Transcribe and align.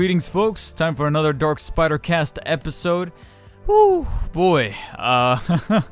Greetings, 0.00 0.30
folks. 0.30 0.72
Time 0.72 0.94
for 0.94 1.06
another 1.06 1.34
Dark 1.34 1.58
Spider 1.58 1.98
Cast 1.98 2.38
episode. 2.46 3.12
Whew, 3.66 4.06
boy. 4.32 4.74
Uh, 4.96 5.36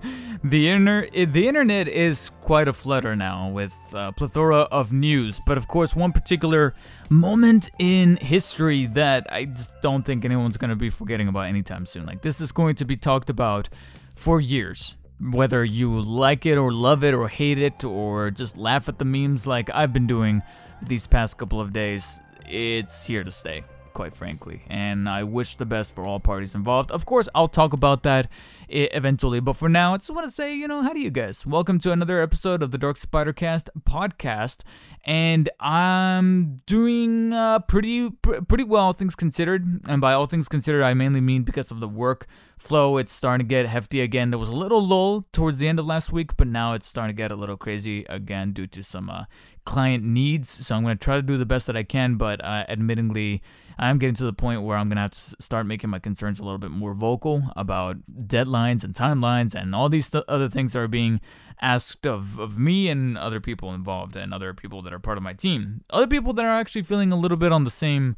the, 0.45 0.69
inter- 0.71 1.11
the 1.11 1.47
internet 1.47 1.89
is 1.89 2.31
quite 2.41 2.69
a 2.69 2.73
flutter 2.73 3.15
now 3.15 3.51
with 3.51 3.75
a 3.93 4.13
plethora 4.13 4.61
of 4.61 4.93
news, 4.93 5.43
but 5.45 5.59
of 5.59 5.69
course, 5.69 5.95
one 5.95 6.13
particular 6.13 6.75
moment 7.11 7.71
in 7.79 8.17
history 8.17 8.87
that 8.87 9.31
I 9.31 9.45
just 9.45 9.75
don't 9.83 10.07
think 10.07 10.25
anyone's 10.25 10.57
going 10.57 10.71
to 10.71 10.77
be 10.77 10.89
forgetting 10.89 11.29
about 11.29 11.45
anytime 11.45 11.85
soon. 11.85 12.07
Like, 12.07 12.23
this 12.23 12.41
is 12.41 12.51
going 12.51 12.77
to 12.77 12.87
be 12.87 12.97
talked 12.97 13.29
about 13.29 13.69
for 14.17 14.41
years. 14.41 14.97
Whether 15.21 15.67
you 15.67 16.01
like 16.01 16.47
it 16.47 16.57
or 16.57 16.73
love 16.73 17.05
it 17.05 17.13
or 17.13 17.29
hate 17.29 17.59
it 17.59 17.85
or 17.85 18.31
just 18.31 18.57
laugh 18.57 18.89
at 18.89 18.99
the 18.99 19.05
memes 19.05 19.47
like 19.47 19.69
I've 19.75 19.93
been 19.93 20.07
doing 20.07 20.41
these 20.81 21.07
past 21.07 21.37
couple 21.37 21.61
of 21.61 21.75
days, 21.75 22.21
it's 22.47 23.05
here 23.05 23.23
to 23.23 23.31
stay 23.31 23.65
quite 23.99 24.15
frankly. 24.15 24.63
And 24.69 25.09
I 25.09 25.25
wish 25.25 25.57
the 25.57 25.67
best 25.67 25.93
for 25.93 26.07
all 26.07 26.21
parties 26.21 26.55
involved. 26.55 26.93
Of 26.93 27.05
course, 27.05 27.29
I'll 27.35 27.49
talk 27.49 27.73
about 27.73 28.05
that 28.05 28.31
eventually, 28.69 29.41
but 29.41 29.55
for 29.55 29.69
now, 29.69 29.95
I 29.95 29.97
just 29.97 30.15
want 30.15 30.25
to 30.25 30.31
say, 30.31 30.55
you 30.55 30.69
know, 30.69 30.83
how 30.83 30.93
do 30.93 31.01
you 31.01 31.11
guys? 31.11 31.45
Welcome 31.45 31.81
to 31.81 31.91
another 31.91 32.23
episode 32.23 32.63
of 32.63 32.71
the 32.71 32.79
Dark 32.79 32.97
Spider 32.97 33.33
Cast 33.33 33.71
podcast, 33.83 34.63
and 35.05 35.51
I'm 35.59 36.59
doing 36.67 37.33
uh, 37.33 37.59
pretty 37.59 38.11
pretty 38.11 38.63
well, 38.63 38.93
things 38.93 39.17
considered. 39.17 39.81
And 39.89 40.01
by 40.01 40.13
all 40.13 40.27
things 40.27 40.47
considered, 40.47 40.85
I 40.85 40.95
mainly 40.95 41.21
mean 41.21 41.43
because 41.43 41.73
of 41.73 41.81
the 41.81 41.89
work 41.89 42.29
flow. 42.57 42.99
It's 42.99 43.13
starting 43.13 43.45
to 43.47 43.49
get 43.49 43.67
hefty 43.67 44.01
again. 44.01 44.31
There 44.31 44.39
was 44.39 44.49
a 44.49 44.57
little 44.57 44.87
lull 44.87 45.27
towards 45.33 45.59
the 45.59 45.67
end 45.67 45.81
of 45.81 45.87
last 45.87 46.13
week, 46.13 46.37
but 46.37 46.47
now 46.47 46.73
it's 46.75 46.87
starting 46.87 47.17
to 47.17 47.21
get 47.21 47.33
a 47.33 47.37
little 47.37 47.57
crazy 47.57 48.05
again 48.09 48.53
due 48.53 48.69
to 48.69 48.83
some 48.85 49.11
uh, 49.11 49.25
client 49.69 50.03
needs. 50.03 50.49
So 50.67 50.75
I'm 50.75 50.83
going 50.83 50.97
to 50.97 51.05
try 51.05 51.17
to 51.17 51.23
do 51.23 51.37
the 51.37 51.45
best 51.45 51.67
that 51.67 51.77
I 51.77 51.83
can, 51.83 52.17
but 52.17 52.43
uh, 52.43 52.65
admittingly 52.71 53.43
I'm 53.79 53.99
getting 53.99 54.15
to 54.15 54.25
the 54.25 54.33
point 54.33 54.63
where 54.63 54.79
I'm 54.79 54.89
going 54.89 54.97
to 54.97 55.03
have 55.03 55.11
to 55.11 55.37
start 55.41 55.67
making 55.67 55.91
my 55.91 55.99
concerns 55.99 56.41
a 56.41 56.43
little 56.43 56.59
bit 56.59 56.71
more 56.71 56.95
vocal 56.95 57.43
about 57.55 57.99
deadlines 58.11 58.83
and 58.83 58.95
timelines 58.95 59.55
and 59.55 59.75
all 59.75 59.91
these 59.91 60.11
th- 60.11 60.25
other 60.27 60.49
things 60.49 60.73
that 60.73 60.79
are 60.79 60.89
being 60.89 61.21
asked 61.61 62.07
of, 62.07 62.39
of 62.39 62.59
me 62.59 62.89
and 62.89 63.19
other 63.19 63.41
people 63.41 63.75
involved 63.75 64.17
and 64.17 64.33
other 64.33 64.55
people 64.55 64.81
that 64.83 64.93
are 64.95 64.99
part 64.99 65.19
of 65.19 65.23
my 65.23 65.35
team. 65.35 65.85
Other 65.91 66.07
people 66.07 66.33
that 66.33 66.47
are 66.47 66.59
actually 66.59 66.83
feeling 66.83 67.13
a 67.13 67.17
little 67.17 67.37
bit 67.37 67.53
on 67.53 67.65
the 67.65 67.71
same 67.71 68.17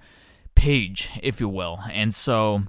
page, 0.54 1.10
if 1.20 1.40
you 1.40 1.48
will. 1.48 1.80
And 1.90 2.14
so. 2.14 2.62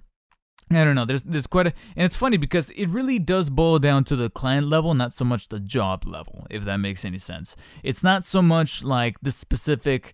I 0.72 0.84
don't 0.86 0.96
know. 0.96 1.06
There's 1.06 1.24
there's 1.24 1.48
quite 1.48 1.68
a 1.68 1.74
and 1.96 2.06
it's 2.06 2.16
funny 2.16 2.38
because 2.38 2.70
it 2.72 2.88
really 2.88 3.20
does 3.20 3.50
boil 3.50 3.80
down 3.80 4.04
to 4.06 4.16
the 4.16 4.30
client 4.30 4.68
level, 4.68 4.94
not 4.94 5.14
so 5.14 5.26
much 5.26 5.50
the 5.50 5.60
job 5.60 6.06
level, 6.06 6.48
if 6.50 6.64
that 6.66 6.78
makes 6.78 7.06
any 7.06 7.18
sense. 7.18 7.56
It's 7.84 8.04
not 8.04 8.24
so 8.24 8.42
much 8.42 8.84
like 8.84 9.18
the 9.22 9.32
specific 9.32 10.14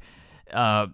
uh, 0.54 0.88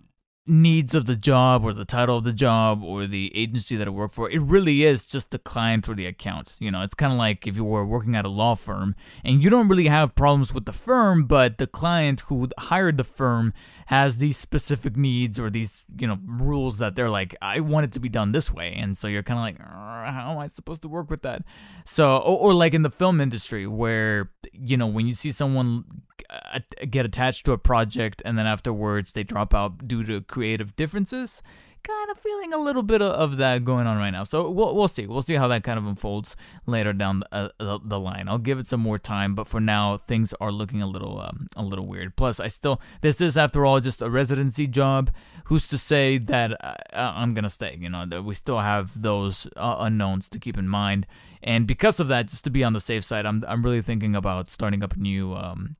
needs 0.46 0.94
of 0.94 1.06
the 1.06 1.16
job 1.16 1.64
or 1.64 1.74
the 1.74 1.86
title 1.86 2.18
of 2.18 2.26
the 2.26 2.34
job 2.34 2.84
or 2.84 3.08
the 3.08 3.32
agency 3.34 3.78
that 3.78 3.88
I 3.88 3.92
work 3.92 4.12
for. 4.12 4.30
It 4.30 4.42
really 4.42 4.84
is 4.84 5.06
just 5.06 5.32
the 5.32 5.40
client 5.40 5.88
or 5.88 5.96
the 5.96 6.06
account. 6.06 6.58
You 6.60 6.70
know, 6.70 6.82
it's 6.82 6.94
kind 6.94 7.14
of 7.14 7.18
like 7.18 7.48
if 7.48 7.56
you 7.56 7.64
were 7.64 7.86
working 7.86 8.16
at 8.16 8.26
a 8.26 8.30
law 8.30 8.56
firm 8.56 8.96
and 9.24 9.42
you 9.42 9.50
don't 9.50 9.70
really 9.70 9.88
have 9.88 10.16
problems 10.16 10.54
with 10.54 10.66
the 10.66 10.74
firm, 10.74 11.24
but 11.26 11.60
the 11.60 11.68
client 11.68 12.22
who 12.22 12.50
hired 12.58 12.98
the 12.98 13.06
firm 13.06 13.54
has 13.88 14.18
these 14.18 14.38
specific 14.38 14.98
needs 14.98 15.40
or 15.40 15.50
these, 15.50 15.86
you 15.98 16.08
know, 16.08 16.18
rules 16.26 16.78
that 16.78 16.96
they're 16.96 17.10
like, 17.10 17.36
I 17.42 17.62
want 17.62 17.86
it 17.86 17.94
to 17.94 18.00
be 18.00 18.10
done 18.10 18.34
this 18.34 18.52
way. 18.52 18.74
And 18.76 18.98
so 18.98 19.08
you're 19.08 19.24
kind 19.24 19.40
of 19.40 19.44
like, 19.44 19.60
how 19.60 20.32
am 20.32 20.38
I 20.38 20.48
supposed 20.48 20.82
to 20.82 20.90
work 20.90 21.10
with 21.10 21.22
that? 21.22 21.44
So, 21.86 22.18
or, 22.18 22.38
or 22.40 22.54
like 22.54 22.74
in 22.74 22.82
the 22.82 22.90
film 22.90 23.22
industry 23.22 23.66
where, 23.68 24.32
you 24.54 24.78
know, 24.78 24.88
when 24.88 25.08
you 25.08 25.16
see 25.16 25.32
someone 25.32 25.84
uh, 26.30 26.60
get 26.90 27.06
attached 27.06 27.46
to 27.46 27.52
a 27.52 27.58
project 27.58 28.22
and 28.26 28.38
then 28.38 28.46
afterwards 28.46 29.14
they 29.14 29.24
drop 29.24 29.54
out 29.54 29.88
due 29.88 30.04
to 30.04 30.22
creative 30.22 30.76
differences. 30.76 31.42
Kind 31.86 32.12
of 32.12 32.18
feeling 32.18 32.54
a 32.54 32.58
little 32.58 32.82
bit 32.82 33.02
of 33.02 33.36
that 33.38 33.66
going 33.66 33.88
on 33.88 33.98
right 33.98 34.12
now. 34.12 34.24
So 34.24 34.50
we'll, 34.50 34.74
we'll 34.74 34.88
see. 34.88 35.06
We'll 35.06 35.22
see 35.22 35.34
how 35.34 35.50
that 35.50 35.66
kind 35.66 35.78
of 35.78 35.86
unfolds 35.86 36.38
later 36.66 36.94
down 36.94 37.20
the, 37.20 37.54
uh, 37.60 37.80
the 37.84 38.00
line. 38.00 38.30
I'll 38.30 38.38
give 38.38 38.58
it 38.58 38.68
some 38.68 38.80
more 38.80 38.98
time, 38.98 39.36
but 39.36 39.48
for 39.48 39.60
now 39.60 39.98
things 39.98 40.34
are 40.40 40.52
looking 40.52 40.82
a 40.82 40.88
little 40.88 41.20
um, 41.20 41.48
a 41.58 41.62
little 41.62 41.86
weird. 41.86 42.16
Plus, 42.16 42.40
I 42.40 42.48
still 42.48 42.80
this 43.02 43.20
is 43.20 43.36
after 43.36 43.66
all 43.66 43.82
just 43.82 44.02
a 44.02 44.10
residency 44.10 44.66
job. 44.66 45.12
Who's 45.46 45.68
to 45.68 45.78
say 45.78 46.18
that 46.20 46.54
uh, 46.64 46.76
I'm 46.94 47.34
gonna 47.34 47.50
stay? 47.50 47.78
You 47.78 47.90
know 47.90 48.06
that 48.06 48.24
we 48.24 48.34
still 48.34 48.60
have 48.60 49.02
those 49.02 49.46
uh, 49.58 49.76
unknowns 49.80 50.30
to 50.30 50.40
keep 50.40 50.58
in 50.58 50.70
mind. 50.70 51.06
And 51.42 51.68
because 51.68 52.00
of 52.00 52.08
that, 52.08 52.30
just 52.30 52.46
to 52.46 52.50
be 52.50 52.64
on 52.64 52.72
the 52.72 52.80
safe 52.80 53.04
side, 53.04 53.26
I'm 53.26 53.44
I'm 53.46 53.62
really 53.62 53.82
thinking 53.82 54.16
about 54.16 54.50
starting 54.50 54.84
up 54.84 54.96
a 54.96 55.00
new 55.00 55.34
um, 55.34 55.76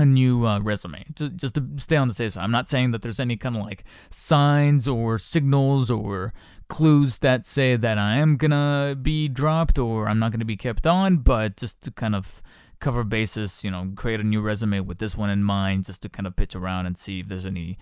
a 0.00 0.06
new 0.06 0.46
uh, 0.46 0.58
resume 0.60 1.04
just, 1.14 1.36
just 1.36 1.54
to 1.54 1.66
stay 1.76 1.96
on 1.96 2.08
the 2.08 2.14
safe 2.14 2.32
side. 2.32 2.42
I'm 2.42 2.50
not 2.50 2.68
saying 2.68 2.90
that 2.92 3.02
there's 3.02 3.20
any 3.20 3.36
kind 3.36 3.56
of 3.56 3.62
like 3.62 3.84
signs 4.10 4.88
or 4.88 5.18
signals 5.18 5.90
or 5.90 6.32
clues 6.68 7.18
that 7.18 7.46
say 7.46 7.76
that 7.76 7.98
I 7.98 8.16
am 8.16 8.36
gonna 8.36 8.96
be 9.00 9.28
dropped 9.28 9.78
or 9.78 10.08
I'm 10.08 10.18
not 10.18 10.32
gonna 10.32 10.44
be 10.44 10.56
kept 10.56 10.86
on, 10.86 11.18
but 11.18 11.56
just 11.56 11.82
to 11.82 11.90
kind 11.90 12.14
of 12.14 12.42
cover 12.80 13.04
bases, 13.04 13.62
you 13.62 13.70
know, 13.70 13.84
create 13.94 14.20
a 14.20 14.24
new 14.24 14.40
resume 14.40 14.80
with 14.80 14.98
this 14.98 15.16
one 15.16 15.30
in 15.30 15.44
mind, 15.44 15.84
just 15.84 16.02
to 16.02 16.08
kind 16.08 16.26
of 16.26 16.36
pitch 16.36 16.56
around 16.56 16.86
and 16.86 16.96
see 16.96 17.20
if 17.20 17.28
there's 17.28 17.46
any 17.46 17.78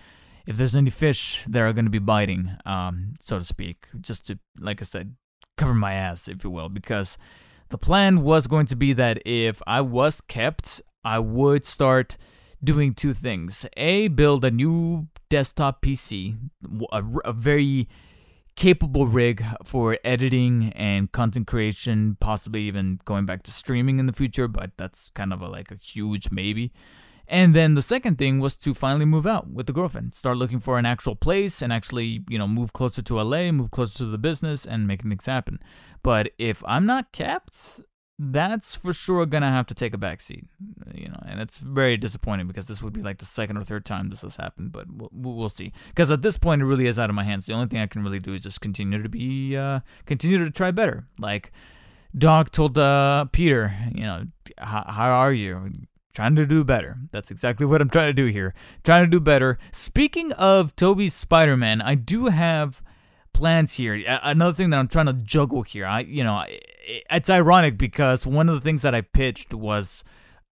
if 0.47 0.57
there's 0.57 0.75
any 0.75 0.91
fish 0.91 1.45
that 1.47 1.61
are 1.61 1.73
gonna 1.73 1.91
be 1.91 1.99
biting, 1.99 2.57
um, 2.67 3.15
so 3.21 3.39
to 3.39 3.45
speak, 3.45 3.87
just 4.01 4.27
to 4.27 4.39
like 4.59 4.83
I 4.83 4.85
said, 4.85 5.15
cover 5.57 5.75
my 5.75 5.93
ass, 5.93 6.27
if 6.27 6.43
you 6.43 6.51
will, 6.51 6.69
because 6.69 7.19
the 7.69 7.79
plan 7.79 8.23
was 8.23 8.47
going 8.47 8.67
to 8.67 8.77
be 8.77 8.95
that 8.95 9.21
if 9.27 9.61
I 9.67 9.83
was 9.83 10.21
kept, 10.23 10.81
I 11.05 11.19
would 11.19 11.65
start 11.65 12.17
doing 12.63 12.95
two 12.95 13.15
things. 13.15 13.67
A, 13.77 14.09
build 14.09 14.45
a 14.45 14.51
new 14.51 15.09
desktop 15.29 15.83
PC, 15.83 16.37
a, 16.93 17.03
a 17.25 17.33
very 17.33 17.89
capable 18.57 19.07
rig 19.07 19.45
for 19.65 19.99
editing 20.03 20.73
and 20.75 21.13
content 21.13 21.47
creation, 21.47 22.17
possibly 22.19 22.63
even 22.63 22.99
going 23.05 23.25
back 23.25 23.45
to 23.45 23.53
streaming 23.53 24.01
in 24.01 24.07
the 24.07 24.13
future, 24.13 24.49
but 24.49 24.73
that's 24.77 25.11
kind 25.11 25.33
of 25.33 25.41
a, 25.41 25.49
like 25.49 25.71
a 25.71 25.77
huge 25.77 26.33
maybe. 26.33 26.73
And 27.29 27.55
then 27.55 27.75
the 27.75 27.83
second 27.83 28.17
thing 28.17 28.41
was 28.41 28.57
to 28.57 28.73
finally 28.75 29.05
move 29.05 29.27
out 29.27 29.49
with 29.49 29.67
the 29.67 29.73
girlfriend, 29.73 30.15
start 30.15 30.39
looking 30.39 30.59
for 30.59 30.79
an 30.79 30.87
actual 30.87 31.15
place 31.15 31.61
and 31.61 31.73
actually, 31.73 32.25
you 32.29 32.39
know, 32.39 32.49
move 32.49 32.73
closer 32.73 33.03
to 33.03 33.23
LA, 33.23 33.53
move 33.53 33.71
closer 33.71 33.99
to 33.99 34.07
the 34.07 34.19
business 34.19 34.65
and 34.65 34.89
making 34.89 35.11
things 35.11 35.27
happen. 35.27 35.61
But 36.03 36.33
if 36.39 36.65
I'm 36.67 36.87
not 36.87 37.13
kept, 37.13 37.81
that's 38.19 38.75
for 38.75 38.93
sure 38.93 39.25
gonna 39.27 39.51
have 39.51 39.67
to 39.67 39.75
take 39.75 39.95
a 39.95 39.99
backseat, 39.99 40.45
you 40.93 41.09
know, 41.09 41.23
and 41.27 41.41
it's 41.41 41.59
very 41.59 41.97
disappointing 41.97 42.49
because 42.49 42.67
this 42.67 42.83
would 42.83 42.93
be 42.93 43.03
like 43.03 43.19
the 43.19 43.25
second 43.25 43.57
or 43.57 43.63
third 43.63 43.85
time 43.85 44.09
this 44.09 44.23
has 44.23 44.37
happened, 44.37 44.73
but 44.73 44.87
we'll, 44.91 45.11
we'll 45.13 45.49
see. 45.49 45.73
Because 45.89 46.11
at 46.11 46.23
this 46.23 46.37
point, 46.37 46.61
it 46.61 46.65
really 46.65 46.87
is 46.87 46.99
out 46.99 47.11
of 47.11 47.15
my 47.15 47.23
hands. 47.23 47.47
The 47.47 47.53
only 47.53 47.69
thing 47.69 47.81
I 47.81 47.87
can 47.87 48.03
really 48.03 48.19
do 48.19 48.35
is 48.35 48.43
just 48.43 48.61
continue 48.61 49.01
to 49.03 49.09
be, 49.09 49.57
uh, 49.57 49.81
continue 50.05 50.45
to 50.45 50.51
try 50.51 50.73
better. 50.73 51.07
Like 51.21 51.53
Doc 52.17 52.51
told 52.51 52.77
uh, 52.77 53.27
Peter, 53.27 53.77
you 53.95 54.03
know, 54.03 54.25
how 54.59 55.11
are 55.11 55.33
you? 55.33 55.71
Trying 56.15 56.35
to 56.35 56.47
do 56.47 56.65
better. 56.65 56.97
That's 57.13 57.31
exactly 57.31 57.65
what 57.65 57.81
I'm 57.81 57.89
trying 57.89 58.09
to 58.09 58.13
do 58.13 58.27
here. 58.27 58.53
Trying 58.83 59.05
to 59.05 59.11
do 59.11 59.21
better. 59.21 59.57
Speaking 59.71 60.33
of 60.33 60.75
Tobey's 60.75 61.15
Spider-Man, 61.15 61.81
I 61.81 61.95
do 61.95 62.27
have 62.27 62.83
plans 63.39 63.75
here. 63.75 64.03
Another 64.25 64.53
thing 64.53 64.71
that 64.71 64.79
I'm 64.79 64.89
trying 64.89 65.07
to 65.07 65.13
juggle 65.13 65.63
here. 65.63 65.87
I, 65.87 66.01
you 66.01 66.25
know, 66.25 66.45
it's 67.09 67.31
ironic 67.31 67.79
because 67.79 68.27
one 68.27 68.49
of 68.49 68.57
the 68.57 68.61
things 68.61 68.83
that 68.83 68.97
I 68.97 69.01
pitched 69.01 69.55
was 69.55 70.03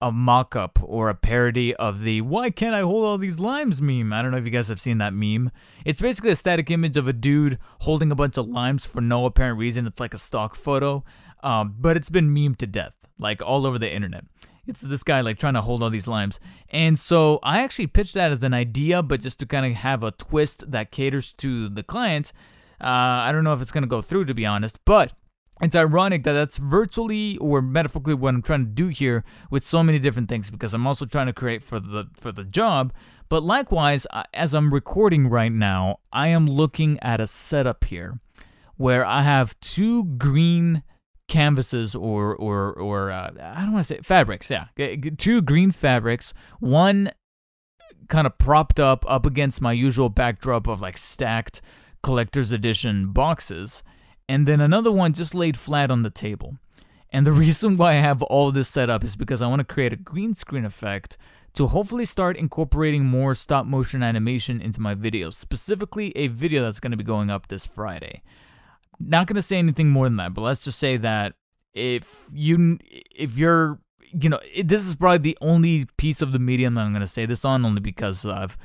a 0.03 0.13
mock-up 0.13 0.79
or 0.83 1.09
a 1.09 1.15
parody 1.15 1.75
of 1.77 2.03
the 2.03 2.21
"Why 2.21 2.51
can't 2.51 2.75
I 2.75 2.81
hold 2.81 3.07
all 3.07 3.17
these 3.17 3.41
limes?" 3.41 3.81
meme. 3.81 4.13
I 4.13 4.21
don't 4.21 4.33
know 4.33 4.37
if 4.37 4.45
you 4.45 4.51
guys 4.51 4.69
have 4.69 4.83
seen 4.83 4.99
that 4.99 5.15
meme. 5.15 5.51
It's 5.87 6.03
basically 6.03 6.33
a 6.33 6.37
static 6.37 6.71
image 6.71 6.99
of 6.99 7.09
a 7.09 7.15
dude 7.15 7.59
holding 7.81 8.11
a 8.11 8.15
bunch 8.15 8.37
of 8.37 8.47
limes 8.47 8.85
for 8.85 9.01
no 9.01 9.25
apparent 9.25 9.59
reason. 9.59 9.87
It's 9.87 10.01
like 10.01 10.13
a 10.13 10.19
stock 10.19 10.55
photo, 10.55 11.05
um, 11.43 11.77
but 11.79 11.97
it's 11.97 12.11
been 12.11 12.35
memed 12.35 12.59
to 12.59 12.67
death, 12.67 12.93
like 13.19 13.41
all 13.41 13.67
over 13.67 13.79
the 13.79 13.91
internet. 13.91 14.25
It's 14.67 14.83
this 14.83 15.03
guy 15.03 15.23
like 15.23 15.39
trying 15.39 15.55
to 15.55 15.63
hold 15.63 15.83
all 15.83 15.91
these 15.91 16.09
limes, 16.09 16.39
and 16.69 16.99
so 16.99 17.39
I 17.43 17.63
actually 17.63 17.87
pitched 17.87 18.13
that 18.15 18.31
as 18.31 18.43
an 18.43 18.53
idea, 18.53 19.03
but 19.03 19.23
just 19.23 19.41
to 19.41 19.47
kind 19.47 19.65
of 19.65 19.73
have 19.73 20.03
a 20.03 20.11
twist 20.11 20.71
that 20.71 20.91
caters 20.91 21.33
to 21.35 21.71
the 21.71 21.83
client 21.83 22.33
uh, 22.81 23.27
I 23.27 23.33
don't 23.33 23.45
know 23.45 23.53
if 23.53 23.63
it's 23.63 23.73
going 23.73 23.83
to 23.83 23.89
go 23.89 24.03
through, 24.03 24.27
to 24.27 24.35
be 24.35 24.47
honest, 24.47 24.79
but 24.85 25.13
it's 25.61 25.77
ironic 25.77 26.25
that 26.25 26.33
that's 26.33 26.57
virtually 26.57 27.37
or 27.39 27.63
metaphorically 27.63 28.15
what 28.15 28.35
I'm 28.35 28.43
trying 28.43 28.65
to 28.65 28.71
do 28.71 28.89
here 28.89 29.25
with 29.51 29.65
so 29.65 29.83
many 29.83 29.99
different 29.99 30.29
things 30.29 30.51
because 30.51 30.75
I'm 30.75 30.87
also 30.87 31.07
trying 31.07 31.27
to 31.27 31.33
create 31.33 31.63
for 31.63 31.79
the 31.79 32.09
for 32.17 32.33
the 32.33 32.45
job. 32.45 32.93
But 33.29 33.43
likewise, 33.43 34.07
as 34.35 34.53
I'm 34.53 34.75
recording 34.75 35.29
right 35.29 35.53
now, 35.53 36.01
I 36.13 36.29
am 36.29 36.47
looking 36.47 36.99
at 37.01 37.21
a 37.21 37.27
setup 37.27 37.85
here 37.85 38.21
where 38.77 39.05
I 39.07 39.23
have 39.23 39.59
two 39.61 40.05
green 40.05 40.83
canvases 41.29 41.95
or 41.95 42.35
or 42.35 42.73
or 42.73 43.11
uh, 43.11 43.31
I 43.41 43.61
don't 43.61 43.73
want 43.73 43.87
to 43.87 43.95
say 43.95 44.01
fabrics, 44.03 44.51
yeah, 44.51 44.67
two 45.17 45.41
green 45.41 45.71
fabrics, 45.71 46.35
one 46.61 47.11
kind 48.09 48.27
of 48.27 48.37
propped 48.39 48.81
up 48.81 49.05
up 49.09 49.25
against 49.25 49.61
my 49.61 49.73
usual 49.73 50.09
backdrop 50.09 50.67
of 50.67 50.81
like 50.81 50.99
stacked 50.99 51.63
collector's 52.05 52.53
edition 52.53 53.09
boxes, 53.13 53.83
and 54.29 54.47
then 54.47 54.61
another 54.61 54.93
one 54.93 55.15
just 55.15 55.35
laid 55.35 55.57
flat 55.57 55.91
on 55.91 56.03
the 56.03 56.11
table. 56.11 56.59
And 57.11 57.27
the 57.27 57.33
reason 57.45 57.77
why 57.77 57.93
I 57.93 57.95
have 57.95 58.23
all 58.23 58.53
this 58.53 58.69
set 58.69 58.91
up 58.91 59.03
is 59.03 59.17
because 59.17 59.43
I 59.43 59.49
want 59.49 59.61
to 59.61 59.75
create 59.75 59.93
a 59.93 59.97
green 59.97 60.37
screen 60.37 60.65
effect 60.65 61.17
to 61.55 61.69
hopefully 61.69 62.05
start 62.05 62.37
incorporating 62.37 63.05
more 63.05 63.35
stop 63.35 63.65
motion 63.65 64.03
animation 64.03 64.61
into 64.61 64.81
my 64.81 64.95
videos, 64.95 65.35
specifically 65.35 66.13
a 66.17 66.27
video 66.29 66.63
that's 66.63 66.81
going 66.81 66.91
to 66.91 66.97
be 66.97 67.05
going 67.05 67.31
up 67.31 67.49
this 67.49 67.67
Friday. 67.67 68.23
Not 69.01 69.27
going 69.27 69.37
to 69.37 69.43
say 69.43 69.57
anything 69.57 69.89
more 69.89 70.07
than 70.07 70.17
that, 70.17 70.35
but 70.35 70.43
let's 70.43 70.65
just 70.65 70.79
say 70.79 70.97
that 70.99 71.35
if 71.73 72.27
you 72.33 72.79
if 73.11 73.37
you're 73.37 73.81
you 74.13 74.29
know 74.29 74.39
this 74.63 74.87
is 74.87 74.95
probably 74.95 75.19
the 75.19 75.39
only 75.41 75.87
piece 75.97 76.23
of 76.23 76.33
the 76.33 76.39
medium 76.39 76.75
that 76.75 76.83
I'm 76.83 76.93
going 76.93 77.01
to 77.01 77.07
say 77.07 77.27
this 77.27 77.45
on 77.45 77.65
only 77.65 77.81
because 77.81 78.25
I've 78.25 78.57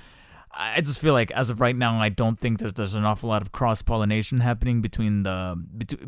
I 0.62 0.82
just 0.82 1.00
feel 1.00 1.14
like 1.14 1.32
as 1.32 1.50
of 1.50 1.62
right 1.62 1.76
now, 1.76 2.02
I 2.02 2.10
don't 2.10 2.38
think 2.38 2.60
there's 2.60 2.74
there's 2.74 2.94
an 2.94 3.06
awful 3.06 3.30
lot 3.30 3.42
of 3.42 3.54
cross 3.54 3.82
pollination 3.82 4.42
happening 4.42 4.82
between 4.82 5.24
the 5.24 5.56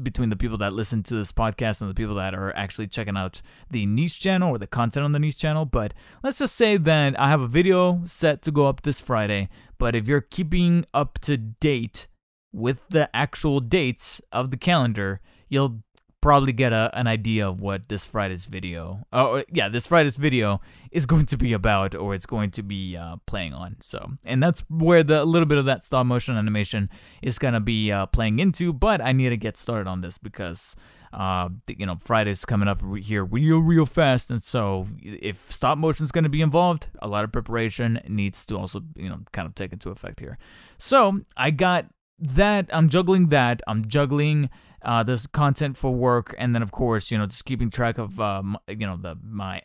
between 0.03 0.29
the 0.29 0.35
people 0.35 0.57
that 0.57 0.73
listen 0.73 1.03
to 1.03 1.15
this 1.15 1.31
podcast 1.31 1.79
and 1.79 1.89
the 1.89 1.93
people 1.93 2.15
that 2.15 2.35
are 2.35 2.53
actually 2.53 2.87
checking 2.87 3.15
out 3.15 3.41
the 3.69 3.85
niche 3.85 4.19
channel 4.19 4.49
or 4.49 4.57
the 4.57 4.67
content 4.67 5.05
on 5.05 5.13
the 5.13 5.19
niche 5.19 5.37
channel. 5.37 5.63
But 5.63 5.93
let's 6.21 6.39
just 6.39 6.55
say 6.55 6.75
that 6.75 7.17
I 7.17 7.29
have 7.29 7.39
a 7.39 7.47
video 7.47 8.01
set 8.03 8.41
to 8.41 8.51
go 8.51 8.67
up 8.67 8.81
this 8.81 8.99
Friday. 8.99 9.47
But 9.77 9.95
if 9.95 10.09
you're 10.09 10.19
keeping 10.19 10.85
up 10.93 11.19
to 11.19 11.37
date 11.37 12.09
with 12.51 12.81
the 12.89 13.09
actual 13.15 13.61
dates 13.61 14.19
of 14.33 14.51
the 14.51 14.57
calendar, 14.57 15.21
you'll 15.47 15.81
probably 16.21 16.53
get 16.53 16.71
a, 16.71 16.91
an 16.93 17.07
idea 17.07 17.47
of 17.47 17.59
what 17.59 17.89
this 17.89 18.05
Friday's 18.05 18.45
video, 18.45 19.05
oh 19.11 19.43
yeah, 19.51 19.67
this 19.69 19.87
Friday's 19.87 20.15
video 20.15 20.61
is 20.91 21.05
going 21.11 21.25
to 21.25 21.37
be 21.37 21.53
about, 21.53 21.95
or 21.95 22.13
it's 22.13 22.25
going 22.25 22.51
to 22.51 22.63
be 22.63 22.95
uh, 22.95 23.17
playing 23.25 23.53
on. 23.53 23.77
So, 23.83 24.13
and 24.23 24.41
that's 24.41 24.63
where 24.69 25.03
the 25.03 25.25
little 25.25 25.47
bit 25.47 25.57
of 25.57 25.65
that 25.65 25.83
stop 25.83 26.05
motion 26.05 26.37
animation 26.37 26.89
is 27.21 27.39
gonna 27.39 27.59
be 27.59 27.91
uh, 27.91 28.05
playing 28.05 28.39
into. 28.39 28.71
But 28.71 29.01
I 29.01 29.11
need 29.11 29.29
to 29.29 29.37
get 29.37 29.57
started 29.57 29.89
on 29.89 30.01
this 30.01 30.17
because, 30.17 30.75
uh, 31.11 31.49
you 31.67 31.85
know, 31.85 31.97
Friday's 31.99 32.45
coming 32.45 32.67
up 32.67 32.81
here 32.97 33.25
real, 33.25 33.59
real 33.59 33.85
fast, 33.85 34.29
and 34.29 34.41
so 34.41 34.85
if 35.01 35.51
stop 35.51 35.77
motion 35.77 36.03
is 36.03 36.11
gonna 36.11 36.29
be 36.29 36.41
involved, 36.41 36.87
a 37.01 37.07
lot 37.07 37.23
of 37.23 37.31
preparation 37.31 37.99
needs 38.07 38.45
to 38.45 38.57
also, 38.57 38.81
you 38.95 39.09
know, 39.09 39.19
kind 39.31 39.47
of 39.47 39.55
take 39.55 39.73
into 39.73 39.89
effect 39.89 40.19
here. 40.19 40.37
So 40.77 41.21
I 41.35 41.49
got 41.51 41.87
that. 42.19 42.69
I'm 42.71 42.89
juggling 42.89 43.27
that. 43.29 43.61
I'm 43.67 43.85
juggling 43.87 44.49
uh, 44.83 45.03
this 45.03 45.27
content 45.27 45.77
for 45.77 45.91
work, 45.91 46.35
and 46.37 46.53
then 46.55 46.61
of 46.61 46.71
course, 46.71 47.11
you 47.11 47.17
know, 47.17 47.25
just 47.25 47.45
keeping 47.45 47.69
track 47.69 47.97
of, 47.97 48.19
um, 48.19 48.57
you 48.67 48.87
know, 48.87 48.97
the 48.97 49.15
my 49.23 49.61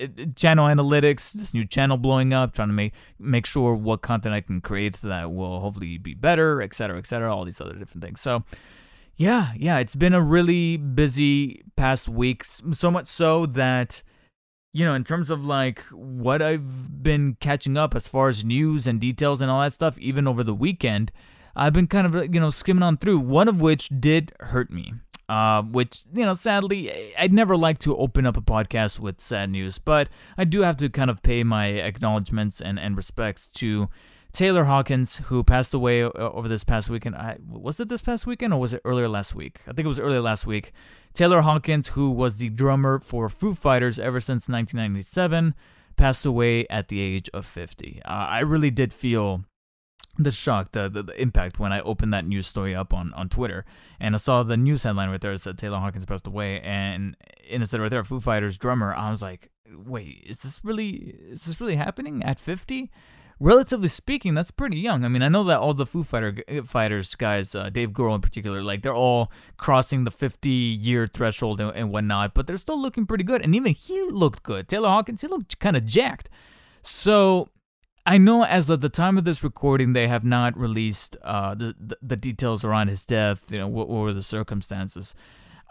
uh, 0.00 0.06
channel 0.36 0.66
analytics, 0.66 1.32
this 1.32 1.54
new 1.54 1.64
channel 1.64 1.96
blowing 1.96 2.32
up, 2.32 2.52
trying 2.52 2.68
to 2.68 2.74
make 2.74 2.92
make 3.18 3.46
sure 3.46 3.74
what 3.74 4.02
content 4.02 4.34
I 4.34 4.40
can 4.40 4.60
create 4.60 4.96
that 4.98 5.32
will 5.32 5.60
hopefully 5.60 5.98
be 5.98 6.14
better, 6.14 6.60
et 6.60 6.74
cetera, 6.74 6.98
et 6.98 7.06
cetera, 7.06 7.34
all 7.34 7.44
these 7.44 7.60
other 7.60 7.74
different 7.74 8.02
things. 8.02 8.20
So, 8.20 8.44
yeah, 9.16 9.52
yeah, 9.56 9.78
it's 9.78 9.94
been 9.94 10.14
a 10.14 10.20
really 10.20 10.76
busy 10.76 11.64
past 11.76 12.08
weeks, 12.08 12.62
so 12.72 12.90
much 12.90 13.06
so 13.06 13.46
that 13.46 14.02
you 14.74 14.84
know, 14.84 14.94
in 14.94 15.04
terms 15.04 15.30
of 15.30 15.46
like 15.46 15.82
what 15.92 16.42
I've 16.42 17.02
been 17.02 17.36
catching 17.38 17.76
up 17.76 17.94
as 17.94 18.08
far 18.08 18.28
as 18.28 18.44
news 18.44 18.88
and 18.88 19.00
details 19.00 19.40
and 19.40 19.48
all 19.48 19.60
that 19.60 19.72
stuff, 19.72 19.96
even 19.98 20.26
over 20.26 20.42
the 20.42 20.52
weekend, 20.52 21.12
I've 21.56 21.72
been 21.72 21.86
kind 21.86 22.06
of, 22.06 22.34
you 22.34 22.40
know, 22.40 22.50
skimming 22.50 22.82
on 22.82 22.96
through, 22.96 23.20
one 23.20 23.48
of 23.48 23.60
which 23.60 23.88
did 24.00 24.32
hurt 24.40 24.70
me. 24.70 24.94
Uh, 25.26 25.62
which, 25.62 26.04
you 26.12 26.24
know, 26.24 26.34
sadly, 26.34 27.14
I'd 27.18 27.32
never 27.32 27.56
like 27.56 27.78
to 27.80 27.96
open 27.96 28.26
up 28.26 28.36
a 28.36 28.42
podcast 28.42 29.00
with 29.00 29.22
sad 29.22 29.48
news, 29.50 29.78
but 29.78 30.10
I 30.36 30.44
do 30.44 30.60
have 30.60 30.76
to 30.78 30.90
kind 30.90 31.10
of 31.10 31.22
pay 31.22 31.42
my 31.44 31.66
acknowledgments 31.68 32.60
and, 32.60 32.78
and 32.78 32.94
respects 32.94 33.48
to 33.52 33.88
Taylor 34.34 34.64
Hawkins, 34.64 35.16
who 35.16 35.42
passed 35.42 35.72
away 35.72 36.02
over 36.02 36.46
this 36.48 36.64
past 36.64 36.90
weekend. 36.90 37.14
I, 37.14 37.38
was 37.48 37.80
it 37.80 37.88
this 37.88 38.02
past 38.02 38.26
weekend 38.26 38.52
or 38.52 38.60
was 38.60 38.74
it 38.74 38.82
earlier 38.84 39.08
last 39.08 39.34
week? 39.34 39.60
I 39.62 39.72
think 39.72 39.86
it 39.86 39.88
was 39.88 40.00
earlier 40.00 40.20
last 40.20 40.44
week. 40.44 40.72
Taylor 41.14 41.40
Hawkins, 41.40 41.90
who 41.90 42.10
was 42.10 42.36
the 42.36 42.50
drummer 42.50 42.98
for 42.98 43.28
Foo 43.28 43.54
Fighters 43.54 43.98
ever 43.98 44.18
since 44.20 44.48
1997, 44.48 45.54
passed 45.96 46.26
away 46.26 46.66
at 46.68 46.88
the 46.88 47.00
age 47.00 47.30
of 47.32 47.46
50. 47.46 48.02
Uh, 48.04 48.08
I 48.08 48.40
really 48.40 48.72
did 48.72 48.92
feel 48.92 49.44
the 50.18 50.30
shock, 50.30 50.72
the, 50.72 50.88
the, 50.88 51.02
the, 51.02 51.20
impact 51.20 51.58
when 51.58 51.72
I 51.72 51.80
opened 51.80 52.12
that 52.14 52.26
news 52.26 52.46
story 52.46 52.74
up 52.74 52.94
on, 52.94 53.12
on 53.14 53.28
Twitter 53.28 53.64
and 53.98 54.14
I 54.14 54.18
saw 54.18 54.42
the 54.42 54.56
news 54.56 54.84
headline 54.84 55.10
right 55.10 55.20
there 55.20 55.32
that 55.32 55.40
said 55.40 55.58
Taylor 55.58 55.78
Hawkins 55.78 56.04
passed 56.04 56.26
away 56.26 56.60
and, 56.60 57.16
and 57.50 57.62
it 57.62 57.66
said 57.66 57.80
right 57.80 57.90
there 57.90 58.04
Foo 58.04 58.20
Fighters 58.20 58.56
drummer. 58.56 58.94
I 58.94 59.10
was 59.10 59.22
like, 59.22 59.50
wait, 59.72 60.22
is 60.26 60.42
this 60.42 60.60
really 60.64 61.16
is 61.30 61.46
this 61.46 61.60
really 61.60 61.76
happening 61.76 62.22
at 62.22 62.38
50? 62.38 62.90
Relatively 63.40 63.88
speaking, 63.88 64.34
that's 64.34 64.52
pretty 64.52 64.78
young. 64.78 65.04
I 65.04 65.08
mean, 65.08 65.22
I 65.22 65.28
know 65.28 65.42
that 65.44 65.58
all 65.58 65.74
the 65.74 65.86
Foo 65.86 66.04
Fighter 66.04 66.36
fighters 66.64 67.16
guys, 67.16 67.54
uh, 67.56 67.68
Dave 67.68 67.90
Grohl 67.90 68.14
in 68.14 68.20
particular, 68.20 68.62
like 68.62 68.82
they're 68.82 68.94
all 68.94 69.32
crossing 69.56 70.04
the 70.04 70.12
50 70.12 70.48
year 70.48 71.08
threshold 71.08 71.60
and, 71.60 71.74
and 71.74 71.90
whatnot, 71.90 72.34
but 72.34 72.46
they're 72.46 72.56
still 72.56 72.80
looking 72.80 73.06
pretty 73.06 73.24
good. 73.24 73.42
And 73.42 73.54
even 73.56 73.74
he 73.74 74.00
looked 74.04 74.44
good. 74.44 74.68
Taylor 74.68 74.88
Hawkins, 74.88 75.22
he 75.22 75.26
looked 75.26 75.58
kind 75.58 75.76
of 75.76 75.84
jacked. 75.84 76.28
So 76.82 77.48
I 78.06 78.18
know 78.18 78.44
as 78.44 78.68
of 78.68 78.80
the 78.80 78.90
time 78.90 79.16
of 79.16 79.24
this 79.24 79.42
recording, 79.42 79.92
they 79.92 80.08
have 80.08 80.24
not 80.24 80.58
released 80.58 81.16
uh, 81.22 81.54
the, 81.54 81.74
the, 81.80 81.96
the 82.02 82.16
details 82.16 82.62
around 82.62 82.88
his 82.88 83.06
death. 83.06 83.50
You 83.50 83.58
know, 83.58 83.68
what, 83.68 83.88
what 83.88 84.02
were 84.02 84.12
the 84.12 84.22
circumstances? 84.22 85.14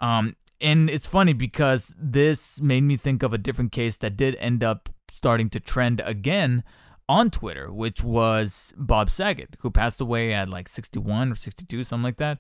Um, 0.02 0.36
and 0.60 0.90
it's 0.90 1.06
funny 1.06 1.34
because 1.34 1.94
this 2.00 2.60
made 2.60 2.82
me 2.82 2.98
think 2.98 3.22
of 3.22 3.34
a 3.34 3.38
different 3.38 3.72
case 3.72 3.98
that 3.98 4.18
did 4.18 4.36
end 4.38 4.64
up 4.64 4.90
starting 5.12 5.50
to 5.52 5.60
trend 5.60 6.02
again 6.06 6.64
on 7.08 7.30
Twitter, 7.30 7.72
which 7.72 8.04
was 8.04 8.74
Bob 8.78 9.12
Saget, 9.12 9.58
who 9.60 9.70
passed 9.70 10.02
away 10.02 10.34
at 10.34 10.50
like 10.50 10.68
61 10.68 11.32
or 11.32 11.36
62, 11.36 11.84
something 11.84 12.04
like 12.04 12.18
that. 12.18 12.40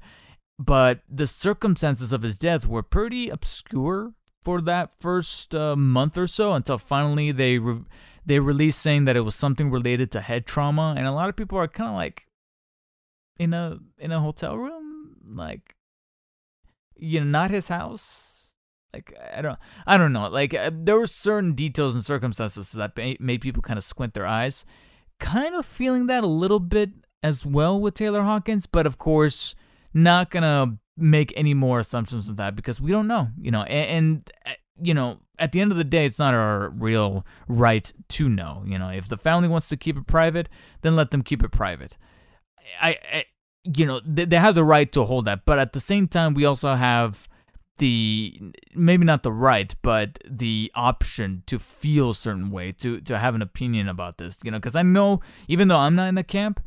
But 0.57 1.01
the 1.07 1.27
circumstances 1.27 2.13
of 2.13 2.23
his 2.23 2.37
death 2.37 2.65
were 2.65 2.83
pretty 2.83 3.29
obscure 3.29 4.13
for 4.43 4.59
that 4.61 4.95
first 4.95 5.53
uh, 5.53 5.75
month 5.75 6.17
or 6.17 6.27
so 6.27 6.53
until 6.53 6.79
finally 6.79 7.31
they. 7.31 7.59
Re- 7.59 7.83
they 8.25 8.39
released 8.39 8.79
saying 8.79 9.05
that 9.05 9.15
it 9.15 9.21
was 9.21 9.35
something 9.35 9.69
related 9.71 10.11
to 10.11 10.21
head 10.21 10.45
trauma, 10.45 10.95
and 10.97 11.07
a 11.07 11.11
lot 11.11 11.29
of 11.29 11.35
people 11.35 11.57
are 11.57 11.67
kind 11.67 11.89
of 11.89 11.95
like 11.95 12.23
in 13.37 13.53
a 13.53 13.79
in 13.97 14.11
a 14.11 14.19
hotel 14.19 14.57
room, 14.57 15.17
like 15.25 15.75
you 16.95 17.19
know, 17.19 17.25
not 17.25 17.51
his 17.51 17.67
house. 17.67 18.51
Like 18.93 19.13
I 19.35 19.41
don't 19.41 19.59
I 19.87 19.97
don't 19.97 20.13
know. 20.13 20.29
Like 20.29 20.53
uh, 20.53 20.71
there 20.73 20.97
were 20.97 21.07
certain 21.07 21.53
details 21.53 21.95
and 21.95 22.05
circumstances 22.05 22.71
that 22.73 22.97
made 23.19 23.41
people 23.41 23.61
kind 23.61 23.77
of 23.77 23.83
squint 23.83 24.13
their 24.13 24.27
eyes. 24.27 24.65
Kind 25.19 25.55
of 25.55 25.65
feeling 25.65 26.07
that 26.07 26.23
a 26.23 26.27
little 26.27 26.59
bit 26.59 26.91
as 27.21 27.45
well 27.45 27.79
with 27.79 27.93
Taylor 27.93 28.23
Hawkins, 28.23 28.65
but 28.65 28.85
of 28.85 28.97
course, 28.97 29.55
not 29.93 30.29
gonna 30.29 30.77
make 30.95 31.33
any 31.35 31.53
more 31.53 31.79
assumptions 31.79 32.29
of 32.29 32.35
that 32.35 32.55
because 32.55 32.79
we 32.79 32.91
don't 32.91 33.07
know, 33.07 33.29
you 33.39 33.51
know. 33.51 33.63
And, 33.63 33.89
and 33.89 34.31
uh, 34.45 34.51
you 34.81 34.93
know, 34.93 35.19
at 35.39 35.51
the 35.51 35.61
end 35.61 35.71
of 35.71 35.77
the 35.77 35.83
day, 35.83 36.05
it's 36.05 36.19
not 36.19 36.33
our 36.33 36.69
real 36.69 37.25
right 37.47 37.91
to 38.09 38.29
know. 38.29 38.63
You 38.65 38.77
know, 38.77 38.89
if 38.89 39.07
the 39.07 39.17
family 39.17 39.47
wants 39.47 39.69
to 39.69 39.77
keep 39.77 39.97
it 39.97 40.07
private, 40.07 40.49
then 40.81 40.95
let 40.95 41.11
them 41.11 41.21
keep 41.21 41.43
it 41.43 41.51
private. 41.51 41.97
I, 42.81 42.97
I 43.11 43.25
you 43.63 43.85
know, 43.85 44.01
they, 44.05 44.25
they 44.25 44.37
have 44.37 44.55
the 44.55 44.63
right 44.63 44.91
to 44.91 45.05
hold 45.05 45.25
that, 45.25 45.45
but 45.45 45.59
at 45.59 45.73
the 45.73 45.79
same 45.79 46.07
time, 46.07 46.33
we 46.33 46.45
also 46.45 46.75
have 46.75 47.27
the 47.77 48.39
maybe 48.75 49.05
not 49.05 49.23
the 49.23 49.31
right, 49.31 49.75
but 49.81 50.19
the 50.29 50.71
option 50.75 51.43
to 51.47 51.57
feel 51.57 52.11
a 52.11 52.15
certain 52.15 52.51
way, 52.51 52.71
to 52.73 53.01
to 53.01 53.17
have 53.17 53.35
an 53.35 53.41
opinion 53.41 53.87
about 53.87 54.17
this. 54.17 54.37
You 54.43 54.51
know, 54.51 54.57
because 54.57 54.75
I 54.75 54.83
know 54.83 55.21
even 55.47 55.67
though 55.67 55.79
I'm 55.79 55.95
not 55.95 56.07
in 56.07 56.15
the 56.15 56.23
camp, 56.23 56.61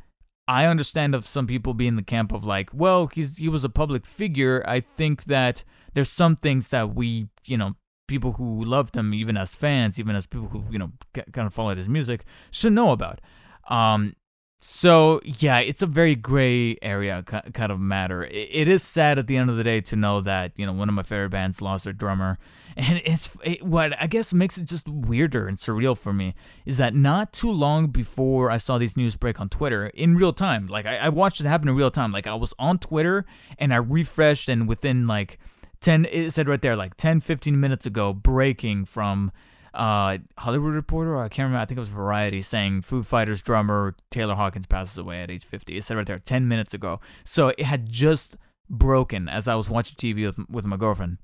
I 0.48 0.66
understand 0.66 1.14
of 1.14 1.26
some 1.26 1.46
people 1.46 1.74
being 1.74 1.90
in 1.90 1.96
the 1.96 2.02
camp 2.02 2.32
of 2.32 2.44
like, 2.44 2.70
well, 2.72 3.08
he's 3.08 3.36
he 3.36 3.48
was 3.48 3.64
a 3.64 3.68
public 3.68 4.06
figure. 4.06 4.64
I 4.66 4.80
think 4.80 5.24
that 5.24 5.64
there's 5.94 6.10
some 6.10 6.36
things 6.36 6.68
that 6.68 6.94
we, 6.94 7.28
you 7.44 7.56
know, 7.56 7.74
people 8.06 8.32
who 8.32 8.64
loved 8.64 8.96
him, 8.96 9.12
even 9.14 9.36
as 9.36 9.54
fans, 9.54 9.98
even 9.98 10.16
as 10.16 10.26
people 10.26 10.48
who 10.48 10.64
you 10.70 10.78
know 10.78 10.92
kind 11.14 11.46
of 11.46 11.54
followed 11.54 11.76
his 11.76 11.88
music, 11.88 12.24
should 12.50 12.72
know 12.72 12.92
about. 12.92 13.20
Um, 13.68 14.14
so 14.58 15.20
yeah, 15.22 15.58
it's 15.58 15.82
a 15.82 15.86
very 15.86 16.14
gray 16.14 16.76
area 16.80 17.22
kind 17.22 17.70
of 17.70 17.78
matter. 17.78 18.24
It 18.24 18.68
is 18.68 18.82
sad 18.82 19.18
at 19.18 19.26
the 19.26 19.36
end 19.36 19.50
of 19.50 19.56
the 19.56 19.64
day 19.64 19.80
to 19.82 19.96
know 19.96 20.20
that 20.22 20.52
you 20.56 20.64
know 20.64 20.72
one 20.72 20.88
of 20.88 20.94
my 20.94 21.02
favorite 21.02 21.30
bands 21.30 21.60
lost 21.60 21.84
their 21.84 21.92
drummer, 21.92 22.38
and 22.76 23.00
it's 23.04 23.36
it, 23.44 23.62
what 23.62 23.92
I 24.00 24.06
guess 24.06 24.32
makes 24.32 24.56
it 24.56 24.64
just 24.64 24.88
weirder 24.88 25.46
and 25.46 25.58
surreal 25.58 25.96
for 25.96 26.12
me 26.12 26.34
is 26.64 26.78
that 26.78 26.94
not 26.94 27.32
too 27.32 27.50
long 27.50 27.88
before 27.88 28.50
I 28.50 28.56
saw 28.56 28.78
these 28.78 28.96
news 28.96 29.14
break 29.14 29.40
on 29.40 29.48
Twitter 29.50 29.88
in 29.88 30.16
real 30.16 30.32
time, 30.32 30.66
like 30.66 30.86
I, 30.86 30.96
I 30.96 31.08
watched 31.10 31.40
it 31.40 31.46
happen 31.46 31.68
in 31.68 31.76
real 31.76 31.90
time. 31.90 32.10
Like 32.10 32.26
I 32.26 32.34
was 32.34 32.54
on 32.58 32.78
Twitter 32.78 33.26
and 33.58 33.74
I 33.74 33.76
refreshed, 33.76 34.48
and 34.48 34.66
within 34.66 35.06
like 35.06 35.38
10 35.80 36.06
it 36.06 36.30
said 36.32 36.48
right 36.48 36.62
there 36.62 36.76
like 36.76 36.96
10 36.96 37.20
15 37.20 37.58
minutes 37.58 37.86
ago 37.86 38.12
breaking 38.12 38.84
from 38.84 39.32
uh, 39.76 40.16
Hollywood 40.38 40.72
Reporter, 40.72 41.16
I 41.18 41.28
can't 41.28 41.46
remember. 41.46 41.60
I 41.60 41.66
think 41.66 41.76
it 41.76 41.80
was 41.80 41.90
Variety 41.90 42.40
saying 42.40 42.82
Foo 42.82 43.02
Fighters 43.02 43.42
drummer 43.42 43.94
Taylor 44.10 44.34
Hawkins 44.34 44.66
passes 44.66 44.96
away 44.96 45.20
at 45.20 45.30
age 45.30 45.44
50. 45.44 45.76
It 45.76 45.84
said 45.84 45.98
right 45.98 46.06
there 46.06 46.18
10 46.18 46.48
minutes 46.48 46.72
ago. 46.72 47.00
So 47.24 47.48
it 47.48 47.64
had 47.64 47.90
just 47.90 48.36
broken 48.70 49.28
as 49.28 49.46
I 49.46 49.54
was 49.54 49.68
watching 49.68 49.96
TV 49.96 50.24
with, 50.24 50.48
with 50.48 50.64
my 50.64 50.78
girlfriend. 50.78 51.18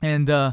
And, 0.00 0.30
uh, 0.30 0.52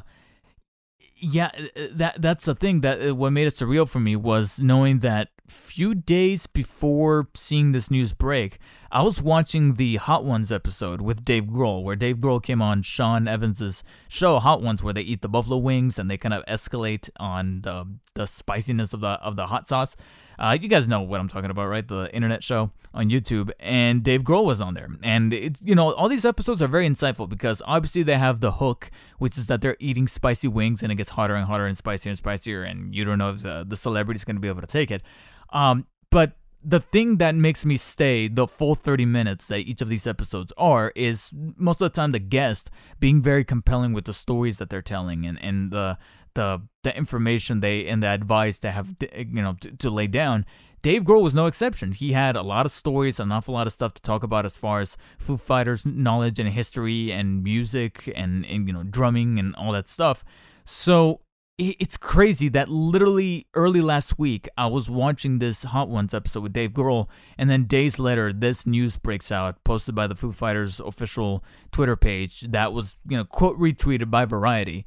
yeah, 1.21 1.51
uh, 1.75 1.87
that 1.91 2.21
that's 2.21 2.45
the 2.45 2.55
thing 2.55 2.81
that 2.81 3.09
uh, 3.09 3.15
what 3.15 3.31
made 3.31 3.47
it 3.47 3.53
surreal 3.53 3.87
for 3.87 3.99
me 3.99 4.15
was 4.15 4.59
knowing 4.59 4.99
that 4.99 5.29
few 5.47 5.93
days 5.93 6.47
before 6.47 7.27
seeing 7.35 7.73
this 7.73 7.91
news 7.91 8.13
break, 8.13 8.57
I 8.91 9.03
was 9.03 9.21
watching 9.21 9.75
the 9.75 9.97
Hot 9.97 10.25
Ones 10.25 10.51
episode 10.51 10.99
with 10.99 11.23
Dave 11.23 11.43
Grohl, 11.43 11.83
where 11.83 11.95
Dave 11.95 12.17
Grohl 12.17 12.41
came 12.41 12.59
on 12.59 12.81
Sean 12.81 13.27
Evans's 13.27 13.83
show 14.07 14.39
Hot 14.39 14.63
Ones, 14.63 14.81
where 14.81 14.93
they 14.93 15.01
eat 15.01 15.21
the 15.21 15.29
buffalo 15.29 15.57
wings 15.57 15.99
and 15.99 16.09
they 16.09 16.17
kind 16.17 16.33
of 16.33 16.43
escalate 16.47 17.07
on 17.17 17.61
the 17.61 17.85
the 18.15 18.25
spiciness 18.25 18.91
of 18.91 19.01
the 19.01 19.09
of 19.09 19.35
the 19.35 19.45
hot 19.45 19.67
sauce. 19.67 19.95
Uh, 20.39 20.57
you 20.59 20.67
guys 20.67 20.87
know 20.87 21.01
what 21.01 21.19
I'm 21.19 21.27
talking 21.27 21.51
about, 21.51 21.67
right? 21.67 21.87
The 21.87 22.09
internet 22.15 22.43
show 22.43 22.71
on 22.91 23.11
YouTube, 23.11 23.51
and 23.59 24.01
Dave 24.01 24.23
Grohl 24.23 24.45
was 24.45 24.59
on 24.59 24.73
there. 24.73 24.89
And 25.03 25.33
it's 25.35 25.61
you 25.61 25.75
know 25.75 25.93
all 25.93 26.09
these 26.09 26.25
episodes 26.25 26.59
are 26.63 26.67
very 26.67 26.89
insightful 26.89 27.29
because 27.29 27.61
obviously 27.67 28.01
they 28.01 28.17
have 28.17 28.39
the 28.39 28.53
hook, 28.53 28.89
which 29.19 29.37
is 29.37 29.45
that 29.47 29.61
they're 29.61 29.77
eating 29.79 30.07
spicy 30.07 30.47
wings 30.47 30.81
and 30.81 30.91
it 30.91 30.95
gets 30.95 31.11
hotter 31.11 31.35
and 31.35 31.45
hotter 31.45 31.67
and 31.67 31.77
spicier 31.77 32.09
and 32.09 32.17
spicier, 32.17 32.63
and 32.63 32.95
you 32.95 33.05
don't 33.05 33.19
know 33.19 33.29
if 33.29 33.43
the, 33.43 33.63
the 33.67 33.75
celebrity's 33.75 34.23
going 34.23 34.35
to 34.35 34.41
be 34.41 34.47
able 34.47 34.61
to 34.61 34.67
take 34.67 34.89
it. 34.89 35.03
Um, 35.51 35.85
but 36.09 36.38
the 36.63 36.79
thing 36.79 37.17
that 37.17 37.35
makes 37.35 37.65
me 37.65 37.77
stay 37.77 38.27
the 38.27 38.45
full 38.45 38.75
30 38.75 39.05
minutes 39.05 39.47
that 39.47 39.59
each 39.59 39.81
of 39.81 39.89
these 39.89 40.05
episodes 40.05 40.51
are 40.57 40.91
is 40.95 41.31
most 41.55 41.81
of 41.81 41.91
the 41.91 41.95
time 41.95 42.11
the 42.11 42.19
guest 42.19 42.69
being 42.99 43.21
very 43.21 43.43
compelling 43.43 43.93
with 43.93 44.05
the 44.05 44.13
stories 44.13 44.57
that 44.57 44.69
they're 44.69 44.81
telling 44.81 45.25
and, 45.25 45.41
and 45.41 45.71
the 45.71 45.97
the 46.35 46.61
the 46.83 46.95
information 46.95 47.59
they 47.59 47.87
and 47.87 48.03
the 48.03 48.07
advice 48.07 48.59
they 48.59 48.71
have 48.71 48.95
you 49.01 49.41
know 49.41 49.55
to, 49.59 49.71
to 49.77 49.89
lay 49.89 50.07
down 50.07 50.45
Dave 50.81 51.03
Grohl 51.03 51.21
was 51.21 51.35
no 51.35 51.45
exception. 51.45 51.91
He 51.91 52.13
had 52.13 52.37
a 52.37 52.41
lot 52.41 52.65
of 52.65 52.71
stories, 52.71 53.19
an 53.19 53.33
awful 53.33 53.53
lot 53.53 53.67
of 53.67 53.73
stuff 53.73 53.93
to 53.95 54.01
talk 54.01 54.23
about 54.23 54.45
as 54.45 54.55
far 54.55 54.79
as 54.79 54.95
Foo 55.17 55.35
Fighters 55.35 55.85
knowledge 55.85 56.39
and 56.39 56.47
history 56.47 57.11
and 57.11 57.43
music 57.43 58.09
and, 58.15 58.45
and 58.45 58.65
you 58.65 58.73
know 58.73 58.83
drumming 58.83 59.39
and 59.39 59.53
all 59.55 59.73
that 59.73 59.89
stuff. 59.89 60.23
So 60.63 61.19
it's 61.59 61.97
crazy 61.97 62.47
that 62.49 62.69
literally 62.69 63.45
early 63.53 63.81
last 63.81 64.17
week 64.17 64.47
I 64.57 64.67
was 64.67 64.89
watching 64.89 65.39
this 65.39 65.63
Hot 65.63 65.89
Ones 65.89 66.13
episode 66.13 66.41
with 66.41 66.53
Dave 66.53 66.71
Grohl, 66.71 67.07
and 67.37 67.49
then 67.49 67.65
days 67.65 67.99
later 67.99 68.31
this 68.31 68.65
news 68.65 68.95
breaks 68.95 69.29
out, 69.29 69.61
posted 69.65 69.93
by 69.93 70.07
the 70.07 70.15
Foo 70.15 70.31
Fighters 70.31 70.79
official 70.79 71.43
Twitter 71.71 71.97
page 71.97 72.41
that 72.51 72.71
was 72.71 72.97
you 73.07 73.17
know 73.17 73.25
quote 73.25 73.59
retweeted 73.59 74.09
by 74.09 74.23
Variety. 74.23 74.85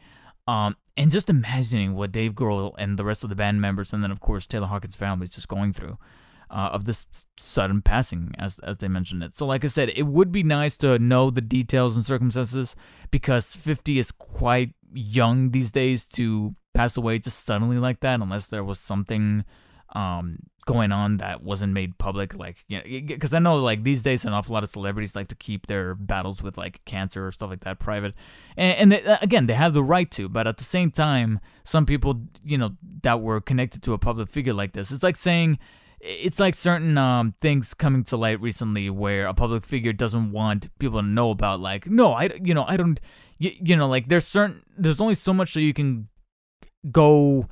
Um, 0.49 0.76
and 0.97 1.11
just 1.11 1.31
imagining 1.31 1.95
what 1.95 2.11
Dave 2.11 2.33
Grohl 2.33 2.75
and 2.79 2.99
the 2.99 3.05
rest 3.05 3.23
of 3.23 3.31
the 3.31 3.37
band 3.37 3.61
members, 3.61 3.93
and 3.93 4.02
then 4.02 4.11
of 4.11 4.21
course 4.21 4.47
Taylor 4.47 4.67
Hawkins' 4.67 4.97
family 4.97 5.25
is 5.25 5.35
just 5.35 5.49
going 5.49 5.73
through. 5.75 5.99
Uh, 6.50 6.69
of 6.73 6.85
this 6.85 7.07
sudden 7.38 7.81
passing, 7.81 8.35
as 8.38 8.59
as 8.59 8.76
they 8.76 8.88
mentioned 8.88 9.23
it. 9.23 9.35
So, 9.35 9.47
like 9.47 9.64
I 9.64 9.69
said, 9.69 9.91
it 9.97 10.02
would 10.02 10.31
be 10.31 10.43
nice 10.43 10.76
to 10.79 10.99
know 10.99 11.31
the 11.31 11.41
details 11.41 11.97
and 11.97 12.05
circumstances 12.05 12.76
because 13.11 13.57
50 13.57 13.99
is 13.99 14.12
quite 14.12 14.75
young 14.93 15.52
these 15.52 15.73
days 15.73 16.07
to 16.09 16.55
pass 16.75 16.97
away 16.97 17.19
just 17.19 17.45
suddenly 17.45 17.79
like 17.79 18.00
that, 18.00 18.21
unless 18.21 18.47
there 18.47 18.64
was 18.64 18.79
something 18.79 19.45
um, 19.95 20.38
going 20.64 20.93
on 20.93 21.19
that 21.19 21.43
wasn't 21.43 21.73
made 21.73 21.99
public. 21.99 22.38
Like, 22.38 22.64
you 22.69 22.79
know, 22.79 22.85
because 23.07 23.35
I 23.35 23.38
know 23.38 23.57
like 23.57 23.83
these 23.83 24.02
days 24.02 24.25
an 24.25 24.33
awful 24.33 24.55
lot 24.55 24.62
of 24.62 24.71
celebrities 24.71 25.14
like 25.14 25.29
to 25.29 25.35
keep 25.35 25.67
their 25.67 25.95
battles 25.95 26.43
with 26.43 26.57
like 26.57 26.85
cancer 26.85 27.26
or 27.26 27.31
stuff 27.31 27.50
like 27.50 27.64
that 27.64 27.79
private, 27.79 28.14
and, 28.57 28.79
and 28.79 28.93
they, 28.93 29.05
uh, 29.05 29.19
again 29.21 29.47
they 29.47 29.55
have 29.55 29.75
the 29.75 29.83
right 29.83 30.11
to, 30.12 30.29
but 30.29 30.47
at 30.47 30.57
the 30.57 30.64
same 30.64 30.91
time, 30.91 31.41
some 31.64 31.87
people 31.87 32.23
you 32.45 32.59
know 32.59 32.76
that 33.02 33.21
were 33.21 33.41
connected 33.41 33.83
to 33.83 33.93
a 33.93 33.99
public 33.99 34.29
figure 34.29 34.55
like 34.55 34.73
this, 34.73 34.91
it's 34.91 35.02
like 35.02 35.17
saying. 35.17 35.59
It's 36.05 36.41
like 36.41 36.57
certain 36.57 36.99
um, 36.99 37.37
things 37.41 37.75
coming 37.75 38.02
to 38.07 38.17
light 38.17 38.41
recently 38.41 38.91
where 38.91 39.29
a 39.29 39.35
public 39.35 39.64
figure 39.64 39.93
doesn't 39.93 40.33
want 40.33 40.69
people 40.81 41.00
to 41.00 41.07
know 41.07 41.31
about. 41.31 41.61
Like, 41.61 41.87
no, 41.87 42.12
I, 42.12 42.29
you 42.43 42.55
know, 42.55 42.64
I 42.67 42.76
don't, 42.76 42.99
you, 43.38 43.52
you 43.61 43.76
know, 43.76 43.87
like 43.87 44.09
there's 44.09 44.26
certain, 44.26 44.64
there's 44.76 45.00
only 45.00 45.14
so 45.14 45.33
much 45.33 45.55
that 45.55 45.61
you 45.61 45.73
can 45.73 46.09
go 46.91 47.47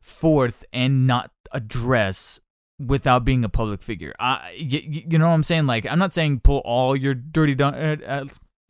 forth 0.00 0.64
and 0.72 1.06
not 1.06 1.30
address 1.52 2.40
without 2.78 3.24
being 3.24 3.44
a 3.44 3.48
public 3.48 3.82
figure. 3.82 4.14
I, 4.18 4.54
you, 4.56 4.80
you 5.08 5.18
know 5.18 5.28
what 5.28 5.34
I'm 5.34 5.42
saying? 5.42 5.66
Like, 5.66 5.90
I'm 5.90 5.98
not 5.98 6.12
saying 6.12 6.40
pull 6.40 6.58
all 6.64 6.96
your 6.96 7.14
dirty, 7.14 7.56
uh, 7.62 7.70
uh, 7.70 8.24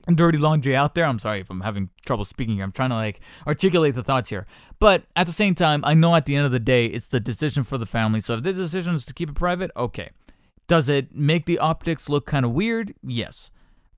dirty 0.09 0.39
laundry 0.39 0.77
out 0.77 0.95
there. 0.95 1.07
I'm 1.07 1.19
sorry 1.19 1.41
if 1.41 1.51
I'm 1.51 1.63
having 1.63 1.89
trouble 2.05 2.25
speaking 2.25 2.57
here. 2.57 2.65
I'm 2.65 2.73
trying 2.73 2.91
to 2.91 2.97
like 2.97 3.21
articulate 3.47 3.95
the 3.95 4.03
thoughts 4.03 4.31
here. 4.31 4.47
But 4.79 5.05
at 5.17 5.27
the 5.27 5.33
same 5.33 5.55
time, 5.55 5.81
I 5.85 5.95
know 5.95 6.15
at 6.15 6.27
the 6.27 6.37
end 6.37 6.47
of 6.47 6.53
the 6.53 6.61
day, 6.61 6.87
it's 6.87 7.09
the 7.09 7.21
decision 7.21 7.65
for 7.65 7.79
the 7.79 7.87
family. 7.87 8.21
So 8.21 8.35
if 8.35 8.43
the 8.43 8.53
decision 8.53 8.95
is 8.95 9.07
to 9.07 9.15
keep 9.15 9.31
it 9.31 9.35
private, 9.35 9.71
okay. 9.77 10.11
Does 10.67 10.89
it 10.89 11.15
make 11.15 11.47
the 11.47 11.59
optics 11.59 12.09
look 12.09 12.27
kind 12.27 12.45
of 12.45 12.53
weird? 12.53 12.95
Yes. 13.03 13.51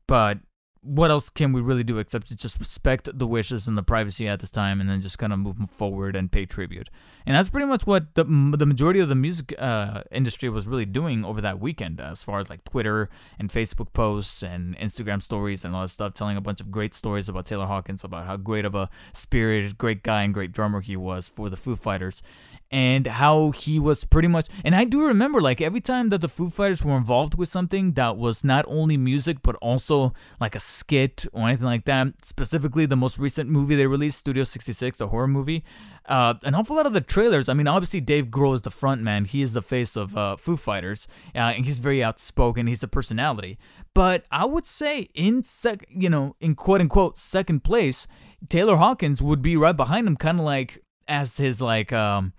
But 0.06 0.38
what 0.86 1.10
else 1.10 1.28
can 1.28 1.52
we 1.52 1.60
really 1.60 1.84
do 1.84 1.98
except 1.98 2.28
to 2.28 2.36
just 2.36 2.58
respect 2.58 3.08
the 3.12 3.26
wishes 3.26 3.66
and 3.66 3.76
the 3.76 3.82
privacy 3.82 4.28
at 4.28 4.40
this 4.40 4.50
time 4.50 4.80
and 4.80 4.88
then 4.88 5.00
just 5.00 5.18
kind 5.18 5.32
of 5.32 5.38
move 5.38 5.56
forward 5.68 6.14
and 6.14 6.30
pay 6.30 6.46
tribute? 6.46 6.88
And 7.26 7.34
that's 7.34 7.50
pretty 7.50 7.66
much 7.66 7.86
what 7.88 8.14
the, 8.14 8.22
the 8.22 8.66
majority 8.66 9.00
of 9.00 9.08
the 9.08 9.16
music 9.16 9.52
uh, 9.58 10.02
industry 10.12 10.48
was 10.48 10.68
really 10.68 10.84
doing 10.86 11.24
over 11.24 11.40
that 11.40 11.58
weekend 11.58 12.00
as 12.00 12.22
far 12.22 12.38
as 12.38 12.48
like 12.48 12.64
twitter 12.64 13.08
and 13.38 13.50
facebook 13.50 13.92
posts 13.92 14.42
and 14.42 14.78
instagram 14.78 15.20
stories 15.20 15.64
and 15.64 15.74
all 15.74 15.82
that 15.82 15.88
stuff 15.88 16.14
telling 16.14 16.36
a 16.36 16.40
bunch 16.40 16.60
of 16.60 16.70
great 16.70 16.94
stories 16.94 17.28
about 17.28 17.46
taylor 17.46 17.66
hawkins 17.66 18.04
about 18.04 18.26
how 18.26 18.36
great 18.36 18.64
of 18.64 18.74
a 18.74 18.88
spirited 19.12 19.76
great 19.76 20.02
guy 20.02 20.22
and 20.22 20.34
great 20.34 20.52
drummer 20.52 20.80
he 20.80 20.96
was 20.96 21.28
for 21.28 21.50
the 21.50 21.56
foo 21.56 21.74
fighters 21.74 22.22
and 22.70 23.06
how 23.06 23.52
he 23.52 23.78
was 23.78 24.04
pretty 24.04 24.26
much 24.26 24.49
and 24.64 24.75
I 24.75 24.85
do 24.85 25.06
remember 25.06 25.40
like 25.40 25.61
every 25.61 25.80
time 25.80 26.08
that 26.08 26.20
the 26.20 26.28
Foo 26.28 26.50
Fighters 26.50 26.85
were 26.85 26.96
involved 26.96 27.37
with 27.37 27.49
something 27.49 27.92
that 27.92 28.16
was 28.16 28.42
not 28.42 28.64
only 28.66 28.96
music 28.96 29.38
but 29.42 29.54
also 29.56 30.12
like 30.40 30.56
a 30.56 30.61
skit 30.61 31.26
or 31.32 31.46
anything 31.46 31.66
like 31.66 31.85
that 31.85 32.25
specifically 32.25 32.85
the 32.85 32.96
most 32.96 33.18
recent 33.18 33.49
movie 33.49 33.76
they 33.76 33.87
released 33.87 34.18
Studio 34.18 34.42
66 34.42 34.99
the 34.99 35.08
horror 35.08 35.28
movie 35.28 35.64
uh, 36.06 36.35
an 36.44 36.54
awful 36.54 36.76
lot 36.76 36.87
of 36.87 36.92
the 36.92 37.00
trailers 37.00 37.49
I 37.49 37.54
mean 37.54 37.68
obviously 37.68 38.00
Dave 38.00 38.26
Grohl 38.26 38.54
is 38.54 38.62
the 38.62 38.70
front 38.70 39.00
man 39.00 39.26
he 39.26 39.42
is 39.42 39.52
the 39.52 39.62
face 39.62 39.94
of 39.94 40.16
uh, 40.16 40.37
Foo 40.37 40.56
Fighters 40.56 41.06
uh, 41.35 41.38
and 41.38 41.64
he's 41.64 41.78
very 41.78 42.02
outspoken 42.02 42.66
he's 42.66 42.82
a 42.82 42.88
personality 42.88 43.58
but 43.94 44.25
I 44.32 44.44
would 44.44 44.66
say 44.66 45.08
in 45.14 45.44
sec 45.44 45.87
you 45.88 46.08
know 46.08 46.35
in 46.40 46.56
quote 46.56 46.80
unquote 46.80 47.16
second 47.16 47.62
place 47.62 48.08
Taylor 48.49 48.76
Hawkins 48.76 49.23
would 49.23 49.40
be 49.40 49.56
right 49.56 49.76
behind 49.76 50.06
him 50.06 50.16
kind 50.16 50.40
of 50.40 50.44
like 50.44 50.82
as 51.08 51.37
his 51.37 51.62
like 51.62 51.92
um 51.92 52.32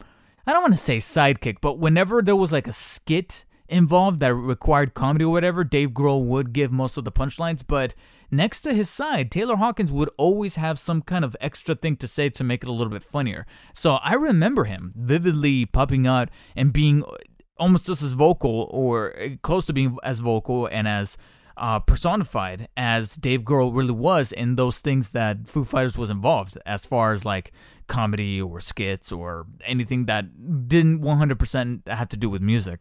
I 0.48 0.54
don't 0.54 0.62
want 0.62 0.76
to 0.76 0.78
say 0.78 1.00
sidekick, 1.00 1.58
but 1.60 1.78
whenever 1.78 2.22
there 2.22 2.36
was 2.36 2.54
like 2.54 2.70
a 2.70 2.74
skit 2.74 3.44
involved 3.68 4.22
that 4.22 4.34
required 4.34 4.94
comedy 4.94 5.26
or 5.26 5.34
whatever, 5.34 5.66
Dave 5.66 5.90
Grohl 5.90 6.24
would 6.24 6.54
give 6.54 6.72
most 6.72 6.98
of 6.98 7.04
the 7.04 7.12
punchlines. 7.12 7.64
But 7.68 7.94
next 8.32 8.62
to 8.62 8.74
his 8.74 8.90
side, 8.90 9.30
Taylor 9.30 9.58
Hawkins 9.58 9.92
would 9.92 10.10
always 10.18 10.56
have 10.56 10.80
some 10.80 11.02
kind 11.02 11.26
of 11.26 11.36
extra 11.42 11.76
thing 11.76 11.98
to 11.98 12.08
say 12.08 12.30
to 12.30 12.46
make 12.46 12.64
it 12.64 12.70
a 12.70 12.72
little 12.72 12.94
bit 12.94 13.04
funnier. 13.04 13.46
So 13.74 13.96
I 13.96 14.14
remember 14.14 14.64
him 14.64 14.94
vividly 14.96 15.66
popping 15.66 16.08
out 16.08 16.30
and 16.56 16.72
being 16.72 17.04
uh, 17.04 17.18
almost 17.58 17.88
just 17.88 18.02
as 18.02 18.14
vocal 18.14 18.70
or 18.72 19.20
uh, 19.20 19.30
close 19.42 19.66
to 19.66 19.74
being 19.74 19.98
as 20.02 20.20
vocal 20.20 20.68
and 20.68 20.88
as 20.88 21.18
uh, 21.58 21.80
personified 21.80 22.68
as 22.78 23.16
Dave 23.16 23.42
Grohl 23.42 23.76
really 23.76 23.92
was 23.92 24.32
in 24.32 24.56
those 24.56 24.80
things 24.80 25.12
that 25.12 25.48
Foo 25.48 25.64
Fighters 25.64 25.98
was 25.98 26.10
involved, 26.10 26.58
as 26.66 26.86
far 26.86 27.14
as 27.14 27.26
like 27.26 27.52
comedy 27.88 28.42
or 28.42 28.60
skits 28.60 29.12
or 29.12 29.46
anything 29.64 30.06
that 30.06 30.68
didn't 30.68 31.02
100% 31.02 31.88
have 31.88 32.10
to 32.10 32.18
do 32.18 32.30
with 32.30 32.42
music. 32.42 32.80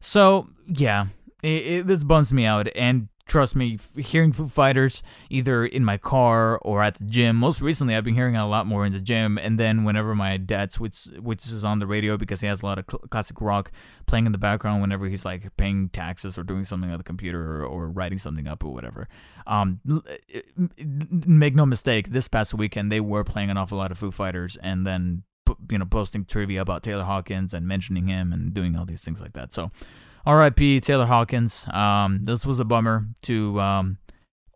So 0.00 0.48
yeah, 0.66 1.06
it, 1.42 1.48
it, 1.48 1.86
this 1.86 2.04
bums 2.04 2.32
me 2.32 2.46
out, 2.46 2.68
and 2.74 3.08
trust 3.26 3.54
me, 3.54 3.78
hearing 3.96 4.32
Foo 4.32 4.48
Fighters 4.48 5.02
either 5.28 5.64
in 5.64 5.84
my 5.84 5.96
car 5.96 6.58
or 6.62 6.82
at 6.82 6.96
the 6.96 7.04
gym. 7.04 7.36
Most 7.36 7.60
recently, 7.60 7.94
I've 7.94 8.04
been 8.04 8.14
hearing 8.14 8.36
a 8.36 8.48
lot 8.48 8.66
more 8.66 8.84
in 8.84 8.92
the 8.92 9.00
gym, 9.00 9.38
and 9.38 9.58
then 9.58 9.84
whenever 9.84 10.14
my 10.14 10.36
dad 10.36 10.72
switches 10.72 11.52
is 11.52 11.64
on 11.64 11.78
the 11.78 11.86
radio 11.86 12.16
because 12.16 12.40
he 12.40 12.46
has 12.46 12.62
a 12.62 12.66
lot 12.66 12.78
of 12.78 12.84
cl- 12.90 13.04
classic 13.10 13.40
rock 13.40 13.70
playing 14.06 14.26
in 14.26 14.32
the 14.32 14.38
background 14.38 14.80
whenever 14.80 15.06
he's 15.06 15.24
like 15.24 15.56
paying 15.56 15.88
taxes 15.90 16.36
or 16.36 16.42
doing 16.42 16.64
something 16.64 16.90
on 16.90 16.98
the 16.98 17.04
computer 17.04 17.62
or, 17.62 17.64
or 17.64 17.88
writing 17.88 18.18
something 18.18 18.48
up 18.48 18.64
or 18.64 18.72
whatever. 18.72 19.08
Um, 19.46 19.80
make 20.76 21.54
no 21.54 21.66
mistake, 21.66 22.10
this 22.10 22.28
past 22.28 22.54
weekend 22.54 22.90
they 22.90 23.00
were 23.00 23.24
playing 23.24 23.50
an 23.50 23.56
awful 23.56 23.78
lot 23.78 23.90
of 23.90 23.98
Foo 23.98 24.10
Fighters, 24.10 24.56
and 24.56 24.86
then 24.86 25.22
you 25.70 25.78
know 25.78 25.84
posting 25.84 26.24
trivia 26.24 26.60
about 26.62 26.82
Taylor 26.82 27.04
Hawkins 27.04 27.54
and 27.54 27.66
mentioning 27.66 28.06
him 28.06 28.32
and 28.32 28.54
doing 28.54 28.76
all 28.76 28.84
these 28.84 29.02
things 29.02 29.20
like 29.20 29.32
that. 29.34 29.52
So 29.52 29.70
R.I.P. 30.30 30.78
Taylor 30.78 31.06
Hawkins. 31.06 31.66
Um, 31.72 32.20
this 32.22 32.46
was 32.46 32.60
a 32.60 32.64
bummer 32.64 33.04
to 33.22 33.60
um, 33.60 33.98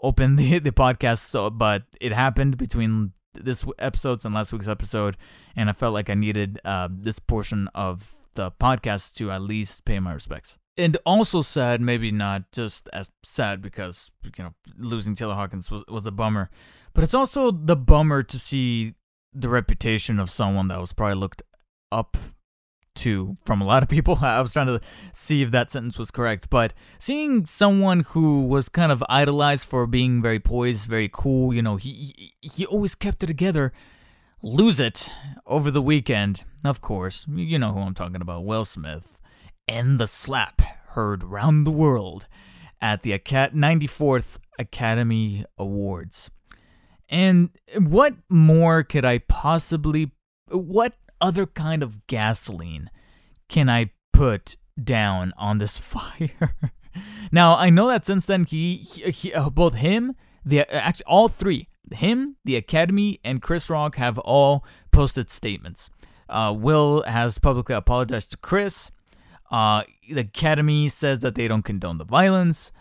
open 0.01 0.37
the 0.37 0.61
the 0.61 0.71
podcast, 0.71 1.19
so 1.19 1.51
but 1.51 1.83
it 2.01 2.13
happened 2.13 2.57
between 2.57 3.13
this 3.33 3.67
episodes 3.81 4.25
and 4.25 4.33
last 4.33 4.53
week's 4.53 4.69
episode, 4.69 5.17
and 5.57 5.69
I 5.69 5.73
felt 5.73 5.93
like 5.93 6.09
I 6.09 6.15
needed 6.15 6.61
uh, 6.65 6.89
this 6.93 7.19
portion 7.19 7.69
of 7.75 8.15
the 8.35 8.53
podcast 8.53 9.15
to 9.15 9.33
at 9.33 9.43
least 9.43 9.85
pay 9.85 9.99
my 9.99 10.13
respects. 10.13 10.59
And 10.77 10.97
also 11.05 11.43
sad, 11.43 11.81
maybe 11.81 12.13
not 12.13 12.53
just 12.53 12.89
as 12.93 13.09
sad 13.25 13.61
because 13.61 14.13
you 14.39 14.45
know 14.45 14.55
losing 14.79 15.17
Taylor 15.17 15.35
Hawkins 15.35 15.73
was 15.73 15.83
was 15.89 16.07
a 16.07 16.13
bummer, 16.13 16.51
but 16.93 17.03
it's 17.03 17.15
also 17.15 17.51
the 17.51 17.75
bummer 17.75 18.23
to 18.23 18.39
see 18.39 18.95
the 19.33 19.49
reputation 19.49 20.21
of 20.21 20.31
someone 20.31 20.69
that 20.69 20.79
was 20.79 20.93
probably 20.93 21.17
looked 21.17 21.43
up 21.91 22.17
to 22.97 23.37
from 23.45 23.61
a 23.61 23.65
lot 23.65 23.83
of 23.83 23.89
people. 23.89 24.19
I 24.23 24.41
was 24.41 24.53
trying 24.53 24.67
to 24.67 24.81
see 25.13 25.43
if 25.43 25.51
that 25.51 25.71
sentence 25.71 25.99
was 25.99 26.11
correct, 26.11 26.51
but 26.51 26.73
seeing 26.99 27.47
someone 27.47 28.01
who 28.01 28.47
was 28.47 28.69
kind 28.69 28.93
of 28.93 29.05
idolized 29.09 29.67
for 29.67 29.87
being 29.87 30.23
very 30.23 30.41
poised, 30.41 30.89
very 30.89 31.09
cool, 31.13 31.53
you 31.55 31.63
know, 31.63 31.77
he 31.77 32.35
he, 32.41 32.67
always 32.67 32.95
kept 32.95 33.23
it 33.23 33.27
together. 33.27 33.73
lose 34.43 34.79
it 34.79 35.11
over 35.47 35.71
the 35.71 35.83
weekend. 35.83 36.45
Of 36.65 36.81
course, 36.81 37.27
you 37.29 37.59
know 37.59 37.73
who 37.73 37.81
I'm 37.81 37.95
talking 37.95 38.21
about 38.21 38.45
Will 38.45 38.65
Smith. 38.65 39.19
And 39.67 39.99
the 39.99 40.07
slap 40.07 40.61
heard 40.89 41.25
round 41.25 41.67
the 41.67 41.71
world 41.71 42.27
at 42.81 43.03
the 43.03 43.13
94th 43.13 44.39
Academy 44.59 45.45
Awards. 45.57 46.31
And 47.09 47.51
what 47.79 48.15
more 48.29 48.83
could 48.83 49.05
I 49.05 49.19
possibly. 49.19 50.13
What 50.51 50.95
other 51.21 51.47
kind 51.47 51.83
of 51.83 52.07
gasoline 52.07 52.91
can 53.49 53.69
I 53.69 53.91
put 54.13 54.57
down 54.83 55.33
on 55.37 55.59
this 55.59 55.79
fire? 55.95 56.55
now, 57.33 57.57
I 57.57 57.71
know 57.71 57.89
that 57.89 58.07
since 58.07 58.27
then, 58.27 58.45
he, 58.45 58.77
he, 58.77 59.11
he 59.11 59.35
uh, 59.35 59.51
both 59.51 59.75
him, 59.75 60.15
the 60.45 60.71
actually 60.73 61.07
all 61.07 61.29
three, 61.29 61.69
him, 61.93 62.37
the 62.45 62.57
Academy, 62.57 63.21
and 63.25 63.43
Chris 63.43 63.69
Rock 63.71 63.97
have 63.97 64.19
all 64.19 64.65
posted 64.91 65.31
statements. 65.31 65.91
Uh, 66.29 66.55
Will 66.57 67.03
has 67.03 67.39
publicly 67.39 67.75
apologized 67.75 68.33
to 68.33 68.37
Chris. 68.39 68.91
Uh, 69.51 69.83
the 70.09 70.21
Academy 70.21 70.89
says 70.89 71.21
that 71.21 71.35
they 71.35 71.47
don't 71.47 71.63
condone 71.63 71.99
the 71.99 72.05
violence. 72.05 72.73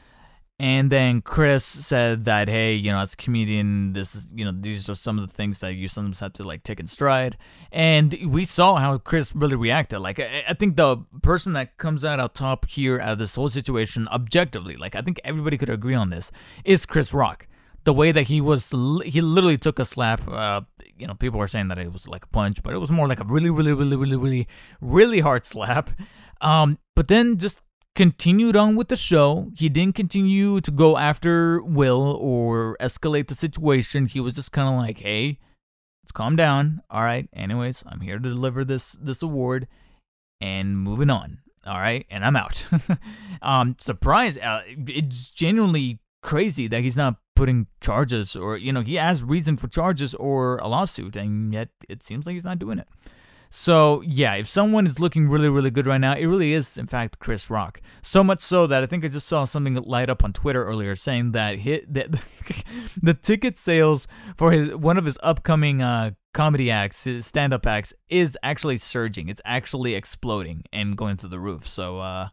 And 0.59 0.91
then 0.91 1.21
Chris 1.21 1.65
said 1.65 2.25
that, 2.25 2.47
hey, 2.47 2.75
you 2.75 2.91
know, 2.91 2.99
as 2.99 3.13
a 3.13 3.17
comedian, 3.17 3.93
this 3.93 4.15
is, 4.15 4.27
you 4.33 4.45
know, 4.45 4.53
these 4.57 4.87
are 4.87 4.95
some 4.95 5.17
of 5.17 5.27
the 5.27 5.33
things 5.33 5.59
that 5.59 5.73
you 5.73 5.87
sometimes 5.87 6.19
have 6.19 6.33
to 6.33 6.43
like 6.43 6.63
take 6.63 6.79
in 6.79 6.87
stride. 6.87 7.37
And 7.71 8.15
we 8.27 8.45
saw 8.45 8.75
how 8.75 8.97
Chris 8.99 9.35
really 9.35 9.55
reacted. 9.55 9.99
Like, 9.99 10.19
I, 10.19 10.43
I 10.49 10.53
think 10.53 10.77
the 10.77 10.97
person 11.21 11.53
that 11.53 11.77
comes 11.77 12.05
out 12.05 12.19
on 12.19 12.29
top 12.29 12.69
here 12.69 12.99
out 12.99 13.13
of 13.13 13.17
this 13.17 13.35
whole 13.35 13.49
situation, 13.49 14.07
objectively, 14.09 14.75
like, 14.75 14.95
I 14.95 15.01
think 15.01 15.19
everybody 15.25 15.57
could 15.57 15.69
agree 15.69 15.95
on 15.95 16.11
this, 16.11 16.31
is 16.63 16.85
Chris 16.85 17.13
Rock. 17.13 17.47
The 17.83 17.93
way 17.93 18.13
that 18.13 18.27
he 18.27 18.39
was, 18.39 18.69
he 19.05 19.19
literally 19.19 19.57
took 19.57 19.79
a 19.79 19.85
slap. 19.85 20.25
Uh, 20.25 20.61
you 20.97 21.07
know, 21.07 21.15
people 21.15 21.39
were 21.39 21.47
saying 21.47 21.67
that 21.69 21.79
it 21.79 21.91
was 21.91 22.07
like 22.07 22.23
a 22.23 22.27
punch, 22.27 22.63
but 22.63 22.73
it 22.73 22.77
was 22.77 22.91
more 22.91 23.07
like 23.07 23.19
a 23.19 23.25
really, 23.25 23.49
really, 23.49 23.73
really, 23.73 23.97
really, 23.97 24.15
really, 24.15 24.47
really 24.79 25.19
hard 25.19 25.43
slap. 25.43 25.89
Um, 26.39 26.77
but 26.95 27.07
then 27.07 27.37
just 27.37 27.59
continued 27.95 28.55
on 28.55 28.75
with 28.75 28.87
the 28.87 28.95
show. 28.95 29.51
He 29.55 29.69
didn't 29.69 29.95
continue 29.95 30.61
to 30.61 30.71
go 30.71 30.97
after 30.97 31.61
Will 31.61 32.17
or 32.19 32.77
escalate 32.79 33.27
the 33.27 33.35
situation. 33.35 34.07
He 34.07 34.19
was 34.19 34.35
just 34.35 34.51
kind 34.51 34.67
of 34.67 34.75
like, 34.75 34.99
"Hey, 34.99 35.39
let's 36.03 36.11
calm 36.11 36.35
down. 36.35 36.81
All 36.89 37.03
right. 37.03 37.29
Anyways, 37.33 37.83
I'm 37.87 38.01
here 38.01 38.17
to 38.17 38.29
deliver 38.29 38.63
this 38.63 38.93
this 38.93 39.21
award 39.21 39.67
and 40.41 40.77
moving 40.77 41.09
on. 41.09 41.39
All 41.65 41.79
right, 41.79 42.05
and 42.09 42.25
I'm 42.25 42.35
out." 42.35 42.65
um, 43.41 43.75
surprised. 43.79 44.39
Uh, 44.39 44.61
it's 44.67 45.29
genuinely 45.29 45.99
crazy 46.21 46.67
that 46.67 46.81
he's 46.81 46.97
not 46.97 47.17
putting 47.35 47.67
charges 47.81 48.35
or 48.35 48.55
you 48.55 48.71
know 48.71 48.81
he 48.81 48.95
has 48.95 49.23
reason 49.23 49.57
for 49.57 49.67
charges 49.67 50.15
or 50.15 50.57
a 50.57 50.67
lawsuit, 50.67 51.15
and 51.15 51.53
yet 51.53 51.69
it 51.87 52.03
seems 52.03 52.25
like 52.25 52.33
he's 52.33 52.45
not 52.45 52.59
doing 52.59 52.79
it. 52.79 52.87
So, 53.55 54.01
yeah, 54.01 54.33
if 54.33 54.47
someone 54.47 54.87
is 54.87 54.99
looking 54.99 55.29
really, 55.29 55.47
really 55.47 55.69
good 55.69 55.85
right 55.85 56.01
now, 56.01 56.15
it 56.15 56.25
really 56.25 56.53
is, 56.53 56.75
in 56.75 56.87
fact, 56.87 57.19
Chris 57.19 57.51
Rock. 57.51 57.81
So 58.01 58.23
much 58.23 58.39
so 58.39 58.65
that 58.65 58.81
I 58.81 58.87
think 58.87 59.05
I 59.05 59.09
just 59.09 59.27
saw 59.27 59.45
something 59.45 59.75
light 59.75 60.09
up 60.09 60.23
on 60.23 60.33
Twitter 60.33 60.65
earlier 60.65 60.95
saying 60.95 61.33
that 61.33 61.59
hit 61.59 61.93
that 61.93 62.09
the 62.99 63.13
ticket 63.13 63.55
sales 63.55 64.07
for 64.37 64.51
his 64.51 64.75
one 64.75 64.97
of 64.97 65.05
his 65.05 65.19
upcoming 65.21 65.83
uh, 65.83 66.11
comedy 66.33 66.71
acts, 66.71 67.03
his 67.03 67.27
stand-up 67.27 67.67
acts, 67.67 67.93
is 68.09 68.35
actually 68.41 68.77
surging. 68.77 69.29
It's 69.29 69.41
actually 69.45 69.93
exploding 69.93 70.63
and 70.73 70.97
going 70.97 71.17
through 71.17 71.29
the 71.29 71.39
roof. 71.39 71.67
So, 71.67 71.99
uh, 71.99 72.29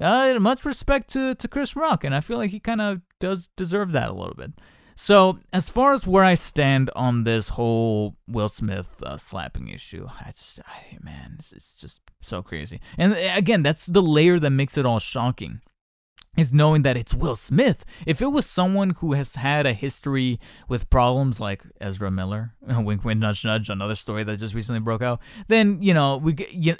uh, 0.00 0.36
much 0.40 0.64
respect 0.64 1.06
to, 1.10 1.36
to 1.36 1.46
Chris 1.46 1.76
Rock, 1.76 2.02
and 2.02 2.12
I 2.12 2.20
feel 2.20 2.38
like 2.38 2.50
he 2.50 2.58
kind 2.58 2.80
of 2.80 3.02
does 3.20 3.50
deserve 3.56 3.92
that 3.92 4.10
a 4.10 4.14
little 4.14 4.34
bit. 4.34 4.50
So, 4.98 5.38
as 5.52 5.68
far 5.68 5.92
as 5.92 6.06
where 6.06 6.24
I 6.24 6.34
stand 6.34 6.90
on 6.96 7.24
this 7.24 7.50
whole 7.50 8.16
Will 8.26 8.48
Smith 8.48 9.02
uh, 9.02 9.18
slapping 9.18 9.68
issue, 9.68 10.08
I 10.08 10.30
just, 10.30 10.58
I, 10.66 10.96
man, 11.02 11.34
it's, 11.38 11.52
it's 11.52 11.78
just 11.78 12.00
so 12.22 12.42
crazy. 12.42 12.80
And 12.96 13.12
uh, 13.12 13.16
again, 13.34 13.62
that's 13.62 13.84
the 13.84 14.00
layer 14.00 14.40
that 14.40 14.50
makes 14.50 14.78
it 14.78 14.86
all 14.86 14.98
shocking 14.98 15.60
is 16.36 16.52
knowing 16.52 16.82
that 16.82 16.96
it's 16.96 17.14
Will 17.14 17.36
Smith. 17.36 17.84
If 18.06 18.20
it 18.20 18.26
was 18.26 18.46
someone 18.46 18.90
who 18.98 19.14
has 19.14 19.36
had 19.36 19.66
a 19.66 19.72
history 19.72 20.38
with 20.68 20.90
problems 20.90 21.40
like 21.40 21.62
Ezra 21.80 22.10
Miller, 22.10 22.54
wink, 22.62 23.04
wink, 23.04 23.20
nudge, 23.20 23.44
nudge, 23.44 23.70
another 23.70 23.94
story 23.94 24.24
that 24.24 24.38
just 24.38 24.54
recently 24.54 24.80
broke 24.80 25.02
out, 25.02 25.20
then 25.48 25.82
you 25.82 25.94
know 25.94 26.16
we. 26.18 26.32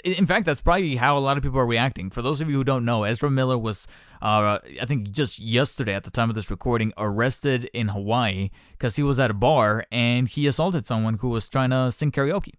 In 0.03 0.25
fact, 0.25 0.45
that's 0.45 0.61
probably 0.61 0.95
how 0.95 1.17
a 1.17 1.19
lot 1.19 1.37
of 1.37 1.43
people 1.43 1.59
are 1.59 1.65
reacting. 1.65 2.09
For 2.09 2.21
those 2.21 2.41
of 2.41 2.49
you 2.49 2.55
who 2.55 2.63
don't 2.63 2.85
know, 2.85 3.03
Ezra 3.03 3.29
Miller 3.29 3.57
was, 3.57 3.87
uh, 4.21 4.59
I 4.81 4.85
think, 4.85 5.11
just 5.11 5.39
yesterday 5.39 5.93
at 5.93 6.03
the 6.03 6.11
time 6.11 6.29
of 6.29 6.35
this 6.35 6.51
recording, 6.51 6.93
arrested 6.97 7.69
in 7.73 7.89
Hawaii 7.89 8.49
because 8.71 8.95
he 8.95 9.03
was 9.03 9.19
at 9.19 9.31
a 9.31 9.33
bar 9.35 9.85
and 9.91 10.27
he 10.27 10.47
assaulted 10.47 10.85
someone 10.85 11.15
who 11.15 11.29
was 11.29 11.49
trying 11.49 11.71
to 11.71 11.91
sing 11.91 12.11
karaoke. 12.11 12.53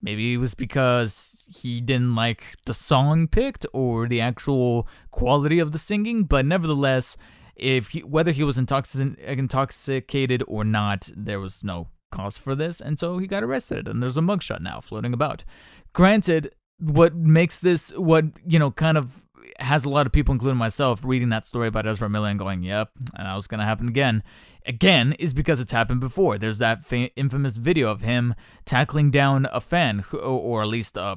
Maybe 0.00 0.34
it 0.34 0.36
was 0.38 0.54
because 0.54 1.37
he 1.48 1.80
didn't 1.80 2.14
like 2.14 2.56
the 2.66 2.74
song 2.74 3.26
picked 3.26 3.66
or 3.72 4.06
the 4.06 4.20
actual 4.20 4.86
quality 5.10 5.58
of 5.58 5.72
the 5.72 5.78
singing, 5.78 6.24
but 6.24 6.44
nevertheless, 6.44 7.16
if 7.56 7.88
he, 7.88 8.00
whether 8.00 8.32
he 8.32 8.44
was 8.44 8.56
intoxic- 8.56 9.18
intoxicated 9.18 10.42
or 10.46 10.64
not, 10.64 11.10
there 11.16 11.40
was 11.40 11.64
no 11.64 11.88
cause 12.10 12.38
for 12.38 12.54
this, 12.54 12.80
and 12.80 12.98
so 12.98 13.18
he 13.18 13.26
got 13.26 13.42
arrested. 13.42 13.88
And 13.88 14.02
there's 14.02 14.16
a 14.16 14.22
mugshot 14.22 14.60
now 14.60 14.80
floating 14.80 15.12
about. 15.12 15.44
Granted, 15.92 16.54
what 16.78 17.14
makes 17.14 17.60
this 17.60 17.90
what 17.90 18.24
you 18.46 18.58
know 18.58 18.70
kind 18.70 18.96
of 18.96 19.26
has 19.58 19.84
a 19.84 19.88
lot 19.88 20.06
of 20.06 20.12
people, 20.12 20.32
including 20.32 20.58
myself, 20.58 21.04
reading 21.04 21.30
that 21.30 21.46
story 21.46 21.68
about 21.68 21.86
Ezra 21.86 22.08
Miller 22.08 22.28
and 22.28 22.38
going, 22.38 22.62
"Yep, 22.62 22.90
and 23.14 23.26
that 23.26 23.34
was 23.34 23.46
gonna 23.46 23.64
happen 23.64 23.88
again." 23.88 24.22
Again 24.68 25.14
is 25.14 25.32
because 25.32 25.60
it's 25.60 25.72
happened 25.72 26.00
before. 26.00 26.38
There's 26.38 26.58
that 26.58 26.84
fa- 26.84 27.12
infamous 27.16 27.56
video 27.56 27.90
of 27.90 28.02
him 28.02 28.34
tackling 28.64 29.10
down 29.10 29.46
a 29.50 29.60
fan, 29.60 30.00
who, 30.00 30.18
or 30.18 30.62
at 30.62 30.68
least 30.68 30.98
uh, 30.98 31.16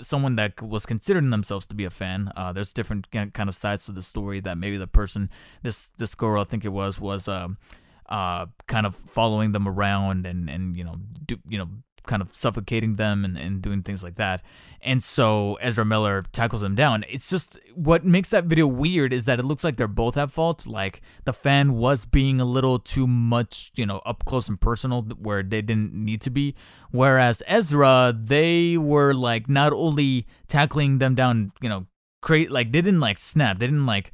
someone 0.00 0.36
that 0.36 0.62
was 0.62 0.86
considering 0.86 1.30
themselves 1.30 1.66
to 1.66 1.74
be 1.74 1.84
a 1.84 1.90
fan. 1.90 2.32
Uh, 2.36 2.52
there's 2.52 2.72
different 2.72 3.10
kind 3.10 3.48
of 3.48 3.54
sides 3.54 3.84
to 3.86 3.92
the 3.92 4.02
story 4.02 4.40
that 4.40 4.56
maybe 4.56 4.76
the 4.76 4.86
person, 4.86 5.28
this 5.62 5.90
this 5.98 6.14
girl, 6.14 6.40
I 6.40 6.44
think 6.44 6.64
it 6.64 6.72
was, 6.72 7.00
was 7.00 7.28
um, 7.28 7.58
uh, 8.08 8.46
kind 8.66 8.86
of 8.86 8.94
following 8.94 9.52
them 9.52 9.66
around 9.66 10.26
and 10.26 10.48
and 10.48 10.76
you 10.76 10.84
know 10.84 10.96
do 11.26 11.36
you 11.48 11.58
know 11.58 11.68
kind 12.06 12.22
of 12.22 12.34
suffocating 12.34 12.96
them 12.96 13.24
and, 13.24 13.38
and 13.38 13.62
doing 13.62 13.82
things 13.82 14.02
like 14.02 14.16
that. 14.16 14.42
And 14.80 15.02
so 15.02 15.54
Ezra 15.62 15.84
Miller 15.84 16.22
tackles 16.32 16.62
him 16.62 16.74
down. 16.74 17.04
It's 17.08 17.30
just 17.30 17.58
what 17.74 18.04
makes 18.04 18.28
that 18.30 18.44
video 18.44 18.66
weird 18.66 19.14
is 19.14 19.24
that 19.24 19.38
it 19.38 19.44
looks 19.44 19.64
like 19.64 19.78
they're 19.78 19.88
both 19.88 20.18
at 20.18 20.30
fault. 20.30 20.66
Like 20.66 21.00
the 21.24 21.32
fan 21.32 21.74
was 21.74 22.04
being 22.04 22.40
a 22.40 22.44
little 22.44 22.78
too 22.78 23.06
much, 23.06 23.72
you 23.76 23.86
know, 23.86 24.02
up 24.04 24.24
close 24.26 24.46
and 24.46 24.60
personal 24.60 25.02
where 25.02 25.42
they 25.42 25.62
didn't 25.62 25.94
need 25.94 26.20
to 26.22 26.30
be. 26.30 26.54
Whereas 26.90 27.42
Ezra, 27.46 28.14
they 28.16 28.76
were 28.76 29.14
like 29.14 29.48
not 29.48 29.72
only 29.72 30.26
tackling 30.48 30.98
them 30.98 31.14
down, 31.14 31.50
you 31.62 31.68
know, 31.70 31.86
create 32.20 32.50
like 32.50 32.72
they 32.72 32.82
didn't 32.82 33.00
like 33.00 33.16
snap. 33.16 33.58
They 33.58 33.66
didn't 33.66 33.86
like 33.86 34.12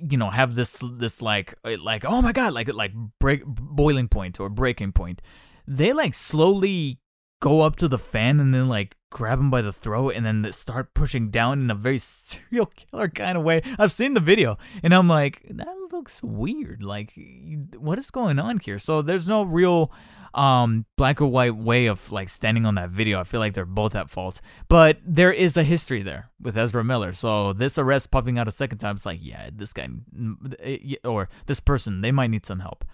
you 0.00 0.16
know 0.16 0.30
have 0.30 0.54
this 0.54 0.82
this 0.94 1.20
like 1.20 1.54
uh, 1.64 1.76
like 1.82 2.04
oh 2.04 2.22
my 2.22 2.32
god 2.32 2.52
like 2.52 2.72
like 2.72 2.92
break 3.20 3.44
boiling 3.44 4.08
point 4.08 4.40
or 4.40 4.48
breaking 4.48 4.92
point 4.92 5.20
they 5.66 5.92
like 5.92 6.14
slowly 6.14 6.98
go 7.40 7.60
up 7.60 7.76
to 7.76 7.88
the 7.88 7.98
fan 7.98 8.40
and 8.40 8.54
then 8.54 8.68
like 8.68 8.96
grab 9.10 9.38
him 9.38 9.50
by 9.50 9.62
the 9.62 9.72
throat 9.72 10.14
and 10.14 10.24
then 10.24 10.50
start 10.52 10.94
pushing 10.94 11.30
down 11.30 11.60
in 11.60 11.70
a 11.70 11.74
very 11.74 11.98
serial 11.98 12.66
killer 12.66 13.08
kind 13.08 13.36
of 13.36 13.44
way. 13.44 13.62
I've 13.78 13.92
seen 13.92 14.14
the 14.14 14.20
video 14.20 14.58
and 14.82 14.94
I'm 14.94 15.08
like, 15.08 15.42
that 15.50 15.74
looks 15.92 16.22
weird. 16.22 16.82
Like, 16.82 17.12
what 17.76 17.98
is 17.98 18.10
going 18.10 18.38
on 18.38 18.58
here? 18.58 18.78
So 18.78 19.02
there's 19.02 19.28
no 19.28 19.42
real 19.42 19.92
um 20.34 20.84
black 20.96 21.22
or 21.22 21.26
white 21.28 21.56
way 21.56 21.86
of 21.86 22.12
like 22.12 22.28
standing 22.28 22.66
on 22.66 22.74
that 22.74 22.90
video. 22.90 23.18
I 23.18 23.24
feel 23.24 23.40
like 23.40 23.54
they're 23.54 23.64
both 23.64 23.94
at 23.94 24.10
fault. 24.10 24.40
But 24.68 24.98
there 25.04 25.32
is 25.32 25.56
a 25.56 25.62
history 25.62 26.02
there 26.02 26.30
with 26.40 26.56
Ezra 26.56 26.84
Miller. 26.84 27.12
So 27.12 27.52
this 27.52 27.78
arrest 27.78 28.10
popping 28.10 28.38
out 28.38 28.48
a 28.48 28.52
second 28.52 28.78
time, 28.78 28.96
it's 28.96 29.06
like, 29.06 29.20
yeah, 29.22 29.50
this 29.52 29.72
guy 29.72 29.88
or 31.04 31.28
this 31.46 31.60
person, 31.60 32.00
they 32.00 32.12
might 32.12 32.30
need 32.30 32.44
some 32.44 32.60
help. 32.60 32.84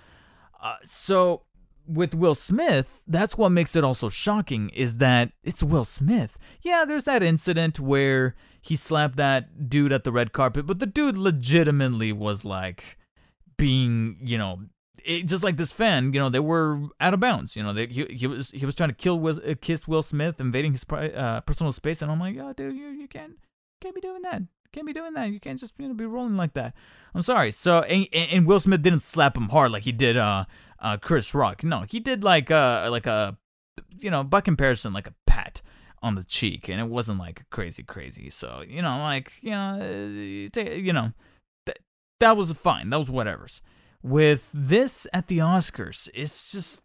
Uh, 0.62 0.76
so 0.84 1.42
with 1.86 2.14
Will 2.14 2.34
Smith, 2.34 3.02
that's 3.06 3.36
what 3.36 3.50
makes 3.50 3.76
it 3.76 3.84
also 3.84 4.08
shocking 4.08 4.68
is 4.70 4.98
that 4.98 5.32
it's 5.42 5.62
Will 5.62 5.84
Smith. 5.84 6.38
Yeah, 6.62 6.84
there's 6.86 7.04
that 7.04 7.22
incident 7.22 7.80
where 7.80 8.34
he 8.60 8.76
slapped 8.76 9.16
that 9.16 9.68
dude 9.68 9.92
at 9.92 10.04
the 10.04 10.12
red 10.12 10.32
carpet, 10.32 10.66
but 10.66 10.78
the 10.78 10.86
dude 10.86 11.16
legitimately 11.16 12.12
was 12.12 12.44
like 12.44 12.98
being, 13.56 14.18
you 14.22 14.38
know, 14.38 14.60
it, 15.04 15.26
just 15.26 15.42
like 15.42 15.56
this 15.56 15.72
fan, 15.72 16.12
you 16.12 16.20
know, 16.20 16.28
they 16.28 16.40
were 16.40 16.80
out 17.00 17.14
of 17.14 17.20
bounds. 17.20 17.56
You 17.56 17.62
know, 17.62 17.72
they, 17.72 17.86
he, 17.86 18.04
he 18.06 18.26
was 18.26 18.50
he 18.50 18.64
was 18.64 18.74
trying 18.74 18.90
to 18.90 18.94
kill 18.94 19.18
Will, 19.18 19.40
uh, 19.46 19.54
kiss 19.60 19.88
Will 19.88 20.02
Smith, 20.02 20.40
invading 20.40 20.72
his 20.72 20.84
uh, 20.90 21.40
personal 21.40 21.72
space, 21.72 22.02
and 22.02 22.10
I'm 22.10 22.20
like, 22.20 22.36
oh, 22.38 22.52
dude, 22.52 22.76
you 22.76 22.88
you 22.88 23.08
can't 23.08 23.32
can't 23.80 23.94
be 23.94 24.00
doing 24.00 24.22
that. 24.22 24.42
Can't 24.72 24.86
be 24.86 24.92
doing 24.94 25.12
that. 25.14 25.30
You 25.30 25.38
can't 25.38 25.58
just 25.60 25.78
you 25.78 25.88
know 25.88 25.94
be 25.94 26.06
rolling 26.06 26.36
like 26.36 26.54
that. 26.54 26.74
I'm 27.14 27.22
sorry. 27.22 27.50
So 27.50 27.80
and, 27.80 28.06
and 28.12 28.46
Will 28.46 28.60
Smith 28.60 28.82
didn't 28.82 29.02
slap 29.02 29.36
him 29.36 29.48
hard 29.50 29.70
like 29.72 29.82
he 29.82 29.92
did 29.92 30.16
uh 30.16 30.44
uh, 30.82 30.98
Chris 30.98 31.34
Rock. 31.34 31.64
No, 31.64 31.84
he 31.88 32.00
did 32.00 32.22
like 32.22 32.50
a 32.50 32.84
uh, 32.86 32.90
like 32.90 33.06
a 33.06 33.38
you 33.98 34.10
know 34.10 34.22
by 34.22 34.40
comparison 34.40 34.92
like 34.92 35.06
a 35.06 35.14
pat 35.26 35.62
on 36.02 36.16
the 36.16 36.24
cheek, 36.24 36.68
and 36.68 36.80
it 36.80 36.88
wasn't 36.88 37.18
like 37.18 37.48
crazy 37.50 37.82
crazy. 37.82 38.28
So 38.28 38.62
you 38.66 38.82
know 38.82 38.98
like 38.98 39.32
you 39.40 39.52
know 39.52 39.78
uh, 39.80 40.60
you 40.60 40.92
know 40.92 41.12
that 41.66 41.78
that 42.20 42.36
was 42.36 42.52
fine. 42.52 42.90
That 42.90 42.98
was 42.98 43.10
whatever's. 43.10 43.62
With 44.02 44.50
this 44.52 45.06
at 45.12 45.28
the 45.28 45.38
Oscars, 45.38 46.08
it's 46.12 46.50
just 46.50 46.82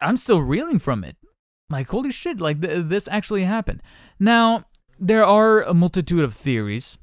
I'm 0.00 0.16
still 0.16 0.40
reeling 0.40 0.78
from 0.78 1.04
it. 1.04 1.16
Like, 1.68 1.88
holy 1.88 2.10
shit, 2.10 2.40
like 2.40 2.60
th- 2.60 2.86
this 2.86 3.06
actually 3.08 3.44
happened. 3.44 3.82
Now, 4.18 4.64
there 4.98 5.24
are 5.24 5.62
a 5.62 5.74
multitude 5.74 6.24
of 6.24 6.34
theories 6.34 6.98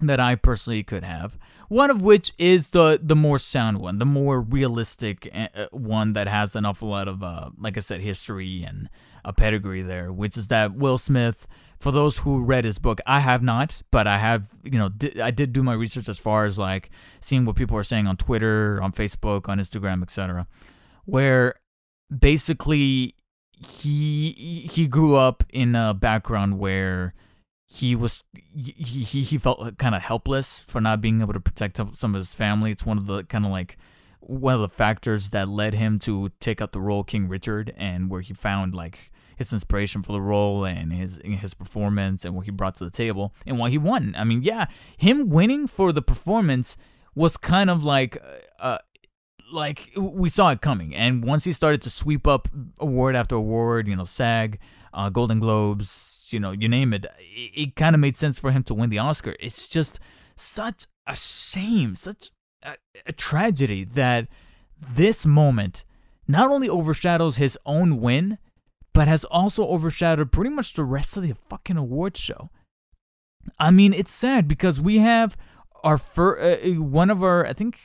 that 0.00 0.20
I 0.20 0.36
personally 0.36 0.82
could 0.82 1.02
have. 1.02 1.36
One 1.70 1.88
of 1.88 2.02
which 2.02 2.32
is 2.36 2.70
the 2.70 2.98
the 3.00 3.14
more 3.14 3.38
sound 3.38 3.78
one, 3.78 3.98
the 3.98 4.04
more 4.04 4.40
realistic 4.40 5.30
uh, 5.32 5.66
one 5.70 6.12
that 6.12 6.26
has 6.26 6.56
an 6.56 6.64
awful 6.64 6.88
lot 6.88 7.06
of, 7.06 7.22
uh, 7.22 7.50
like 7.60 7.76
I 7.76 7.80
said, 7.80 8.00
history 8.00 8.64
and 8.64 8.90
a 9.24 9.32
pedigree 9.32 9.82
there, 9.82 10.12
which 10.12 10.36
is 10.36 10.48
that 10.48 10.74
Will 10.74 10.98
Smith. 10.98 11.46
For 11.78 11.92
those 11.92 12.18
who 12.18 12.42
read 12.42 12.64
his 12.64 12.80
book, 12.80 13.00
I 13.06 13.20
have 13.20 13.40
not, 13.40 13.82
but 13.92 14.08
I 14.08 14.18
have, 14.18 14.50
you 14.64 14.80
know, 14.80 14.88
di- 14.88 15.22
I 15.22 15.30
did 15.30 15.52
do 15.52 15.62
my 15.62 15.74
research 15.74 16.08
as 16.08 16.18
far 16.18 16.44
as 16.44 16.58
like 16.58 16.90
seeing 17.20 17.44
what 17.44 17.54
people 17.54 17.76
are 17.76 17.84
saying 17.84 18.08
on 18.08 18.16
Twitter, 18.16 18.82
on 18.82 18.90
Facebook, 18.90 19.48
on 19.48 19.60
Instagram, 19.60 20.02
etc. 20.02 20.48
Where 21.04 21.54
basically 22.10 23.14
he 23.52 24.68
he 24.68 24.88
grew 24.88 25.14
up 25.14 25.44
in 25.50 25.76
a 25.76 25.94
background 25.94 26.58
where 26.58 27.14
he 27.72 27.94
was 27.94 28.24
he 28.52 29.22
he, 29.22 29.38
felt 29.38 29.78
kind 29.78 29.94
of 29.94 30.02
helpless 30.02 30.58
for 30.58 30.80
not 30.80 31.00
being 31.00 31.20
able 31.20 31.32
to 31.32 31.38
protect 31.38 31.76
some 31.76 32.14
of 32.16 32.18
his 32.18 32.34
family. 32.34 32.72
It's 32.72 32.84
one 32.84 32.98
of 32.98 33.06
the 33.06 33.22
kind 33.22 33.44
of 33.46 33.52
like 33.52 33.78
one 34.18 34.54
of 34.54 34.60
the 34.60 34.68
factors 34.68 35.30
that 35.30 35.48
led 35.48 35.74
him 35.74 36.00
to 36.00 36.32
take 36.40 36.60
up 36.60 36.72
the 36.72 36.80
role 36.80 37.04
King 37.04 37.28
Richard, 37.28 37.72
and 37.76 38.10
where 38.10 38.22
he 38.22 38.34
found 38.34 38.74
like 38.74 39.12
his 39.36 39.52
inspiration 39.52 40.02
for 40.02 40.10
the 40.10 40.20
role 40.20 40.64
and 40.64 40.92
his 40.92 41.20
his 41.22 41.54
performance 41.54 42.24
and 42.24 42.34
what 42.34 42.44
he 42.44 42.50
brought 42.50 42.74
to 42.74 42.84
the 42.84 42.90
table 42.90 43.32
and 43.46 43.56
why 43.56 43.70
he 43.70 43.78
won. 43.78 44.16
I 44.18 44.24
mean, 44.24 44.42
yeah, 44.42 44.66
him 44.96 45.28
winning 45.28 45.68
for 45.68 45.92
the 45.92 46.02
performance 46.02 46.76
was 47.14 47.36
kind 47.36 47.70
of 47.70 47.84
like 47.84 48.20
uh, 48.58 48.78
like 49.52 49.90
we 49.96 50.28
saw 50.28 50.50
it 50.50 50.60
coming. 50.60 50.92
And 50.92 51.22
once 51.22 51.44
he 51.44 51.52
started 51.52 51.82
to 51.82 51.90
sweep 51.90 52.26
up 52.26 52.48
award 52.80 53.14
after 53.14 53.36
award, 53.36 53.86
you 53.86 53.94
know, 53.94 54.04
SAG, 54.04 54.58
uh, 54.92 55.08
Golden 55.08 55.40
Globes, 55.40 56.28
you 56.30 56.40
know, 56.40 56.52
you 56.52 56.68
name 56.68 56.92
it, 56.92 57.06
it, 57.18 57.50
it 57.54 57.76
kind 57.76 57.94
of 57.94 58.00
made 58.00 58.16
sense 58.16 58.38
for 58.38 58.50
him 58.50 58.62
to 58.64 58.74
win 58.74 58.90
the 58.90 58.98
Oscar. 58.98 59.34
It's 59.40 59.66
just 59.66 60.00
such 60.36 60.86
a 61.06 61.16
shame, 61.16 61.94
such 61.94 62.30
a, 62.62 62.74
a 63.06 63.12
tragedy 63.12 63.84
that 63.84 64.28
this 64.78 65.26
moment 65.26 65.84
not 66.26 66.50
only 66.50 66.68
overshadows 66.68 67.36
his 67.36 67.58
own 67.66 68.00
win, 68.00 68.38
but 68.92 69.08
has 69.08 69.24
also 69.24 69.66
overshadowed 69.66 70.32
pretty 70.32 70.50
much 70.50 70.74
the 70.74 70.84
rest 70.84 71.16
of 71.16 71.22
the 71.22 71.34
fucking 71.34 71.76
award 71.76 72.16
show. 72.16 72.50
I 73.58 73.70
mean, 73.70 73.92
it's 73.92 74.12
sad 74.12 74.48
because 74.48 74.80
we 74.80 74.98
have 74.98 75.36
our 75.82 75.98
first, 75.98 76.64
uh, 76.64 76.70
one 76.80 77.10
of 77.10 77.22
our, 77.22 77.46
I 77.46 77.52
think, 77.52 77.78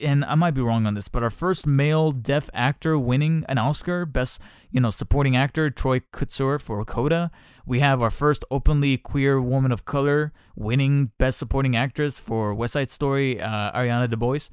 and 0.00 0.24
I 0.24 0.34
might 0.34 0.52
be 0.52 0.60
wrong 0.60 0.86
on 0.86 0.94
this, 0.94 1.08
but 1.08 1.22
our 1.22 1.30
first 1.30 1.66
male 1.66 2.12
deaf 2.12 2.50
actor 2.52 2.98
winning 2.98 3.44
an 3.48 3.58
Oscar, 3.58 4.06
best, 4.06 4.40
you 4.70 4.80
know, 4.80 4.90
supporting 4.90 5.36
actor, 5.36 5.70
Troy 5.70 6.00
Kotsur 6.12 6.60
for 6.60 6.84
Coda. 6.84 7.30
We 7.66 7.80
have 7.80 8.02
our 8.02 8.10
first 8.10 8.44
openly 8.50 8.96
queer 8.98 9.40
woman 9.40 9.72
of 9.72 9.84
color 9.84 10.32
winning 10.54 11.12
best 11.18 11.38
supporting 11.38 11.76
actress 11.76 12.18
for 12.18 12.54
West 12.54 12.74
Side 12.74 12.90
Story, 12.90 13.40
uh, 13.40 13.72
Ariana 13.72 14.08
DeBose. 14.08 14.50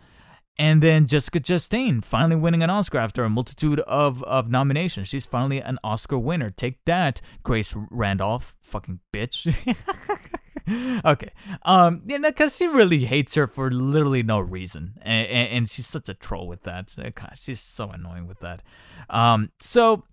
And 0.58 0.84
then 0.84 1.08
Jessica 1.08 1.40
Chastain 1.40 2.04
finally 2.04 2.36
winning 2.36 2.62
an 2.62 2.70
Oscar 2.70 3.00
after 3.00 3.24
a 3.24 3.30
multitude 3.30 3.80
of, 3.82 4.22
of 4.24 4.50
nominations. 4.50 5.08
She's 5.08 5.26
finally 5.26 5.62
an 5.62 5.80
Oscar 5.84 6.20
winner. 6.20 6.52
Take 6.52 6.84
that, 6.86 7.20
Grace 7.44 7.74
Randolph, 7.90 8.58
fucking 8.62 9.00
bitch. 9.12 9.54
okay. 11.06 11.32
Um, 11.64 12.02
you 12.08 12.20
know, 12.20 12.30
because 12.30 12.56
she 12.56 12.68
really 12.68 13.06
hates 13.06 13.36
her 13.36 13.48
for 13.48 13.72
literally 13.72 14.24
no 14.24 14.40
reason, 14.40 14.94
and, 15.02 15.28
and, 15.28 15.70
she's 15.70 15.88
such 15.88 16.10
a 16.10 16.14
troll 16.14 16.48
with 16.48 16.64
that. 16.64 16.90
Uh, 16.98 17.10
God, 17.14 17.34
she's 17.40 17.60
so 17.60 17.90
annoying 17.90 18.28
with 18.28 18.40
that. 18.40 18.62
Um, 19.10 19.52
so 19.60 20.04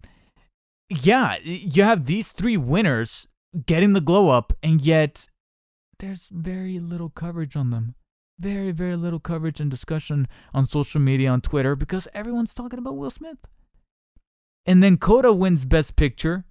yeah, 0.89 1.37
you 1.43 1.83
have 1.83 2.07
these 2.07 2.33
three 2.33 2.57
winners 2.57 3.27
getting 3.67 3.93
the 3.93 4.01
glow 4.01 4.31
up, 4.31 4.53
and 4.63 4.81
yet 4.81 5.27
there's 5.99 6.29
very 6.33 6.79
little 6.79 7.11
coverage 7.11 7.57
on 7.57 7.71
them. 7.71 7.95
Very, 8.39 8.71
very 8.71 8.97
little 8.97 9.19
coverage 9.19 9.61
and 9.61 9.71
discussion 9.71 10.29
on 10.55 10.67
social 10.67 11.01
media, 11.01 11.31
on 11.31 11.41
Twitter, 11.41 11.75
because 11.75 12.07
everyone's 12.15 12.55
talking 12.55 12.79
about 12.79 12.97
Will 12.97 13.11
Smith. 13.11 13.39
And 14.65 14.83
then 14.83 14.97
Coda 14.97 15.33
wins 15.33 15.65
Best 15.65 15.97
Picture. 15.97 16.45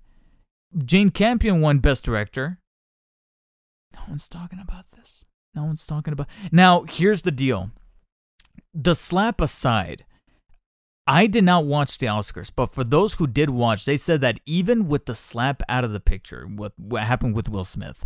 Jane 0.84 1.12
Campion 1.12 1.62
won 1.62 1.80
Best 1.80 2.04
Director. 2.04 2.60
No 4.08 4.12
one's 4.12 4.30
talking 4.30 4.60
about 4.60 4.86
this. 4.92 5.26
No 5.54 5.66
one's 5.66 5.86
talking 5.86 6.14
about. 6.14 6.28
Now, 6.52 6.84
here's 6.84 7.24
the 7.24 7.32
deal. 7.32 7.72
The 8.74 8.96
slap 8.96 9.42
aside, 9.42 10.06
I 11.06 11.28
did 11.28 11.44
not 11.44 11.66
watch 11.66 11.98
the 11.98 12.06
Oscars, 12.06 12.52
but 12.56 12.68
for 12.68 12.84
those 12.84 13.16
who 13.16 13.28
did 13.28 13.50
watch, 13.50 13.84
they 13.84 13.98
said 13.98 14.22
that 14.22 14.40
even 14.46 14.88
with 14.88 15.08
the 15.08 15.16
slap 15.16 15.62
out 15.68 15.84
of 15.84 15.92
the 15.92 16.00
picture, 16.00 16.46
what 16.46 16.74
what 16.78 17.04
happened 17.04 17.36
with 17.36 17.50
Will 17.50 17.66
Smith, 17.66 18.06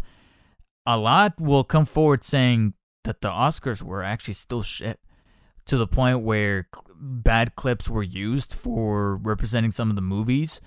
a 0.87 0.97
lot 0.97 1.39
will 1.39 1.63
come 1.63 1.85
forward 1.85 2.23
saying 2.23 2.73
that 3.03 3.21
the 3.21 3.29
Oscars 3.29 3.83
were 3.83 4.01
actually 4.03 4.33
still 4.33 4.63
shit 4.63 4.99
to 5.65 5.77
the 5.77 5.87
point 5.87 6.21
where 6.21 6.67
bad 6.95 7.55
clips 7.55 7.89
were 7.89 8.03
used 8.03 8.53
for 8.53 9.17
representing 9.17 9.71
some 9.71 9.89
of 9.89 9.95
the 9.95 10.01
movies 10.01 10.61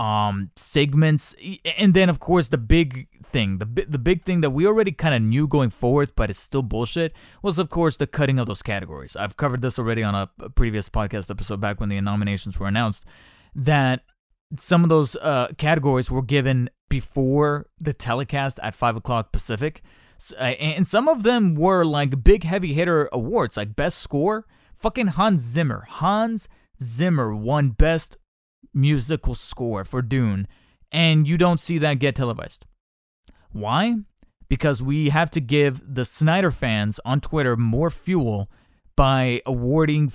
um 0.00 0.50
segments. 0.56 1.34
And 1.76 1.94
then 1.94 2.08
of 2.08 2.20
course 2.20 2.48
the 2.48 2.58
big 2.58 3.08
thing 3.24 3.58
the 3.58 3.66
the 3.88 3.98
big 3.98 4.22
thing 4.22 4.40
that 4.40 4.50
we 4.50 4.66
already 4.66 4.92
kind 4.92 5.14
of 5.14 5.20
knew 5.20 5.46
going 5.46 5.70
forward 5.70 6.10
but 6.16 6.30
it's 6.30 6.38
still 6.38 6.62
bullshit 6.62 7.12
was 7.42 7.58
of 7.58 7.68
course 7.68 7.96
the 7.96 8.06
cutting 8.06 8.38
of 8.38 8.46
those 8.46 8.62
categories. 8.62 9.16
I've 9.16 9.36
covered 9.36 9.62
this 9.62 9.78
already 9.78 10.02
on 10.02 10.14
a, 10.14 10.28
previous 10.54 10.88
podcast 10.88 11.30
episode 11.30 11.60
back 11.60 11.80
when 11.80 11.88
the 11.88 12.00
nominations 12.00 12.58
were 12.58 12.68
announced 12.68 13.04
that 13.54 14.02
some 14.56 14.82
of 14.82 14.88
those 14.88 15.16
uh, 15.16 15.48
categories 15.58 16.10
were 16.10 16.22
given 16.22 16.70
before 16.88 17.66
the 17.78 17.92
telecast 17.92 18.58
at 18.62 18.74
5 18.74 18.96
o'clock 18.96 19.32
pacific. 19.32 19.82
Uh, 20.38 20.42
and 20.42 20.86
some 20.86 21.06
of 21.08 21.22
them 21.22 21.54
were 21.54 21.84
like 21.84 22.24
big 22.24 22.44
heavy 22.44 22.72
hitter 22.72 23.08
awards 23.12 23.56
like 23.56 23.76
best 23.76 23.98
score. 23.98 24.46
Fucking 24.74 25.08
hans 25.08 25.42
zimmer. 25.42 25.84
Hans 25.88 26.48
zimmer 26.82 27.34
won 27.34 27.70
best 27.70 28.16
musical 28.72 29.34
score 29.34 29.84
for 29.84 30.02
Dune, 30.02 30.46
and 30.90 31.26
you 31.28 31.36
don't 31.38 31.60
see 31.60 31.78
that 31.78 31.98
get 31.98 32.16
televised. 32.16 32.66
Why? 33.50 33.96
Because 34.48 34.82
we 34.82 35.10
have 35.10 35.30
to 35.32 35.40
give 35.40 35.82
the 35.94 36.04
Snyder 36.04 36.50
fans 36.50 37.00
on 37.04 37.20
Twitter 37.20 37.56
more 37.56 37.90
fuel 37.90 38.50
by 38.96 39.42
awarding, 39.44 40.12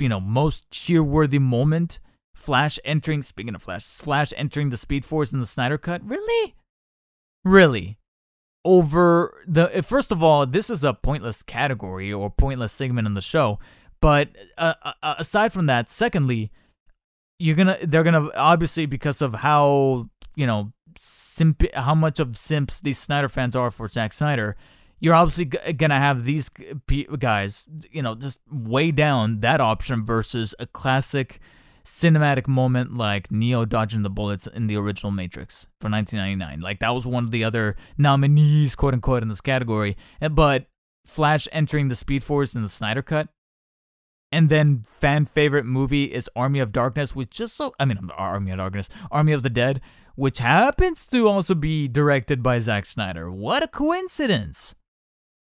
you 0.00 0.08
know, 0.08 0.20
most 0.20 0.70
cheer-worthy 0.70 1.38
moment. 1.38 2.00
Flash 2.34 2.78
entering, 2.84 3.22
speaking 3.22 3.54
of 3.54 3.62
Flash, 3.62 3.84
Flash 3.84 4.32
entering 4.36 4.70
the 4.70 4.76
Speed 4.76 5.04
Force 5.04 5.32
in 5.32 5.40
the 5.40 5.46
Snyder 5.46 5.78
Cut. 5.78 6.02
Really? 6.04 6.54
Really? 7.44 7.98
Over 8.64 9.42
the 9.46 9.82
first 9.82 10.12
of 10.12 10.22
all, 10.22 10.46
this 10.46 10.70
is 10.70 10.84
a 10.84 10.94
pointless 10.94 11.42
category 11.42 12.12
or 12.12 12.30
pointless 12.30 12.72
segment 12.72 13.06
in 13.06 13.14
the 13.14 13.20
show. 13.20 13.58
But 14.00 14.28
uh, 14.56 14.74
uh, 14.82 15.14
aside 15.18 15.52
from 15.52 15.66
that, 15.66 15.88
secondly, 15.90 16.52
you're 17.38 17.56
gonna 17.56 17.76
they're 17.82 18.02
gonna 18.02 18.30
obviously 18.36 18.86
because 18.86 19.22
of 19.22 19.34
how 19.34 20.08
you 20.34 20.46
know 20.46 20.72
simp 20.98 21.62
how 21.74 21.94
much 21.94 22.20
of 22.20 22.36
simps 22.36 22.80
these 22.80 22.98
Snyder 22.98 23.28
fans 23.28 23.54
are 23.54 23.70
for 23.70 23.88
Zack 23.88 24.12
Snyder. 24.12 24.56
You're 25.00 25.14
obviously 25.14 25.44
g- 25.46 25.72
gonna 25.74 25.98
have 25.98 26.24
these 26.24 26.50
guys, 27.18 27.66
you 27.90 28.02
know, 28.02 28.16
just 28.16 28.40
way 28.50 28.90
down 28.90 29.40
that 29.40 29.60
option 29.60 30.04
versus 30.04 30.54
a 30.58 30.66
classic 30.66 31.38
cinematic 31.84 32.46
moment 32.48 32.94
like 32.96 33.30
Neo 33.30 33.64
dodging 33.64 34.02
the 34.02 34.10
bullets 34.10 34.46
in 34.46 34.66
the 34.66 34.76
original 34.76 35.12
Matrix 35.12 35.68
for 35.80 35.88
1999. 35.88 36.60
Like 36.60 36.80
that 36.80 36.90
was 36.90 37.06
one 37.06 37.24
of 37.24 37.30
the 37.30 37.44
other 37.44 37.76
nominees, 37.96 38.74
quote 38.74 38.92
unquote, 38.94 39.22
in 39.22 39.28
this 39.28 39.40
category. 39.40 39.96
But 40.32 40.66
Flash 41.06 41.48
entering 41.52 41.88
the 41.88 41.96
Speed 41.96 42.24
Force 42.24 42.54
in 42.54 42.62
the 42.62 42.68
Snyder 42.68 43.00
Cut 43.00 43.28
and 44.30 44.48
then 44.48 44.82
fan 44.86 45.24
favorite 45.24 45.64
movie 45.64 46.04
is 46.04 46.30
Army 46.36 46.58
of 46.58 46.72
Darkness, 46.72 47.14
which 47.14 47.30
just 47.30 47.56
so 47.56 47.74
I 47.78 47.84
mean 47.84 47.98
Army 48.16 48.50
of 48.50 48.58
Darkness, 48.58 48.88
Army 49.10 49.32
of 49.32 49.42
the 49.42 49.50
Dead, 49.50 49.80
which 50.14 50.38
happens 50.38 51.06
to 51.06 51.28
also 51.28 51.54
be 51.54 51.88
directed 51.88 52.42
by 52.42 52.58
Zack 52.58 52.86
Snyder. 52.86 53.30
What 53.30 53.62
a 53.62 53.68
coincidence! 53.68 54.74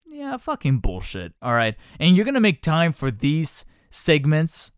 Yeah, 0.09 0.37
fucking 0.37 0.79
bullshit. 0.79 1.33
All 1.41 1.53
right, 1.53 1.75
and 1.99 2.15
you're 2.15 2.25
gonna 2.25 2.39
make 2.39 2.61
time 2.61 2.93
for 2.93 3.11
these 3.11 3.65
segments 3.89 4.71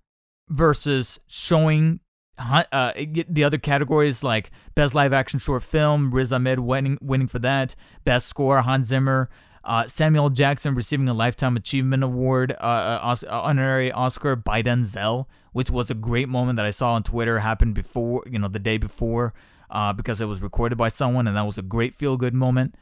versus 0.50 1.20
showing 1.28 2.00
uh, 2.40 2.94
the 3.28 3.44
other 3.44 3.58
categories 3.58 4.24
like 4.24 4.52
best 4.76 4.96
live 4.96 5.14
action 5.14 5.40
short 5.40 5.64
film, 5.64 6.12
Riz 6.12 6.32
Ahmed 6.34 6.60
winning 6.60 6.98
winning 7.02 7.28
for 7.28 7.40
that, 7.40 7.76
best 8.06 8.28
score 8.28 8.62
Hans 8.62 8.88
Zimmer, 8.88 9.30
uh, 9.64 9.88
Samuel 9.88 10.30
Jackson 10.30 10.76
receiving 10.76 11.10
a 11.10 11.14
Lifetime 11.14 11.56
Achievement 11.56 12.04
Award, 12.04 12.54
uh, 12.60 12.64
uh, 12.64 13.16
uh, 13.28 13.42
honorary 13.42 13.92
Oscar 13.92 14.36
by 14.36 14.62
Denzel, 14.62 15.26
which 15.52 15.70
was 15.70 15.90
a 15.90 15.96
great 15.96 16.30
moment 16.30 16.58
that 16.58 16.66
I 16.66 16.72
saw 16.72 16.94
on 16.94 17.04
Twitter 17.04 17.40
happened 17.40 17.76
before, 17.76 18.24
you 18.30 18.40
know, 18.40 18.48
the 18.48 18.60
day 18.60 18.78
before, 18.78 19.34
uh, 19.70 19.94
because 19.94 20.22
it 20.22 20.26
was 20.26 20.42
recorded 20.42 20.78
by 20.78 20.90
someone, 20.90 21.28
and 21.28 21.36
that 21.36 21.46
was 21.46 21.58
a 21.58 21.64
great 21.64 21.94
feel 21.94 22.18
good 22.18 22.34
moment. 22.34 22.76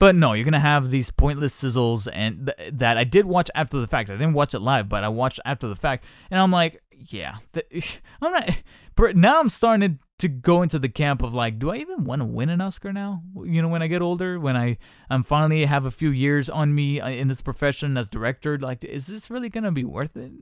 But 0.00 0.14
no, 0.14 0.32
you're 0.32 0.44
gonna 0.44 0.60
have 0.60 0.90
these 0.90 1.10
pointless 1.10 1.60
sizzles, 1.60 2.08
and 2.12 2.52
th- 2.56 2.72
that 2.74 2.96
I 2.96 3.04
did 3.04 3.26
watch 3.26 3.50
after 3.54 3.80
the 3.80 3.88
fact. 3.88 4.10
I 4.10 4.14
didn't 4.14 4.34
watch 4.34 4.54
it 4.54 4.60
live, 4.60 4.88
but 4.88 5.02
I 5.02 5.08
watched 5.08 5.40
after 5.44 5.66
the 5.66 5.74
fact, 5.74 6.04
and 6.30 6.40
I'm 6.40 6.52
like, 6.52 6.80
yeah, 6.92 7.38
the, 7.52 7.64
I'm 8.22 8.32
not. 8.32 9.16
Now 9.16 9.40
I'm 9.40 9.48
starting 9.48 9.96
to 9.96 10.04
go 10.26 10.62
into 10.62 10.80
the 10.80 10.88
camp 10.88 11.22
of 11.22 11.32
like, 11.32 11.60
do 11.60 11.70
I 11.70 11.76
even 11.76 12.02
want 12.02 12.22
to 12.22 12.26
win 12.26 12.48
an 12.48 12.60
Oscar 12.60 12.92
now? 12.92 13.22
You 13.44 13.62
know, 13.62 13.68
when 13.68 13.82
I 13.82 13.86
get 13.86 14.02
older, 14.02 14.40
when 14.40 14.56
I 14.56 14.78
I'm 15.08 15.22
finally 15.22 15.64
have 15.64 15.86
a 15.86 15.92
few 15.92 16.10
years 16.10 16.50
on 16.50 16.74
me 16.74 17.00
uh, 17.00 17.08
in 17.08 17.28
this 17.28 17.40
profession 17.40 17.96
as 17.96 18.08
director, 18.08 18.58
like, 18.58 18.82
is 18.84 19.06
this 19.06 19.30
really 19.30 19.48
gonna 19.48 19.70
be 19.70 19.84
worth 19.84 20.16
it? 20.16 20.32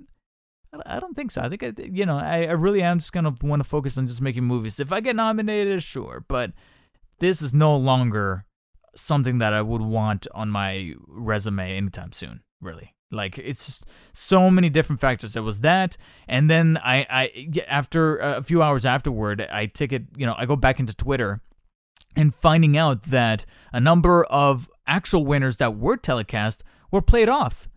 I 0.87 0.99
don't 0.99 1.15
think 1.15 1.31
so. 1.31 1.43
I 1.43 1.51
think 1.51 1.62
I, 1.62 1.73
you 1.79 2.07
know, 2.07 2.17
I, 2.17 2.45
I 2.45 2.53
really 2.53 2.83
am 2.83 3.01
just 3.01 3.12
gonna 3.12 3.35
want 3.43 3.61
to 3.61 3.69
focus 3.69 3.99
on 3.99 4.07
just 4.07 4.23
making 4.23 4.45
movies. 4.45 4.81
If 4.81 4.93
I 4.93 5.01
get 5.01 5.15
nominated, 5.15 5.83
sure, 5.83 6.25
but 6.27 6.53
this 7.19 7.43
is 7.43 7.53
no 7.53 7.77
longer 7.77 8.47
something 8.95 9.39
that 9.39 9.53
I 9.53 9.61
would 9.61 9.83
want 9.83 10.27
on 10.35 10.49
my 10.49 10.95
resume 11.07 11.77
anytime 11.77 12.12
soon. 12.12 12.41
Really. 12.62 12.96
Like 13.11 13.38
it's 13.38 13.66
just 13.66 13.87
so 14.12 14.51
many 14.51 14.69
different 14.69 15.01
factors. 15.01 15.35
There 15.35 15.42
was 15.42 15.61
that, 15.61 15.97
and 16.27 16.51
then 16.51 16.79
I, 16.83 17.07
I 17.09 17.49
after 17.69 18.21
uh, 18.21 18.38
a 18.38 18.42
few 18.42 18.62
hours 18.62 18.85
afterward, 18.85 19.40
I 19.40 19.66
take 19.66 19.92
it. 19.92 20.07
You 20.16 20.27
know, 20.27 20.35
I 20.37 20.45
go 20.45 20.57
back 20.57 20.81
into 20.81 20.95
Twitter, 20.95 21.40
and 22.16 22.35
finding 22.35 22.77
out 22.77 23.05
that 23.05 23.47
a 23.73 23.79
number 23.79 24.25
of 24.25 24.69
actual 24.87 25.25
winners 25.25 25.59
that 25.59 25.77
were 25.77 25.97
telecast 25.97 26.64
were 26.90 27.03
played 27.03 27.29
off. 27.29 27.69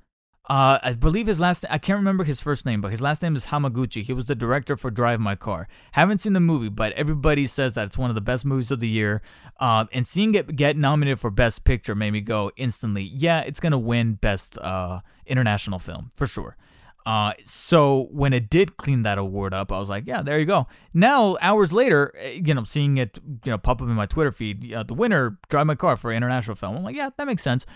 Uh, 0.50 0.80
I 0.82 0.94
believe 0.94 1.28
his 1.28 1.40
last 1.40 1.64
I 1.70 1.78
can't 1.78 1.98
remember 1.98 2.24
his 2.24 2.42
first 2.42 2.66
name, 2.66 2.82
but 2.82 2.90
his 2.90 3.02
last 3.02 3.22
name 3.22 3.36
is 3.36 3.48
Hamaguchi. 3.48 4.02
He 4.02 4.14
was 4.14 4.26
the 4.26 4.34
director 4.34 4.76
for 4.76 4.90
Drive 4.90 5.20
My 5.20 5.36
Car. 5.36 5.68
Haven't 5.92 6.22
seen 6.22 6.34
the 6.34 6.40
movie, 6.40 6.70
but 6.70 6.92
everybody 6.94 7.46
says 7.46 7.76
that 7.76 7.86
it's 7.86 8.00
one 8.00 8.10
of 8.10 8.16
the 8.16 8.22
best 8.22 8.46
movies 8.46 8.72
of 8.72 8.80
the 8.80 8.88
year. 8.88 9.22
Um, 9.60 9.90
and 9.92 10.08
seeing 10.08 10.34
it 10.34 10.56
get 10.56 10.76
nominated 10.76 11.20
for 11.20 11.30
Best 11.30 11.66
Picture 11.66 11.94
made 11.94 12.12
me 12.12 12.22
go 12.22 12.52
instantly, 12.58 13.04
yeah, 13.04 13.42
it's 13.42 13.60
gonna 13.60 13.78
win 13.78 14.14
Best 14.16 14.58
uh, 14.58 15.02
International 15.28 15.78
Film 15.78 16.12
for 16.16 16.26
sure. 16.26 16.58
Uh, 17.06 17.34
so 17.44 18.08
when 18.12 18.34
it 18.34 18.50
did 18.50 18.76
clean 18.78 19.04
that 19.04 19.20
award 19.20 19.54
up, 19.54 19.72
I 19.72 19.78
was 19.78 19.88
like, 19.88 20.08
yeah, 20.08 20.24
there 20.24 20.40
you 20.40 20.46
go. 20.46 20.68
Now 20.96 21.38
hours 21.42 21.72
later, 21.72 22.12
eh, 22.18 22.42
you 22.44 22.56
know, 22.56 22.64
seeing 22.64 22.98
it, 22.98 23.20
you 23.46 23.52
know, 23.52 23.60
pop 23.60 23.84
up 23.84 23.88
in 23.88 23.94
my 23.94 24.08
Twitter 24.08 24.32
feed, 24.32 24.74
uh, 24.74 24.82
the 24.82 24.96
winner, 24.96 25.38
Drive 25.50 25.68
My 25.68 25.76
Car 25.76 25.96
for 25.96 26.12
international 26.12 26.56
film. 26.56 26.76
I'm 26.76 26.84
like, 26.84 26.96
yeah, 26.96 27.12
that 27.18 27.28
makes 27.28 27.44
sense 27.44 27.68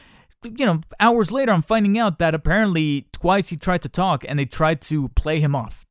you 0.46 0.66
know, 0.66 0.82
hours 1.00 1.32
later, 1.32 1.52
I'm 1.52 1.62
finding 1.62 1.98
out 1.98 2.20
that 2.20 2.36
apparently 2.36 3.08
twice 3.12 3.50
he 3.50 3.58
tried 3.58 3.82
to 3.84 3.90
talk 3.90 4.26
and 4.28 4.38
they 4.38 4.46
tried 4.46 4.82
to 4.82 5.10
play 5.10 5.40
him 5.40 5.56
off. 5.56 5.86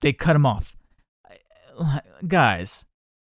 They 0.00 0.12
cut 0.12 0.36
him 0.36 0.46
off. 0.46 0.76
Guys, 2.26 2.84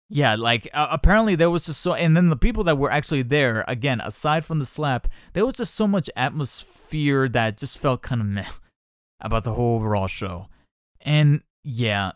yeah, 0.10 0.36
like 0.36 0.70
uh, 0.74 0.88
apparently 0.92 1.36
there 1.36 1.50
was 1.50 1.66
just 1.66 1.82
so, 1.82 1.94
and 1.94 2.16
then 2.16 2.30
the 2.30 2.36
people 2.36 2.64
that 2.66 2.78
were 2.78 2.92
actually 2.92 3.24
there, 3.24 3.66
again, 3.68 4.02
aside 4.02 4.46
from 4.46 4.60
the 4.60 4.66
slap, 4.66 5.08
there 5.34 5.46
was 5.46 5.56
just 5.56 5.74
so 5.74 5.88
much 5.88 6.10
atmosphere 6.16 7.28
that 7.30 7.58
just 7.58 7.78
felt 7.78 8.02
kind 8.02 8.22
of 8.22 8.28
meh 8.28 8.50
about 9.20 9.44
the 9.44 9.54
whole 9.54 9.76
overall 9.78 10.08
show. 10.08 10.48
And 11.02 11.42
yeah, 11.64 12.12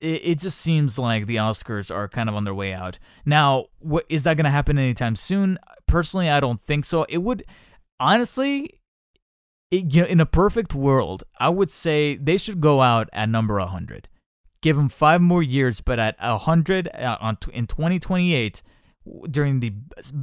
it, 0.00 0.20
it 0.24 0.38
just 0.38 0.58
seems 0.58 0.98
like 0.98 1.26
the 1.26 1.36
Oscars 1.36 1.94
are 1.94 2.08
kind 2.08 2.28
of 2.28 2.34
on 2.34 2.44
their 2.44 2.54
way 2.54 2.72
out. 2.72 2.98
Now, 3.24 3.66
what 3.78 4.04
is 4.08 4.24
that 4.24 4.36
going 4.36 4.44
to 4.44 4.50
happen 4.50 4.78
anytime 4.78 5.16
soon? 5.16 5.58
Personally, 5.86 6.28
I 6.28 6.40
don't 6.40 6.60
think 6.60 6.84
so. 6.84 7.04
It 7.08 7.18
would 7.18 7.44
honestly, 7.98 8.80
it, 9.70 9.94
you 9.94 10.02
know, 10.02 10.08
in 10.08 10.20
a 10.20 10.26
perfect 10.26 10.74
world, 10.74 11.24
I 11.38 11.48
would 11.48 11.70
say 11.70 12.16
they 12.16 12.36
should 12.36 12.60
go 12.60 12.82
out 12.82 13.08
at 13.12 13.28
number 13.28 13.58
100. 13.58 14.08
Give 14.62 14.76
them 14.76 14.88
five 14.88 15.20
more 15.20 15.42
years, 15.42 15.80
but 15.80 15.98
at 15.98 16.16
100 16.18 16.88
uh, 16.88 17.18
on 17.20 17.38
in 17.52 17.66
2028, 17.66 18.62
during 19.30 19.60
the 19.60 19.72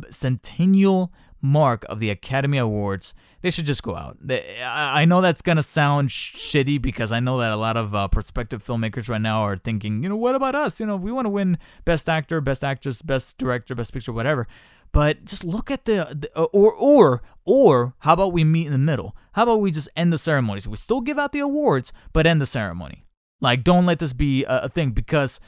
centennial 0.09 1.13
mark 1.43 1.85
of 1.89 1.99
the 1.99 2.09
Academy 2.09 2.57
Awards, 2.57 3.13
they 3.41 3.51
should 3.51 3.65
just 3.65 3.83
go 3.83 3.95
out. 3.95 4.17
I 4.63 5.05
know 5.05 5.21
that's 5.21 5.41
gonna 5.41 5.61
sound 5.61 6.09
sh- 6.09 6.35
shitty 6.35 6.81
because 6.81 7.11
I 7.11 7.19
know 7.19 7.37
that 7.39 7.51
a 7.51 7.57
lot 7.57 7.75
of 7.77 7.93
uh, 7.93 8.07
prospective 8.07 8.63
filmmakers 8.63 9.09
right 9.09 9.21
now 9.21 9.41
are 9.41 9.57
thinking, 9.57 10.01
you 10.01 10.09
know, 10.09 10.15
what 10.15 10.33
about 10.33 10.55
us? 10.55 10.79
You 10.79 10.85
know, 10.85 10.95
we 10.95 11.11
want 11.11 11.25
to 11.25 11.29
win 11.29 11.57
Best 11.85 12.07
Actor, 12.07 12.41
Best 12.41 12.63
Actress, 12.63 13.01
Best 13.01 13.37
Director, 13.37 13.75
Best 13.75 13.93
Picture, 13.93 14.13
whatever. 14.13 14.47
But 14.93 15.25
just 15.25 15.43
look 15.43 15.69
at 15.69 15.85
the, 15.85 16.15
the 16.17 16.31
uh, 16.35 16.43
or 16.53 16.71
or 16.71 17.21
or 17.43 17.95
how 17.99 18.13
about 18.13 18.31
we 18.31 18.43
meet 18.43 18.67
in 18.67 18.71
the 18.71 18.77
middle? 18.77 19.15
How 19.33 19.43
about 19.43 19.59
we 19.59 19.71
just 19.71 19.89
end 19.97 20.13
the 20.13 20.17
ceremonies? 20.17 20.67
We 20.67 20.77
still 20.77 21.01
give 21.01 21.19
out 21.19 21.33
the 21.33 21.39
awards, 21.39 21.91
but 22.13 22.25
end 22.25 22.39
the 22.39 22.45
ceremony. 22.45 23.05
Like, 23.41 23.63
don't 23.63 23.85
let 23.85 23.99
this 23.99 24.13
be 24.13 24.45
a, 24.45 24.61
a 24.61 24.69
thing 24.69 24.91
because 24.91 25.41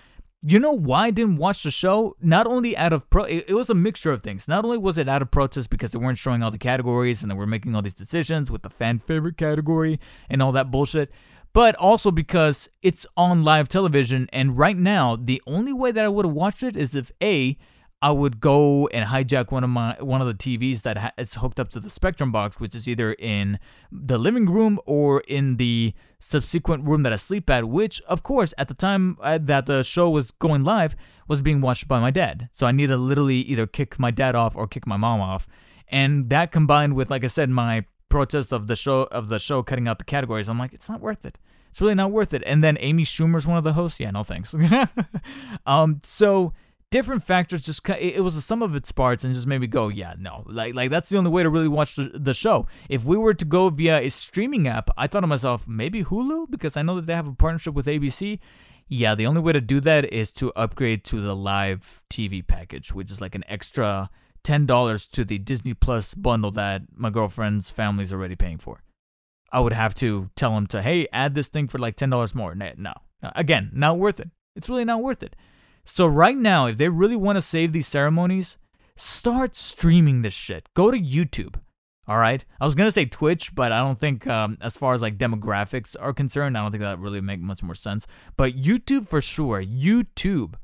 you 0.53 0.59
know 0.59 0.73
why 0.73 1.05
I 1.05 1.11
didn't 1.11 1.37
watch 1.37 1.63
the 1.63 1.71
show? 1.71 2.15
Not 2.21 2.45
only 2.45 2.77
out 2.77 2.93
of 2.93 3.09
pro, 3.09 3.23
it, 3.23 3.45
it, 3.47 3.53
was 3.55 3.69
a 3.69 3.73
mixture 3.73 4.11
of 4.11 4.21
things. 4.21 4.47
Not 4.47 4.63
only 4.63 4.77
was 4.77 4.97
it 4.97 5.09
out 5.09 5.23
of 5.23 5.31
protest 5.31 5.71
because 5.71 5.91
they 5.91 5.97
weren't 5.97 6.19
showing 6.19 6.43
all 6.43 6.51
the 6.51 6.59
categories 6.59 7.23
and 7.23 7.31
they 7.31 7.35
were 7.35 7.47
making 7.47 7.75
all 7.75 7.81
these 7.81 7.95
decisions 7.95 8.51
with 8.51 8.61
the 8.61 8.69
fan 8.69 8.99
favorite 8.99 9.37
category 9.37 9.99
and 10.29 10.43
all 10.43 10.51
that 10.51 10.69
bullshit, 10.69 11.11
but 11.51 11.73
also 11.77 12.11
because 12.11 12.69
it's 12.83 13.07
on 13.17 13.43
live 13.43 13.69
television. 13.69 14.29
And 14.31 14.55
right 14.55 14.77
now, 14.77 15.15
the 15.15 15.41
only 15.47 15.73
way 15.73 15.91
that 15.91 16.05
I 16.05 16.09
would 16.09 16.25
have 16.25 16.35
watched 16.35 16.61
it 16.61 16.75
is 16.77 16.93
if 16.93 17.11
a 17.23 17.57
I 18.05 18.11
would 18.11 18.39
go 18.39 18.85
and 18.89 19.09
hijack 19.09 19.51
one 19.51 19.63
of 19.63 19.71
my 19.71 19.97
one 19.99 20.21
of 20.21 20.27
the 20.27 20.35
TVs 20.35 20.83
that 20.83 20.95
ha- 20.95 21.11
is 21.17 21.33
hooked 21.33 21.59
up 21.59 21.69
to 21.69 21.79
the 21.79 21.89
Spectrum 21.89 22.31
box, 22.31 22.59
which 22.59 22.75
is 22.75 22.87
either 22.87 23.13
in 23.13 23.57
the 23.91 24.19
living 24.19 24.47
room 24.47 24.79
or 24.85 25.21
in 25.21 25.57
the 25.57 25.95
subsequent 26.19 26.83
room 26.85 27.01
that 27.01 27.13
I 27.13 27.15
sleep 27.15 27.49
at. 27.49 27.65
Which, 27.65 28.01
of 28.01 28.21
course, 28.21 28.53
at 28.59 28.67
the 28.67 28.75
time 28.75 29.17
uh, 29.21 29.39
that 29.41 29.65
the 29.65 29.83
show 29.83 30.11
was 30.11 30.29
going 30.29 30.63
live, 30.63 30.95
was 31.27 31.41
being 31.41 31.61
watched 31.61 31.87
by 31.87 31.99
my 31.99 32.11
dad. 32.11 32.47
So 32.51 32.67
I 32.67 32.71
need 32.71 32.87
to 32.87 32.97
literally 32.97 33.39
either 33.39 33.65
kick 33.65 33.97
my 33.97 34.11
dad 34.11 34.35
off 34.35 34.55
or 34.55 34.67
kick 34.67 34.85
my 34.85 34.97
mom 34.97 35.19
off, 35.19 35.47
and 35.87 36.29
that 36.29 36.51
combined 36.51 36.93
with, 36.93 37.09
like 37.09 37.23
I 37.23 37.27
said, 37.27 37.49
my 37.49 37.85
protest 38.07 38.53
of 38.53 38.67
the 38.67 38.75
show 38.75 39.05
of 39.05 39.29
the 39.29 39.39
show 39.39 39.63
cutting 39.63 39.87
out 39.87 39.97
the 39.97 40.05
categories, 40.05 40.47
I'm 40.47 40.59
like, 40.59 40.73
it's 40.73 40.89
not 40.89 41.01
worth 41.01 41.25
it. 41.25 41.39
It's 41.71 41.81
really 41.81 41.95
not 41.95 42.11
worth 42.11 42.35
it. 42.35 42.43
And 42.45 42.63
then 42.63 42.77
Amy 42.81 43.03
Schumer's 43.03 43.47
one 43.47 43.57
of 43.57 43.63
the 43.63 43.73
hosts. 43.73 43.99
Yeah, 43.99 44.11
no 44.11 44.23
thanks. 44.23 44.55
um, 45.65 46.01
so 46.03 46.53
different 46.95 47.21
factors 47.21 47.61
just 47.61 47.81
it 47.89 48.23
was 48.23 48.35
the 48.35 48.41
sum 48.41 48.61
of 48.63 48.73
its 48.73 48.89
parts 48.89 49.25
and 49.25 49.33
just 49.33 49.45
made 49.45 49.59
me 49.59 49.67
go 49.67 49.89
yeah 49.89 50.13
no. 50.17 50.45
Like 50.45 50.73
like 50.75 50.89
that's 50.89 51.09
the 51.09 51.17
only 51.17 51.29
way 51.29 51.43
to 51.43 51.49
really 51.49 51.67
watch 51.67 51.97
the, 51.97 52.09
the 52.13 52.33
show. 52.33 52.67
If 52.87 53.03
we 53.03 53.17
were 53.17 53.33
to 53.33 53.43
go 53.43 53.69
via 53.69 53.99
a 53.99 54.09
streaming 54.09 54.65
app 54.69 54.89
i 54.97 55.05
thought 55.05 55.19
to 55.19 55.27
myself 55.27 55.67
maybe 55.67 56.05
hulu? 56.05 56.49
Because 56.49 56.77
i 56.77 56.81
know 56.81 56.95
that 56.95 57.05
they 57.05 57.13
have 57.13 57.27
a 57.27 57.33
partnership 57.33 57.73
with 57.73 57.87
abc 57.87 58.39
yeah 58.87 59.13
the 59.13 59.27
only 59.27 59.41
way 59.41 59.51
to 59.51 59.59
do 59.59 59.81
that 59.81 60.05
is 60.21 60.31
to 60.39 60.53
upgrade 60.53 61.03
to 61.03 61.19
the 61.19 61.35
live 61.35 62.01
tv 62.09 62.45
package 62.47 62.93
which 62.93 63.11
is 63.11 63.19
like 63.19 63.35
an 63.35 63.43
extra 63.49 64.09
$10 64.45 65.11
to 65.11 65.25
the 65.25 65.37
disney 65.37 65.73
plus 65.73 66.13
bundle 66.13 66.51
that 66.51 66.83
my 66.95 67.09
girlfriend's 67.09 67.69
family 67.69 68.05
is 68.05 68.13
already 68.13 68.37
paying 68.37 68.59
for. 68.59 68.83
I 69.51 69.59
would 69.59 69.73
have 69.73 69.95
to 69.95 70.29
tell 70.37 70.53
them 70.55 70.67
to 70.67 70.81
hey 70.81 71.09
add 71.11 71.35
this 71.35 71.49
thing 71.49 71.67
for 71.67 71.77
like 71.77 71.97
$10 71.97 72.33
more. 72.35 72.55
No. 72.55 72.93
Again 73.35 73.71
not 73.73 73.99
worth 73.99 74.21
it. 74.21 74.29
It's 74.55 74.69
really 74.69 74.85
not 74.85 75.01
worth 75.01 75.23
it 75.23 75.35
so 75.85 76.07
right 76.07 76.35
now, 76.35 76.65
if 76.65 76.77
they 76.77 76.89
really 76.89 77.15
want 77.15 77.37
to 77.37 77.41
save 77.41 77.71
these 77.71 77.87
ceremonies, 77.87 78.57
start 78.97 79.55
streaming 79.55 80.21
this 80.21 80.33
shit. 80.33 80.67
Go 80.73 80.91
to 80.91 80.97
YouTube. 80.97 81.55
All 82.07 82.17
right. 82.17 82.43
I 82.59 82.65
was 82.65 82.75
gonna 82.75 82.91
say 82.91 83.05
Twitch, 83.05 83.55
but 83.55 83.71
I 83.71 83.79
don't 83.79 83.99
think, 83.99 84.27
um, 84.27 84.57
as 84.61 84.77
far 84.77 84.93
as 84.93 85.01
like 85.01 85.17
demographics 85.17 85.95
are 85.99 86.13
concerned, 86.13 86.57
I 86.57 86.61
don't 86.61 86.71
think 86.71 86.81
that 86.81 86.99
really 86.99 87.21
make 87.21 87.39
much 87.39 87.63
more 87.63 87.75
sense. 87.75 88.05
But 88.37 88.55
YouTube 88.55 89.07
for 89.07 89.21
sure. 89.21 89.63
YouTube. 89.63 90.55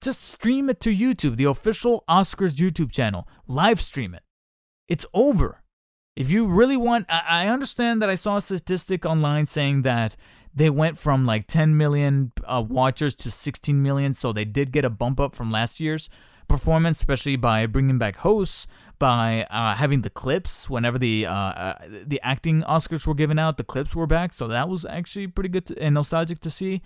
Just 0.00 0.22
stream 0.22 0.70
it 0.70 0.80
to 0.80 0.94
YouTube, 0.94 1.36
the 1.36 1.44
official 1.44 2.04
Oscars 2.08 2.54
YouTube 2.54 2.92
channel. 2.92 3.26
Live 3.46 3.80
stream 3.80 4.14
it. 4.14 4.22
It's 4.88 5.06
over. 5.12 5.62
If 6.14 6.30
you 6.30 6.46
really 6.46 6.76
want, 6.76 7.06
I 7.10 7.48
understand 7.48 8.00
that 8.00 8.08
I 8.08 8.14
saw 8.14 8.36
a 8.36 8.40
statistic 8.40 9.04
online 9.04 9.44
saying 9.44 9.82
that 9.82 10.16
they 10.56 10.70
went 10.70 10.98
from 10.98 11.26
like 11.26 11.46
10 11.46 11.76
million 11.76 12.32
uh, 12.44 12.64
watchers 12.66 13.14
to 13.16 13.30
16 13.30 13.82
million, 13.82 14.14
so 14.14 14.32
they 14.32 14.46
did 14.46 14.72
get 14.72 14.84
a 14.84 14.90
bump 14.90 15.20
up 15.20 15.36
from 15.36 15.52
last 15.52 15.78
year's 15.80 16.08
performance, 16.48 16.98
especially 16.98 17.36
by 17.36 17.66
bringing 17.66 17.98
back 17.98 18.16
hosts, 18.16 18.66
by 18.98 19.46
uh, 19.50 19.74
having 19.74 20.00
the 20.00 20.10
clips 20.10 20.70
whenever 20.70 20.98
the 20.98 21.26
uh, 21.26 21.32
uh, 21.32 21.74
the 22.06 22.18
acting 22.22 22.62
Oscars 22.62 23.06
were 23.06 23.14
given 23.14 23.38
out, 23.38 23.58
the 23.58 23.64
clips 23.64 23.94
were 23.94 24.06
back, 24.06 24.32
so 24.32 24.48
that 24.48 24.68
was 24.68 24.86
actually 24.86 25.26
pretty 25.26 25.50
good 25.50 25.66
to, 25.66 25.78
and 25.78 25.94
nostalgic 25.94 26.38
to 26.40 26.50
see. 26.50 26.80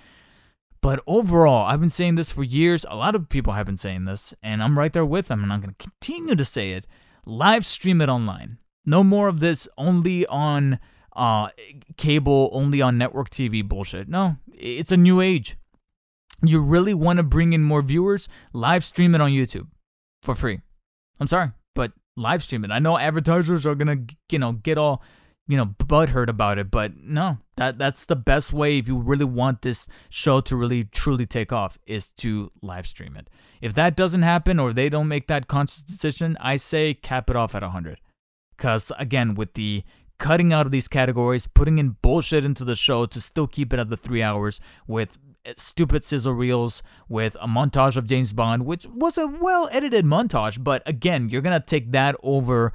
But 0.83 1.01
overall, 1.07 1.67
I've 1.67 1.81
been 1.81 1.91
saying 1.91 2.17
this 2.17 2.33
for 2.33 2.43
years. 2.43 2.85
A 2.89 2.97
lot 2.97 3.15
of 3.15 3.29
people 3.29 3.53
have 3.53 3.67
been 3.67 3.77
saying 3.77 4.07
this, 4.07 4.35
and 4.43 4.63
I'm 4.63 4.77
right 4.77 4.93
there 4.93 5.07
with 5.07 5.29
them, 5.29 5.45
and 5.45 5.53
I'm 5.53 5.61
going 5.61 5.75
to 5.79 5.85
continue 5.85 6.35
to 6.35 6.45
say 6.45 6.73
it. 6.73 6.87
Live 7.25 7.65
stream 7.65 8.01
it 8.01 8.09
online. 8.09 8.59
No 8.85 9.05
more 9.05 9.29
of 9.29 9.39
this 9.39 9.69
only 9.79 10.27
on 10.27 10.81
uh, 11.15 11.49
cable 11.97 12.51
only 12.53 12.83
on 12.83 12.99
network 12.99 13.31
TV 13.31 13.67
bullshit. 13.67 14.09
No, 14.09 14.37
it's 14.53 14.93
a 14.93 14.97
new 14.97 15.21
age. 15.21 15.57
You 16.43 16.61
really 16.61 16.95
want 16.95 17.19
to 17.19 17.23
bring 17.23 17.53
in 17.53 17.63
more 17.63 17.83
viewers? 17.83 18.29
Live 18.53 18.85
stream 18.85 19.15
it 19.15 19.21
on 19.21 19.31
YouTube 19.31 19.69
for 20.23 20.35
free. 20.35 20.61
I'm 21.21 21.27
sorry, 21.27 21.51
but 21.75 21.93
live 22.17 22.43
stream 22.43 22.65
it. 22.65 22.71
I 22.71 22.79
know 22.79 22.99
advertisers 22.99 23.67
are 23.67 23.75
gonna, 23.75 23.99
you 24.31 24.39
know, 24.39 24.53
get 24.53 24.79
all, 24.79 25.03
you 25.47 25.57
know, 25.57 25.67
butthurt 25.67 26.29
about 26.29 26.59
it, 26.59 26.71
but 26.71 26.97
no, 26.97 27.39
that 27.57 27.79
that's 27.79 28.07
the 28.07 28.17
best 28.17 28.53
way 28.55 28.79
if 28.79 28.89
you 28.89 28.99
really 28.99 29.25
want 29.25 29.61
this 29.63 29.87
show 30.09 30.41
to 30.41 30.57
really 30.57 30.85
truly 30.85 31.27
take 31.27 31.53
off 31.53 31.79
is 31.87 32.09
to 32.09 32.51
live 32.63 32.87
stream 32.87 33.17
it. 33.17 33.29
If 33.61 33.75
that 33.75 33.97
doesn't 33.97 34.23
happen 34.23 34.59
or 34.59 34.73
they 34.73 34.89
don't 34.89 35.09
make 35.09 35.27
that 35.29 35.47
conscious 35.47 35.83
decision, 35.83 36.39
I 36.41 36.57
say 36.57 36.95
cap 36.95 37.29
it 37.29 37.37
off 37.37 37.55
at 37.55 37.63
100. 37.63 38.01
Cuz 38.57 38.93
again, 38.99 39.35
with 39.35 39.53
the 39.55 39.85
cutting 40.21 40.53
out 40.53 40.67
of 40.67 40.71
these 40.71 40.87
categories, 40.87 41.49
putting 41.49 41.79
in 41.79 41.97
bullshit 42.03 42.45
into 42.45 42.65
the 42.65 42.77
show 42.77 43.07
to 43.07 43.21
still 43.21 43.49
keep 43.49 43.73
it 43.73 43.81
at 43.81 43.89
the 43.89 43.97
three 43.97 44.23
hours 44.23 44.61
with 44.87 45.19
stupid 45.57 46.05
sizzle 46.05 46.33
reels 46.33 46.83
with 47.09 47.37
a 47.41 47.47
montage 47.47 47.97
of 47.97 48.07
James 48.07 48.33
Bond, 48.33 48.67
which 48.67 48.87
was 48.87 49.17
a 49.17 49.27
well 49.27 49.69
edited 49.73 50.05
montage. 50.05 50.63
But 50.63 50.83
again, 50.87 51.29
you're 51.29 51.41
gonna 51.41 51.61
take 51.61 51.93
that 51.93 52.17
over. 52.23 52.73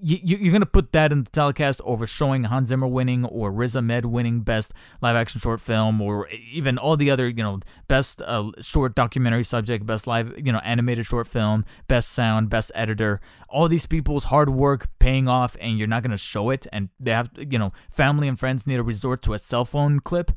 You, 0.00 0.48
are 0.48 0.52
gonna 0.52 0.66
put 0.66 0.92
that 0.92 1.12
in 1.12 1.24
the 1.24 1.30
telecast 1.30 1.80
over 1.84 2.06
showing 2.06 2.44
Hans 2.44 2.68
Zimmer 2.68 2.86
winning 2.86 3.24
or 3.24 3.50
Riz 3.50 3.76
Ahmed 3.76 4.06
winning 4.06 4.40
best 4.40 4.72
live 5.00 5.16
action 5.16 5.40
short 5.40 5.60
film, 5.60 6.00
or 6.00 6.28
even 6.28 6.78
all 6.78 6.96
the 6.96 7.10
other 7.10 7.28
you 7.28 7.42
know 7.42 7.60
best 7.88 8.20
uh, 8.22 8.50
short 8.60 8.94
documentary 8.94 9.44
subject, 9.44 9.86
best 9.86 10.06
live 10.06 10.34
you 10.36 10.52
know 10.52 10.60
animated 10.64 11.06
short 11.06 11.26
film, 11.26 11.64
best 11.88 12.12
sound, 12.12 12.50
best 12.50 12.70
editor. 12.74 13.20
All 13.48 13.68
these 13.68 13.86
people's 13.86 14.24
hard 14.24 14.50
work 14.50 14.88
paying 14.98 15.28
off, 15.28 15.56
and 15.60 15.78
you're 15.78 15.88
not 15.88 16.02
gonna 16.02 16.18
show 16.18 16.50
it, 16.50 16.66
and 16.72 16.90
they 17.00 17.12
have 17.12 17.30
you 17.36 17.58
know 17.58 17.72
family 17.88 18.28
and 18.28 18.38
friends 18.38 18.66
need 18.66 18.76
to 18.76 18.82
resort 18.82 19.22
to 19.22 19.34
a 19.34 19.38
cell 19.38 19.64
phone 19.64 20.00
clip. 20.00 20.30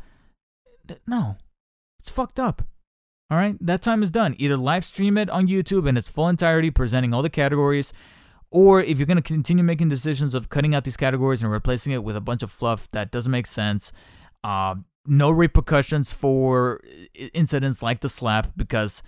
No, 1.08 1.38
it's 2.06 2.16
fucked 2.16 2.40
up. 2.40 2.62
All 3.32 3.38
right, 3.40 3.58
that 3.60 3.82
time 3.82 4.04
is 4.04 4.12
done. 4.12 4.36
Either 4.38 4.58
live 4.58 4.86
stream 4.86 5.18
it 5.18 5.28
on 5.32 5.48
YouTube 5.48 5.88
in 5.90 5.98
its 5.98 6.08
full 6.08 6.30
entirety, 6.30 6.70
presenting 6.70 7.16
all 7.16 7.24
the 7.24 7.32
categories, 7.32 7.92
or 8.52 8.80
if 8.80 9.00
you're 9.00 9.08
going 9.08 9.18
to 9.18 9.24
continue 9.24 9.64
making 9.64 9.90
decisions 9.90 10.36
of 10.36 10.50
cutting 10.50 10.76
out 10.76 10.84
these 10.84 10.98
categories 10.98 11.42
and 11.42 11.52
replacing 11.52 11.94
it 11.94 12.04
with 12.04 12.16
a 12.16 12.22
bunch 12.22 12.44
of 12.44 12.52
fluff 12.52 12.90
that 12.92 13.12
doesn't 13.12 13.32
make 13.32 13.48
sense, 13.48 13.92
uh, 14.44 14.76
no 15.08 15.32
repercussions 15.32 16.14
for 16.14 16.80
incidents 17.34 17.82
like 17.82 18.02
the 18.02 18.10
slap, 18.10 18.52
because 18.56 19.02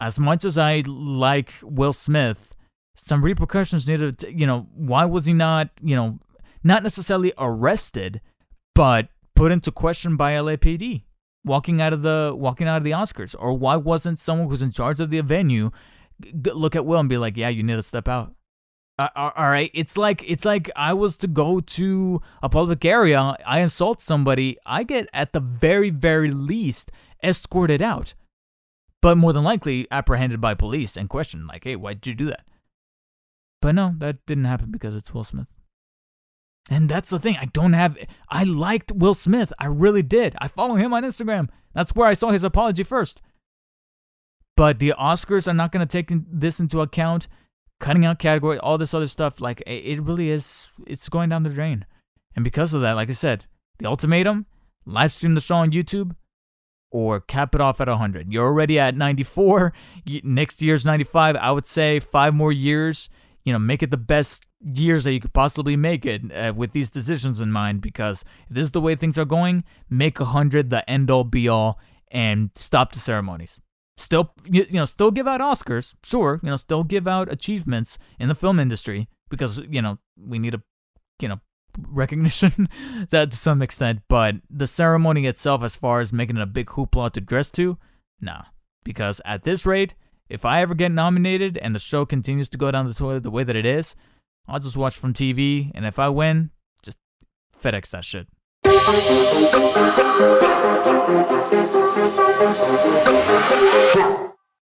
as 0.00 0.18
much 0.18 0.46
as 0.46 0.56
I 0.56 0.82
like 0.86 1.52
Will 1.62 1.92
Smith, 1.92 2.56
some 2.96 3.22
repercussions 3.22 3.86
needed 3.86 4.18
to, 4.20 4.32
you 4.32 4.46
know, 4.46 4.68
why 4.74 5.04
was 5.04 5.26
he 5.26 5.34
not, 5.34 5.68
you 5.82 5.94
know, 5.94 6.18
not 6.64 6.82
necessarily 6.82 7.34
arrested, 7.36 8.22
but 8.74 9.08
put 9.36 9.52
into 9.52 9.70
question 9.70 10.16
by 10.16 10.32
LAPD? 10.32 11.02
Walking 11.48 11.80
out 11.80 11.92
of 11.92 12.02
the 12.02 12.32
walking 12.36 12.68
out 12.68 12.76
of 12.76 12.84
the 12.84 12.92
Oscars? 12.92 13.34
Or 13.38 13.52
why 13.52 13.74
wasn't 13.76 14.18
someone 14.18 14.48
who's 14.48 14.62
in 14.62 14.70
charge 14.70 15.00
of 15.00 15.10
the 15.10 15.20
venue 15.20 15.70
look 16.44 16.76
at 16.76 16.86
Will 16.86 17.00
and 17.00 17.08
be 17.08 17.18
like, 17.18 17.36
"Yeah, 17.36 17.48
you 17.48 17.62
need 17.62 17.74
to 17.74 17.82
step 17.82 18.06
out." 18.06 18.34
Uh, 18.98 19.08
all 19.14 19.50
right, 19.50 19.70
it's 19.74 19.96
like 19.96 20.24
it's 20.26 20.44
like 20.44 20.70
I 20.74 20.92
was 20.92 21.16
to 21.18 21.28
go 21.28 21.60
to 21.60 22.20
a 22.42 22.48
public 22.48 22.84
area, 22.84 23.36
I 23.46 23.60
insult 23.60 24.00
somebody, 24.00 24.58
I 24.66 24.82
get 24.82 25.08
at 25.12 25.32
the 25.32 25.40
very 25.40 25.90
very 25.90 26.32
least 26.32 26.90
escorted 27.22 27.80
out, 27.80 28.14
but 29.00 29.16
more 29.16 29.32
than 29.32 29.44
likely 29.44 29.86
apprehended 29.92 30.40
by 30.40 30.54
police 30.54 30.96
and 30.96 31.08
questioned, 31.08 31.46
like, 31.46 31.62
"Hey, 31.64 31.76
why 31.76 31.94
did 31.94 32.08
you 32.08 32.14
do 32.14 32.26
that?" 32.26 32.44
But 33.62 33.76
no, 33.76 33.94
that 33.98 34.24
didn't 34.26 34.46
happen 34.46 34.72
because 34.72 34.96
it's 34.96 35.14
Will 35.14 35.24
Smith. 35.24 35.57
And 36.70 36.88
that's 36.88 37.10
the 37.10 37.18
thing. 37.18 37.36
I 37.40 37.46
don't 37.46 37.72
have. 37.72 37.96
I 38.28 38.44
liked 38.44 38.92
Will 38.92 39.14
Smith. 39.14 39.52
I 39.58 39.66
really 39.66 40.02
did. 40.02 40.34
I 40.38 40.48
follow 40.48 40.74
him 40.74 40.92
on 40.92 41.02
Instagram. 41.02 41.48
That's 41.74 41.94
where 41.94 42.06
I 42.06 42.14
saw 42.14 42.30
his 42.30 42.44
apology 42.44 42.82
first. 42.82 43.22
But 44.56 44.78
the 44.78 44.94
Oscars 44.98 45.48
are 45.48 45.54
not 45.54 45.72
going 45.72 45.86
to 45.86 45.90
take 45.90 46.10
this 46.30 46.60
into 46.60 46.80
account. 46.80 47.28
Cutting 47.80 48.04
out 48.04 48.18
category, 48.18 48.58
all 48.58 48.76
this 48.76 48.92
other 48.92 49.06
stuff. 49.06 49.40
Like 49.40 49.62
it 49.66 50.02
really 50.02 50.30
is. 50.30 50.68
It's 50.86 51.08
going 51.08 51.28
down 51.28 51.44
the 51.44 51.50
drain. 51.50 51.86
And 52.34 52.44
because 52.44 52.74
of 52.74 52.80
that, 52.82 52.96
like 52.96 53.08
I 53.08 53.12
said, 53.12 53.44
the 53.78 53.86
ultimatum: 53.86 54.46
live 54.84 55.12
stream 55.12 55.34
the 55.34 55.40
show 55.40 55.56
on 55.56 55.70
YouTube, 55.70 56.16
or 56.90 57.20
cap 57.20 57.54
it 57.54 57.60
off 57.60 57.80
at 57.80 57.88
100. 57.88 58.32
You're 58.32 58.46
already 58.46 58.78
at 58.78 58.96
94. 58.96 59.72
Next 60.24 60.60
year's 60.60 60.84
95. 60.84 61.36
I 61.36 61.52
would 61.52 61.66
say 61.66 62.00
five 62.00 62.34
more 62.34 62.52
years 62.52 63.08
you 63.48 63.54
know, 63.54 63.58
make 63.58 63.82
it 63.82 63.90
the 63.90 63.96
best 63.96 64.44
years 64.60 65.04
that 65.04 65.12
you 65.12 65.20
could 65.20 65.32
possibly 65.32 65.74
make 65.74 66.04
it 66.04 66.20
uh, 66.30 66.52
with 66.54 66.72
these 66.72 66.90
decisions 66.90 67.40
in 67.40 67.50
mind. 67.50 67.80
Because 67.80 68.22
if 68.46 68.54
this 68.54 68.64
is 68.64 68.72
the 68.72 68.80
way 68.82 68.94
things 68.94 69.16
are 69.16 69.24
going, 69.24 69.64
make 69.88 70.20
a 70.20 70.26
hundred 70.26 70.68
the 70.68 70.88
end 70.88 71.10
all 71.10 71.24
be 71.24 71.48
all, 71.48 71.80
and 72.10 72.50
stop 72.54 72.92
the 72.92 72.98
ceremonies. 72.98 73.58
Still, 73.96 74.32
you, 74.44 74.66
you 74.68 74.74
know, 74.74 74.84
still 74.84 75.10
give 75.10 75.26
out 75.26 75.40
Oscars, 75.40 75.94
sure. 76.04 76.40
You 76.42 76.50
know, 76.50 76.56
still 76.56 76.84
give 76.84 77.08
out 77.08 77.32
achievements 77.32 77.98
in 78.18 78.28
the 78.28 78.34
film 78.34 78.60
industry 78.60 79.08
because 79.30 79.62
you 79.70 79.80
know 79.80 79.98
we 80.14 80.38
need 80.38 80.52
a, 80.52 80.62
you 81.18 81.28
know, 81.28 81.40
recognition 81.88 82.68
that 83.08 83.30
to 83.30 83.36
some 83.38 83.62
extent. 83.62 84.02
But 84.10 84.34
the 84.50 84.66
ceremony 84.66 85.24
itself, 85.24 85.62
as 85.62 85.74
far 85.74 86.00
as 86.00 86.12
making 86.12 86.36
it 86.36 86.42
a 86.42 86.46
big 86.46 86.66
hoopla 86.66 87.12
to 87.12 87.22
dress 87.22 87.50
to, 87.52 87.78
nah. 88.20 88.42
Because 88.84 89.22
at 89.24 89.44
this 89.44 89.64
rate, 89.64 89.94
if 90.28 90.44
I 90.44 90.60
ever 90.60 90.74
get 90.74 90.92
nominated 90.92 91.56
and 91.58 91.74
the 91.74 91.78
show 91.78 92.04
continues 92.04 92.48
to 92.50 92.58
go 92.58 92.70
down 92.70 92.86
the 92.86 92.94
toilet 92.94 93.22
the 93.22 93.30
way 93.30 93.44
that 93.44 93.56
it 93.56 93.66
is, 93.66 93.96
I'll 94.46 94.60
just 94.60 94.76
watch 94.76 94.96
from 94.96 95.12
TV, 95.12 95.70
and 95.74 95.86
if 95.86 95.98
I 95.98 96.08
win, 96.08 96.50
just 96.82 96.98
FedEx 97.58 97.90
that 97.90 98.04
shit. 98.04 98.28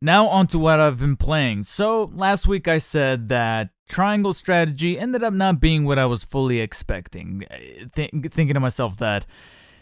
Now, 0.00 0.28
on 0.28 0.46
to 0.48 0.58
what 0.58 0.78
I've 0.78 1.00
been 1.00 1.16
playing. 1.16 1.64
So, 1.64 2.10
last 2.14 2.46
week 2.46 2.68
I 2.68 2.78
said 2.78 3.28
that 3.30 3.70
Triangle 3.88 4.32
Strategy 4.32 4.98
ended 4.98 5.24
up 5.24 5.32
not 5.32 5.60
being 5.60 5.84
what 5.84 5.98
I 5.98 6.06
was 6.06 6.22
fully 6.22 6.60
expecting. 6.60 7.44
Th- 7.96 8.10
thinking 8.10 8.54
to 8.54 8.60
myself 8.60 8.96
that 8.98 9.26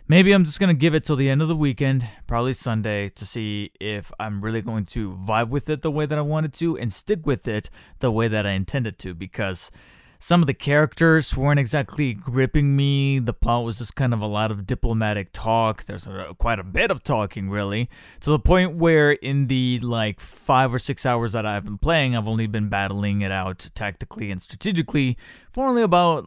maybe 0.08 0.32
I'm 0.32 0.44
just 0.44 0.60
going 0.60 0.74
to 0.74 0.78
give 0.78 0.94
it 0.94 1.04
till 1.04 1.16
the 1.16 1.28
end 1.28 1.42
of 1.42 1.48
the 1.48 1.56
weekend, 1.56 2.06
probably 2.26 2.52
Sunday, 2.52 3.08
to 3.10 3.26
see 3.26 3.72
if 3.80 4.12
I'm 4.18 4.40
really 4.40 4.62
going 4.62 4.84
to 4.86 5.12
vibe 5.12 5.48
with 5.48 5.68
it 5.68 5.82
the 5.82 5.90
way 5.90 6.06
that 6.06 6.18
I 6.18 6.22
wanted 6.22 6.52
to 6.54 6.78
and 6.78 6.92
stick 6.92 7.26
with 7.26 7.48
it 7.48 7.70
the 7.98 8.12
way 8.12 8.28
that 8.28 8.46
I 8.46 8.52
intended 8.52 8.98
to 9.00 9.14
because 9.14 9.70
some 10.18 10.40
of 10.42 10.46
the 10.46 10.54
characters 10.54 11.36
weren't 11.36 11.60
exactly 11.60 12.14
gripping 12.14 12.76
me. 12.76 13.18
The 13.18 13.32
plot 13.32 13.64
was 13.64 13.78
just 13.78 13.94
kind 13.94 14.12
of 14.12 14.20
a 14.20 14.26
lot 14.26 14.50
of 14.50 14.66
diplomatic 14.66 15.32
talk. 15.32 15.84
There's 15.84 16.06
a, 16.06 16.34
quite 16.38 16.58
a 16.58 16.64
bit 16.64 16.90
of 16.90 17.02
talking, 17.02 17.50
really, 17.50 17.88
to 18.20 18.30
the 18.30 18.38
point 18.38 18.76
where 18.76 19.12
in 19.12 19.46
the 19.46 19.78
like 19.80 20.20
five 20.20 20.72
or 20.72 20.78
six 20.78 21.04
hours 21.04 21.32
that 21.32 21.46
I've 21.46 21.64
been 21.64 21.78
playing, 21.78 22.16
I've 22.16 22.28
only 22.28 22.46
been 22.46 22.68
battling 22.68 23.20
it 23.22 23.32
out 23.32 23.70
tactically 23.74 24.30
and 24.30 24.40
strategically 24.40 25.16
for 25.52 25.66
only 25.66 25.82
about 25.82 26.26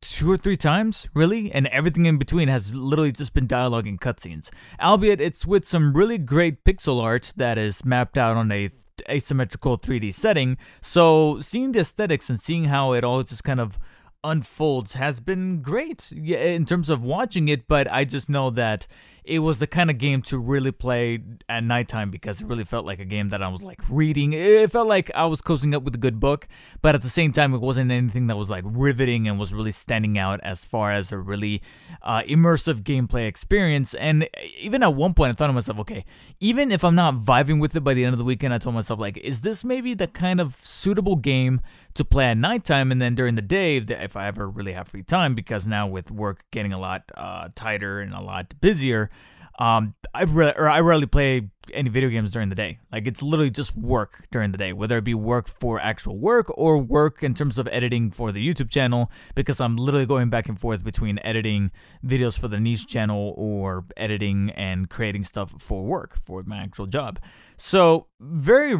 two 0.00 0.30
or 0.30 0.36
three 0.36 0.56
times, 0.56 1.06
really, 1.14 1.52
and 1.52 1.66
everything 1.66 2.06
in 2.06 2.16
between 2.16 2.48
has 2.48 2.74
literally 2.74 3.12
just 3.12 3.34
been 3.34 3.46
dialogue 3.46 3.86
and 3.86 4.00
cutscenes. 4.00 4.50
Albeit 4.80 5.20
it's 5.20 5.46
with 5.46 5.66
some 5.66 5.92
really 5.92 6.16
great 6.16 6.64
pixel 6.64 7.02
art 7.02 7.32
that 7.36 7.58
is 7.58 7.84
mapped 7.84 8.16
out 8.16 8.36
on 8.36 8.50
a 8.50 8.70
asymmetrical 9.08 9.78
3D 9.78 10.12
setting. 10.14 10.56
So 10.80 11.40
seeing 11.40 11.72
the 11.72 11.80
aesthetics 11.80 12.28
and 12.30 12.40
seeing 12.40 12.64
how 12.64 12.92
it 12.92 13.04
all 13.04 13.22
just 13.22 13.44
kind 13.44 13.60
of 13.60 13.78
unfolds 14.24 14.94
has 14.94 15.18
been 15.18 15.62
great 15.62 16.12
in 16.12 16.64
terms 16.64 16.88
of 16.88 17.04
watching 17.04 17.48
it, 17.48 17.66
but 17.66 17.90
I 17.90 18.04
just 18.04 18.30
know 18.30 18.50
that 18.50 18.86
it 19.24 19.38
was 19.38 19.60
the 19.60 19.68
kind 19.68 19.88
of 19.88 19.98
game 19.98 20.20
to 20.22 20.38
really 20.38 20.72
play 20.72 21.20
at 21.48 21.62
nighttime 21.62 22.10
because 22.10 22.40
it 22.40 22.46
really 22.48 22.64
felt 22.64 22.84
like 22.84 22.98
a 22.98 23.04
game 23.04 23.28
that 23.28 23.40
I 23.40 23.48
was 23.48 23.62
like 23.62 23.80
reading. 23.88 24.32
It 24.32 24.70
felt 24.72 24.88
like 24.88 25.12
I 25.14 25.26
was 25.26 25.40
cozying 25.40 25.74
up 25.74 25.84
with 25.84 25.94
a 25.94 25.98
good 25.98 26.18
book, 26.18 26.48
but 26.80 26.96
at 26.96 27.02
the 27.02 27.08
same 27.08 27.30
time, 27.30 27.54
it 27.54 27.60
wasn't 27.60 27.92
anything 27.92 28.26
that 28.26 28.36
was 28.36 28.50
like 28.50 28.64
riveting 28.66 29.28
and 29.28 29.38
was 29.38 29.54
really 29.54 29.70
standing 29.70 30.18
out 30.18 30.40
as 30.42 30.64
far 30.64 30.90
as 30.90 31.12
a 31.12 31.18
really 31.18 31.62
uh, 32.02 32.22
immersive 32.22 32.82
gameplay 32.82 33.28
experience. 33.28 33.94
And 33.94 34.28
even 34.58 34.82
at 34.82 34.94
one 34.94 35.14
point, 35.14 35.30
I 35.30 35.34
thought 35.34 35.46
to 35.46 35.52
myself, 35.52 35.78
okay, 35.80 36.04
even 36.40 36.72
if 36.72 36.82
I'm 36.82 36.96
not 36.96 37.14
vibing 37.14 37.60
with 37.60 37.76
it 37.76 37.84
by 37.84 37.94
the 37.94 38.04
end 38.04 38.14
of 38.14 38.18
the 38.18 38.24
weekend, 38.24 38.52
I 38.52 38.58
told 38.58 38.74
myself, 38.74 38.98
like, 38.98 39.18
is 39.18 39.42
this 39.42 39.62
maybe 39.62 39.94
the 39.94 40.08
kind 40.08 40.40
of 40.40 40.56
suitable 40.62 41.16
game 41.16 41.60
to 41.94 42.04
play 42.04 42.24
at 42.26 42.38
nighttime 42.38 42.90
and 42.90 43.00
then 43.00 43.14
during 43.14 43.34
the 43.34 43.42
day 43.42 43.76
if 43.76 44.16
I 44.16 44.26
ever 44.26 44.48
really 44.48 44.72
have 44.72 44.88
free 44.88 45.04
time? 45.04 45.36
Because 45.36 45.68
now 45.68 45.86
with 45.86 46.10
work 46.10 46.44
getting 46.50 46.72
a 46.72 46.78
lot 46.78 47.12
uh, 47.16 47.50
tighter 47.54 48.00
and 48.00 48.12
a 48.12 48.20
lot 48.20 48.54
busier, 48.60 49.10
um, 49.58 49.94
I 50.14 50.24
or 50.24 50.68
I 50.68 50.80
rarely 50.80 51.06
play 51.06 51.48
any 51.72 51.88
video 51.88 52.08
games 52.08 52.32
during 52.32 52.48
the 52.48 52.54
day. 52.54 52.78
Like 52.90 53.06
it's 53.06 53.22
literally 53.22 53.50
just 53.50 53.76
work 53.76 54.26
during 54.30 54.52
the 54.52 54.58
day, 54.58 54.72
whether 54.72 54.98
it 54.98 55.04
be 55.04 55.14
work 55.14 55.48
for 55.48 55.80
actual 55.80 56.18
work 56.18 56.46
or 56.58 56.78
work 56.78 57.22
in 57.22 57.34
terms 57.34 57.58
of 57.58 57.68
editing 57.70 58.10
for 58.10 58.32
the 58.32 58.46
YouTube 58.46 58.70
channel, 58.70 59.10
because 59.34 59.60
I'm 59.60 59.76
literally 59.76 60.06
going 60.06 60.30
back 60.30 60.48
and 60.48 60.58
forth 60.58 60.84
between 60.84 61.18
editing 61.22 61.70
videos 62.04 62.38
for 62.38 62.48
the 62.48 62.58
niche 62.58 62.86
channel 62.86 63.34
or 63.36 63.84
editing 63.96 64.50
and 64.50 64.90
creating 64.90 65.24
stuff 65.24 65.54
for 65.58 65.84
work 65.84 66.16
for 66.18 66.42
my 66.44 66.58
actual 66.58 66.86
job. 66.86 67.20
So 67.56 68.06
very 68.20 68.76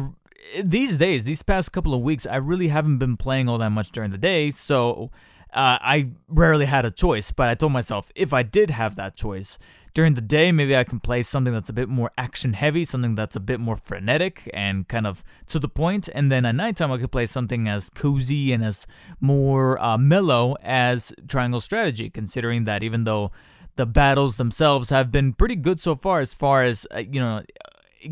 these 0.61 0.97
days, 0.97 1.23
these 1.23 1.41
past 1.41 1.71
couple 1.71 1.93
of 1.93 2.01
weeks, 2.01 2.25
I 2.25 2.35
really 2.35 2.67
haven't 2.67 2.97
been 2.97 3.15
playing 3.15 3.47
all 3.47 3.57
that 3.59 3.69
much 3.69 3.91
during 3.91 4.11
the 4.11 4.17
day. 4.17 4.51
So 4.51 5.09
uh, 5.53 5.77
I 5.81 6.11
rarely 6.27 6.65
had 6.65 6.85
a 6.85 6.91
choice. 6.91 7.31
But 7.31 7.49
I 7.49 7.55
told 7.55 7.71
myself 7.71 8.11
if 8.15 8.33
I 8.33 8.43
did 8.43 8.71
have 8.71 8.95
that 8.95 9.15
choice 9.15 9.57
during 9.93 10.15
the 10.15 10.21
day, 10.21 10.51
maybe 10.51 10.75
I 10.75 10.83
can 10.83 10.99
play 10.99 11.21
something 11.21 11.53
that's 11.53 11.69
a 11.69 11.73
bit 11.73 11.87
more 11.87 12.11
action 12.17 12.53
heavy, 12.53 12.83
something 12.83 13.13
that's 13.15 13.35
a 13.35 13.39
bit 13.39 13.59
more 13.59 13.75
frenetic 13.75 14.49
and 14.53 14.87
kind 14.87 15.05
of 15.05 15.23
to 15.47 15.59
the 15.59 15.69
point. 15.69 16.09
And 16.13 16.31
then 16.31 16.45
at 16.45 16.55
nighttime, 16.55 16.91
I 16.91 16.97
could 16.97 17.11
play 17.11 17.27
something 17.27 17.67
as 17.67 17.89
cozy 17.91 18.51
and 18.53 18.63
as 18.63 18.87
more 19.19 19.81
uh, 19.81 19.97
mellow 19.97 20.55
as 20.63 21.13
Triangle 21.27 21.61
Strategy, 21.61 22.09
considering 22.09 22.65
that 22.65 22.81
even 22.81 23.03
though 23.03 23.31
the 23.75 23.85
battles 23.85 24.37
themselves 24.37 24.89
have 24.89 25.11
been 25.11 25.33
pretty 25.33 25.55
good 25.55 25.79
so 25.79 25.95
far, 25.95 26.19
as 26.21 26.33
far 26.33 26.63
as, 26.63 26.87
uh, 26.91 26.99
you 26.99 27.19
know, 27.19 27.43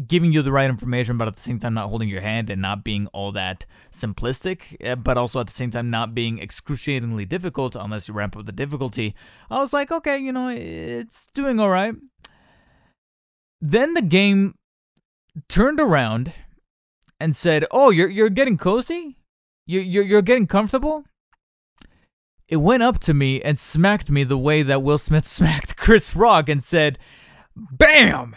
giving 0.07 0.31
you 0.31 0.41
the 0.41 0.51
right 0.51 0.69
information, 0.69 1.17
but 1.17 1.27
at 1.27 1.35
the 1.35 1.41
same 1.41 1.59
time 1.59 1.73
not 1.73 1.89
holding 1.89 2.09
your 2.09 2.21
hand 2.21 2.49
and 2.49 2.61
not 2.61 2.83
being 2.83 3.07
all 3.07 3.31
that 3.31 3.65
simplistic, 3.91 4.75
eh, 4.79 4.95
but 4.95 5.17
also 5.17 5.39
at 5.39 5.47
the 5.47 5.53
same 5.53 5.71
time 5.71 5.89
not 5.89 6.13
being 6.13 6.39
excruciatingly 6.39 7.25
difficult 7.25 7.75
unless 7.75 8.07
you 8.07 8.13
ramp 8.13 8.35
up 8.37 8.45
the 8.45 8.51
difficulty. 8.51 9.15
I 9.49 9.59
was 9.59 9.73
like, 9.73 9.91
okay, 9.91 10.17
you 10.17 10.31
know, 10.31 10.49
it's 10.49 11.27
doing 11.33 11.59
all 11.59 11.69
right. 11.69 11.95
Then 13.61 13.93
the 13.93 14.01
game 14.01 14.55
turned 15.47 15.79
around 15.79 16.33
and 17.19 17.35
said, 17.35 17.65
"Oh, 17.71 17.91
you're 17.91 18.09
you're 18.09 18.29
getting 18.29 18.57
cozy, 18.57 19.17
you 19.67 19.79
you're 19.79 20.03
you're 20.03 20.21
getting 20.23 20.47
comfortable." 20.47 21.03
It 22.47 22.57
went 22.57 22.83
up 22.83 22.99
to 23.01 23.13
me 23.13 23.41
and 23.41 23.57
smacked 23.57 24.11
me 24.11 24.25
the 24.25 24.37
way 24.37 24.61
that 24.63 24.83
Will 24.83 24.97
Smith 24.97 25.25
smacked 25.37 25.77
Chris 25.77 26.15
Rock 26.15 26.49
and 26.49 26.63
said, 26.63 26.97
"Bam! 27.55 28.35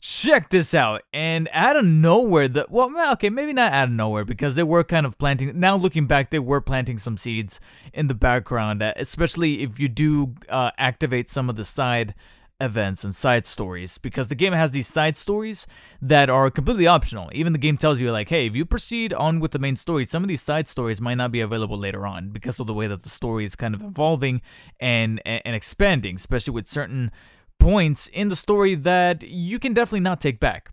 Check 0.00 0.50
this 0.50 0.74
out 0.74 1.02
and 1.12 1.48
out 1.52 1.76
of 1.76 1.86
nowhere 1.86 2.48
the 2.48 2.66
well 2.68 3.12
okay 3.12 3.30
maybe 3.30 3.52
not 3.52 3.72
out 3.72 3.86
of 3.86 3.94
nowhere 3.94 4.24
because 4.24 4.56
they 4.56 4.62
were 4.64 4.82
kind 4.82 5.06
of 5.06 5.16
planting 5.16 5.58
now 5.60 5.76
looking 5.76 6.06
back 6.06 6.30
they 6.30 6.40
were 6.40 6.60
planting 6.60 6.98
some 6.98 7.16
seeds 7.16 7.60
in 7.92 8.08
the 8.08 8.14
background 8.14 8.82
uh, 8.82 8.92
especially 8.96 9.62
if 9.62 9.78
you 9.78 9.88
do 9.88 10.34
uh, 10.48 10.72
activate 10.76 11.30
some 11.30 11.48
of 11.48 11.54
the 11.54 11.64
side 11.64 12.14
events 12.60 13.04
and 13.04 13.14
side 13.14 13.44
stories 13.44 13.98
because 13.98 14.28
the 14.28 14.34
game 14.34 14.54
has 14.54 14.70
these 14.70 14.88
side 14.88 15.16
stories 15.16 15.66
that 16.00 16.30
are 16.30 16.50
completely 16.50 16.86
optional. 16.86 17.28
Even 17.32 17.52
the 17.52 17.58
game 17.58 17.76
tells 17.76 18.00
you 18.00 18.10
like 18.10 18.30
hey 18.30 18.46
if 18.46 18.56
you 18.56 18.64
proceed 18.64 19.12
on 19.12 19.40
with 19.40 19.50
the 19.50 19.58
main 19.58 19.76
story 19.76 20.06
some 20.06 20.24
of 20.24 20.28
these 20.28 20.42
side 20.42 20.66
stories 20.66 21.00
might 21.00 21.16
not 21.16 21.30
be 21.30 21.40
available 21.40 21.76
later 21.76 22.06
on 22.06 22.30
because 22.30 22.58
of 22.58 22.66
the 22.66 22.74
way 22.74 22.86
that 22.86 23.02
the 23.02 23.08
story 23.08 23.44
is 23.44 23.56
kind 23.56 23.74
of 23.74 23.82
evolving 23.82 24.40
and 24.80 25.20
and, 25.26 25.42
and 25.44 25.54
expanding 25.54 26.16
especially 26.16 26.54
with 26.54 26.66
certain 26.66 27.10
points 27.58 28.06
in 28.08 28.28
the 28.28 28.36
story 28.36 28.74
that 28.74 29.22
you 29.22 29.58
can 29.58 29.74
definitely 29.74 30.00
not 30.00 30.20
take 30.20 30.40
back. 30.40 30.72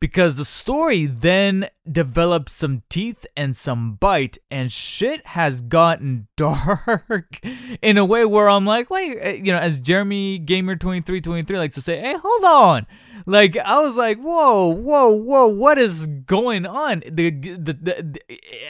Because 0.00 0.38
the 0.38 0.46
story 0.46 1.04
then 1.04 1.68
develops 1.90 2.52
some 2.54 2.82
teeth 2.88 3.26
and 3.36 3.54
some 3.54 3.96
bite, 3.96 4.38
and 4.50 4.72
shit 4.72 5.26
has 5.26 5.60
gotten 5.60 6.26
dark 6.38 7.38
in 7.82 7.98
a 7.98 8.04
way 8.06 8.24
where 8.24 8.48
I'm 8.48 8.64
like, 8.64 8.88
wait, 8.88 9.18
eh, 9.20 9.40
you 9.42 9.52
know, 9.52 9.58
as 9.58 9.78
Jeremy 9.78 10.38
Gamer 10.38 10.76
2323 10.76 11.58
likes 11.58 11.74
to 11.74 11.82
say, 11.82 12.00
hey, 12.00 12.14
hold 12.16 12.44
on. 12.44 12.86
Like, 13.26 13.58
I 13.58 13.80
was 13.80 13.98
like, 13.98 14.16
whoa, 14.16 14.74
whoa, 14.74 15.22
whoa, 15.22 15.54
what 15.54 15.76
is 15.76 16.06
going 16.06 16.64
on? 16.64 17.00
The, 17.00 17.30
the, 17.30 17.56
the, 17.56 17.74
the 17.74 18.20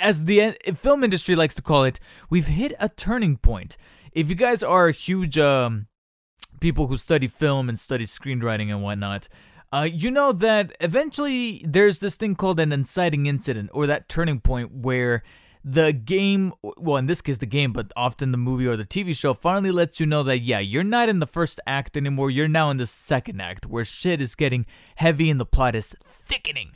as 0.00 0.24
the 0.24 0.40
eh, 0.40 0.52
film 0.74 1.04
industry 1.04 1.36
likes 1.36 1.54
to 1.54 1.62
call 1.62 1.84
it, 1.84 2.00
we've 2.28 2.48
hit 2.48 2.72
a 2.80 2.88
turning 2.88 3.36
point. 3.36 3.76
If 4.12 4.28
you 4.28 4.34
guys 4.34 4.64
are 4.64 4.90
huge, 4.90 5.38
um, 5.38 5.86
people 6.60 6.86
who 6.86 6.96
study 6.96 7.26
film 7.26 7.68
and 7.68 7.78
study 7.78 8.04
screenwriting 8.04 8.70
and 8.70 8.82
whatnot, 8.82 9.28
uh, 9.72 9.88
you 9.90 10.10
know 10.10 10.32
that 10.32 10.76
eventually 10.80 11.64
there's 11.66 12.00
this 12.00 12.16
thing 12.16 12.34
called 12.34 12.60
an 12.60 12.72
inciting 12.72 13.26
incident 13.26 13.70
or 13.72 13.86
that 13.86 14.08
turning 14.08 14.40
point 14.40 14.72
where 14.72 15.22
the 15.64 15.92
game, 15.92 16.52
well, 16.78 16.96
in 16.96 17.06
this 17.06 17.20
case, 17.20 17.38
the 17.38 17.46
game, 17.46 17.72
but 17.72 17.92
often 17.94 18.32
the 18.32 18.38
movie 18.38 18.66
or 18.66 18.76
the 18.76 18.84
TV 18.84 19.14
show 19.14 19.34
finally 19.34 19.70
lets 19.70 20.00
you 20.00 20.06
know 20.06 20.22
that, 20.22 20.40
yeah, 20.40 20.58
you're 20.58 20.82
not 20.82 21.08
in 21.08 21.18
the 21.18 21.26
first 21.26 21.60
act 21.66 21.96
anymore. 21.96 22.30
You're 22.30 22.48
now 22.48 22.70
in 22.70 22.78
the 22.78 22.86
second 22.86 23.40
act 23.40 23.66
where 23.66 23.84
shit 23.84 24.20
is 24.20 24.34
getting 24.34 24.64
heavy 24.96 25.28
and 25.28 25.38
the 25.38 25.46
plot 25.46 25.74
is 25.74 25.94
thickening. 26.26 26.74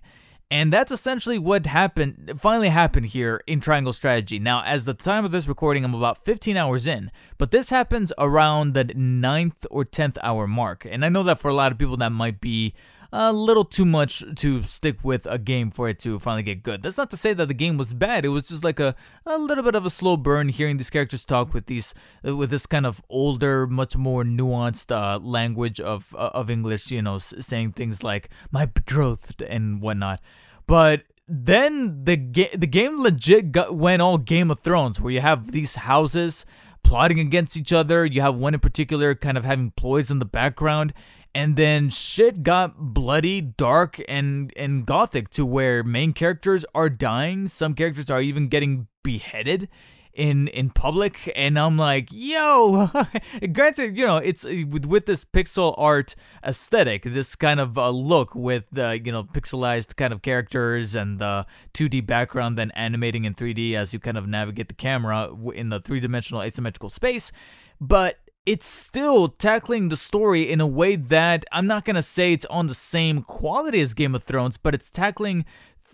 And 0.50 0.72
that's 0.72 0.92
essentially 0.92 1.38
what 1.38 1.66
happened, 1.66 2.32
finally 2.36 2.68
happened 2.68 3.06
here 3.06 3.42
in 3.46 3.60
Triangle 3.60 3.92
Strategy. 3.92 4.38
Now, 4.38 4.62
as 4.62 4.84
the 4.84 4.94
time 4.94 5.24
of 5.24 5.32
this 5.32 5.48
recording, 5.48 5.84
I'm 5.84 5.94
about 5.94 6.18
15 6.18 6.56
hours 6.56 6.86
in, 6.86 7.10
but 7.38 7.50
this 7.50 7.70
happens 7.70 8.12
around 8.18 8.74
the 8.74 8.84
9th 8.84 9.66
or 9.70 9.84
10th 9.84 10.18
hour 10.22 10.46
mark. 10.46 10.86
And 10.88 11.04
I 11.04 11.08
know 11.08 11.22
that 11.24 11.40
for 11.40 11.48
a 11.48 11.54
lot 11.54 11.72
of 11.72 11.78
people, 11.78 11.96
that 11.96 12.12
might 12.12 12.40
be 12.40 12.74
a 13.16 13.32
little 13.32 13.64
too 13.64 13.84
much 13.84 14.24
to 14.34 14.64
stick 14.64 14.98
with 15.04 15.24
a 15.26 15.38
game 15.38 15.70
for 15.70 15.88
it 15.88 16.00
to 16.00 16.18
finally 16.18 16.42
get 16.42 16.64
good. 16.64 16.82
That's 16.82 16.98
not 16.98 17.10
to 17.10 17.16
say 17.16 17.32
that 17.32 17.46
the 17.46 17.54
game 17.54 17.76
was 17.76 17.94
bad. 17.94 18.24
It 18.24 18.30
was 18.30 18.48
just 18.48 18.64
like 18.64 18.80
a, 18.80 18.96
a 19.24 19.38
little 19.38 19.62
bit 19.62 19.76
of 19.76 19.86
a 19.86 19.90
slow 19.90 20.16
burn 20.16 20.48
hearing 20.48 20.78
these 20.78 20.90
characters 20.90 21.24
talk 21.24 21.54
with 21.54 21.66
these 21.66 21.94
uh, 22.26 22.34
with 22.34 22.50
this 22.50 22.66
kind 22.66 22.84
of 22.84 23.00
older, 23.08 23.68
much 23.68 23.96
more 23.96 24.24
nuanced 24.24 24.90
uh, 24.90 25.20
language 25.20 25.80
of 25.80 26.12
uh, 26.18 26.30
of 26.34 26.50
English. 26.50 26.90
You 26.90 27.02
know, 27.02 27.18
saying 27.18 27.72
things 27.72 28.02
like 28.02 28.30
"my 28.50 28.66
betrothed" 28.66 29.40
and 29.42 29.80
whatnot. 29.80 30.20
But 30.66 31.04
then 31.28 32.04
the 32.04 32.16
game 32.16 32.48
the 32.52 32.66
game 32.66 33.00
legit 33.00 33.52
got, 33.52 33.76
went 33.76 34.02
all 34.02 34.18
Game 34.18 34.50
of 34.50 34.58
Thrones, 34.58 35.00
where 35.00 35.12
you 35.12 35.20
have 35.20 35.52
these 35.52 35.76
houses 35.76 36.44
plotting 36.82 37.20
against 37.20 37.56
each 37.56 37.72
other. 37.72 38.04
You 38.04 38.22
have 38.22 38.34
one 38.34 38.54
in 38.54 38.60
particular 38.60 39.14
kind 39.14 39.38
of 39.38 39.44
having 39.44 39.70
ploys 39.70 40.10
in 40.10 40.18
the 40.18 40.24
background, 40.24 40.92
and 41.34 41.56
then 41.56 41.90
shit 41.90 42.42
got 42.42 42.76
bloody, 42.78 43.40
dark, 43.40 44.00
and 44.08 44.52
and 44.56 44.86
gothic 44.86 45.30
to 45.30 45.44
where 45.44 45.82
main 45.82 46.12
characters 46.12 46.64
are 46.74 46.88
dying. 46.88 47.48
Some 47.48 47.74
characters 47.74 48.10
are 48.10 48.20
even 48.20 48.48
getting 48.48 48.86
beheaded 49.02 49.68
in 50.14 50.46
in 50.48 50.70
public 50.70 51.32
and 51.34 51.58
I'm 51.58 51.76
like, 51.76 52.08
"Yo, 52.12 52.88
granted, 53.52 53.96
you 53.96 54.06
know, 54.06 54.18
it's 54.18 54.44
uh, 54.44 54.62
with, 54.68 54.86
with 54.86 55.06
this 55.06 55.24
pixel 55.24 55.74
art 55.76 56.14
aesthetic, 56.44 57.02
this 57.02 57.34
kind 57.34 57.60
of 57.60 57.76
uh, 57.76 57.90
look 57.90 58.34
with 58.34 58.66
the, 58.70 59.00
you 59.04 59.10
know, 59.10 59.24
pixelized 59.24 59.96
kind 59.96 60.12
of 60.12 60.22
characters 60.22 60.94
and 60.94 61.18
the 61.18 61.46
2D 61.74 62.06
background 62.06 62.56
then 62.56 62.70
animating 62.72 63.24
in 63.24 63.34
3D 63.34 63.74
as 63.74 63.92
you 63.92 63.98
kind 63.98 64.16
of 64.16 64.28
navigate 64.28 64.68
the 64.68 64.74
camera 64.74 65.30
in 65.52 65.70
the 65.70 65.80
three-dimensional 65.80 66.42
asymmetrical 66.42 66.88
space." 66.88 67.32
But 67.80 68.18
it's 68.46 68.66
still 68.66 69.28
tackling 69.28 69.88
the 69.88 69.96
story 69.96 70.50
in 70.50 70.60
a 70.60 70.66
way 70.66 70.96
that 70.96 71.44
I'm 71.52 71.66
not 71.66 71.84
gonna 71.84 72.02
say 72.02 72.32
it's 72.32 72.46
on 72.46 72.66
the 72.66 72.74
same 72.74 73.22
quality 73.22 73.80
as 73.80 73.94
Game 73.94 74.14
of 74.14 74.22
Thrones, 74.24 74.56
but 74.56 74.74
it's 74.74 74.90
tackling 74.90 75.44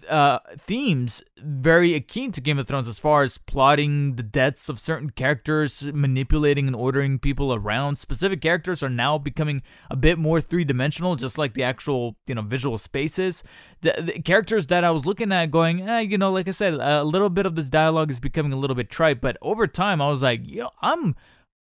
uh, 0.08 0.38
themes 0.56 1.22
very 1.38 1.94
akin 1.94 2.32
to 2.32 2.40
Game 2.40 2.58
of 2.58 2.66
Thrones 2.66 2.88
as 2.88 2.98
far 2.98 3.22
as 3.22 3.38
plotting 3.38 4.16
the 4.16 4.22
deaths 4.22 4.68
of 4.68 4.78
certain 4.78 5.10
characters, 5.10 5.82
manipulating 5.82 6.66
and 6.66 6.76
ordering 6.76 7.18
people 7.18 7.52
around. 7.52 7.96
Specific 7.96 8.40
characters 8.40 8.82
are 8.82 8.88
now 8.88 9.18
becoming 9.18 9.62
a 9.90 9.96
bit 9.96 10.18
more 10.18 10.40
three 10.40 10.64
dimensional, 10.64 11.16
just 11.16 11.38
like 11.38 11.54
the 11.54 11.62
actual 11.62 12.16
you 12.26 12.34
know 12.34 12.42
visual 12.42 12.78
spaces. 12.78 13.42
The, 13.82 13.94
the, 13.98 14.22
characters 14.22 14.66
that 14.68 14.84
I 14.84 14.90
was 14.90 15.06
looking 15.06 15.32
at, 15.32 15.50
going, 15.50 15.88
eh, 15.88 16.00
you 16.00 16.18
know, 16.18 16.32
like 16.32 16.48
I 16.48 16.52
said, 16.52 16.74
a 16.74 17.04
little 17.04 17.30
bit 17.30 17.46
of 17.46 17.56
this 17.56 17.70
dialogue 17.70 18.10
is 18.10 18.20
becoming 18.20 18.52
a 18.52 18.56
little 18.56 18.76
bit 18.76 18.90
trite, 18.90 19.20
but 19.20 19.36
over 19.40 19.66
time, 19.66 20.02
I 20.02 20.08
was 20.10 20.22
like, 20.22 20.42
yo, 20.44 20.68
I'm 20.82 21.14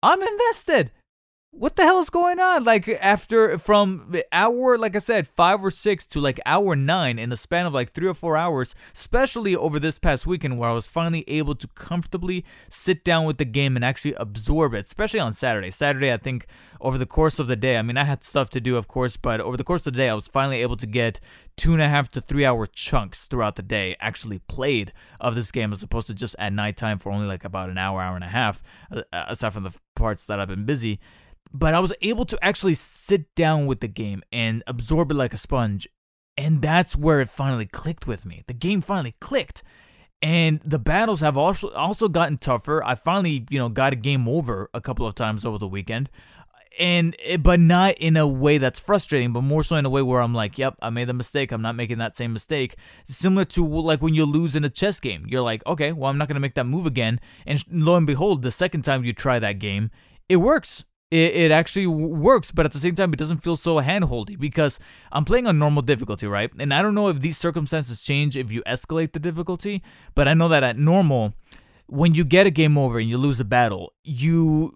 I'm 0.02 0.22
invested. 0.22 0.92
What 1.52 1.76
the 1.76 1.84
hell 1.84 2.00
is 2.00 2.12
going 2.12 2.40
on? 2.40 2.64
Like 2.64 2.88
after 2.88 3.58
from 3.58 4.16
hour, 4.32 4.78
like 4.78 4.96
I 4.96 5.00
said, 5.00 5.28
five 5.28 5.64
or 5.64 5.72
six 5.72 6.06
to 6.08 6.22
like 6.22 6.40
hour 6.46 6.76
nine 6.76 7.18
in 7.18 7.32
the 7.32 7.36
span 7.36 7.66
of 7.66 7.74
like 7.74 7.92
three 7.92 8.08
or 8.08 8.14
four 8.14 8.38
hours, 8.38 8.76
especially 8.94 9.56
over 9.56 9.80
this 9.80 9.98
past 9.98 10.28
weekend 10.28 10.60
where 10.60 10.70
I 10.70 10.74
was 10.74 10.88
finally 10.88 11.28
able 11.28 11.56
to 11.56 11.68
comfortably 11.70 12.46
sit 12.70 13.04
down 13.04 13.26
with 13.26 13.40
the 13.40 13.46
game 13.46 13.76
and 13.76 13.84
actually 13.84 14.14
absorb 14.14 14.76
it, 14.76 14.86
especially 14.86 15.20
on 15.20 15.34
Saturday. 15.34 15.72
Saturday, 15.72 16.14
I 16.14 16.18
think 16.18 16.46
over 16.80 17.00
the 17.00 17.08
course 17.08 17.40
of 17.40 17.48
the 17.48 17.56
day, 17.56 17.78
I 17.78 17.82
mean, 17.82 17.98
I 17.98 18.04
had 18.04 18.24
stuff 18.24 18.52
to 18.52 18.62
do, 18.62 18.78
of 18.78 18.88
course, 18.88 19.18
but 19.18 19.42
over 19.42 19.58
the 19.58 19.64
course 19.64 19.88
of 19.88 19.94
the 19.94 19.98
day, 19.98 20.10
I 20.10 20.14
was 20.14 20.28
finally 20.28 20.62
able 20.62 20.78
to 20.78 20.88
get 20.88 21.20
two 21.58 21.74
and 21.74 21.82
a 21.82 21.90
half 21.90 22.12
to 22.12 22.22
three 22.22 22.46
hour 22.46 22.68
chunks 22.68 23.26
throughout 23.26 23.56
the 23.56 23.64
day 23.64 23.98
actually 24.00 24.38
played 24.38 24.94
of 25.20 25.34
this 25.34 25.52
game 25.52 25.74
as 25.74 25.82
opposed 25.82 26.08
to 26.08 26.14
just 26.14 26.36
at 26.38 26.54
nighttime 26.54 27.00
for 27.00 27.12
only 27.12 27.28
like 27.28 27.44
about 27.44 27.72
an 27.72 27.80
hour, 27.80 28.02
hour 28.02 28.14
and 28.14 28.24
a 28.24 28.30
half, 28.30 28.62
uh, 28.92 29.02
aside 29.12 29.52
from 29.52 29.64
the 29.64 29.76
parts 29.96 30.26
that 30.26 30.40
I've 30.40 30.48
been 30.48 30.66
busy. 30.66 31.00
But 31.52 31.74
I 31.74 31.80
was 31.80 31.94
able 32.02 32.26
to 32.26 32.38
actually 32.44 32.76
sit 32.76 33.34
down 33.36 33.66
with 33.66 33.80
the 33.80 33.88
game 33.88 34.24
and 34.32 34.64
absorb 34.68 35.12
it 35.12 35.16
like 35.16 35.34
a 35.34 35.38
sponge. 35.38 35.88
And 36.38 36.62
that's 36.62 36.96
where 36.96 37.20
it 37.22 37.30
finally 37.30 37.66
clicked 37.66 38.08
with 38.08 38.26
me. 38.26 38.44
The 38.48 38.54
game 38.54 38.82
finally 38.82 39.16
clicked. 39.20 39.64
And 40.22 40.62
the 40.64 40.80
battles 40.80 41.22
have 41.22 41.38
also 41.38 41.70
also 41.72 42.10
gotten 42.10 42.38
tougher. 42.38 42.84
I 42.84 42.96
finally, 42.96 43.46
you 43.50 43.58
know, 43.58 43.70
got 43.70 43.94
a 43.94 43.96
game 43.96 44.28
over 44.28 44.70
a 44.74 44.82
couple 44.82 45.08
of 45.08 45.16
times 45.16 45.46
over 45.46 45.58
the 45.58 45.68
weekend 45.68 46.10
and 46.80 47.16
eh, 47.24 47.38
but 47.38 47.60
not 47.60 47.96
in 47.98 48.18
a 48.18 48.26
way 48.26 48.58
that's 48.58 48.80
frustrating, 48.80 49.34
but 49.34 49.42
more 49.42 49.64
so 49.64 49.76
in 49.76 49.86
a 49.86 49.90
way 49.90 50.02
where 50.02 50.22
I'm 50.22 50.34
like, 50.34 50.58
yep, 50.58 50.76
I 50.82 50.90
made 50.90 51.10
a 51.10 51.14
mistake. 51.14 51.52
I'm 51.52 51.62
not 51.62 51.76
making 51.76 51.98
that 52.00 52.16
same 52.16 52.34
mistake. 52.34 52.76
Similar 53.06 53.46
to 53.46 53.66
like 53.66 54.02
when 54.02 54.16
you 54.16 54.26
lose 54.26 54.56
in 54.56 54.64
a 54.64 54.70
chess 54.70 55.00
game, 55.00 55.26
you're 55.28 55.42
like, 55.42 55.66
okay, 55.68 55.92
well, 55.92 56.10
I'm 56.10 56.18
not 56.18 56.28
gonna 56.28 56.40
make 56.40 56.56
that 56.56 56.66
move 56.66 56.86
again. 56.86 57.20
And 57.46 57.64
lo 57.70 57.96
and 57.96 58.08
behold, 58.08 58.42
the 58.42 58.52
second 58.52 58.84
time 58.84 59.04
you 59.04 59.14
try 59.14 59.40
that 59.40 59.60
game, 59.60 59.92
it 60.28 60.38
works. 60.38 60.86
It, 61.12 61.34
it 61.36 61.52
actually 61.52 61.88
works, 61.88 62.52
but 62.52 62.66
at 62.66 62.72
the 62.72 62.80
same 62.80 62.96
time, 62.96 63.12
it 63.14 63.20
doesn't 63.20 63.40
feel 63.40 63.56
so 63.56 63.78
handholdy 63.82 64.40
because 64.40 64.80
I'm 65.12 65.26
playing 65.26 65.48
on 65.48 65.58
normal 65.58 65.82
difficulty, 65.82 66.28
right? 66.28 66.52
And 66.60 66.74
I 66.74 66.82
don't 66.82 66.94
know 66.94 67.08
if 67.08 67.22
these 67.22 67.38
circumstances 67.38 68.02
change 68.02 68.38
if 68.38 68.52
you 68.52 68.62
escalate 68.68 69.14
the 69.14 69.20
difficulty, 69.20 69.82
but 70.14 70.28
I 70.28 70.36
know 70.36 70.48
that 70.50 70.64
at 70.64 70.78
normal, 70.78 71.34
when 71.88 72.14
you 72.14 72.24
get 72.24 72.46
a 72.46 72.52
game 72.52 72.78
over 72.78 73.00
and 73.00 73.10
you 73.10 73.18
lose 73.18 73.40
a 73.40 73.46
battle, 73.46 73.94
you 74.04 74.74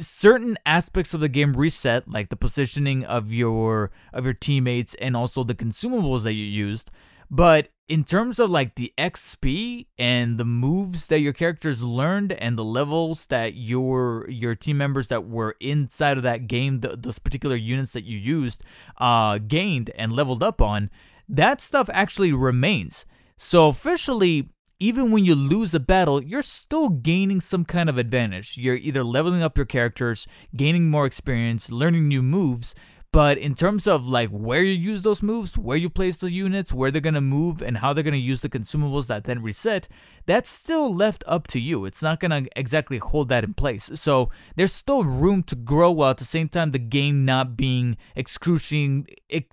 certain 0.00 0.58
aspects 0.66 1.14
of 1.14 1.20
the 1.20 1.28
game 1.28 1.52
reset, 1.52 2.08
like 2.08 2.28
the 2.28 2.36
positioning 2.36 3.04
of 3.04 3.32
your 3.32 3.92
of 4.12 4.24
your 4.24 4.34
teammates 4.34 4.94
and 4.96 5.16
also 5.16 5.44
the 5.44 5.54
consumables 5.54 6.24
that 6.24 6.34
you 6.34 6.44
used. 6.44 6.90
But 7.30 7.68
in 7.88 8.02
terms 8.02 8.40
of 8.40 8.50
like 8.50 8.74
the 8.74 8.92
XP 8.98 9.86
and 9.98 10.38
the 10.38 10.44
moves 10.44 11.06
that 11.06 11.20
your 11.20 11.32
characters 11.32 11.82
learned 11.82 12.32
and 12.32 12.58
the 12.58 12.64
levels 12.64 13.26
that 13.26 13.54
your 13.54 14.26
your 14.28 14.54
team 14.54 14.78
members 14.78 15.08
that 15.08 15.26
were 15.26 15.54
inside 15.60 16.16
of 16.16 16.22
that 16.24 16.48
game, 16.48 16.80
the, 16.80 16.96
those 16.96 17.18
particular 17.18 17.56
units 17.56 17.92
that 17.92 18.04
you 18.04 18.18
used, 18.18 18.62
uh, 18.98 19.38
gained 19.38 19.90
and 19.96 20.12
leveled 20.12 20.42
up 20.42 20.60
on, 20.60 20.90
that 21.28 21.60
stuff 21.60 21.88
actually 21.92 22.32
remains. 22.32 23.06
So 23.36 23.68
officially, 23.68 24.48
even 24.80 25.10
when 25.10 25.24
you 25.24 25.34
lose 25.34 25.74
a 25.74 25.80
battle, 25.80 26.22
you're 26.22 26.42
still 26.42 26.88
gaining 26.88 27.40
some 27.40 27.64
kind 27.64 27.88
of 27.88 27.98
advantage. 27.98 28.58
You're 28.58 28.76
either 28.76 29.04
leveling 29.04 29.42
up 29.42 29.56
your 29.56 29.66
characters, 29.66 30.26
gaining 30.54 30.90
more 30.90 31.06
experience, 31.06 31.70
learning 31.70 32.08
new 32.08 32.22
moves, 32.22 32.74
but 33.12 33.38
in 33.38 33.54
terms 33.54 33.86
of 33.86 34.06
like 34.06 34.30
where 34.30 34.62
you 34.62 34.72
use 34.72 35.02
those 35.02 35.22
moves, 35.22 35.56
where 35.56 35.76
you 35.76 35.88
place 35.88 36.16
the 36.16 36.30
units, 36.30 36.72
where 36.72 36.90
they're 36.90 37.00
gonna 37.00 37.20
move, 37.20 37.62
and 37.62 37.78
how 37.78 37.92
they're 37.92 38.04
gonna 38.04 38.16
use 38.16 38.40
the 38.40 38.48
consumables 38.48 39.06
that 39.06 39.24
then 39.24 39.42
reset, 39.42 39.88
that's 40.26 40.50
still 40.50 40.94
left 40.94 41.24
up 41.26 41.46
to 41.48 41.60
you. 41.60 41.84
It's 41.84 42.02
not 42.02 42.20
gonna 42.20 42.46
exactly 42.54 42.98
hold 42.98 43.28
that 43.28 43.44
in 43.44 43.54
place. 43.54 43.90
So 43.94 44.30
there's 44.56 44.72
still 44.72 45.04
room 45.04 45.42
to 45.44 45.56
grow 45.56 45.90
while 45.90 46.10
at 46.10 46.18
the 46.18 46.24
same 46.24 46.48
time 46.48 46.72
the 46.72 46.78
game 46.78 47.24
not 47.24 47.56
being 47.56 47.96
excruciating, 48.14 49.06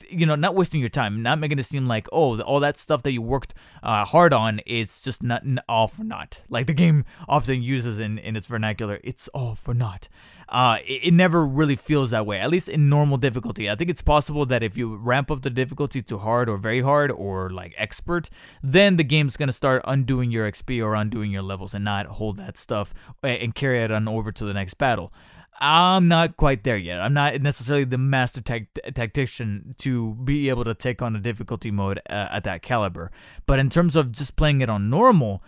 you 0.10 0.26
know, 0.26 0.36
not 0.36 0.56
wasting 0.56 0.80
your 0.80 0.90
time, 0.90 1.22
not 1.22 1.40
making 1.40 1.60
it 1.60 1.66
seem 1.66 1.86
like, 1.86 2.08
oh, 2.12 2.40
all 2.42 2.60
that 2.60 2.78
stuff 2.78 3.04
that 3.04 3.14
you 3.14 3.22
worked 3.22 3.54
uh, 3.82 4.04
hard 4.06 4.34
on 4.34 4.60
is 4.66 5.02
just 5.02 5.24
not 5.24 5.44
all 5.70 5.88
for 5.88 6.04
naught. 6.04 6.42
Like 6.50 6.68
the 6.68 6.74
game 6.74 7.06
often 7.28 7.62
uses 7.62 8.00
in, 8.00 8.18
in 8.18 8.36
its 8.36 8.48
vernacular, 8.48 9.00
it's 9.04 9.28
all 9.30 9.56
for 9.56 9.74
naught 9.74 10.10
uh, 10.54 10.78
it, 10.86 11.08
it, 11.08 11.14
never 11.14 11.44
really 11.44 11.76
feels 11.76 12.12
that 12.12 12.28
way, 12.28 12.40
at 12.40 12.52
least 12.52 12.70
in 12.70 12.88
normal 12.88 13.18
difficulty. 13.18 13.68
I 13.68 13.76
think 13.76 13.90
it's 13.90 14.04
possible 14.04 14.46
that 14.46 14.62
if 14.62 14.78
you 14.78 14.96
ramp 14.96 15.32
up 15.32 15.42
the 15.42 15.50
difficulty 15.50 16.04
to 16.04 16.20
hard 16.20 16.48
or 16.48 16.58
very 16.58 16.82
hard 16.82 17.10
or 17.12 17.50
like 17.50 17.74
expert, 17.76 18.30
then 18.62 18.98
the 18.98 19.04
game's 19.04 19.36
gonna 19.36 19.52
start 19.52 19.82
undoing 19.86 20.30
your 20.30 20.50
XP 20.50 20.84
or 20.86 20.94
undoing 20.94 21.32
your 21.32 21.42
levels 21.42 21.74
and 21.74 21.84
not 21.84 22.06
hold 22.06 22.38
that 22.38 22.56
stuff 22.56 22.94
and 23.24 23.56
carry 23.56 23.82
it 23.82 23.92
on 23.92 24.08
over 24.08 24.32
to 24.32 24.46
the 24.46 24.54
next 24.54 24.76
battle. 24.76 25.12
I'm 25.60 26.08
not 26.08 26.38
quite 26.38 26.64
there 26.64 26.78
yet. 26.78 27.00
I'm 27.00 27.14
not 27.14 27.42
necessarily 27.42 27.86
the 27.86 27.98
master 27.98 28.42
tactician 28.42 29.74
to 29.80 30.14
be 30.16 30.50
able 30.50 30.66
to 30.66 30.76
take 30.76 31.02
on 31.02 31.16
a 31.16 31.20
difficulty 31.20 31.72
mode 31.72 32.00
uh, 32.10 32.28
at 32.32 32.44
that 32.44 32.62
caliber. 32.62 33.12
But 33.48 33.58
in 33.58 33.70
terms 33.70 33.96
of 33.96 34.12
just 34.12 34.36
playing 34.36 34.62
it 34.62 34.70
on 34.70 34.90
normal, 34.90 35.42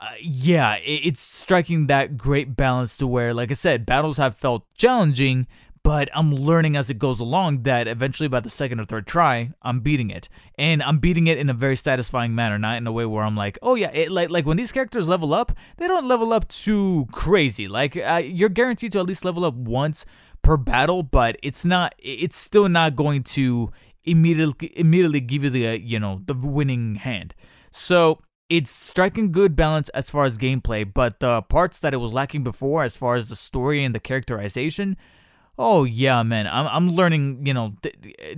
uh, 0.00 0.12
yeah, 0.20 0.76
it, 0.76 1.00
it's 1.04 1.20
striking 1.20 1.86
that 1.86 2.16
great 2.16 2.56
balance 2.56 2.96
to 2.98 3.06
where, 3.06 3.34
like 3.34 3.50
I 3.50 3.54
said, 3.54 3.86
battles 3.86 4.16
have 4.16 4.36
felt 4.36 4.64
challenging, 4.74 5.46
but 5.82 6.08
I'm 6.14 6.34
learning 6.34 6.76
as 6.76 6.90
it 6.90 6.98
goes 6.98 7.18
along 7.18 7.62
that 7.62 7.88
eventually 7.88 8.28
by 8.28 8.40
the 8.40 8.50
second 8.50 8.80
or 8.80 8.84
third 8.84 9.06
try, 9.06 9.50
I'm 9.62 9.80
beating 9.80 10.10
it, 10.10 10.28
and 10.56 10.82
I'm 10.82 10.98
beating 10.98 11.26
it 11.26 11.38
in 11.38 11.48
a 11.50 11.54
very 11.54 11.76
satisfying 11.76 12.34
manner, 12.34 12.58
not 12.58 12.76
in 12.76 12.86
a 12.86 12.92
way 12.92 13.06
where 13.06 13.24
I'm 13.24 13.36
like, 13.36 13.58
oh 13.62 13.74
yeah, 13.74 13.90
it, 13.90 14.10
like 14.10 14.30
like 14.30 14.46
when 14.46 14.56
these 14.56 14.72
characters 14.72 15.08
level 15.08 15.34
up, 15.34 15.52
they 15.78 15.86
don't 15.86 16.06
level 16.06 16.32
up 16.32 16.48
too 16.48 17.06
crazy. 17.10 17.68
Like 17.68 17.96
uh, 17.96 18.20
you're 18.22 18.48
guaranteed 18.48 18.92
to 18.92 19.00
at 19.00 19.06
least 19.06 19.24
level 19.24 19.44
up 19.44 19.54
once 19.54 20.04
per 20.42 20.56
battle, 20.56 21.02
but 21.02 21.36
it's 21.42 21.64
not, 21.64 21.94
it's 21.98 22.36
still 22.36 22.68
not 22.68 22.94
going 22.94 23.22
to 23.22 23.72
immediately 24.04 24.72
immediately 24.78 25.20
give 25.20 25.44
you 25.44 25.50
the 25.50 25.68
uh, 25.68 25.72
you 25.72 25.98
know 25.98 26.22
the 26.26 26.34
winning 26.34 26.96
hand. 26.96 27.34
So 27.70 28.20
it's 28.48 28.70
striking 28.70 29.30
good 29.30 29.54
balance 29.54 29.88
as 29.90 30.10
far 30.10 30.24
as 30.24 30.38
gameplay, 30.38 30.90
but 30.92 31.20
the 31.20 31.42
parts 31.42 31.78
that 31.80 31.92
it 31.92 31.98
was 31.98 32.12
lacking 32.12 32.44
before, 32.44 32.82
as 32.82 32.96
far 32.96 33.14
as 33.14 33.28
the 33.28 33.36
story 33.36 33.84
and 33.84 33.94
the 33.94 34.00
characterization, 34.00 34.96
oh 35.58 35.84
yeah, 35.84 36.22
man, 36.22 36.46
I'm 36.46 36.66
I'm 36.68 36.88
learning 36.88 37.46
you 37.46 37.52
know 37.52 37.74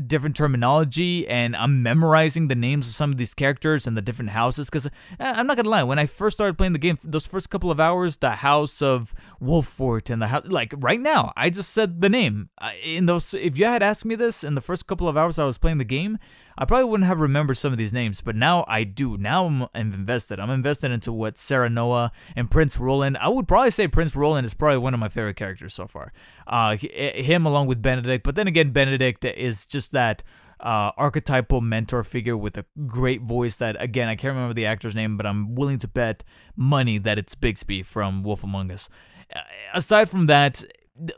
different 0.07 0.35
terminology 0.35 1.29
and 1.29 1.55
I'm 1.55 1.83
memorizing 1.83 2.49
the 2.49 2.55
names 2.55 2.89
of 2.89 2.95
some 2.95 3.13
of 3.13 3.19
these 3.19 3.35
characters 3.35 3.87
and 3.87 3.97
the 3.97 4.03
different 4.03 4.31
houses. 4.31 4.69
Because 4.69 4.87
uh, 4.87 4.91
I'm 5.21 5.47
not 5.47 5.57
gonna 5.57 5.69
lie, 5.69 5.85
when 5.85 5.99
I 5.99 6.07
first 6.07 6.37
started 6.37 6.59
playing 6.59 6.73
the 6.73 6.79
game, 6.79 6.99
those 7.05 7.27
first 7.27 7.51
couple 7.51 7.71
of 7.71 7.79
hours, 7.79 8.17
the 8.17 8.31
House 8.31 8.83
of 8.83 9.15
Wolffort 9.41 10.11
and 10.11 10.21
the 10.21 10.29
house, 10.29 10.47
like 10.47 10.75
right 10.79 11.01
now, 11.01 11.33
I 11.37 11.51
just 11.51 11.71
said 11.71 12.01
the 12.01 12.09
name. 12.09 12.51
In 12.83 13.07
those, 13.07 13.35
if 13.35 13.59
you 13.59 13.67
had 13.67 13.83
asked 13.83 14.05
me 14.05 14.17
this 14.17 14.43
in 14.43 14.55
the 14.55 14.61
first 14.61 14.87
couple 14.87 15.09
of 15.09 15.17
hours 15.17 15.39
I 15.39 15.45
was 15.45 15.59
playing 15.59 15.79
the 15.79 15.85
game, 15.85 16.19
I 16.59 16.65
probably 16.65 16.85
wouldn't 16.85 17.07
have 17.07 17.21
remembered 17.21 17.57
some 17.57 17.73
of 17.73 17.79
these 17.79 17.93
names, 17.93 18.21
but 18.21 18.37
now 18.37 18.65
I 18.69 18.85
do. 18.85 19.17
Now 19.17 19.47
I'm, 19.47 19.67
invested. 19.75 20.39
I'm 20.41 20.51
invested 20.51 20.91
into 20.91 21.13
what 21.13 21.37
Serenoa 21.37 22.11
and 22.37 22.51
Prince 22.51 22.79
Roland. 22.79 23.17
I 23.19 23.29
would 23.29 23.49
probably 23.49 23.71
say 23.71 23.89
Prince 23.89 24.15
Roland 24.15 24.47
is 24.47 24.55
probably 24.55 24.79
one 24.79 24.95
of 24.95 25.01
my 25.01 25.09
favorite 25.09 25.37
characters 25.37 25.75
so 25.75 25.87
far. 25.87 26.13
Uh, 26.47 26.77
eh, 26.93 27.23
him 27.23 27.47
along 27.47 27.67
with 27.67 27.81
Benedict, 27.81 28.25
but 28.25 28.35
then 28.35 28.47
again, 28.47 28.71
Benedict 28.71 29.25
is 29.25 29.67
just 29.67 29.93
that 29.93 30.23
uh, 30.61 30.93
archetypal 30.97 31.61
mentor 31.61 32.05
figure 32.05 32.37
with 32.37 32.59
a 32.59 32.65
great 32.87 33.23
voice 33.23 33.57
that, 33.57 33.81
again, 33.81 34.09
I 34.09 34.17
can't 34.17 34.35
remember 34.35 34.55
the 34.55 34.67
actor's 34.67 34.95
name, 34.95 35.17
but 35.17 35.27
I'm 35.27 35.55
willing 35.55 35.79
to 35.79 35.89
bet 35.89 36.23
money 36.57 36.99
that 36.99 37.19
it's 37.19 37.35
Bigby 37.35 37.85
from 37.85 38.23
Wolf 38.23 38.45
Among 38.45 38.71
Us. 38.71 38.89
Uh, 39.35 39.41
aside 39.73 40.11
from 40.11 40.27
that, 40.27 40.63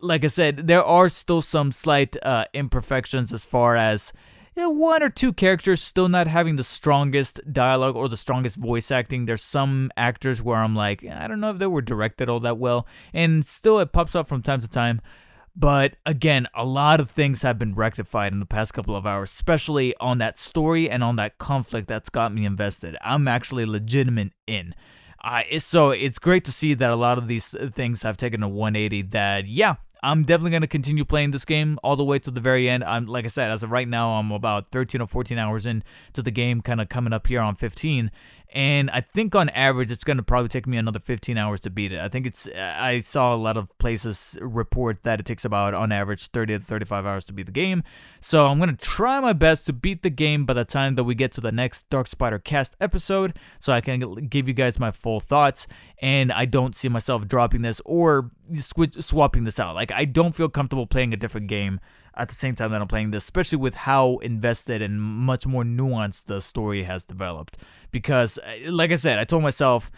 like 0.00 0.24
I 0.24 0.28
said, 0.28 0.68
there 0.68 0.84
are 0.84 1.08
still 1.08 1.42
some 1.42 1.72
slight 1.72 2.16
uh, 2.22 2.44
imperfections 2.52 3.32
as 3.32 3.44
far 3.44 3.76
as 3.76 4.12
you 4.54 4.62
know, 4.62 4.70
one 4.70 5.02
or 5.02 5.08
two 5.08 5.32
characters 5.32 5.82
still 5.82 6.08
not 6.08 6.26
having 6.26 6.56
the 6.56 6.64
strongest 6.64 7.40
dialogue 7.50 7.96
or 7.96 8.08
the 8.08 8.16
strongest 8.16 8.56
voice 8.56 8.90
acting. 8.90 9.24
There's 9.24 9.42
some 9.42 9.90
actors 9.96 10.42
where 10.42 10.58
I'm 10.58 10.76
like, 10.76 11.04
I 11.04 11.26
don't 11.26 11.40
know 11.40 11.50
if 11.50 11.58
they 11.58 11.66
were 11.66 11.80
directed 11.80 12.28
all 12.28 12.40
that 12.40 12.58
well, 12.58 12.86
and 13.14 13.44
still 13.44 13.78
it 13.78 13.92
pops 13.92 14.14
up 14.14 14.28
from 14.28 14.42
time 14.42 14.60
to 14.60 14.68
time. 14.68 15.00
But 15.54 15.96
again, 16.06 16.46
a 16.54 16.64
lot 16.64 17.00
of 17.00 17.10
things 17.10 17.42
have 17.42 17.58
been 17.58 17.74
rectified 17.74 18.32
in 18.32 18.40
the 18.40 18.46
past 18.46 18.72
couple 18.72 18.96
of 18.96 19.06
hours, 19.06 19.30
especially 19.30 19.94
on 19.98 20.18
that 20.18 20.38
story 20.38 20.88
and 20.88 21.04
on 21.04 21.16
that 21.16 21.38
conflict 21.38 21.88
that's 21.88 22.08
got 22.08 22.32
me 22.32 22.44
invested. 22.46 22.96
I'm 23.02 23.28
actually 23.28 23.66
legitimate 23.66 24.32
in. 24.46 24.74
Uh, 25.22 25.42
so 25.58 25.90
it's 25.90 26.18
great 26.18 26.44
to 26.46 26.52
see 26.52 26.74
that 26.74 26.90
a 26.90 26.96
lot 26.96 27.18
of 27.18 27.28
these 27.28 27.54
things 27.74 28.02
have 28.02 28.16
taken 28.16 28.42
a 28.42 28.48
180 28.48 29.02
that, 29.02 29.46
yeah, 29.46 29.76
I'm 30.02 30.24
definitely 30.24 30.50
going 30.50 30.62
to 30.62 30.68
continue 30.68 31.04
playing 31.04 31.30
this 31.30 31.44
game 31.44 31.78
all 31.84 31.94
the 31.94 32.04
way 32.04 32.18
to 32.18 32.30
the 32.30 32.40
very 32.40 32.68
end. 32.68 32.82
I'm 32.82 33.06
like 33.06 33.24
I 33.24 33.28
said, 33.28 33.50
as 33.50 33.62
of 33.62 33.70
right 33.70 33.86
now, 33.86 34.10
I'm 34.10 34.32
about 34.32 34.72
13 34.72 35.00
or 35.00 35.06
14 35.06 35.38
hours 35.38 35.64
in 35.64 35.84
to 36.14 36.22
the 36.22 36.32
game, 36.32 36.60
kind 36.60 36.80
of 36.80 36.88
coming 36.88 37.12
up 37.12 37.28
here 37.28 37.40
on 37.40 37.54
15, 37.54 38.10
and 38.52 38.90
I 38.90 39.00
think 39.00 39.34
on 39.34 39.48
average 39.50 39.90
it's 39.90 40.04
going 40.04 40.18
to 40.18 40.22
probably 40.22 40.48
take 40.48 40.66
me 40.66 40.76
another 40.76 40.98
15 40.98 41.38
hours 41.38 41.60
to 41.60 41.70
beat 41.70 41.92
it. 41.92 42.00
I 42.00 42.08
think 42.08 42.26
it's 42.26 42.46
I 42.48 43.00
saw 43.00 43.34
a 43.34 43.36
lot 43.36 43.56
of 43.56 43.76
places 43.78 44.36
report 44.42 45.02
that 45.04 45.20
it 45.20 45.26
takes 45.26 45.44
about 45.44 45.72
on 45.72 45.90
average 45.90 46.26
30 46.28 46.58
to 46.58 46.64
35 46.64 47.06
hours 47.06 47.24
to 47.24 47.32
beat 47.32 47.46
the 47.46 47.52
game. 47.52 47.82
So 48.20 48.46
I'm 48.46 48.58
going 48.58 48.74
to 48.74 48.76
try 48.76 49.20
my 49.20 49.32
best 49.32 49.66
to 49.66 49.72
beat 49.72 50.02
the 50.02 50.10
game 50.10 50.44
by 50.44 50.52
the 50.52 50.66
time 50.66 50.96
that 50.96 51.04
we 51.04 51.14
get 51.14 51.32
to 51.32 51.40
the 51.40 51.50
next 51.50 51.88
DarkspiderCast 51.88 52.72
episode 52.80 53.38
so 53.58 53.72
I 53.72 53.80
can 53.80 54.00
give 54.28 54.48
you 54.48 54.54
guys 54.54 54.78
my 54.78 54.90
full 54.90 55.18
thoughts 55.18 55.66
and 56.00 56.30
I 56.30 56.44
don't 56.44 56.76
see 56.76 56.88
myself 56.88 57.26
dropping 57.26 57.62
this 57.62 57.80
or 57.86 58.30
swapping 58.52 59.44
this 59.44 59.58
out. 59.58 59.74
Like 59.74 59.92
I 59.92 60.04
don't 60.04 60.34
feel 60.34 60.50
comfortable 60.50 60.86
playing 60.86 61.14
a 61.14 61.16
different 61.16 61.46
game 61.46 61.80
at 62.16 62.28
the 62.28 62.34
same 62.34 62.54
time 62.54 62.70
that 62.72 62.80
I'm 62.80 62.88
playing 62.88 63.10
this, 63.10 63.24
especially 63.24 63.58
with 63.58 63.74
how 63.74 64.18
invested 64.18 64.82
and 64.82 65.00
much 65.00 65.46
more 65.46 65.64
nuanced 65.64 66.24
the 66.26 66.40
story 66.40 66.84
has 66.84 67.04
developed. 67.04 67.58
Because, 67.90 68.38
uh, 68.38 68.70
like 68.70 68.92
I 68.92 68.96
said, 68.96 69.18
I 69.18 69.24
told 69.24 69.42
myself 69.42 69.90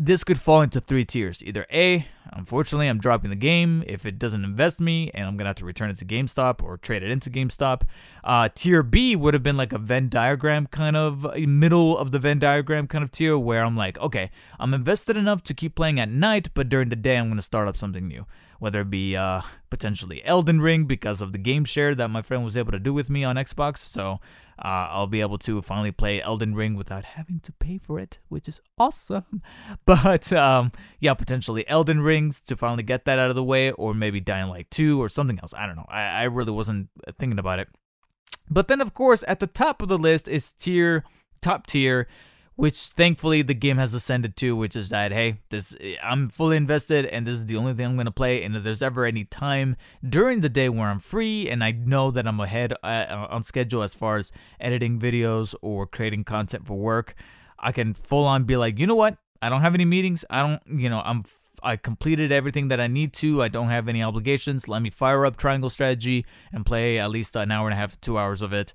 this 0.00 0.22
could 0.24 0.38
fall 0.38 0.62
into 0.62 0.80
three 0.80 1.04
tiers. 1.04 1.42
Either 1.42 1.66
A, 1.72 2.06
unfortunately, 2.32 2.86
I'm 2.86 2.98
dropping 2.98 3.30
the 3.30 3.36
game 3.36 3.82
if 3.86 4.06
it 4.06 4.18
doesn't 4.18 4.44
invest 4.44 4.80
me, 4.80 5.10
and 5.12 5.26
I'm 5.26 5.36
gonna 5.36 5.48
have 5.48 5.56
to 5.56 5.64
return 5.64 5.90
it 5.90 5.98
to 5.98 6.04
GameStop 6.04 6.62
or 6.62 6.76
trade 6.76 7.02
it 7.02 7.10
into 7.10 7.30
GameStop. 7.30 7.82
Uh, 8.22 8.48
tier 8.54 8.82
B 8.82 9.16
would 9.16 9.34
have 9.34 9.42
been 9.42 9.56
like 9.56 9.72
a 9.72 9.78
Venn 9.78 10.08
diagram 10.08 10.66
kind 10.66 10.96
of 10.96 11.26
a 11.34 11.46
middle 11.46 11.98
of 11.98 12.12
the 12.12 12.18
Venn 12.18 12.38
diagram 12.38 12.86
kind 12.86 13.02
of 13.02 13.10
tier 13.10 13.36
where 13.38 13.64
I'm 13.64 13.76
like, 13.76 13.98
okay, 13.98 14.30
I'm 14.60 14.72
invested 14.72 15.16
enough 15.16 15.42
to 15.44 15.54
keep 15.54 15.74
playing 15.74 15.98
at 15.98 16.08
night, 16.08 16.50
but 16.54 16.68
during 16.68 16.90
the 16.90 16.96
day 16.96 17.16
I'm 17.16 17.28
gonna 17.28 17.42
start 17.42 17.66
up 17.68 17.76
something 17.76 18.06
new 18.06 18.24
whether 18.58 18.80
it 18.80 18.90
be 18.90 19.16
uh, 19.16 19.42
potentially 19.70 20.24
Elden 20.24 20.60
Ring 20.60 20.84
because 20.84 21.20
of 21.20 21.32
the 21.32 21.38
game 21.38 21.64
share 21.64 21.94
that 21.94 22.08
my 22.08 22.22
friend 22.22 22.44
was 22.44 22.56
able 22.56 22.72
to 22.72 22.78
do 22.78 22.92
with 22.92 23.08
me 23.08 23.24
on 23.24 23.36
Xbox. 23.36 23.78
So 23.78 24.20
uh, 24.58 24.88
I'll 24.90 25.06
be 25.06 25.20
able 25.20 25.38
to 25.38 25.62
finally 25.62 25.92
play 25.92 26.20
Elden 26.20 26.54
Ring 26.54 26.74
without 26.74 27.04
having 27.04 27.40
to 27.40 27.52
pay 27.52 27.78
for 27.78 27.98
it, 27.98 28.18
which 28.28 28.48
is 28.48 28.60
awesome. 28.78 29.42
But 29.86 30.32
um, 30.32 30.72
yeah, 31.00 31.14
potentially 31.14 31.66
Elden 31.68 32.00
Rings 32.00 32.42
to 32.42 32.56
finally 32.56 32.82
get 32.82 33.04
that 33.04 33.18
out 33.18 33.30
of 33.30 33.36
the 33.36 33.44
way, 33.44 33.70
or 33.72 33.94
maybe 33.94 34.20
Dying 34.20 34.48
Light 34.48 34.70
2 34.70 35.00
or 35.00 35.08
something 35.08 35.38
else. 35.40 35.54
I 35.56 35.66
don't 35.66 35.76
know. 35.76 35.86
I, 35.88 36.02
I 36.02 36.22
really 36.24 36.52
wasn't 36.52 36.88
thinking 37.18 37.38
about 37.38 37.58
it. 37.58 37.68
But 38.50 38.68
then, 38.68 38.80
of 38.80 38.94
course, 38.94 39.22
at 39.28 39.40
the 39.40 39.46
top 39.46 39.82
of 39.82 39.88
the 39.88 39.98
list 39.98 40.26
is 40.26 40.52
tier, 40.52 41.04
top 41.40 41.66
tier 41.66 42.08
which 42.58 42.76
thankfully 42.76 43.40
the 43.40 43.54
game 43.54 43.76
has 43.76 43.94
ascended 43.94 44.34
to, 44.34 44.56
which 44.56 44.74
is 44.74 44.88
that 44.88 45.12
hey, 45.12 45.38
this 45.48 45.76
I'm 46.02 46.26
fully 46.26 46.56
invested 46.56 47.06
and 47.06 47.24
this 47.24 47.34
is 47.34 47.46
the 47.46 47.56
only 47.56 47.72
thing 47.72 47.86
I'm 47.86 47.96
gonna 47.96 48.10
play. 48.10 48.42
And 48.42 48.56
if 48.56 48.64
there's 48.64 48.82
ever 48.82 49.06
any 49.06 49.22
time 49.22 49.76
during 50.06 50.40
the 50.40 50.48
day 50.48 50.68
where 50.68 50.88
I'm 50.88 50.98
free 50.98 51.48
and 51.48 51.62
I 51.62 51.70
know 51.70 52.10
that 52.10 52.26
I'm 52.26 52.40
ahead 52.40 52.74
uh, 52.82 53.28
on 53.30 53.44
schedule 53.44 53.84
as 53.84 53.94
far 53.94 54.16
as 54.16 54.32
editing 54.58 54.98
videos 54.98 55.54
or 55.62 55.86
creating 55.86 56.24
content 56.24 56.66
for 56.66 56.76
work, 56.76 57.14
I 57.60 57.70
can 57.70 57.94
full 57.94 58.24
on 58.24 58.42
be 58.42 58.56
like, 58.56 58.80
you 58.80 58.88
know 58.88 58.96
what? 58.96 59.18
I 59.40 59.50
don't 59.50 59.60
have 59.60 59.76
any 59.76 59.84
meetings. 59.84 60.24
I 60.28 60.42
don't, 60.42 60.80
you 60.80 60.88
know, 60.88 61.00
I'm 61.04 61.22
I 61.62 61.76
completed 61.76 62.32
everything 62.32 62.68
that 62.68 62.80
I 62.80 62.88
need 62.88 63.12
to. 63.14 63.40
I 63.40 63.46
don't 63.46 63.68
have 63.68 63.86
any 63.86 64.02
obligations. 64.02 64.66
Let 64.66 64.82
me 64.82 64.90
fire 64.90 65.24
up 65.24 65.36
Triangle 65.36 65.70
Strategy 65.70 66.26
and 66.52 66.66
play 66.66 66.98
at 66.98 67.10
least 67.10 67.36
an 67.36 67.52
hour 67.52 67.68
and 67.68 67.74
a 67.74 67.76
half 67.76 67.92
to 67.92 68.00
two 68.00 68.18
hours 68.18 68.42
of 68.42 68.52
it 68.52 68.74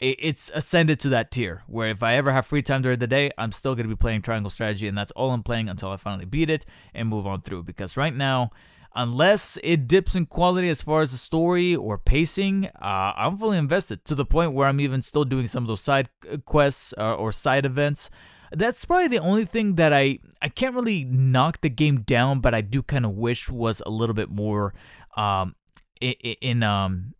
it's 0.00 0.50
ascended 0.54 0.98
to 1.00 1.08
that 1.10 1.30
tier 1.30 1.62
where 1.66 1.88
if 1.88 2.02
I 2.02 2.14
ever 2.14 2.32
have 2.32 2.46
free 2.46 2.62
time 2.62 2.82
during 2.82 2.98
the 2.98 3.06
day, 3.06 3.30
I'm 3.38 3.52
still 3.52 3.74
going 3.74 3.88
to 3.88 3.94
be 3.94 3.98
playing 3.98 4.22
Triangle 4.22 4.50
Strategy, 4.50 4.88
and 4.88 4.98
that's 4.98 5.12
all 5.12 5.30
I'm 5.30 5.42
playing 5.42 5.68
until 5.68 5.90
I 5.90 5.96
finally 5.96 6.24
beat 6.24 6.50
it 6.50 6.66
and 6.92 7.08
move 7.08 7.26
on 7.26 7.42
through. 7.42 7.62
Because 7.62 7.96
right 7.96 8.14
now, 8.14 8.50
unless 8.94 9.58
it 9.62 9.86
dips 9.86 10.14
in 10.14 10.26
quality 10.26 10.68
as 10.68 10.82
far 10.82 11.00
as 11.02 11.12
the 11.12 11.18
story 11.18 11.74
or 11.76 11.98
pacing, 11.98 12.66
uh, 12.80 13.12
I'm 13.16 13.36
fully 13.36 13.58
invested 13.58 14.04
to 14.06 14.14
the 14.14 14.24
point 14.24 14.52
where 14.52 14.68
I'm 14.68 14.80
even 14.80 15.00
still 15.00 15.24
doing 15.24 15.46
some 15.46 15.64
of 15.64 15.68
those 15.68 15.80
side 15.80 16.08
quests 16.44 16.92
uh, 16.98 17.14
or 17.14 17.32
side 17.32 17.64
events. 17.64 18.10
That's 18.52 18.84
probably 18.84 19.08
the 19.08 19.18
only 19.18 19.44
thing 19.44 19.76
that 19.76 19.92
I 19.92 20.18
I 20.42 20.48
can't 20.48 20.74
really 20.74 21.04
knock 21.04 21.60
the 21.60 21.70
game 21.70 22.02
down, 22.02 22.40
but 22.40 22.54
I 22.54 22.60
do 22.60 22.82
kind 22.82 23.04
of 23.04 23.12
wish 23.12 23.48
was 23.48 23.82
a 23.84 23.90
little 23.90 24.14
bit 24.14 24.30
more 24.30 24.74
um 25.16 25.54
in, 26.00 26.12
in 26.40 26.62
um 26.62 27.14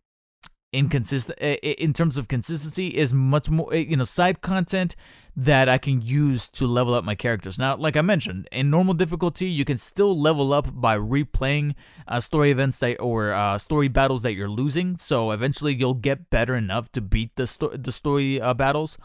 inconsistent 0.75 1.39
in 1.39 1.93
terms 1.93 2.17
of 2.17 2.27
consistency 2.27 2.87
is 2.89 3.13
much 3.13 3.49
more 3.49 3.73
you 3.73 3.97
know 3.97 4.03
side 4.03 4.41
content 4.41 4.95
that 5.37 5.67
I 5.67 5.77
can 5.77 6.01
use 6.01 6.47
to 6.49 6.65
level 6.65 6.93
up 6.93 7.03
my 7.03 7.15
characters. 7.15 7.59
Now, 7.59 7.75
like 7.75 7.97
I 7.97 8.01
mentioned, 8.01 8.47
in 8.53 8.69
normal 8.69 8.93
difficulty, 8.93 9.47
you 9.47 9.65
can 9.65 9.77
still 9.77 10.17
level 10.17 10.53
up 10.53 10.67
by 10.71 10.97
replaying 10.97 11.75
uh, 12.07 12.21
story 12.21 12.51
events 12.51 12.79
that 12.79 13.01
or 13.01 13.33
uh, 13.33 13.57
story 13.57 13.89
battles 13.89 14.21
that 14.21 14.33
you're 14.33 14.47
losing. 14.47 14.97
So 14.97 15.31
eventually, 15.31 15.75
you'll 15.75 15.95
get 15.95 16.29
better 16.29 16.55
enough 16.55 16.91
to 16.93 17.01
beat 17.01 17.35
the 17.35 17.47
sto- 17.47 17.75
the 17.75 17.91
story 17.91 18.39
uh, 18.39 18.53
battles. 18.53 18.97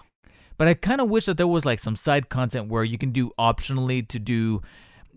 But 0.56 0.68
I 0.68 0.74
kind 0.74 1.00
of 1.00 1.08
wish 1.08 1.24
that 1.24 1.38
there 1.38 1.48
was 1.48 1.64
like 1.64 1.78
some 1.78 1.96
side 1.96 2.28
content 2.28 2.68
where 2.68 2.84
you 2.84 2.98
can 2.98 3.12
do 3.12 3.32
optionally 3.38 4.06
to 4.08 4.18
do 4.18 4.62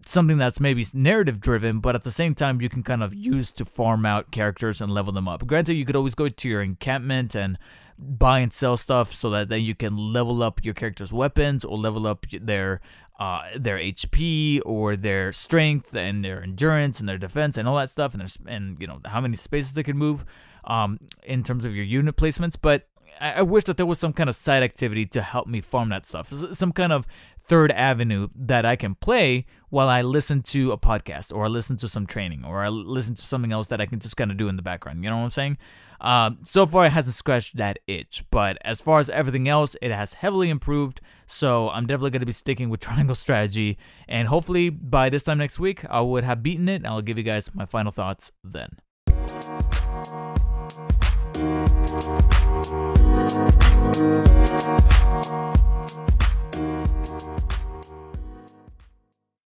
something 0.06 0.38
that's 0.38 0.60
maybe 0.60 0.86
narrative 0.94 1.40
driven, 1.40 1.80
but 1.80 1.96
at 1.96 2.04
the 2.04 2.12
same 2.12 2.36
time 2.36 2.62
you 2.62 2.70
can 2.70 2.84
kind 2.84 3.04
of 3.04 3.14
use 3.14 3.52
to 3.54 3.66
farm 3.66 4.06
out 4.06 4.32
characters 4.32 4.82
and 4.82 4.92
level 4.92 5.14
them 5.14 5.28
up. 5.28 5.46
Granted, 5.46 5.76
you 5.76 5.86
could 5.86 5.96
always 5.96 6.16
go 6.16 6.30
to 6.30 6.50
your 6.50 6.62
encampment 6.62 7.36
and 7.36 7.58
buy 7.98 8.40
and 8.40 8.52
sell 8.52 8.78
stuff 8.78 9.12
so 9.12 9.30
that 9.30 9.50
then 9.50 9.62
you 9.62 9.76
can 9.76 9.96
level 9.96 10.44
up 10.44 10.64
your 10.64 10.74
character's 10.74 11.14
weapons 11.14 11.64
or 11.64 11.78
level 11.78 12.08
up 12.08 12.26
their 12.30 12.82
uh, 13.20 13.44
their 13.56 13.78
HP 13.78 14.60
or 14.66 14.96
their 14.96 15.32
strength 15.32 15.96
and 15.96 16.26
their 16.26 16.42
endurance 16.42 17.00
and 17.00 17.08
their 17.08 17.20
defense 17.20 17.58
and 17.58 17.68
all 17.68 17.78
that 17.78 17.90
stuff 17.90 18.14
and 18.14 18.22
there's 18.22 18.38
and 18.48 18.82
you 18.82 18.88
know 18.88 19.00
how 19.06 19.22
many 19.22 19.36
spaces 19.36 19.74
they 19.74 19.84
can 19.84 19.98
move 19.98 20.26
um, 20.66 21.00
in 21.24 21.44
terms 21.44 21.66
of 21.66 21.76
your 21.76 21.86
unit 21.86 22.16
placements. 22.16 22.56
But 22.60 22.88
I 23.20 23.42
wish 23.44 23.66
that 23.66 23.78
there 23.78 23.86
was 23.86 24.00
some 24.00 24.14
kind 24.14 24.30
of 24.30 24.36
side 24.36 24.64
activity 24.64 25.06
to 25.08 25.22
help 25.22 25.48
me 25.48 25.62
farm 25.62 25.90
that 25.90 26.06
stuff, 26.06 26.32
some 26.54 26.72
kind 26.72 26.92
of 26.92 27.06
third 27.46 27.72
avenue 27.72 28.28
that 28.36 28.66
I 28.66 28.76
can 28.76 28.96
play 28.96 29.46
while 29.70 29.90
I 29.90 30.02
listen 30.02 30.42
to 30.44 30.72
a 30.72 30.78
podcast 30.78 31.36
or 31.36 31.46
I 31.46 31.48
listen 31.48 31.78
to 31.78 31.90
some 31.90 32.06
training 32.06 32.46
or 32.46 32.64
I 32.64 32.70
listen 32.70 33.16
to 33.16 33.22
something 33.22 33.52
else 33.52 33.68
that 33.68 33.82
I 33.82 33.86
can 33.86 34.00
just 34.00 34.16
kind 34.16 34.32
of 34.32 34.38
do 34.38 34.48
in 34.48 34.56
the 34.56 34.62
background. 34.62 35.04
You 35.04 35.10
know 35.10 35.18
what 35.18 35.24
I'm 35.24 35.30
saying? 35.32 35.58
Um, 36.00 36.40
so 36.44 36.66
far, 36.66 36.86
it 36.86 36.92
hasn't 36.92 37.16
scratched 37.16 37.56
that 37.58 37.80
itch, 37.88 38.26
but 38.30 38.58
as 38.66 38.82
far 38.82 39.00
as 39.00 39.10
everything 39.10 39.48
else, 39.48 39.76
it 39.82 39.92
has 39.92 40.14
heavily 40.14 40.50
improved. 40.50 41.00
So 41.26 41.70
I'm 41.70 41.88
definitely 41.88 42.12
going 42.12 42.20
to 42.20 42.26
be 42.26 42.34
sticking 42.34 42.70
with 42.70 42.80
Triangle 42.82 43.16
Strategy, 43.16 43.78
and 44.08 44.28
hopefully 44.28 44.70
by 44.70 45.10
this 45.10 45.24
time 45.24 45.38
next 45.38 45.60
week, 45.60 45.86
I 45.90 46.02
would 46.02 46.26
have 46.26 46.44
beaten 46.44 46.68
it, 46.68 46.76
and 46.76 46.88
I'll 46.88 47.02
give 47.02 47.18
you 47.18 47.24
guys 47.24 47.50
my 47.54 47.66
final 47.66 47.92
thoughts 47.92 48.32
then. 48.44 48.80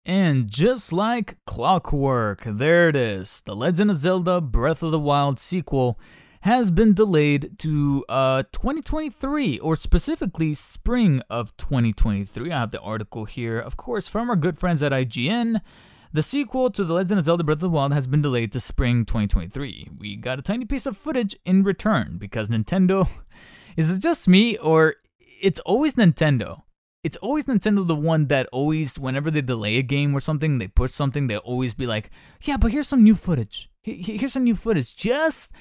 And 0.06 0.48
just 0.48 0.92
like 0.92 1.38
clockwork, 1.46 2.42
there 2.44 2.90
it 2.90 2.96
is. 2.96 3.40
The 3.40 3.56
Legend 3.56 3.90
of 3.90 3.96
Zelda 3.96 4.38
Breath 4.42 4.82
of 4.82 4.90
the 4.90 4.98
Wild 4.98 5.40
sequel 5.40 5.98
has 6.42 6.70
been 6.70 6.92
delayed 6.92 7.58
to 7.60 8.04
uh, 8.10 8.42
2023, 8.52 9.58
or 9.60 9.74
specifically 9.76 10.52
spring 10.52 11.22
of 11.30 11.56
2023. 11.56 12.52
I 12.52 12.58
have 12.58 12.70
the 12.70 12.82
article 12.82 13.24
here, 13.24 13.58
of 13.58 13.78
course, 13.78 14.06
from 14.06 14.28
our 14.28 14.36
good 14.36 14.58
friends 14.58 14.82
at 14.82 14.92
IGN. 14.92 15.62
The 16.12 16.22
sequel 16.22 16.70
to 16.72 16.84
The 16.84 16.92
Legend 16.92 17.18
of 17.18 17.24
Zelda 17.24 17.42
Breath 17.42 17.56
of 17.56 17.60
the 17.60 17.70
Wild 17.70 17.94
has 17.94 18.06
been 18.06 18.20
delayed 18.20 18.52
to 18.52 18.60
spring 18.60 19.06
2023. 19.06 19.88
We 19.96 20.16
got 20.16 20.38
a 20.38 20.42
tiny 20.42 20.66
piece 20.66 20.84
of 20.84 20.98
footage 20.98 21.34
in 21.46 21.62
return 21.62 22.18
because 22.18 22.50
Nintendo. 22.50 23.08
Is 23.78 23.90
it 23.90 24.02
just 24.02 24.28
me, 24.28 24.58
or 24.58 24.96
it's 25.40 25.60
always 25.60 25.94
Nintendo? 25.94 26.60
It's 27.04 27.18
always 27.18 27.44
Nintendo 27.44 27.86
the 27.86 27.94
one 27.94 28.28
that 28.28 28.48
always, 28.50 28.98
whenever 28.98 29.30
they 29.30 29.42
delay 29.42 29.76
a 29.76 29.82
game 29.82 30.14
or 30.14 30.20
something, 30.20 30.58
they 30.58 30.68
push 30.68 30.92
something, 30.92 31.26
they 31.26 31.36
always 31.36 31.74
be 31.74 31.86
like, 31.86 32.10
yeah, 32.42 32.56
but 32.56 32.72
here's 32.72 32.88
some 32.88 33.04
new 33.04 33.14
footage. 33.14 33.70
Here's 33.82 34.32
some 34.32 34.44
new 34.44 34.56
footage. 34.56 34.96
Just 34.96 35.52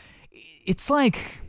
it's 0.66 0.89
like 0.89 1.41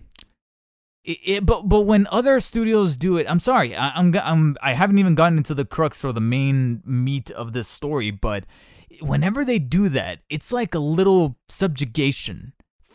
it, 1.04 1.18
it, 1.24 1.46
but 1.46 1.68
but 1.68 1.82
when 1.82 2.08
other 2.10 2.40
studios 2.40 2.96
do 2.96 3.16
it, 3.16 3.30
I'm 3.30 3.38
sorry, 3.38 3.76
I, 3.76 3.90
I'm 3.90 4.12
I'm 4.16 4.56
I 4.60 4.72
haven't 4.72 4.98
even 4.98 5.14
gotten 5.14 5.38
into 5.38 5.54
the 5.54 5.64
crux 5.64 6.04
or 6.04 6.12
the 6.12 6.20
main 6.20 6.82
meat 6.84 7.30
of 7.30 7.52
this 7.52 7.68
story, 7.68 8.10
but 8.10 8.44
whenever 9.00 9.44
they 9.44 9.60
do 9.60 9.88
that, 9.90 10.20
it's 10.28 10.50
like 10.50 10.74
a 10.74 10.80
little 10.80 11.36
subjugation 11.48 12.52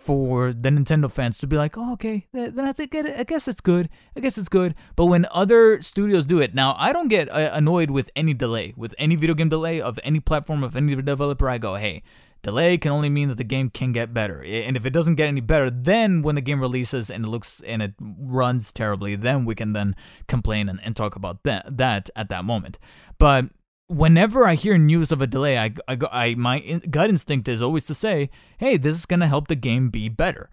for 0.10 0.54
the 0.54 0.70
Nintendo 0.70 1.12
fans 1.12 1.38
to 1.38 1.46
be 1.46 1.56
like, 1.56 1.78
oh, 1.78 1.94
okay, 1.94 2.26
then 2.34 2.56
that's 2.56 2.80
it. 2.80 2.90
I 2.96 3.24
guess 3.26 3.48
it's 3.48 3.62
good. 3.62 3.90
I 4.18 4.22
guess 4.22 4.40
it's 4.40 4.50
good. 4.50 4.74
But 4.96 5.06
when 5.06 5.28
other 5.30 5.84
studios 5.84 6.26
do 6.26 6.42
it, 6.42 6.56
now 6.56 6.76
I 6.80 6.92
don't 6.92 7.10
get 7.10 7.30
uh, 7.30 7.52
annoyed 7.54 7.92
with 7.92 8.10
any 8.16 8.34
delay, 8.34 8.74
with 8.76 8.96
any 8.98 9.16
video 9.16 9.36
game 9.36 9.50
delay 9.50 9.80
of 9.80 10.00
any 10.04 10.20
platform 10.20 10.64
of 10.64 10.76
any 10.76 10.96
developer. 10.96 11.48
I 11.48 11.60
go, 11.60 11.76
hey, 11.76 12.02
Delay 12.42 12.78
can 12.78 12.94
only 12.94 13.10
mean 13.10 13.28
that 13.28 13.36
the 13.36 13.44
game 13.44 13.70
can 13.70 13.92
get 13.92 14.14
better. 14.14 14.42
And 14.42 14.78
if 14.78 14.86
it 14.86 14.92
doesn't 14.92 15.16
get 15.16 15.28
any 15.28 15.42
better, 15.42 15.70
then 15.70 16.22
when 16.22 16.36
the 16.36 16.42
game 16.42 16.62
releases 16.62 17.12
and 17.12 17.26
it 17.26 17.28
looks 17.28 17.60
and 17.68 17.82
it 17.82 17.94
runs 18.00 18.72
terribly, 18.72 19.16
then 19.18 19.44
we 19.44 19.56
can 19.56 19.74
then 19.74 19.94
complain 20.28 20.70
and, 20.70 20.80
and 20.82 20.96
talk 20.96 21.18
about 21.18 21.44
that, 21.44 21.78
that 21.78 22.10
at 22.16 22.30
that 22.30 22.46
moment. 22.46 22.80
But 23.18 23.48
whenever 23.90 24.46
I 24.46 24.56
hear 24.56 24.78
news 24.78 25.12
of 25.12 25.22
a 25.22 25.28
delay, 25.28 25.58
I, 25.58 25.74
I, 25.88 25.98
I 26.12 26.36
my 26.36 26.60
gut 26.90 27.10
instinct 27.10 27.48
is 27.48 27.62
always 27.62 27.86
to 27.86 27.94
say, 27.94 28.30
hey, 28.58 28.78
this 28.78 28.96
is 28.96 29.06
going 29.06 29.20
to 29.20 29.28
help 29.28 29.48
the 29.48 29.56
game 29.56 29.90
be 29.90 30.08
better 30.08 30.50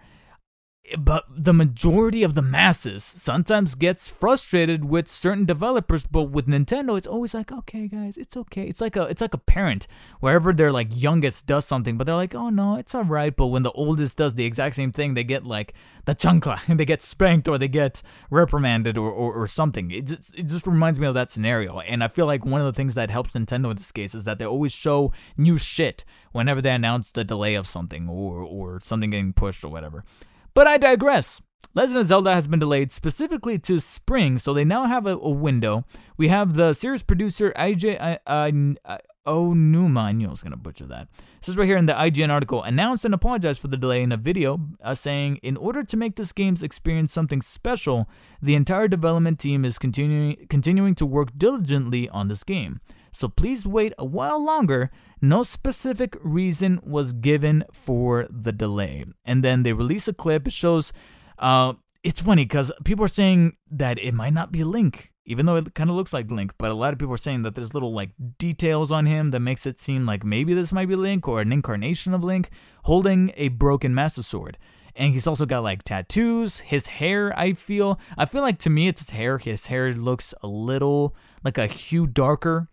but 0.98 1.24
the 1.28 1.52
majority 1.52 2.22
of 2.22 2.34
the 2.34 2.42
masses 2.42 3.02
sometimes 3.04 3.74
gets 3.74 4.08
frustrated 4.08 4.84
with 4.84 5.08
certain 5.08 5.44
developers 5.44 6.06
but 6.06 6.24
with 6.24 6.46
nintendo 6.46 6.96
it's 6.96 7.06
always 7.06 7.34
like 7.34 7.50
okay 7.50 7.88
guys 7.88 8.16
it's 8.16 8.36
okay. 8.36 8.64
It's 8.64 8.80
like 8.80 8.96
a 8.96 9.02
it's 9.02 9.20
like 9.20 9.34
a 9.34 9.38
parent. 9.38 9.86
Wherever 10.20 10.52
their 10.52 10.72
like 10.72 10.88
youngest 10.90 11.46
does 11.46 11.64
something 11.64 11.96
but 11.96 12.04
they're 12.04 12.14
like 12.14 12.34
oh 12.34 12.50
no 12.50 12.76
it's 12.76 12.94
all 12.94 13.04
right. 13.04 13.34
But 13.34 13.46
when 13.46 13.62
the 13.62 13.72
oldest 13.72 14.16
does 14.16 14.34
the 14.34 14.44
exact 14.44 14.74
same 14.74 14.92
thing 14.92 15.14
they 15.14 15.24
get 15.24 15.44
like 15.44 15.74
the 16.04 16.14
chancla 16.14 16.60
and 16.68 16.78
they 16.80 16.84
get 16.84 17.02
spanked 17.02 17.48
or 17.48 17.58
they 17.58 17.68
get 17.68 18.02
reprimanded 18.30 18.96
or, 18.96 19.10
or, 19.10 19.34
or 19.34 19.46
something. 19.46 19.90
It 19.90 20.06
just, 20.06 20.38
it 20.38 20.44
just 20.44 20.66
reminds 20.66 21.00
me 21.00 21.06
of 21.06 21.14
that 21.14 21.30
scenario. 21.30 21.80
And 21.80 22.02
i 22.02 22.08
feel 22.08 22.26
like 22.26 22.44
one 22.44 22.60
of 22.60 22.66
the 22.66 22.72
things 22.72 22.94
that 22.94 23.10
helps 23.10 23.32
nintendo 23.32 23.70
in 23.70 23.76
this 23.76 23.92
case 23.92 24.14
is 24.14 24.24
that 24.24 24.38
they 24.38 24.46
always 24.46 24.72
show 24.72 25.12
new 25.36 25.58
shit 25.58 26.04
whenever 26.32 26.60
they 26.60 26.70
announce 26.70 27.10
the 27.10 27.24
delay 27.24 27.54
of 27.54 27.66
something 27.66 28.08
or 28.08 28.42
or 28.42 28.80
something 28.80 29.10
getting 29.10 29.32
pushed 29.32 29.64
or 29.64 29.68
whatever 29.68 30.04
but 30.56 30.66
I 30.66 30.78
digress. 30.78 31.42
Legend 31.74 31.98
of 31.98 32.06
Zelda 32.06 32.32
has 32.32 32.48
been 32.48 32.58
delayed 32.58 32.90
specifically 32.90 33.58
to 33.58 33.78
spring, 33.78 34.38
so 34.38 34.54
they 34.54 34.64
now 34.64 34.86
have 34.86 35.06
a, 35.06 35.10
a 35.10 35.28
window. 35.28 35.84
We 36.16 36.28
have 36.28 36.54
the 36.54 36.72
series 36.72 37.02
producer 37.02 37.52
Eiji 37.54 38.00
uh, 38.00 38.16
uh, 38.26 38.98
Onuma, 39.26 40.00
I 40.00 40.12
knew 40.12 40.28
I 40.28 40.30
was 40.30 40.42
going 40.42 40.52
to 40.52 40.56
butcher 40.56 40.86
that. 40.86 41.08
This 41.40 41.50
is 41.50 41.58
right 41.58 41.66
here 41.66 41.76
in 41.76 41.84
the 41.84 41.92
IGN 41.92 42.30
article, 42.30 42.62
announced 42.62 43.04
and 43.04 43.12
apologized 43.12 43.60
for 43.60 43.68
the 43.68 43.76
delay 43.76 44.00
in 44.00 44.12
a 44.12 44.16
video, 44.16 44.58
uh, 44.82 44.94
saying, 44.94 45.40
In 45.42 45.58
order 45.58 45.84
to 45.84 45.96
make 45.96 46.16
this 46.16 46.32
game's 46.32 46.62
experience 46.62 47.12
something 47.12 47.42
special, 47.42 48.08
the 48.40 48.54
entire 48.54 48.88
development 48.88 49.38
team 49.38 49.62
is 49.62 49.78
continuing, 49.78 50.46
continuing 50.48 50.94
to 50.94 51.04
work 51.04 51.36
diligently 51.36 52.08
on 52.08 52.28
this 52.28 52.44
game. 52.44 52.80
So 53.16 53.28
please 53.28 53.66
wait 53.66 53.94
a 53.96 54.04
while 54.04 54.44
longer 54.44 54.90
no 55.22 55.42
specific 55.42 56.18
reason 56.22 56.80
was 56.82 57.14
given 57.14 57.64
for 57.72 58.26
the 58.28 58.52
delay. 58.52 59.06
And 59.24 59.42
then 59.42 59.62
they 59.62 59.72
release 59.72 60.06
a 60.06 60.12
clip. 60.12 60.46
It 60.46 60.52
shows, 60.52 60.92
uh, 61.38 61.72
it's 62.04 62.20
funny 62.20 62.44
because 62.44 62.70
people 62.84 63.06
are 63.06 63.08
saying 63.08 63.56
that 63.70 63.98
it 63.98 64.12
might 64.12 64.34
not 64.34 64.52
be 64.52 64.64
Link, 64.64 65.12
even 65.24 65.46
though 65.46 65.56
it 65.56 65.72
kind 65.74 65.88
of 65.88 65.96
looks 65.96 66.12
like 66.12 66.30
Link. 66.30 66.52
But 66.58 66.70
a 66.70 66.74
lot 66.74 66.92
of 66.92 66.98
people 66.98 67.14
are 67.14 67.18
saying 67.18 67.40
that 67.42 67.54
there's 67.54 67.72
little 67.72 67.94
like 67.94 68.10
details 68.36 68.92
on 68.92 69.06
him 69.06 69.30
that 69.30 69.40
makes 69.40 69.64
it 69.64 69.80
seem 69.80 70.04
like 70.04 70.22
maybe 70.22 70.52
this 70.52 70.70
might 70.70 70.88
be 70.88 70.96
Link 70.96 71.26
or 71.26 71.40
an 71.40 71.52
incarnation 71.52 72.12
of 72.12 72.22
Link 72.22 72.50
holding 72.84 73.32
a 73.36 73.48
broken 73.48 73.94
Master 73.94 74.22
Sword. 74.22 74.58
And 74.94 75.14
he's 75.14 75.26
also 75.26 75.46
got 75.46 75.62
like 75.62 75.82
tattoos. 75.82 76.58
His 76.58 76.86
hair, 76.86 77.32
I 77.38 77.54
feel, 77.54 77.98
I 78.18 78.26
feel 78.26 78.42
like 78.42 78.58
to 78.58 78.70
me 78.70 78.88
it's 78.88 79.00
his 79.00 79.10
hair. 79.10 79.38
His 79.38 79.66
hair 79.66 79.94
looks 79.94 80.34
a 80.42 80.46
little 80.46 81.16
like 81.42 81.56
a 81.56 81.66
hue 81.66 82.06
darker 82.06 82.68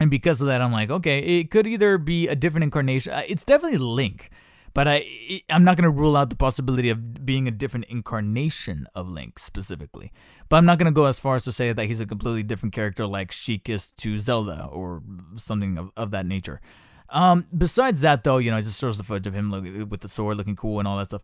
and 0.00 0.10
because 0.10 0.40
of 0.40 0.48
that, 0.48 0.60
I'm 0.60 0.72
like, 0.72 0.90
okay, 0.90 1.18
it 1.18 1.50
could 1.50 1.66
either 1.66 1.98
be 1.98 2.28
a 2.28 2.34
different 2.34 2.64
incarnation. 2.64 3.12
Uh, 3.12 3.22
it's 3.28 3.44
definitely 3.44 3.78
Link, 3.78 4.30
but 4.74 4.88
I 4.88 5.42
I'm 5.48 5.64
not 5.64 5.76
gonna 5.76 5.90
rule 5.90 6.16
out 6.16 6.30
the 6.30 6.36
possibility 6.36 6.88
of 6.90 7.24
being 7.24 7.46
a 7.46 7.50
different 7.50 7.86
incarnation 7.86 8.86
of 8.94 9.08
Link 9.08 9.38
specifically. 9.38 10.12
But 10.48 10.56
I'm 10.56 10.66
not 10.66 10.78
gonna 10.78 10.92
go 10.92 11.04
as 11.04 11.18
far 11.18 11.36
as 11.36 11.44
to 11.44 11.52
say 11.52 11.72
that 11.72 11.86
he's 11.86 12.00
a 12.00 12.06
completely 12.06 12.42
different 12.42 12.74
character 12.74 13.06
like 13.06 13.32
Sheik 13.32 13.68
is 13.68 13.90
to 13.92 14.18
Zelda 14.18 14.68
or 14.72 15.02
something 15.36 15.78
of, 15.78 15.90
of 15.96 16.10
that 16.10 16.26
nature. 16.26 16.60
Um, 17.12 17.46
besides 17.56 18.00
that, 18.00 18.24
though, 18.24 18.38
you 18.38 18.50
know, 18.50 18.56
it 18.56 18.62
just 18.62 18.80
shows 18.80 18.96
the 18.96 19.04
footage 19.04 19.26
of 19.26 19.34
him 19.34 19.50
look, 19.50 19.64
with 19.90 20.00
the 20.00 20.08
sword 20.08 20.38
looking 20.38 20.56
cool 20.56 20.78
and 20.78 20.88
all 20.88 20.96
that 20.96 21.06
stuff. 21.06 21.22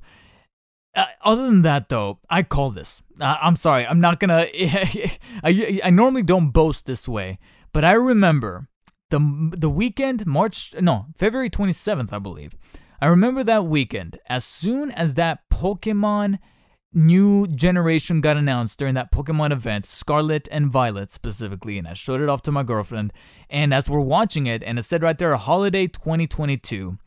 Uh, 0.95 1.07
other 1.23 1.47
than 1.47 1.62
that, 1.62 1.89
though, 1.89 2.19
I 2.29 2.43
call 2.43 2.71
this. 2.71 3.03
Uh, 3.21 3.37
I'm 3.41 3.57
sorry, 3.57 3.87
I'm 3.87 4.01
not 4.01 4.21
gonna. 4.21 4.47
I, 4.55 5.81
I 5.83 5.91
normally 5.91 6.23
don't 6.23 6.51
boast 6.51 6.87
this 6.87 7.09
way, 7.09 7.39
but 7.73 7.85
I 7.85 7.93
remember 7.93 8.69
the 9.11 9.53
the 9.57 9.71
weekend, 9.71 10.27
March 10.27 10.75
no, 10.81 11.07
February 11.16 11.51
27th, 11.51 12.12
I 12.12 12.19
believe. 12.19 12.57
I 13.01 13.07
remember 13.07 13.45
that 13.45 13.66
weekend. 13.66 14.19
As 14.29 14.45
soon 14.45 14.91
as 14.91 15.14
that 15.14 15.49
Pokemon 15.51 16.39
new 16.93 17.47
generation 17.47 18.21
got 18.21 18.37
announced 18.37 18.79
during 18.79 18.95
that 18.95 19.12
Pokemon 19.12 19.53
event, 19.53 19.87
Scarlet 19.87 20.49
and 20.51 20.71
Violet 20.71 21.11
specifically, 21.11 21.79
and 21.79 21.87
I 21.87 21.93
showed 21.93 22.21
it 22.21 22.29
off 22.29 22.43
to 22.43 22.53
my 22.53 22.62
girlfriend. 22.62 23.12
And 23.51 23.73
as 23.73 23.89
we're 23.89 24.01
watching 24.01 24.47
it, 24.47 24.62
and 24.62 24.79
it 24.79 24.83
said 24.83 25.03
right 25.03 25.16
there, 25.16 25.37
Holiday 25.37 25.87
2022, 25.87 26.99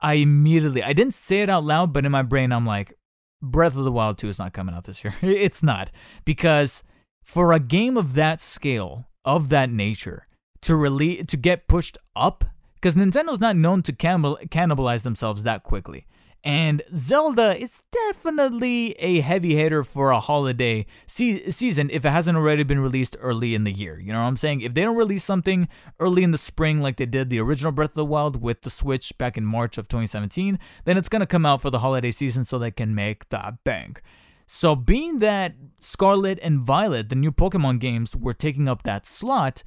I 0.00 0.14
immediately, 0.14 0.82
I 0.82 0.92
didn't 0.92 1.14
say 1.14 1.42
it 1.42 1.50
out 1.50 1.64
loud, 1.64 1.92
but 1.92 2.06
in 2.06 2.12
my 2.12 2.22
brain, 2.22 2.52
I'm 2.52 2.66
like, 2.66 2.94
Breath 3.42 3.76
of 3.76 3.84
the 3.84 3.92
Wild 3.92 4.18
2 4.18 4.28
is 4.28 4.38
not 4.38 4.52
coming 4.52 4.74
out 4.74 4.84
this 4.84 5.04
year. 5.04 5.14
it's 5.22 5.62
not. 5.62 5.90
Because 6.24 6.82
for 7.22 7.52
a 7.52 7.60
game 7.60 7.96
of 7.96 8.14
that 8.14 8.40
scale, 8.40 9.07
of 9.24 9.48
that 9.48 9.70
nature, 9.70 10.26
to 10.62 10.76
release, 10.76 11.24
to 11.28 11.36
get 11.36 11.68
pushed 11.68 11.98
up, 12.16 12.44
because 12.74 12.94
Nintendo's 12.94 13.40
not 13.40 13.56
known 13.56 13.82
to 13.82 13.92
cannibal- 13.92 14.38
cannibalize 14.46 15.02
themselves 15.02 15.42
that 15.42 15.62
quickly. 15.62 16.06
And 16.44 16.82
Zelda 16.94 17.60
is 17.60 17.82
definitely 17.90 18.92
a 18.92 19.20
heavy 19.20 19.56
hitter 19.56 19.82
for 19.82 20.12
a 20.12 20.20
holiday 20.20 20.86
se- 21.06 21.50
season 21.50 21.90
if 21.92 22.04
it 22.04 22.10
hasn't 22.10 22.36
already 22.36 22.62
been 22.62 22.78
released 22.78 23.16
early 23.20 23.54
in 23.54 23.64
the 23.64 23.72
year. 23.72 23.98
You 23.98 24.12
know 24.12 24.20
what 24.20 24.28
I'm 24.28 24.36
saying? 24.36 24.60
If 24.60 24.74
they 24.74 24.82
don't 24.82 24.96
release 24.96 25.24
something 25.24 25.68
early 25.98 26.22
in 26.22 26.30
the 26.30 26.38
spring 26.38 26.80
like 26.80 26.96
they 26.96 27.06
did 27.06 27.28
the 27.28 27.40
original 27.40 27.72
Breath 27.72 27.90
of 27.90 27.96
the 27.96 28.04
Wild 28.04 28.40
with 28.40 28.62
the 28.62 28.70
Switch 28.70 29.16
back 29.18 29.36
in 29.36 29.44
March 29.44 29.78
of 29.78 29.88
2017, 29.88 30.60
then 30.84 30.96
it's 30.96 31.08
going 31.08 31.20
to 31.20 31.26
come 31.26 31.44
out 31.44 31.60
for 31.60 31.70
the 31.70 31.80
holiday 31.80 32.12
season 32.12 32.44
so 32.44 32.58
they 32.58 32.70
can 32.70 32.94
make 32.94 33.28
that 33.30 33.64
bank. 33.64 34.00
So, 34.50 34.74
being 34.74 35.18
that 35.18 35.56
Scarlet 35.78 36.38
and 36.42 36.60
Violet, 36.62 37.10
the 37.10 37.14
new 37.14 37.30
Pokemon 37.30 37.80
games, 37.80 38.16
were 38.16 38.32
taking 38.32 38.66
up 38.66 38.82
that 38.84 39.04
slot, 39.04 39.62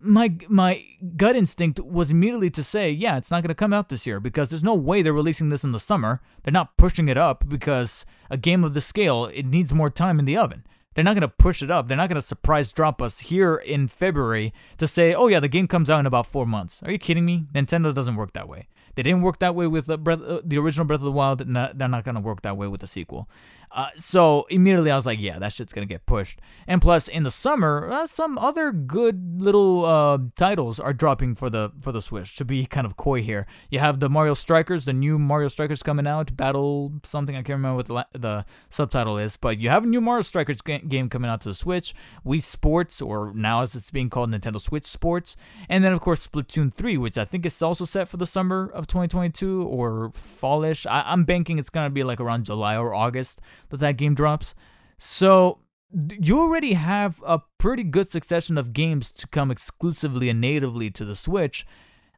my 0.00 0.34
my 0.48 0.82
gut 1.18 1.36
instinct 1.36 1.78
was 1.80 2.10
immediately 2.10 2.48
to 2.48 2.64
say, 2.64 2.88
yeah, 2.88 3.18
it's 3.18 3.30
not 3.30 3.42
going 3.42 3.48
to 3.48 3.54
come 3.54 3.74
out 3.74 3.90
this 3.90 4.06
year 4.06 4.20
because 4.20 4.48
there's 4.48 4.64
no 4.64 4.74
way 4.74 5.02
they're 5.02 5.12
releasing 5.12 5.50
this 5.50 5.64
in 5.64 5.72
the 5.72 5.78
summer. 5.78 6.22
They're 6.42 6.50
not 6.50 6.78
pushing 6.78 7.08
it 7.08 7.18
up 7.18 7.46
because 7.46 8.06
a 8.30 8.38
game 8.38 8.64
of 8.64 8.72
the 8.72 8.80
scale, 8.80 9.26
it 9.26 9.44
needs 9.44 9.74
more 9.74 9.90
time 9.90 10.18
in 10.18 10.24
the 10.24 10.38
oven. 10.38 10.64
They're 10.94 11.04
not 11.04 11.14
going 11.14 11.20
to 11.20 11.28
push 11.28 11.62
it 11.62 11.70
up. 11.70 11.88
They're 11.88 11.96
not 11.98 12.08
going 12.08 12.20
to 12.20 12.22
surprise 12.22 12.72
drop 12.72 13.02
us 13.02 13.20
here 13.20 13.56
in 13.56 13.86
February 13.86 14.54
to 14.78 14.88
say, 14.88 15.12
"Oh 15.12 15.28
yeah, 15.28 15.40
the 15.40 15.48
game 15.48 15.68
comes 15.68 15.90
out 15.90 16.00
in 16.00 16.06
about 16.06 16.26
4 16.26 16.46
months." 16.46 16.82
Are 16.82 16.90
you 16.90 16.98
kidding 16.98 17.26
me? 17.26 17.48
Nintendo 17.54 17.92
doesn't 17.92 18.16
work 18.16 18.32
that 18.32 18.48
way. 18.48 18.68
They 18.94 19.02
didn't 19.02 19.22
work 19.22 19.38
that 19.38 19.54
way 19.54 19.66
with 19.66 19.86
the, 19.86 19.96
Breath, 19.98 20.22
uh, 20.22 20.40
the 20.44 20.58
original 20.58 20.86
Breath 20.86 21.00
of 21.00 21.04
the 21.04 21.12
Wild, 21.12 21.40
and 21.40 21.56
they're 21.56 21.88
not 21.88 22.04
going 22.04 22.14
to 22.14 22.20
work 22.20 22.42
that 22.42 22.56
way 22.56 22.66
with 22.66 22.80
the 22.80 22.86
sequel. 22.86 23.28
Uh, 23.74 23.88
so 23.96 24.46
immediately 24.50 24.90
I 24.90 24.96
was 24.96 25.06
like, 25.06 25.18
yeah, 25.18 25.38
that 25.38 25.52
shit's 25.52 25.72
gonna 25.72 25.86
get 25.86 26.04
pushed. 26.06 26.40
And 26.66 26.80
plus, 26.82 27.08
in 27.08 27.22
the 27.22 27.30
summer, 27.30 27.88
uh, 27.90 28.06
some 28.06 28.36
other 28.38 28.70
good 28.70 29.40
little 29.40 29.84
uh, 29.84 30.18
titles 30.36 30.78
are 30.78 30.92
dropping 30.92 31.34
for 31.34 31.48
the 31.50 31.72
for 31.80 31.90
the 31.90 32.02
Switch. 32.02 32.36
To 32.36 32.44
be 32.44 32.66
kind 32.66 32.84
of 32.86 32.96
coy 32.96 33.22
here, 33.22 33.46
you 33.70 33.78
have 33.78 34.00
the 34.00 34.08
Mario 34.10 34.34
Strikers, 34.34 34.84
the 34.84 34.92
new 34.92 35.18
Mario 35.18 35.48
Strikers 35.48 35.82
coming 35.82 36.06
out, 36.06 36.36
Battle 36.36 36.92
something 37.02 37.34
I 37.34 37.38
can't 37.38 37.56
remember 37.56 37.76
what 37.76 37.86
the, 37.86 37.94
la- 37.94 38.04
the 38.12 38.44
subtitle 38.70 39.16
is, 39.18 39.36
but 39.36 39.58
you 39.58 39.70
have 39.70 39.84
a 39.84 39.86
new 39.86 40.00
Mario 40.00 40.22
Strikers 40.22 40.60
ga- 40.60 40.80
game 40.80 41.08
coming 41.08 41.30
out 41.30 41.40
to 41.42 41.48
the 41.48 41.54
Switch. 41.54 41.94
Wii 42.26 42.42
Sports, 42.42 43.00
or 43.00 43.32
now 43.34 43.62
as 43.62 43.74
it's 43.74 43.90
being 43.90 44.10
called, 44.10 44.30
Nintendo 44.30 44.60
Switch 44.60 44.84
Sports, 44.84 45.36
and 45.68 45.82
then 45.82 45.92
of 45.92 46.00
course 46.00 46.26
Splatoon 46.26 46.72
3, 46.72 46.98
which 46.98 47.16
I 47.16 47.24
think 47.24 47.46
is 47.46 47.62
also 47.62 47.84
set 47.84 48.06
for 48.08 48.18
the 48.18 48.26
summer 48.26 48.70
of 48.74 48.86
2022 48.86 49.62
or 49.64 50.10
fallish. 50.12 50.86
I- 50.86 51.04
I'm 51.06 51.24
banking 51.24 51.58
it's 51.58 51.70
gonna 51.70 51.90
be 51.90 52.04
like 52.04 52.20
around 52.20 52.44
July 52.44 52.76
or 52.76 52.94
August 52.94 53.40
that 53.72 53.80
that 53.80 53.96
game 53.96 54.14
drops. 54.14 54.54
So 54.98 55.58
you 55.92 56.38
already 56.38 56.74
have 56.74 57.20
a 57.26 57.40
pretty 57.58 57.82
good 57.82 58.10
succession 58.10 58.56
of 58.56 58.72
games 58.72 59.10
to 59.12 59.26
come 59.26 59.50
exclusively 59.50 60.28
and 60.28 60.40
natively 60.40 60.90
to 60.90 61.04
the 61.04 61.16
Switch. 61.16 61.66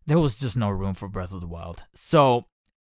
There 0.06 0.18
was 0.18 0.38
just 0.38 0.56
no 0.56 0.68
room 0.68 0.94
for 0.94 1.08
Breath 1.08 1.32
of 1.32 1.40
the 1.40 1.46
Wild. 1.46 1.84
So 1.94 2.46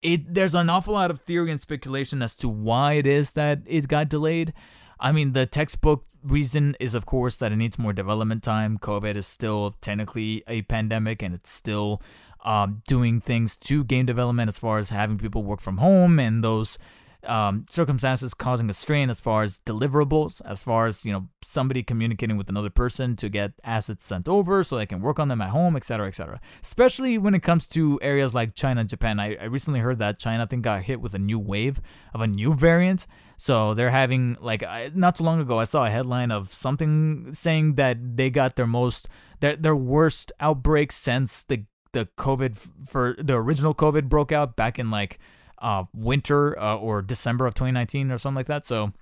it 0.02 0.32
there's 0.32 0.54
an 0.54 0.70
awful 0.70 0.94
lot 0.94 1.10
of 1.10 1.18
theory 1.18 1.50
and 1.50 1.60
speculation 1.60 2.22
as 2.22 2.36
to 2.36 2.48
why 2.48 2.94
it 2.94 3.06
is 3.06 3.32
that 3.32 3.60
it 3.66 3.88
got 3.88 4.08
delayed. 4.08 4.52
I 4.98 5.12
mean, 5.12 5.32
the 5.32 5.46
textbook 5.46 6.04
reason 6.22 6.76
is 6.78 6.94
of 6.94 7.06
course 7.06 7.36
that 7.38 7.52
it 7.52 7.56
needs 7.56 7.78
more 7.78 7.92
development 7.92 8.42
time. 8.42 8.78
COVID 8.78 9.16
is 9.16 9.26
still 9.26 9.74
technically 9.80 10.44
a 10.46 10.62
pandemic 10.62 11.22
and 11.22 11.34
it's 11.34 11.50
still 11.50 12.00
um, 12.44 12.82
doing 12.86 13.20
things 13.20 13.56
to 13.56 13.84
game 13.84 14.06
development 14.06 14.48
as 14.48 14.58
far 14.58 14.78
as 14.78 14.90
having 14.90 15.18
people 15.18 15.42
work 15.42 15.60
from 15.60 15.78
home 15.78 16.18
and 16.18 16.42
those 16.42 16.78
um, 17.24 17.66
circumstances 17.68 18.34
causing 18.34 18.70
a 18.70 18.72
strain 18.72 19.10
as 19.10 19.20
far 19.20 19.42
as 19.42 19.60
deliverables, 19.60 20.40
as 20.44 20.62
far 20.62 20.86
as 20.86 21.04
you 21.04 21.12
know 21.12 21.28
somebody 21.42 21.82
communicating 21.82 22.36
with 22.36 22.48
another 22.48 22.70
person 22.70 23.16
to 23.16 23.28
get 23.28 23.52
assets 23.64 24.04
sent 24.04 24.28
over 24.28 24.62
so 24.62 24.76
they 24.76 24.86
can 24.86 25.00
work 25.00 25.18
on 25.18 25.28
them 25.28 25.40
at 25.40 25.50
home, 25.50 25.76
etc., 25.76 26.08
etc. 26.08 26.40
Especially 26.62 27.18
when 27.18 27.34
it 27.34 27.42
comes 27.42 27.68
to 27.68 27.98
areas 28.02 28.34
like 28.34 28.54
China 28.54 28.80
and 28.80 28.88
Japan. 28.88 29.20
I, 29.20 29.36
I 29.36 29.44
recently 29.44 29.80
heard 29.80 29.98
that 29.98 30.18
China 30.18 30.44
I 30.44 30.46
think 30.46 30.62
got 30.62 30.82
hit 30.82 31.00
with 31.00 31.14
a 31.14 31.18
new 31.18 31.38
wave 31.38 31.80
of 32.14 32.20
a 32.20 32.26
new 32.26 32.54
variant. 32.54 33.06
So 33.36 33.74
they're 33.74 33.90
having 33.90 34.36
like 34.40 34.62
not 34.94 35.14
too 35.14 35.24
long 35.24 35.40
ago 35.40 35.58
I 35.58 35.64
saw 35.64 35.84
a 35.86 35.90
headline 35.90 36.30
of 36.30 36.52
something 36.52 37.32
saying 37.32 37.76
that 37.76 38.16
they 38.16 38.30
got 38.30 38.56
their 38.56 38.66
most 38.66 39.08
their 39.40 39.56
their 39.56 39.76
worst 39.76 40.32
outbreak 40.40 40.92
since 40.92 41.42
the 41.44 41.64
the 41.92 42.06
COVID 42.18 42.58
for 42.86 43.16
the 43.18 43.34
original 43.34 43.74
COVID 43.74 44.08
broke 44.08 44.32
out 44.32 44.56
back 44.56 44.78
in 44.78 44.90
like 44.90 45.18
uh, 45.60 45.84
winter 45.94 46.58
uh, 46.58 46.76
or 46.76 47.02
December 47.02 47.46
of 47.46 47.54
2019 47.54 48.10
or 48.10 48.18
something 48.18 48.36
like 48.36 48.46
that. 48.46 48.66
So 48.66 48.92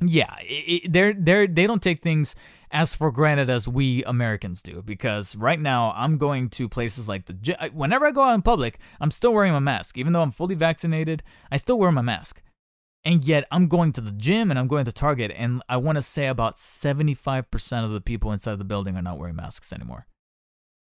yeah, 0.00 0.34
it, 0.40 0.92
they're 0.92 1.12
they're 1.12 1.46
they 1.46 1.66
don't 1.66 1.82
take 1.82 2.00
things 2.00 2.34
as 2.70 2.94
for 2.94 3.10
granted 3.10 3.50
as 3.50 3.66
we 3.66 4.04
Americans 4.04 4.62
do 4.62 4.82
because 4.82 5.36
right 5.36 5.60
now 5.60 5.92
I'm 5.96 6.18
going 6.18 6.48
to 6.50 6.68
places 6.68 7.08
like 7.08 7.26
the 7.26 7.32
gym. 7.32 7.56
Whenever 7.72 8.06
I 8.06 8.10
go 8.12 8.22
out 8.22 8.34
in 8.34 8.42
public, 8.42 8.78
I'm 9.00 9.10
still 9.10 9.34
wearing 9.34 9.52
my 9.52 9.58
mask. 9.58 9.98
Even 9.98 10.12
though 10.12 10.22
I'm 10.22 10.30
fully 10.30 10.54
vaccinated, 10.54 11.22
I 11.50 11.56
still 11.56 11.78
wear 11.78 11.92
my 11.92 12.02
mask. 12.02 12.42
And 13.04 13.24
yet 13.24 13.46
I'm 13.50 13.66
going 13.66 13.92
to 13.94 14.00
the 14.00 14.12
gym 14.12 14.50
and 14.50 14.58
I'm 14.58 14.68
going 14.68 14.84
to 14.84 14.92
Target 14.92 15.32
and 15.34 15.62
I 15.68 15.78
want 15.78 15.96
to 15.96 16.02
say 16.02 16.26
about 16.26 16.56
75% 16.56 17.84
of 17.84 17.90
the 17.92 18.00
people 18.00 18.30
inside 18.30 18.58
the 18.58 18.64
building 18.64 18.94
are 18.96 19.02
not 19.02 19.18
wearing 19.18 19.36
masks 19.36 19.72
anymore. 19.72 20.06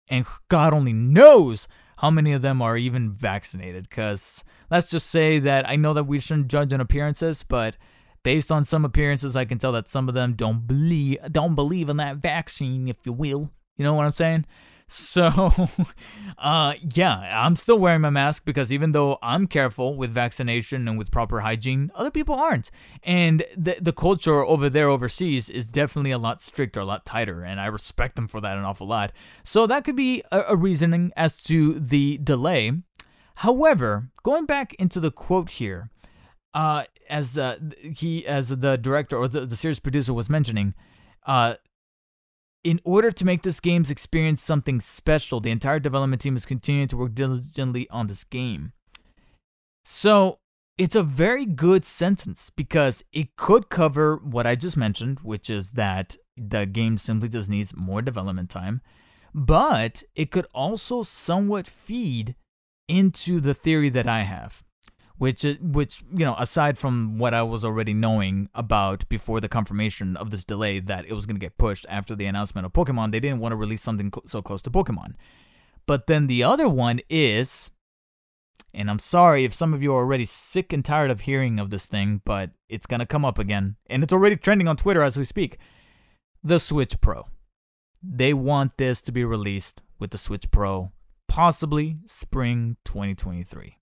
And 0.09 0.25
God 0.49 0.73
only 0.73 0.93
knows 0.93 1.67
how 1.97 2.11
many 2.11 2.33
of 2.33 2.41
them 2.41 2.61
are 2.61 2.77
even 2.77 3.11
vaccinated. 3.11 3.89
Because 3.89 4.43
let's 4.69 4.91
just 4.91 5.07
say 5.07 5.39
that 5.39 5.67
I 5.69 5.75
know 5.75 5.93
that 5.93 6.05
we 6.05 6.19
shouldn't 6.19 6.49
judge 6.49 6.73
on 6.73 6.81
appearances, 6.81 7.43
but 7.43 7.77
based 8.23 8.51
on 8.51 8.65
some 8.65 8.85
appearances, 8.85 9.35
I 9.35 9.45
can 9.45 9.57
tell 9.57 9.71
that 9.73 9.89
some 9.89 10.07
of 10.07 10.15
them 10.15 10.33
don't 10.33 10.67
believe 10.67 11.19
don't 11.31 11.55
believe 11.55 11.89
in 11.89 11.97
that 11.97 12.17
vaccine, 12.17 12.87
if 12.87 12.97
you 13.05 13.13
will. 13.13 13.51
You 13.77 13.83
know 13.83 13.93
what 13.93 14.05
I'm 14.05 14.13
saying? 14.13 14.45
So, 14.93 15.69
uh, 16.37 16.75
yeah, 16.93 17.43
I'm 17.43 17.55
still 17.55 17.79
wearing 17.79 18.01
my 18.01 18.11
mask 18.11 18.45
because 18.45 18.71
even 18.71 18.91
though 18.91 19.17
I'm 19.23 19.47
careful 19.47 19.95
with 19.95 20.11
vaccination 20.11 20.87
and 20.87 20.99
with 20.99 21.09
proper 21.09 21.39
hygiene, 21.39 21.91
other 21.95 22.11
people 22.11 22.35
aren't. 22.35 22.69
And 23.01 23.43
the 23.57 23.77
the 23.81 23.91
culture 23.91 24.45
over 24.45 24.69
there 24.69 24.89
overseas 24.89 25.49
is 25.49 25.71
definitely 25.71 26.11
a 26.11 26.19
lot 26.19 26.43
stricter, 26.43 26.81
a 26.81 26.85
lot 26.85 27.07
tighter, 27.07 27.43
and 27.43 27.59
I 27.59 27.65
respect 27.65 28.15
them 28.15 28.27
for 28.27 28.39
that 28.41 28.55
an 28.55 28.65
awful 28.65 28.85
lot. 28.85 29.11
So 29.43 29.65
that 29.65 29.83
could 29.83 29.95
be 29.95 30.21
a, 30.31 30.43
a 30.49 30.55
reasoning 30.55 31.11
as 31.17 31.41
to 31.45 31.79
the 31.79 32.19
delay. 32.19 32.71
However, 33.37 34.09
going 34.21 34.45
back 34.45 34.75
into 34.75 34.99
the 34.99 35.09
quote 35.09 35.49
here, 35.49 35.89
uh, 36.53 36.83
as 37.09 37.35
uh, 37.35 37.57
he 37.81 38.27
as 38.27 38.49
the 38.49 38.77
director 38.77 39.17
or 39.17 39.27
the, 39.27 39.47
the 39.47 39.55
series 39.55 39.79
producer 39.79 40.13
was 40.13 40.29
mentioning, 40.29 40.75
uh, 41.25 41.55
in 42.63 42.79
order 42.83 43.11
to 43.11 43.25
make 43.25 43.41
this 43.41 43.59
game's 43.59 43.91
experience 43.91 44.41
something 44.41 44.79
special, 44.79 45.39
the 45.39 45.51
entire 45.51 45.79
development 45.79 46.21
team 46.21 46.35
is 46.35 46.45
continuing 46.45 46.87
to 46.87 46.97
work 46.97 47.13
diligently 47.13 47.89
on 47.89 48.07
this 48.07 48.23
game. 48.23 48.71
So, 49.85 50.39
it's 50.77 50.95
a 50.95 51.03
very 51.03 51.45
good 51.45 51.85
sentence 51.85 52.49
because 52.49 53.03
it 53.11 53.35
could 53.35 53.69
cover 53.69 54.15
what 54.15 54.47
I 54.47 54.55
just 54.55 54.75
mentioned, 54.75 55.19
which 55.19 55.49
is 55.49 55.71
that 55.71 56.15
the 56.35 56.65
game 56.65 56.97
simply 56.97 57.29
just 57.29 57.49
needs 57.49 57.75
more 57.75 58.01
development 58.01 58.49
time, 58.49 58.81
but 59.35 60.03
it 60.15 60.31
could 60.31 60.47
also 60.53 61.03
somewhat 61.03 61.67
feed 61.67 62.35
into 62.87 63.39
the 63.39 63.53
theory 63.53 63.89
that 63.89 64.07
I 64.07 64.23
have 64.23 64.62
which 65.23 65.45
which 65.61 66.03
you 66.13 66.25
know 66.25 66.35
aside 66.37 66.77
from 66.77 67.17
what 67.17 67.33
I 67.33 67.43
was 67.43 67.63
already 67.63 67.93
knowing 67.93 68.49
about 68.53 69.07
before 69.07 69.39
the 69.39 69.47
confirmation 69.47 70.17
of 70.17 70.31
this 70.31 70.43
delay 70.43 70.81
that 70.81 71.05
it 71.05 71.13
was 71.13 71.25
going 71.25 71.37
to 71.37 71.45
get 71.47 71.57
pushed 71.57 71.85
after 71.87 72.13
the 72.13 72.25
announcement 72.25 72.65
of 72.65 72.73
Pokemon, 72.73 73.13
they 73.13 73.21
didn't 73.21 73.39
want 73.39 73.53
to 73.53 73.55
release 73.55 73.81
something 73.81 74.11
cl- 74.13 74.27
so 74.27 74.41
close 74.41 74.61
to 74.63 74.69
Pokemon. 74.69 75.13
But 75.85 76.07
then 76.07 76.27
the 76.27 76.43
other 76.43 76.67
one 76.67 76.99
is 77.09 77.71
and 78.73 78.89
I'm 78.89 78.99
sorry 78.99 79.45
if 79.45 79.53
some 79.53 79.73
of 79.73 79.81
you 79.81 79.93
are 79.93 80.03
already 80.03 80.25
sick 80.25 80.73
and 80.73 80.83
tired 80.83 81.09
of 81.09 81.21
hearing 81.21 81.57
of 81.57 81.69
this 81.69 81.85
thing, 81.85 82.21
but 82.25 82.49
it's 82.67 82.85
going 82.85 82.99
to 82.99 83.05
come 83.05 83.23
up 83.23 83.39
again 83.39 83.77
and 83.87 84.03
it's 84.03 84.11
already 84.11 84.35
trending 84.35 84.67
on 84.67 84.75
Twitter 84.75 85.03
as 85.03 85.15
we 85.15 85.23
speak. 85.23 85.57
The 86.43 86.59
Switch 86.59 86.99
Pro. 86.99 87.29
They 88.01 88.33
want 88.33 88.77
this 88.77 89.01
to 89.03 89.13
be 89.13 89.23
released 89.23 89.81
with 89.99 90.11
the 90.11 90.17
Switch 90.17 90.51
Pro 90.51 90.91
possibly 91.29 91.99
spring 92.07 92.75
2023. 92.83 93.77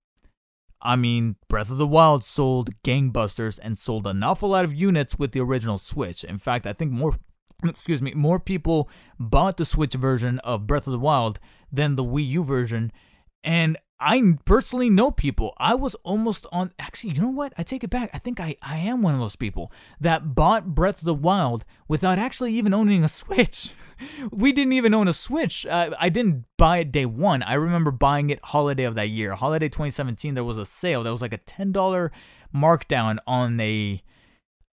I 0.81 0.95
mean, 0.95 1.35
Breath 1.47 1.69
of 1.69 1.77
the 1.77 1.87
Wild 1.87 2.23
sold 2.23 2.69
gangbusters 2.83 3.59
and 3.61 3.77
sold 3.77 4.07
an 4.07 4.23
awful 4.23 4.49
lot 4.49 4.65
of 4.65 4.73
units 4.73 5.17
with 5.19 5.31
the 5.31 5.39
original 5.41 5.77
Switch. 5.77 6.23
In 6.23 6.37
fact, 6.37 6.65
I 6.65 6.73
think 6.73 6.91
more 6.91 7.17
excuse 7.63 8.01
me, 8.01 8.13
more 8.13 8.39
people 8.39 8.89
bought 9.19 9.57
the 9.57 9.65
Switch 9.65 9.93
version 9.93 10.39
of 10.39 10.67
Breath 10.67 10.87
of 10.87 10.93
the 10.93 10.99
Wild 10.99 11.39
than 11.71 11.95
the 11.95 12.03
Wii 12.03 12.27
U 12.29 12.43
version. 12.43 12.91
And 13.43 13.77
I 14.01 14.33
personally 14.45 14.89
know 14.89 15.11
people. 15.11 15.53
I 15.59 15.75
was 15.75 15.93
almost 16.03 16.47
on. 16.51 16.71
Actually, 16.79 17.13
you 17.13 17.21
know 17.21 17.29
what? 17.29 17.53
I 17.55 17.63
take 17.63 17.83
it 17.83 17.91
back. 17.91 18.09
I 18.13 18.17
think 18.17 18.39
I, 18.39 18.55
I 18.61 18.77
am 18.77 19.03
one 19.03 19.13
of 19.13 19.19
those 19.19 19.35
people 19.35 19.71
that 19.99 20.33
bought 20.33 20.73
Breath 20.73 20.99
of 20.99 21.05
the 21.05 21.13
Wild 21.13 21.65
without 21.87 22.17
actually 22.17 22.53
even 22.55 22.73
owning 22.73 23.03
a 23.03 23.09
Switch. 23.21 23.75
we 24.31 24.51
didn't 24.51 24.73
even 24.73 24.95
own 24.95 25.07
a 25.07 25.13
Switch. 25.13 25.67
Uh, 25.67 25.91
I 25.99 26.09
didn't 26.09 26.45
buy 26.57 26.79
it 26.79 26.91
day 26.91 27.05
one. 27.05 27.43
I 27.43 27.53
remember 27.53 27.91
buying 27.91 28.31
it 28.31 28.39
holiday 28.43 28.85
of 28.85 28.95
that 28.95 29.09
year. 29.09 29.35
Holiday 29.35 29.69
2017, 29.69 30.33
there 30.33 30.43
was 30.43 30.57
a 30.57 30.65
sale. 30.65 31.03
There 31.03 31.11
was 31.11 31.21
like 31.21 31.33
a 31.33 31.37
$10 31.37 32.09
markdown 32.53 33.17
on 33.27 33.59
a 33.59 34.01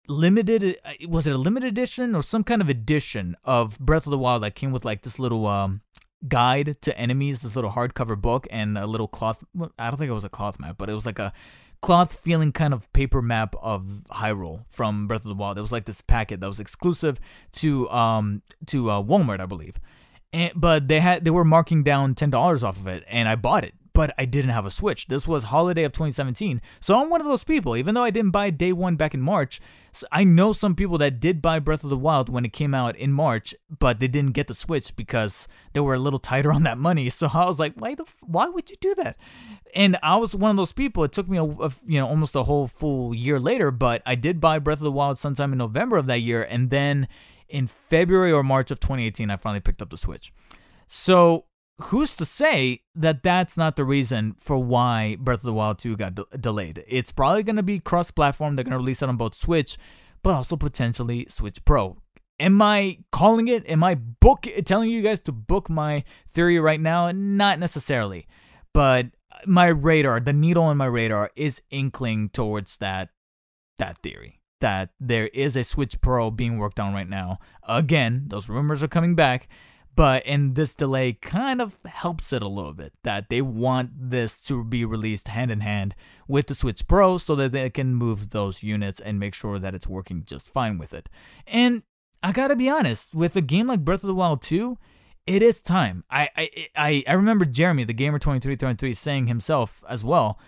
limited 0.10 0.78
uh, 0.86 0.94
was 1.10 1.28
it 1.28 1.36
a 1.36 1.38
limited 1.38 1.68
edition 1.68 2.16
or 2.16 2.22
some 2.22 2.42
kind 2.42 2.62
of 2.62 2.70
edition 2.70 3.36
of 3.44 3.78
Breath 3.78 4.08
of 4.08 4.12
the 4.12 4.18
Wild 4.18 4.42
that 4.44 4.56
came 4.56 4.72
with 4.72 4.86
like 4.86 5.02
this 5.02 5.20
little 5.20 5.46
um 5.46 5.82
guide 6.28 6.78
to 6.82 6.98
enemies, 6.98 7.42
this 7.42 7.56
little 7.56 7.72
hardcover 7.72 8.20
book, 8.20 8.48
and 8.50 8.78
a 8.78 8.88
little 8.88 9.08
cloth. 9.08 9.44
I 9.78 9.90
don't 9.90 9.98
think 9.98 10.10
it 10.10 10.14
was 10.14 10.24
a 10.24 10.30
cloth 10.30 10.60
map, 10.60 10.78
but 10.78 10.90
it 10.90 10.94
was 10.94 11.06
like 11.06 11.20
a 11.20 11.34
cloth 11.82 12.14
feeling 12.14 12.52
kind 12.52 12.74
of 12.74 12.92
paper 12.94 13.22
map 13.22 13.56
of 13.62 14.04
Hyrule 14.12 14.66
from 14.68 15.08
Breath 15.08 15.22
of 15.22 15.30
the 15.30 15.36
Wild. 15.36 15.58
It 15.58 15.62
was 15.62 15.72
like 15.72 15.86
this 15.86 16.02
packet 16.02 16.40
that 16.40 16.48
was 16.48 16.60
exclusive 16.60 17.20
to 17.54 17.90
um 17.90 18.42
to 18.68 18.90
uh, 18.90 19.04
Walmart, 19.04 19.40
I 19.40 19.46
believe. 19.46 19.80
And, 20.34 20.52
but 20.56 20.88
they 20.88 21.00
had 21.00 21.24
they 21.24 21.32
were 21.32 21.46
marking 21.46 21.84
down 21.84 22.16
ten 22.16 22.30
dollars 22.30 22.64
off 22.64 22.78
of 22.78 22.88
it, 22.88 23.04
and 23.08 23.28
I 23.28 23.36
bought 23.36 23.64
it. 23.64 23.74
But 23.94 24.14
I 24.16 24.26
didn't 24.26 24.52
have 24.52 24.66
a 24.66 24.70
Switch. 24.70 25.08
This 25.08 25.28
was 25.28 25.46
holiday 25.46 25.84
of 25.84 25.92
2017, 25.92 26.62
so 26.80 27.02
I'm 27.02 27.10
one 27.10 27.20
of 27.20 27.26
those 27.26 27.44
people. 27.44 27.76
Even 27.76 27.96
though 27.96 28.04
I 28.04 28.12
didn't 28.12 28.30
buy 28.30 28.52
day 28.52 28.72
one 28.72 28.96
back 28.96 29.16
in 29.16 29.22
March, 29.22 29.60
I 30.12 30.24
know 30.24 30.54
some 30.54 30.76
people 30.76 30.98
that 31.00 31.20
did 31.20 31.42
buy 31.42 31.60
Breath 31.60 31.84
of 31.84 31.90
the 31.90 31.98
Wild 31.98 32.30
when 32.30 32.46
it 32.46 32.54
came 32.54 32.74
out 32.74 32.96
in 32.96 33.12
March, 33.12 33.54
but 33.80 34.00
they 34.00 34.08
didn't 34.08 34.32
get 34.32 34.48
the 34.48 34.54
Switch 34.54 34.96
because 34.96 35.48
they 35.74 35.80
were 35.80 35.94
a 35.94 36.00
little 36.00 36.20
tighter 36.32 36.52
on 36.52 36.64
that 36.64 36.78
money. 36.78 37.10
So 37.10 37.30
I 37.34 37.46
was 37.46 37.60
like, 37.60 37.74
why 37.76 37.96
the 37.96 38.06
why 38.22 38.48
would 38.48 38.70
you 38.70 38.76
do 38.80 38.96
that? 38.96 39.18
And 39.76 39.98
I 40.02 40.16
was 40.16 40.36
one 40.36 40.52
of 40.52 40.58
those 40.58 40.74
people. 40.74 41.04
It 41.04 41.12
took 41.12 41.28
me 41.28 41.38
a, 41.38 41.44
a, 41.44 41.72
you 41.86 42.00
know 42.00 42.08
almost 42.08 42.36
a 42.36 42.44
whole 42.44 42.68
full 42.68 43.14
year 43.14 43.40
later, 43.40 43.72
but 43.72 44.02
I 44.06 44.16
did 44.16 44.40
buy 44.40 44.60
Breath 44.60 44.80
of 44.80 44.86
the 44.86 44.92
Wild 44.92 45.18
sometime 45.18 45.52
in 45.52 45.58
November 45.58 45.98
of 45.98 46.06
that 46.08 46.22
year, 46.22 46.44
and 46.44 46.70
then 46.70 47.08
in 47.50 47.68
February 47.68 48.32
or 48.32 48.44
March 48.44 48.72
of 48.72 48.80
2018, 48.80 49.30
I 49.30 49.38
finally 49.38 49.62
picked 49.62 49.82
up 49.82 49.90
the 49.90 49.98
Switch. 49.98 50.34
So 50.88 51.46
who's 51.84 52.14
to 52.16 52.26
say 52.26 52.82
that 52.96 53.24
that's 53.24 53.58
not 53.58 53.76
the 53.76 53.84
reason 53.84 54.36
for 54.40 54.58
why 54.58 55.16
Breath 55.20 55.40
of 55.40 55.44
the 55.44 55.54
Wild 55.54 55.80
2 55.80 55.96
got 55.96 56.16
de- 56.16 56.38
delayed? 56.38 56.84
It's 56.88 57.12
probably 57.12 57.44
going 57.44 57.56
to 57.58 57.64
be 57.64 57.80
cross 57.80 58.12
platform. 58.12 58.56
They're 58.56 58.64
going 58.64 58.72
to 58.72 58.78
release 58.78 59.02
it 59.02 59.10
on 59.10 59.18
both 59.18 59.36
Switch, 59.36 59.78
but 60.24 60.34
also 60.34 60.56
potentially 60.56 61.28
Switch 61.30 61.64
Pro. 61.66 61.98
Am 62.40 62.62
I 62.62 63.00
calling 63.12 63.48
it? 63.48 63.68
Am 63.70 63.84
I 63.84 63.96
book 63.96 64.48
telling 64.66 64.90
you 64.90 65.02
guys 65.02 65.22
to 65.22 65.32
book 65.32 65.70
my 65.70 66.04
theory 66.28 66.60
right 66.60 66.80
now? 66.80 67.12
Not 67.12 67.60
necessarily. 67.60 68.28
But 68.74 69.08
my 69.46 69.68
radar, 69.68 70.20
the 70.20 70.34
needle 70.34 70.64
on 70.64 70.78
my 70.78 70.86
radar 70.86 71.32
is 71.36 71.62
inkling 71.72 72.30
towards 72.30 72.78
that 72.78 73.10
that 73.78 73.98
theory 74.00 74.38
that 74.60 74.90
there 75.00 75.28
is 75.28 75.56
a 75.56 75.64
Switch 75.64 76.02
Pro 76.02 76.32
being 76.32 76.58
worked 76.58 76.80
on 76.80 76.94
right 76.94 77.10
now. 77.10 77.40
Again, 77.68 78.24
those 78.28 78.50
rumors 78.50 78.84
are 78.84 78.88
coming 78.88 79.16
back 79.16 79.48
but 79.98 80.22
and 80.28 80.54
this 80.54 80.76
delay 80.76 81.12
kind 81.12 81.60
of 81.60 81.80
helps 81.84 82.32
it 82.32 82.44
a 82.44 82.48
little 82.48 82.72
bit 82.72 82.94
that 83.02 83.30
they 83.30 83.42
want 83.42 83.90
this 83.94 84.40
to 84.44 84.64
be 84.64 84.86
released 84.86 85.28
hand 85.28 85.50
in 85.50 85.62
hand 85.62 85.96
with 86.28 86.46
the 86.46 86.54
Switch 86.54 86.88
Pro 86.88 87.18
so 87.18 87.36
that 87.36 87.52
they 87.52 87.68
can 87.72 87.96
move 87.96 88.30
those 88.30 88.62
units 88.62 89.00
and 89.00 89.20
make 89.20 89.34
sure 89.34 89.58
that 89.58 89.74
it's 89.74 89.88
working 89.88 90.24
just 90.26 90.48
fine 90.48 90.78
with 90.78 90.94
it. 90.94 91.10
And 91.48 91.82
I 92.22 92.32
gotta 92.32 92.56
be 92.56 92.70
honest, 92.70 93.16
with 93.16 93.36
a 93.36 93.42
game 93.42 93.68
like 93.68 93.84
Breath 93.84 94.04
of 94.04 94.08
the 94.08 94.14
Wild 94.14 94.44
2, 94.44 94.78
it 95.26 95.42
is 95.42 95.64
time. 95.64 96.04
I 96.12 96.30
I 96.38 96.50
I, 96.76 97.04
I 97.08 97.14
remember 97.14 97.44
Jeremy, 97.46 97.84
the 97.84 97.94
gamer 97.94 98.20
2333, 98.20 98.94
saying 98.94 99.26
himself 99.26 99.84
as 99.90 100.04
well 100.06 100.40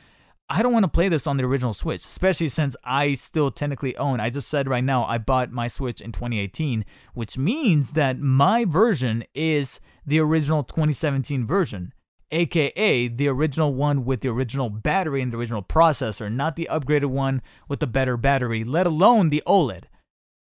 I 0.51 0.63
don't 0.63 0.73
want 0.73 0.83
to 0.83 0.89
play 0.89 1.09
this 1.09 1.27
on 1.27 1.37
the 1.37 1.43
original 1.43 1.73
Switch, 1.73 2.01
especially 2.01 2.49
since 2.49 2.75
I 2.83 3.13
still 3.13 3.51
technically 3.51 3.95
own. 3.97 4.19
I 4.19 4.31
just 4.31 4.49
said 4.49 4.67
right 4.67 4.83
now 4.83 5.05
I 5.05 5.19
bought 5.19 5.51
my 5.51 5.67
Switch 5.67 6.01
in 6.01 6.11
2018, 6.11 6.85
which 7.13 7.37
means 7.37 7.91
that 7.91 8.19
my 8.19 8.65
version 8.65 9.23
is 9.35 9.79
the 10.07 10.19
original 10.19 10.63
2017 10.63 11.45
version, 11.45 11.93
aka 12.31 13.07
the 13.07 13.27
original 13.27 13.75
one 13.75 14.05
with 14.05 14.21
the 14.21 14.29
original 14.29 14.71
battery 14.71 15.21
and 15.21 15.31
the 15.31 15.37
original 15.37 15.61
processor, 15.61 16.31
not 16.31 16.55
the 16.55 16.67
upgraded 16.71 17.05
one 17.05 17.43
with 17.67 17.79
the 17.79 17.87
better 17.87 18.17
battery, 18.17 18.63
let 18.63 18.87
alone 18.87 19.29
the 19.29 19.43
OLED. 19.45 19.83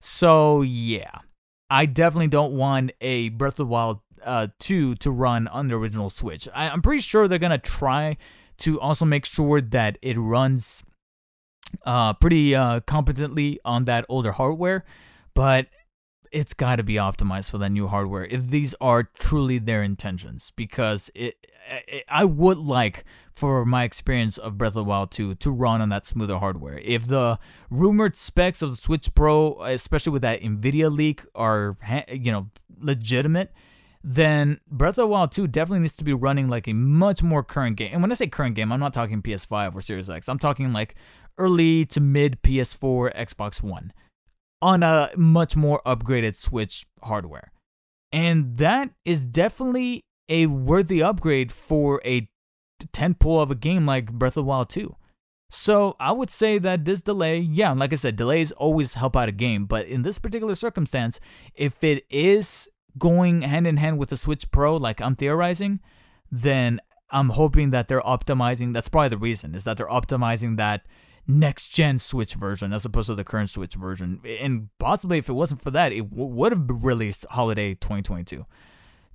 So, 0.02 0.62
yeah. 0.62 1.20
I 1.70 1.86
definitely 1.86 2.28
don't 2.28 2.54
want 2.54 2.92
a 3.00 3.30
Breath 3.30 3.54
of 3.54 3.58
the 3.58 3.66
Wild 3.68 4.02
uh, 4.24 4.48
2 4.60 4.96
to 4.96 5.12
run 5.12 5.48
on 5.48 5.70
the 5.70 5.76
original 5.76 6.10
Switch. 6.10 6.48
I, 6.54 6.70
I'm 6.70 6.82
pretty 6.82 7.02
sure 7.02 7.28
they're 7.28 7.40
going 7.40 7.52
to 7.52 7.58
try 7.58 8.18
to 8.58 8.80
also 8.80 9.06
make 9.06 9.26
sure 9.26 9.62
that 9.62 9.98
it 10.02 10.18
runs 10.18 10.84
uh, 11.86 12.14
pretty 12.14 12.56
uh, 12.56 12.80
competently 12.82 13.60
on 13.66 13.86
that 13.86 14.06
older 14.10 14.32
hardware, 14.32 14.86
but 15.34 15.68
it's 16.32 16.54
got 16.54 16.78
to 16.78 16.84
be 16.84 16.96
optimized 16.96 17.52
for 17.52 17.60
that 17.60 17.70
new 17.70 17.88
hardware 17.88 18.26
if 18.26 18.48
these 18.48 18.74
are 18.82 19.04
truly 19.04 19.60
their 19.60 19.84
intentions. 19.84 20.52
Because 20.56 21.12
it, 21.14 21.36
it, 21.88 22.04
I 22.10 22.26
would 22.26 22.58
like 22.58 23.06
for 23.36 23.66
my 23.66 23.84
experience 23.84 24.38
of 24.38 24.58
Breath 24.58 24.70
of 24.70 24.74
the 24.76 24.84
Wild 24.84 25.12
2 25.12 25.36
to 25.36 25.52
run 25.52 25.82
on 25.82 25.90
that 25.90 26.06
smoother 26.06 26.38
hardware. 26.38 26.80
If 26.80 27.08
the 27.08 27.40
rumored 27.70 28.16
specs 28.18 28.62
of 28.62 28.72
the 28.72 28.78
Switch 28.78 29.14
Pro, 29.14 29.62
especially 29.64 30.12
with 30.12 30.22
that 30.24 30.42
Nvidia 30.42 30.96
leak, 30.96 31.24
are 31.36 31.76
you 32.12 32.32
know 32.32 32.50
legitimate, 32.80 33.52
then 34.04 34.60
Breath 34.70 34.98
of 34.98 35.04
the 35.04 35.08
Wild 35.08 35.32
2 35.32 35.48
definitely 35.48 35.80
needs 35.80 35.96
to 35.96 36.04
be 36.04 36.14
running 36.14 36.50
like 36.50 36.68
a 36.68 36.74
much 36.74 37.24
more 37.24 37.44
current 37.44 37.78
game. 37.78 37.92
And 37.94 38.02
when 38.02 38.12
I 38.12 38.16
say 38.16 38.28
current 38.28 38.56
game, 38.56 38.72
I'm 38.72 38.80
not 38.80 38.94
talking 38.94 39.22
PS5 39.22 39.76
or 39.76 39.82
Series 39.82 40.10
X. 40.10 40.28
I'm 40.28 40.40
talking 40.40 40.74
like 40.74 40.96
early 41.38 41.86
to 41.86 42.02
mid 42.02 42.42
PS4, 42.42 43.16
Xbox 43.16 43.64
One 43.64 43.94
on 44.62 44.82
a 44.82 45.12
much 45.16 45.56
more 45.56 45.82
upgraded 45.86 46.36
Switch 46.36 46.86
hardware. 47.04 47.52
And 48.12 48.58
that 48.58 48.92
is 49.04 49.26
definitely 49.26 50.06
a 50.30 50.46
worthy 50.46 51.02
upgrade 51.02 51.52
for 51.52 52.02
a 52.06 52.30
tentpole 52.94 53.42
of 53.42 53.52
a 53.52 53.56
game 53.56 53.86
like 53.86 54.12
Breath 54.12 54.38
of 54.38 54.44
the 54.46 54.50
Wild 54.50 54.70
2. 54.70 54.96
So 55.50 55.96
I 56.00 56.12
would 56.12 56.30
say 56.30 56.58
that 56.60 56.86
this 56.86 57.02
delay, 57.02 57.38
yeah, 57.40 57.72
like 57.74 57.92
I 57.94 57.96
said, 57.96 58.16
delays 58.16 58.52
always 58.54 58.96
help 58.96 59.16
out 59.16 59.30
a 59.30 59.34
game, 59.34 59.66
but 59.66 59.86
in 59.86 60.02
this 60.02 60.18
particular 60.18 60.56
circumstance, 60.56 61.20
if 61.54 61.84
it 61.84 62.06
is 62.10 62.68
going 62.98 63.42
hand 63.42 63.68
in 63.68 63.78
hand 63.78 63.98
with 63.98 64.10
the 64.10 64.18
Switch 64.18 64.50
Pro, 64.52 64.78
like 64.78 65.02
I'm 65.02 65.16
theorizing, 65.16 65.80
then 66.32 66.80
I'm 67.12 67.30
hoping 67.30 67.70
that 67.72 67.88
they're 67.88 68.02
optimizing. 68.02 68.74
That's 68.74 68.90
probably 68.90 69.10
the 69.10 69.18
reason 69.18 69.56
is 69.56 69.64
that 69.64 69.78
they're 69.78 69.88
optimizing 69.88 70.58
that 70.58 70.86
next 71.28 71.68
gen 71.68 72.00
Switch 72.00 72.34
version 72.34 72.74
as 72.74 72.86
opposed 72.86 73.08
to 73.08 73.16
the 73.16 73.24
current 73.24 73.50
Switch 73.50 73.76
version. 73.76 74.22
And 74.26 74.70
possibly, 74.80 75.18
if 75.18 75.30
it 75.30 75.34
wasn't 75.34 75.62
for 75.62 75.72
that, 75.72 75.92
it 75.92 76.10
w- 76.10 76.30
would 76.30 76.52
have 76.52 76.66
released 76.68 77.26
holiday 77.30 77.76
2022. 77.76 78.46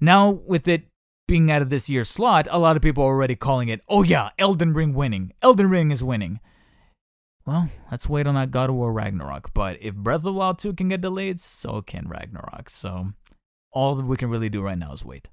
Now, 0.00 0.30
with 0.30 0.68
it 0.68 0.84
being 1.26 1.50
out 1.50 1.60
of 1.60 1.70
this 1.70 1.90
year's 1.90 2.08
slot, 2.08 2.48
a 2.50 2.58
lot 2.58 2.76
of 2.76 2.82
people 2.82 3.04
are 3.04 3.08
already 3.08 3.36
calling 3.36 3.68
it, 3.68 3.82
oh 3.88 4.02
yeah, 4.02 4.30
Elden 4.38 4.72
Ring 4.72 4.94
winning. 4.94 5.32
Elden 5.42 5.68
Ring 5.68 5.90
is 5.90 6.02
winning. 6.02 6.40
Well, 7.44 7.68
let's 7.90 8.08
wait 8.08 8.26
on 8.26 8.34
that 8.34 8.50
God 8.50 8.70
of 8.70 8.76
War 8.76 8.92
Ragnarok. 8.92 9.52
But 9.54 9.78
if 9.80 9.94
Breath 9.94 10.16
of 10.16 10.22
the 10.22 10.32
Wild 10.32 10.58
2 10.58 10.74
can 10.74 10.88
get 10.88 11.00
delayed, 11.00 11.40
so 11.40 11.80
can 11.82 12.06
Ragnarok. 12.06 12.68
So 12.68 13.12
all 13.72 13.94
that 13.94 14.06
we 14.06 14.16
can 14.16 14.30
really 14.30 14.48
do 14.48 14.62
right 14.62 14.78
now 14.78 14.92
is 14.92 15.04
wait. 15.04 15.28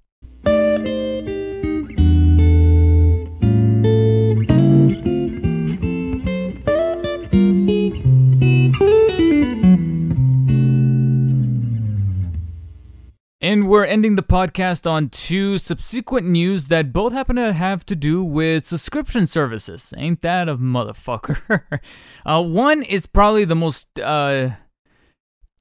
And 13.46 13.70
we're 13.70 13.86
ending 13.86 14.16
the 14.16 14.24
podcast 14.24 14.90
on 14.90 15.10
two 15.10 15.60
subsequent 15.60 16.26
news 16.26 16.66
that 16.66 16.92
both 16.92 17.14
happen 17.14 17.36
to 17.36 17.54
have 17.54 17.86
to 17.86 17.96
do 17.96 18.24
with 18.24 18.66
subscription 18.66 19.28
services. 19.28 19.94
Ain't 19.98 20.24
that 20.24 20.50
a 20.50 20.58
motherfucker? 20.58 21.70
uh, 22.26 22.42
one 22.42 22.82
is 22.82 23.06
probably 23.06 23.46
the 23.46 23.56
most 23.56 24.00
uh, 24.00 24.56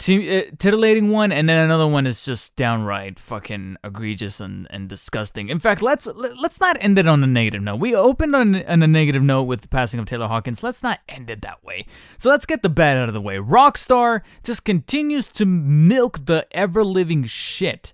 uh, 0.01 0.43
titillating 0.59 1.11
one, 1.11 1.33
and 1.33 1.49
then 1.49 1.65
another 1.65 1.87
one 1.87 2.07
is 2.07 2.25
just 2.25 2.57
downright 2.57 3.19
fucking 3.19 3.77
egregious 3.85 4.41
and, 4.41 4.67
and 4.71 4.89
disgusting. 4.89 5.49
In 5.49 5.59
fact, 5.59 5.83
let's 5.83 6.07
let's 6.07 6.61
not 6.61 6.77
end 6.81 6.99
it 6.99 7.07
on 7.07 7.23
a 7.23 7.27
negative 7.27 7.63
note. 7.63 7.77
We 7.77 7.95
opened 7.95 8.35
on, 8.35 8.55
on 8.65 8.83
a 8.83 8.87
negative 8.87 9.23
note 9.23 9.45
with 9.45 9.63
the 9.63 9.69
passing 9.69 10.01
of 10.01 10.07
Taylor 10.07 10.27
Hawkins. 10.27 10.63
Let's 10.63 10.83
not 10.83 11.01
end 11.09 11.31
it 11.31 11.43
that 11.43 11.63
way. 11.65 11.87
So 12.19 12.29
let's 12.29 12.45
get 12.45 12.63
the 12.63 12.69
bad 12.69 12.99
out 12.99 13.09
of 13.09 13.15
the 13.15 13.21
way. 13.21 13.37
Rockstar 13.37 14.23
just 14.43 14.65
continues 14.65 15.27
to 15.29 15.47
milk 15.47 16.27
the 16.27 16.47
ever 16.51 16.85
living 16.85 17.25
shit 17.25 17.93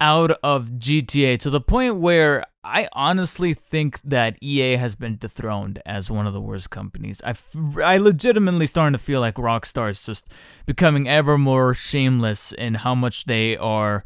out 0.00 0.32
of 0.42 0.70
GTA 0.72 1.38
to 1.38 1.50
the 1.50 1.60
point 1.60 1.96
where 1.96 2.44
I 2.64 2.88
honestly 2.92 3.54
think 3.54 4.00
that 4.02 4.40
EA 4.40 4.76
has 4.76 4.94
been 4.94 5.16
dethroned 5.16 5.82
as 5.84 6.12
one 6.12 6.28
of 6.28 6.32
the 6.32 6.40
worst 6.40 6.70
companies. 6.70 7.20
I, 7.24 7.30
f- 7.30 7.56
I 7.82 7.96
legitimately 7.96 8.66
starting 8.66 8.92
to 8.92 8.98
feel 8.98 9.20
like 9.20 9.34
Rockstar 9.34 9.90
is 9.90 10.06
just 10.06 10.28
becoming 10.64 11.08
ever 11.08 11.36
more 11.36 11.74
shameless 11.74 12.52
in 12.52 12.74
how 12.74 12.94
much 12.94 13.24
they 13.24 13.56
are, 13.56 14.04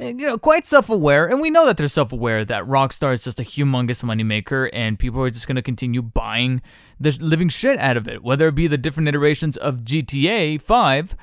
eh, 0.00 0.14
you 0.16 0.26
know, 0.26 0.38
quite 0.38 0.66
self-aware. 0.66 1.26
And 1.26 1.42
we 1.42 1.50
know 1.50 1.66
that 1.66 1.76
they're 1.76 1.86
self-aware 1.86 2.46
that 2.46 2.64
Rockstar 2.64 3.12
is 3.12 3.24
just 3.24 3.40
a 3.40 3.44
humongous 3.44 4.02
moneymaker, 4.02 4.70
and 4.72 4.98
people 4.98 5.22
are 5.22 5.30
just 5.30 5.46
going 5.46 5.56
to 5.56 5.62
continue 5.62 6.00
buying 6.00 6.62
the 6.98 7.14
living 7.20 7.50
shit 7.50 7.78
out 7.78 7.98
of 7.98 8.08
it. 8.08 8.22
Whether 8.22 8.48
it 8.48 8.54
be 8.54 8.68
the 8.68 8.78
different 8.78 9.10
iterations 9.10 9.58
of 9.58 9.80
GTA 9.80 10.62
5 10.62 11.14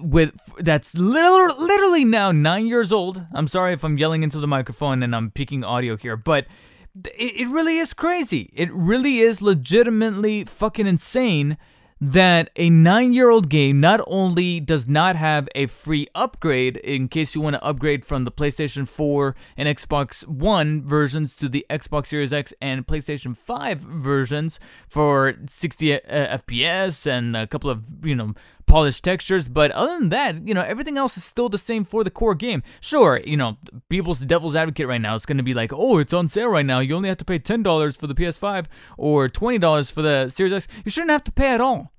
with 0.00 0.34
that's 0.58 0.96
literally, 0.96 1.54
literally 1.58 2.04
now 2.04 2.32
nine 2.32 2.66
years 2.66 2.92
old. 2.92 3.24
I'm 3.32 3.48
sorry 3.48 3.72
if 3.72 3.84
I'm 3.84 3.98
yelling 3.98 4.22
into 4.22 4.38
the 4.38 4.46
microphone 4.46 5.02
and 5.02 5.14
I'm 5.14 5.30
peaking 5.30 5.64
audio 5.64 5.96
here, 5.96 6.16
but 6.16 6.46
it, 6.94 7.40
it 7.40 7.48
really 7.48 7.78
is 7.78 7.94
crazy. 7.94 8.50
It 8.54 8.72
really 8.72 9.18
is 9.18 9.42
legitimately 9.42 10.44
fucking 10.44 10.86
insane 10.86 11.56
that 12.00 12.48
a 12.56 12.70
nine 12.70 13.12
year 13.12 13.28
old 13.28 13.50
game 13.50 13.78
not 13.78 14.00
only 14.06 14.58
does 14.58 14.88
not 14.88 15.16
have 15.16 15.48
a 15.54 15.66
free 15.66 16.08
upgrade 16.14 16.78
in 16.78 17.08
case 17.08 17.34
you 17.34 17.42
want 17.42 17.54
to 17.54 17.62
upgrade 17.62 18.06
from 18.06 18.24
the 18.24 18.32
PlayStation 18.32 18.88
4 18.88 19.36
and 19.56 19.68
Xbox 19.68 20.26
One 20.26 20.82
versions 20.82 21.36
to 21.36 21.48
the 21.48 21.66
Xbox 21.68 22.06
Series 22.06 22.32
X 22.32 22.54
and 22.62 22.86
PlayStation 22.86 23.36
5 23.36 23.80
versions 23.80 24.58
for 24.88 25.34
60 25.46 25.94
uh, 25.94 26.38
FPS 26.38 27.06
and 27.06 27.36
a 27.36 27.46
couple 27.46 27.68
of, 27.68 27.84
you 28.02 28.16
know, 28.16 28.32
polished 28.70 29.04
textures, 29.04 29.48
but 29.48 29.70
other 29.72 29.98
than 29.98 30.08
that, 30.10 30.46
you 30.46 30.54
know, 30.54 30.62
everything 30.62 30.96
else 30.96 31.16
is 31.16 31.24
still 31.24 31.48
the 31.48 31.58
same 31.58 31.84
for 31.84 32.04
the 32.04 32.10
core 32.10 32.34
game. 32.34 32.62
Sure, 32.80 33.20
you 33.24 33.36
know, 33.36 33.58
people's 33.88 34.20
devil's 34.20 34.54
advocate 34.54 34.86
right 34.86 35.00
now 35.00 35.14
is 35.14 35.26
going 35.26 35.36
to 35.36 35.42
be 35.42 35.54
like, 35.54 35.72
oh, 35.72 35.98
it's 35.98 36.12
on 36.12 36.28
sale 36.28 36.48
right 36.48 36.64
now. 36.64 36.78
You 36.78 36.94
only 36.94 37.08
have 37.08 37.18
to 37.18 37.24
pay 37.24 37.38
$10 37.38 37.96
for 37.96 38.06
the 38.06 38.14
PS5 38.14 38.66
or 38.96 39.28
$20 39.28 39.92
for 39.92 40.02
the 40.02 40.28
Series 40.28 40.52
X. 40.52 40.68
You 40.84 40.90
shouldn't 40.90 41.10
have 41.10 41.24
to 41.24 41.32
pay 41.32 41.52
at 41.52 41.60
all. 41.60 41.92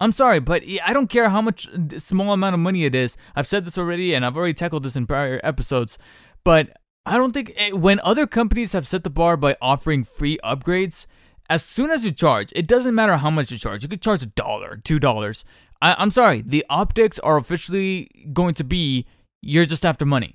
I'm 0.00 0.12
sorry, 0.12 0.40
but 0.40 0.62
I 0.84 0.92
don't 0.92 1.10
care 1.10 1.28
how 1.28 1.42
much 1.42 1.68
small 1.98 2.32
amount 2.32 2.54
of 2.54 2.60
money 2.60 2.84
it 2.84 2.94
is. 2.94 3.16
I've 3.34 3.48
said 3.48 3.64
this 3.64 3.78
already, 3.78 4.14
and 4.14 4.24
I've 4.24 4.36
already 4.36 4.54
tackled 4.54 4.84
this 4.84 4.96
in 4.96 5.06
prior 5.06 5.40
episodes, 5.42 5.98
but 6.44 6.70
I 7.04 7.16
don't 7.16 7.32
think 7.32 7.52
eh, 7.56 7.72
when 7.72 8.00
other 8.04 8.26
companies 8.26 8.72
have 8.72 8.86
set 8.86 9.02
the 9.02 9.10
bar 9.10 9.36
by 9.36 9.56
offering 9.60 10.04
free 10.04 10.38
upgrades, 10.44 11.06
as 11.50 11.64
soon 11.64 11.90
as 11.90 12.04
you 12.04 12.12
charge, 12.12 12.52
it 12.54 12.66
doesn't 12.66 12.94
matter 12.94 13.16
how 13.16 13.30
much 13.30 13.50
you 13.50 13.58
charge. 13.58 13.82
You 13.82 13.88
could 13.88 14.02
charge 14.02 14.22
a 14.22 14.26
dollar, 14.26 14.76
two 14.84 14.98
dollars. 14.98 15.44
I, 15.80 16.02
am 16.02 16.10
sorry, 16.10 16.42
the 16.42 16.64
optics 16.68 17.18
are 17.20 17.36
officially 17.36 18.10
going 18.32 18.54
to 18.54 18.64
be 18.64 19.06
you're 19.42 19.64
just 19.64 19.84
after 19.84 20.04
money. 20.04 20.34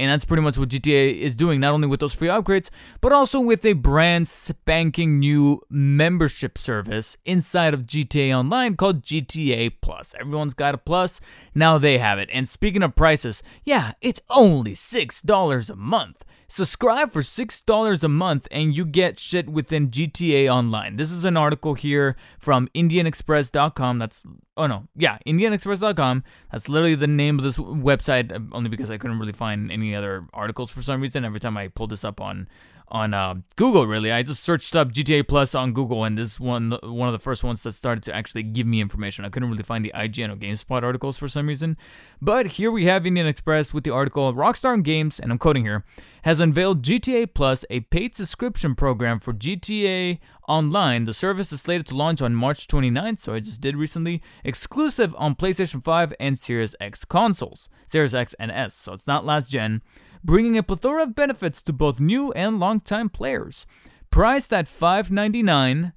And 0.00 0.12
that's 0.12 0.24
pretty 0.24 0.44
much 0.44 0.56
what 0.56 0.68
GTA 0.68 1.18
is 1.18 1.36
doing, 1.36 1.58
not 1.58 1.72
only 1.72 1.88
with 1.88 1.98
those 1.98 2.14
free 2.14 2.28
upgrades, 2.28 2.70
but 3.00 3.10
also 3.10 3.40
with 3.40 3.64
a 3.66 3.72
brand 3.72 4.28
spanking 4.28 5.18
new 5.18 5.60
membership 5.68 6.56
service 6.56 7.16
inside 7.24 7.74
of 7.74 7.84
GTA 7.84 8.32
Online 8.32 8.76
called 8.76 9.02
GTA 9.02 9.72
Plus. 9.82 10.14
Everyone's 10.20 10.54
got 10.54 10.74
a 10.74 10.78
plus, 10.78 11.20
now 11.52 11.78
they 11.78 11.98
have 11.98 12.20
it. 12.20 12.28
And 12.32 12.48
speaking 12.48 12.84
of 12.84 12.94
prices, 12.94 13.42
yeah, 13.64 13.92
it's 14.00 14.20
only 14.30 14.74
$6 14.74 15.70
a 15.70 15.76
month. 15.76 16.24
Subscribe 16.50 17.12
for 17.12 17.20
$6 17.20 18.04
a 18.04 18.08
month 18.08 18.48
and 18.50 18.74
you 18.74 18.86
get 18.86 19.18
shit 19.18 19.50
within 19.50 19.90
GTA 19.90 20.48
Online. 20.48 20.96
This 20.96 21.12
is 21.12 21.26
an 21.26 21.36
article 21.36 21.74
here 21.74 22.16
from 22.38 22.68
IndianExpress.com. 22.74 23.98
That's, 23.98 24.22
oh 24.56 24.66
no, 24.66 24.88
yeah, 24.96 25.18
IndianExpress.com. 25.26 26.24
That's 26.50 26.70
literally 26.70 26.94
the 26.94 27.06
name 27.06 27.38
of 27.38 27.44
this 27.44 27.58
website, 27.58 28.32
uh, 28.32 28.40
only 28.52 28.70
because 28.70 28.90
I 28.90 28.96
couldn't 28.96 29.18
really 29.18 29.32
find 29.32 29.70
any 29.70 29.94
other 29.94 30.26
articles 30.32 30.70
for 30.70 30.80
some 30.80 31.02
reason. 31.02 31.22
Every 31.22 31.38
time 31.38 31.58
I 31.58 31.68
pulled 31.68 31.90
this 31.90 32.02
up 32.02 32.18
on 32.18 32.48
on 32.90 33.14
uh, 33.14 33.36
Google. 33.56 33.86
Really, 33.86 34.10
I 34.10 34.22
just 34.22 34.42
searched 34.42 34.74
up 34.74 34.92
GTA 34.92 35.26
Plus 35.26 35.54
on 35.54 35.72
Google, 35.72 36.04
and 36.04 36.16
this 36.16 36.40
one 36.40 36.76
one 36.82 37.08
of 37.08 37.12
the 37.12 37.18
first 37.18 37.44
ones 37.44 37.62
that 37.62 37.72
started 37.72 38.02
to 38.04 38.14
actually 38.14 38.42
give 38.42 38.66
me 38.66 38.80
information. 38.80 39.24
I 39.24 39.28
couldn't 39.28 39.50
really 39.50 39.62
find 39.62 39.84
the 39.84 39.92
IGN 39.94 40.32
or 40.32 40.36
GameSpot 40.36 40.82
articles 40.82 41.18
for 41.18 41.28
some 41.28 41.46
reason, 41.46 41.76
but 42.20 42.46
here 42.46 42.70
we 42.70 42.86
have 42.86 43.06
Indian 43.06 43.26
Express 43.26 43.74
with 43.74 43.84
the 43.84 43.90
article 43.90 44.32
Rockstar 44.32 44.82
Games, 44.82 45.18
and 45.18 45.32
I'm 45.32 45.38
quoting 45.38 45.64
here, 45.64 45.84
has 46.22 46.40
unveiled 46.40 46.82
GTA 46.82 47.32
Plus, 47.34 47.64
a 47.70 47.80
paid 47.80 48.14
subscription 48.14 48.74
program 48.74 49.18
for 49.18 49.32
GTA 49.32 50.18
Online. 50.48 51.04
The 51.04 51.14
service 51.14 51.52
is 51.52 51.60
slated 51.60 51.86
to 51.88 51.94
launch 51.94 52.22
on 52.22 52.34
March 52.34 52.66
29th, 52.66 53.20
so 53.20 53.34
I 53.34 53.40
just 53.40 53.60
did 53.60 53.76
recently, 53.76 54.22
exclusive 54.44 55.14
on 55.18 55.34
PlayStation 55.34 55.82
5 55.82 56.14
and 56.18 56.38
Series 56.38 56.74
X 56.80 57.04
consoles, 57.04 57.68
Series 57.86 58.14
X 58.14 58.34
and 58.38 58.50
S. 58.50 58.74
So 58.74 58.92
it's 58.92 59.06
not 59.06 59.26
last 59.26 59.48
gen 59.48 59.82
bringing 60.24 60.56
a 60.58 60.62
plethora 60.62 61.02
of 61.02 61.14
benefits 61.14 61.62
to 61.62 61.72
both 61.72 62.00
new 62.00 62.32
and 62.32 62.58
longtime 62.58 63.08
players. 63.08 63.66
Priced 64.10 64.52
at 64.52 64.66
$5.99, 64.66 65.92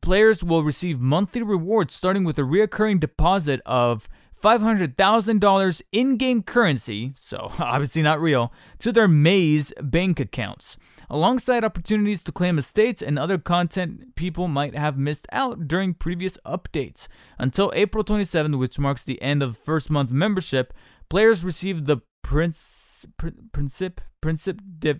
players 0.00 0.42
will 0.42 0.62
receive 0.62 1.00
monthly 1.00 1.42
rewards 1.42 1.94
starting 1.94 2.24
with 2.24 2.38
a 2.38 2.44
recurring 2.44 2.98
deposit 2.98 3.60
of 3.66 4.08
$500,000 4.40 5.82
in 5.92 6.16
game 6.16 6.42
currency, 6.42 7.12
so 7.16 7.48
obviously 7.58 8.02
not 8.02 8.20
real, 8.20 8.52
to 8.78 8.92
their 8.92 9.08
Maze 9.08 9.72
bank 9.80 10.20
accounts, 10.20 10.76
alongside 11.08 11.64
opportunities 11.64 12.22
to 12.24 12.32
claim 12.32 12.58
estates 12.58 13.00
and 13.00 13.18
other 13.18 13.38
content 13.38 14.14
people 14.14 14.48
might 14.48 14.76
have 14.76 14.98
missed 14.98 15.26
out 15.32 15.66
during 15.66 15.94
previous 15.94 16.36
updates. 16.46 17.08
Until 17.38 17.72
April 17.74 18.04
27th, 18.04 18.58
which 18.58 18.78
marks 18.78 19.02
the 19.02 19.20
end 19.22 19.42
of 19.42 19.56
first 19.56 19.90
month 19.90 20.10
membership, 20.10 20.74
players 21.08 21.44
receive 21.44 21.86
the 21.86 21.98
Prince 22.26 23.06
Princip 23.16 23.98
Princip 24.20 24.58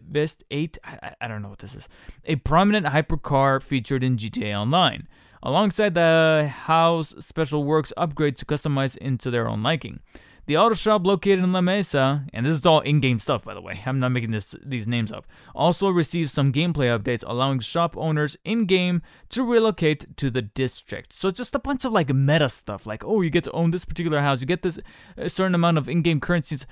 Vest 0.09 0.45
8. 0.49 0.79
I, 0.85 1.15
I 1.21 1.27
don't 1.27 1.43
know 1.43 1.49
what 1.49 1.59
this 1.59 1.75
is. 1.75 1.89
A 2.25 2.37
prominent 2.37 2.87
hypercar 2.87 3.61
featured 3.61 4.05
in 4.05 4.17
GTA 4.17 4.57
Online, 4.57 5.09
alongside 5.43 5.95
the 5.95 6.49
house 6.49 7.15
special 7.19 7.65
works 7.65 7.93
upgrade 7.97 8.37
to 8.37 8.45
customize 8.45 8.97
into 8.97 9.33
their 9.33 9.49
own 9.49 9.65
liking. 9.65 9.99
The 10.47 10.57
auto 10.57 10.77
shop 10.77 11.05
located 11.05 11.41
in 11.41 11.53
La 11.53 11.61
Mesa, 11.61 12.25
and 12.33 12.47
this 12.47 12.55
is 12.55 12.65
all 12.65 12.79
in-game 12.79 13.19
stuff 13.19 13.43
by 13.45 13.55
the 13.55 13.61
way, 13.61 13.83
I'm 13.85 13.99
not 13.99 14.13
making 14.13 14.31
this 14.31 14.55
these 14.65 14.87
names 14.87 15.11
up, 15.11 15.27
also 15.53 15.91
received 15.91 16.31
some 16.31 16.53
gameplay 16.53 16.97
updates 16.97 17.25
allowing 17.27 17.59
shop 17.59 17.97
owners 17.97 18.37
in-game 18.45 19.03
to 19.31 19.43
relocate 19.43 20.17
to 20.19 20.31
the 20.31 20.43
district. 20.43 21.13
So 21.13 21.33
just 21.33 21.57
a 21.57 21.59
bunch 21.59 21.85
of 21.85 21.91
like 21.91 22.15
meta 22.15 22.49
stuff, 22.49 22.87
like 22.87 23.05
oh 23.05 23.21
you 23.23 23.31
get 23.31 23.43
to 23.45 23.51
own 23.51 23.73
this 23.73 23.85
particular 23.85 24.21
house, 24.21 24.41
you 24.41 24.47
get 24.47 24.63
this 24.63 24.79
certain 25.27 25.57
amount 25.57 25.79
of 25.79 25.89
in-game 25.89 26.21
currencies 26.21 26.65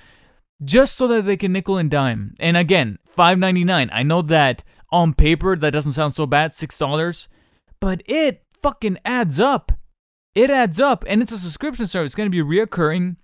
just 0.63 0.95
so 0.95 1.07
that 1.07 1.25
they 1.25 1.37
can 1.37 1.51
nickel 1.51 1.77
and 1.77 1.91
dime. 1.91 2.35
And 2.39 2.55
again, 2.55 2.99
five 3.05 3.37
ninety 3.37 3.63
nine. 3.63 3.89
I 3.91 4.03
know 4.03 4.21
that 4.23 4.63
on 4.91 5.13
paper 5.13 5.55
that 5.55 5.71
doesn't 5.71 5.93
sound 5.93 6.15
so 6.15 6.25
bad, 6.25 6.53
six 6.53 6.77
dollars, 6.77 7.27
but 7.79 8.01
it 8.05 8.43
fucking 8.61 8.97
adds 9.03 9.39
up. 9.39 9.71
It 10.33 10.49
adds 10.49 10.79
up, 10.79 11.03
and 11.07 11.21
it's 11.21 11.31
a 11.31 11.37
subscription 11.37 11.85
service. 11.85 12.09
It's 12.09 12.15
going 12.15 12.29
to 12.29 12.43
be 12.43 12.57
reoccurring. 12.57 13.15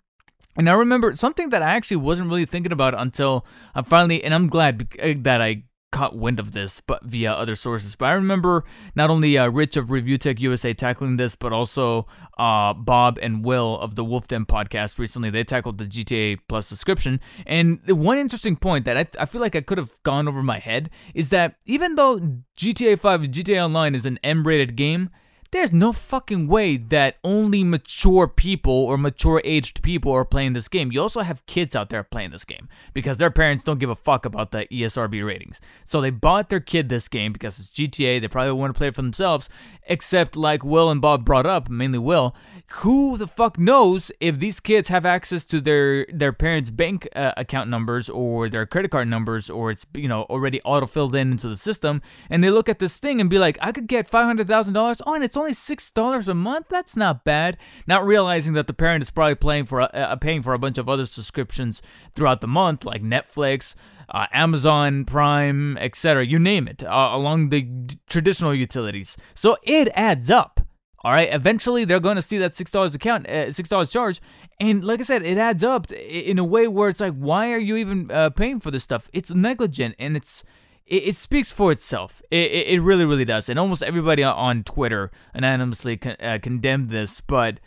And 0.56 0.70
I 0.70 0.74
remember 0.74 1.14
something 1.14 1.50
that 1.50 1.62
I 1.62 1.72
actually 1.72 1.98
wasn't 1.98 2.30
really 2.30 2.46
thinking 2.46 2.72
about 2.72 2.94
until 3.00 3.46
I 3.74 3.82
finally, 3.82 4.24
and 4.24 4.34
I'm 4.34 4.48
glad 4.48 4.88
uh, 5.02 5.14
that 5.20 5.42
I 5.42 5.64
caught 5.92 6.16
wind 6.16 6.40
of 6.40 6.54
this, 6.54 6.82
but 6.82 7.04
via 7.04 7.32
other 7.32 7.56
sources. 7.56 7.96
But 7.96 8.06
I 8.06 8.14
remember 8.14 8.64
not 8.96 9.10
only 9.10 9.38
uh, 9.38 9.50
Rich 9.50 9.78
of 9.78 9.92
Review 9.92 10.18
Tech 10.18 10.40
USA 10.40 10.74
tackling 10.74 11.18
this, 11.18 11.36
but 11.36 11.54
also 11.54 12.08
uh, 12.38 12.74
Bob 12.74 13.20
and 13.22 13.44
Will 13.44 13.78
of 13.80 13.96
the 13.96 14.04
Wolf 14.04 14.28
Den 14.28 14.46
podcast 14.46 14.98
recently. 14.98 15.30
They 15.30 15.44
tackled 15.44 15.78
the 15.78 15.86
GTA 15.86 16.40
Plus 16.48 16.68
subscription. 16.68 17.20
And 17.46 17.80
one 17.88 18.18
interesting 18.18 18.56
point 18.56 18.86
that 18.86 18.98
I, 18.98 19.06
I 19.20 19.26
feel 19.26 19.42
like 19.42 19.56
I 19.56 19.62
could 19.62 19.78
have 19.78 20.02
gone 20.04 20.28
over 20.28 20.42
my 20.42 20.60
head 20.60 20.90
is 21.14 21.30
that 21.30 21.56
even 21.66 21.96
though 21.96 22.20
GTA 22.58 23.00
5 23.00 23.24
and 23.24 23.34
GTA 23.34 23.64
Online 23.64 23.96
is 23.96 24.06
an 24.06 24.20
M 24.24 24.46
rated 24.48 24.76
game, 24.76 25.10
there's 25.52 25.74
no 25.74 25.92
fucking 25.92 26.48
way 26.48 26.78
that 26.78 27.18
only 27.24 27.64
mature 27.64 28.28
people 28.28 28.74
or 28.74 28.98
mature 28.98 29.42
aged 29.44 29.84
people 29.84 30.12
are 30.14 30.24
playing 30.24 30.54
this 30.54 30.70
game. 30.70 30.92
You 30.92 31.02
also 31.02 31.22
have 31.22 31.46
kids 31.46 31.76
out 31.76 31.90
there 31.90 32.04
playing 32.04 32.32
this 32.32 32.46
game 32.46 32.70
because 32.94 33.18
their 33.18 33.32
parents 33.32 33.64
don't 33.64 33.80
give 33.80 33.90
a 33.90 33.96
fuck 33.96 34.26
about 34.26 34.52
the 34.52 34.66
ESRB 34.72 35.26
ratings. 35.26 35.60
So 35.84 36.00
they 36.00 36.10
bought 36.10 36.50
their 36.50 36.62
kid 36.62 36.88
this 36.88 37.08
game 37.10 37.34
because 37.34 37.60
it's 37.60 37.70
GTA. 37.70 38.22
They 38.22 38.28
probably 38.30 38.54
want 38.54 38.74
to 38.74 38.78
play 38.78 38.88
it 38.88 38.96
for 38.96 39.02
themselves. 39.02 39.50
Except, 39.88 40.38
like 40.38 40.64
Will 40.64 40.90
and 40.90 41.02
Bob 41.02 41.26
brought 41.26 41.46
up, 41.46 41.70
mainly 41.70 42.00
Will, 42.00 42.34
who 42.76 43.18
the 43.18 43.28
fuck 43.28 43.60
knows 43.60 44.14
if 44.22 44.40
these 44.40 44.62
kids 44.62 44.88
have 44.88 45.06
access 45.06 45.44
to 45.44 45.60
their 45.60 46.06
their 46.06 46.32
parents' 46.32 46.70
bank 46.70 47.08
uh, 47.16 47.34
account 47.36 47.70
numbers 47.70 48.10
or 48.10 48.48
their 48.48 48.66
credit 48.66 48.90
card 48.90 49.10
numbers 49.10 49.50
or 49.50 49.72
it's 49.72 49.86
you 49.94 50.08
know 50.08 50.24
already 50.24 50.62
auto 50.62 50.88
filled 50.88 51.14
in 51.14 51.32
into 51.32 51.50
the 51.50 51.58
system. 51.58 52.02
And 52.30 52.42
they 52.42 52.50
look 52.50 52.70
at 52.70 52.80
this 52.80 52.98
thing 52.98 53.20
and 53.20 53.30
be 53.30 53.38
like 53.38 53.58
I 53.62 53.74
could 53.74 53.88
get 53.88 54.10
$500,000 54.10 55.02
oh 55.06 55.14
and 55.14 55.24
it's 55.24 55.36
only 55.36 55.52
$6 55.52 56.28
a 56.28 56.34
month? 56.34 56.68
That's 56.70 56.96
not 56.96 57.26
bad. 57.26 57.58
Not 57.88 58.06
realizing 58.06 58.54
that 58.54 58.68
the 58.68 58.74
parent 58.74 59.02
is 59.02 59.12
probably 59.12 59.36
paying 59.36 59.66
for 59.66 59.82
a, 59.82 59.86
uh, 59.86 60.16
paying 60.16 60.42
for 60.42 60.54
a 60.54 60.60
bunch 60.60 60.78
of 60.78 60.88
other 60.88 61.06
subscriptions 61.06 61.82
throughout 62.16 62.40
the 62.40 62.48
month 62.48 62.86
like 62.86 63.04
Netflix 63.04 63.76
uh, 64.10 64.28
Amazon 64.32 65.04
Prime 65.04 65.78
etc 65.78 66.26
you 66.26 66.40
name 66.40 66.70
it 66.70 66.84
uh, 66.84 67.10
along 67.12 67.50
the 67.50 67.68
traditional 68.08 68.54
utilities. 68.54 69.18
So 69.36 69.58
it 69.64 69.90
adds 69.94 70.32
up 70.32 70.61
all 71.04 71.14
right, 71.14 71.30
eventually 71.32 71.86
they're 71.86 72.00
going 72.00 72.16
to 72.16 72.22
see 72.22 72.38
that 72.38 72.56
six 72.56 72.72
dollars 72.72 72.96
account, 72.96 73.28
uh, 73.28 73.52
six 73.52 73.70
dollars 73.70 73.92
charge, 73.92 74.22
and 74.60 74.84
like 74.84 75.00
I 75.00 75.04
said, 75.04 75.24
it 75.24 75.40
adds 75.40 75.64
up 75.64 75.92
in 75.92 76.38
a 76.38 76.44
way 76.44 76.68
where 76.68 76.88
it's 76.90 77.00
like, 77.00 77.16
why 77.16 77.52
are 77.52 77.58
you 77.58 77.78
even 77.78 78.10
uh, 78.12 78.30
paying 78.30 78.60
for 78.60 78.70
this 78.70 78.84
stuff? 78.84 79.10
It's 79.12 79.32
negligent 79.32 79.96
and 79.98 80.16
it's 80.16 80.44
it, 80.86 81.08
it 81.08 81.16
speaks 81.16 81.52
for 81.52 81.72
itself. 81.72 82.22
It, 82.30 82.52
it, 82.52 82.68
it 82.68 82.82
really, 82.82 83.06
really 83.06 83.26
does. 83.26 83.50
And 83.50 83.58
almost 83.58 83.82
everybody 83.82 84.24
on 84.24 84.64
Twitter 84.64 85.10
unanimously 85.34 85.98
con- 85.98 86.18
uh, 86.22 86.38
condemned 86.42 86.92
this, 86.92 87.22
but 87.22 87.60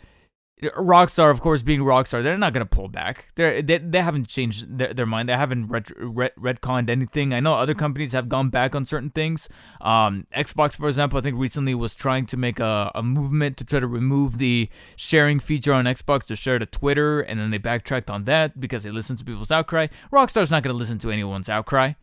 Rockstar, 0.63 1.31
of 1.31 1.41
course, 1.41 1.61
being 1.63 1.81
Rockstar, 1.81 2.23
they're 2.23 2.37
not 2.37 2.53
gonna 2.53 2.65
pull 2.65 2.87
back. 2.87 3.25
They're, 3.35 3.61
they 3.61 3.77
they 3.77 4.01
haven't 4.01 4.29
changed 4.29 4.77
their, 4.77 4.93
their 4.93 5.05
mind. 5.05 5.27
They 5.27 5.33
haven't 5.33 5.67
ret- 5.67 5.91
ret- 5.97 6.35
retconned 6.37 6.89
anything. 6.89 7.33
I 7.33 7.41
know 7.41 7.55
other 7.55 7.73
companies 7.73 8.13
have 8.13 8.29
gone 8.29 8.49
back 8.49 8.73
on 8.73 8.85
certain 8.85 9.09
things. 9.09 9.49
Um, 9.81 10.27
Xbox, 10.33 10.77
for 10.77 10.87
example, 10.87 11.19
I 11.19 11.21
think 11.21 11.37
recently 11.37 11.75
was 11.75 11.93
trying 11.93 12.25
to 12.27 12.37
make 12.37 12.61
a, 12.61 12.89
a 12.95 13.03
movement 13.03 13.57
to 13.57 13.65
try 13.65 13.81
to 13.81 13.87
remove 13.87 14.37
the 14.37 14.69
sharing 14.95 15.41
feature 15.41 15.73
on 15.73 15.85
Xbox 15.85 16.23
to 16.27 16.37
share 16.37 16.57
to 16.57 16.65
Twitter, 16.65 17.19
and 17.19 17.37
then 17.37 17.51
they 17.51 17.57
backtracked 17.57 18.09
on 18.09 18.23
that 18.23 18.57
because 18.57 18.83
they 18.83 18.91
listened 18.91 19.19
to 19.19 19.25
people's 19.25 19.51
outcry. 19.51 19.87
Rockstar's 20.11 20.51
not 20.51 20.63
gonna 20.63 20.73
listen 20.73 20.99
to 20.99 21.11
anyone's 21.11 21.49
outcry. 21.49 21.93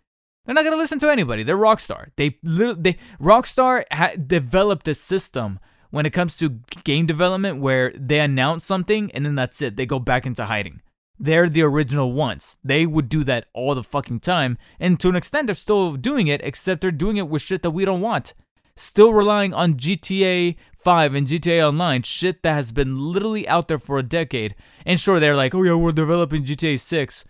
They're 0.44 0.54
not 0.54 0.64
gonna 0.64 0.76
listen 0.76 0.98
to 0.98 1.10
anybody. 1.10 1.42
They're 1.42 1.56
Rockstar. 1.56 2.08
They 2.16 2.36
they 2.42 2.98
Rockstar 3.18 3.84
ha- 3.90 4.12
developed 4.26 4.88
a 4.88 4.94
system 4.94 5.58
when 5.92 6.06
it 6.06 6.12
comes 6.12 6.38
to 6.38 6.48
game 6.84 7.04
development 7.04 7.60
where 7.60 7.92
they 7.94 8.18
announce 8.18 8.64
something 8.64 9.12
and 9.12 9.24
then 9.24 9.34
that's 9.34 9.60
it. 9.60 9.76
They 9.76 9.86
go 9.86 9.98
back 9.98 10.26
into 10.26 10.46
hiding. 10.46 10.80
They're 11.18 11.50
the 11.50 11.62
original 11.62 12.14
ones. 12.14 12.56
They 12.64 12.86
would 12.86 13.10
do 13.10 13.22
that 13.24 13.46
all 13.52 13.74
the 13.74 13.84
fucking 13.84 14.20
time. 14.20 14.56
And 14.80 14.98
to 15.00 15.10
an 15.10 15.16
extent, 15.16 15.46
they're 15.46 15.54
still 15.54 15.96
doing 15.96 16.28
it, 16.28 16.40
except 16.42 16.80
they're 16.80 16.90
doing 16.90 17.18
it 17.18 17.28
with 17.28 17.42
shit 17.42 17.62
that 17.62 17.70
we 17.72 17.84
don't 17.84 18.00
want. 18.00 18.32
Still 18.74 19.12
relying 19.12 19.52
on 19.52 19.74
GTA 19.74 20.56
5 20.74 21.14
and 21.14 21.26
GTA 21.26 21.68
Online, 21.68 22.02
shit 22.02 22.42
that 22.42 22.54
has 22.54 22.72
been 22.72 23.12
literally 23.12 23.46
out 23.46 23.68
there 23.68 23.78
for 23.78 23.98
a 23.98 24.02
decade. 24.02 24.56
And 24.86 24.98
sure, 24.98 25.20
they're 25.20 25.36
like, 25.36 25.54
oh 25.54 25.62
yeah, 25.62 25.74
we're 25.74 25.92
developing 25.92 26.46
GTA 26.46 26.80
6. 26.80 27.24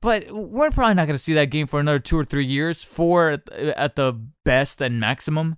But 0.00 0.24
we're 0.32 0.72
probably 0.72 0.94
not 0.94 1.06
going 1.06 1.14
to 1.14 1.22
see 1.22 1.34
that 1.34 1.50
game 1.50 1.68
for 1.68 1.78
another 1.78 2.00
two 2.00 2.18
or 2.18 2.24
three 2.24 2.44
years, 2.44 2.82
four 2.82 3.38
at 3.52 3.94
the 3.94 4.20
best 4.44 4.82
and 4.82 4.98
maximum. 4.98 5.54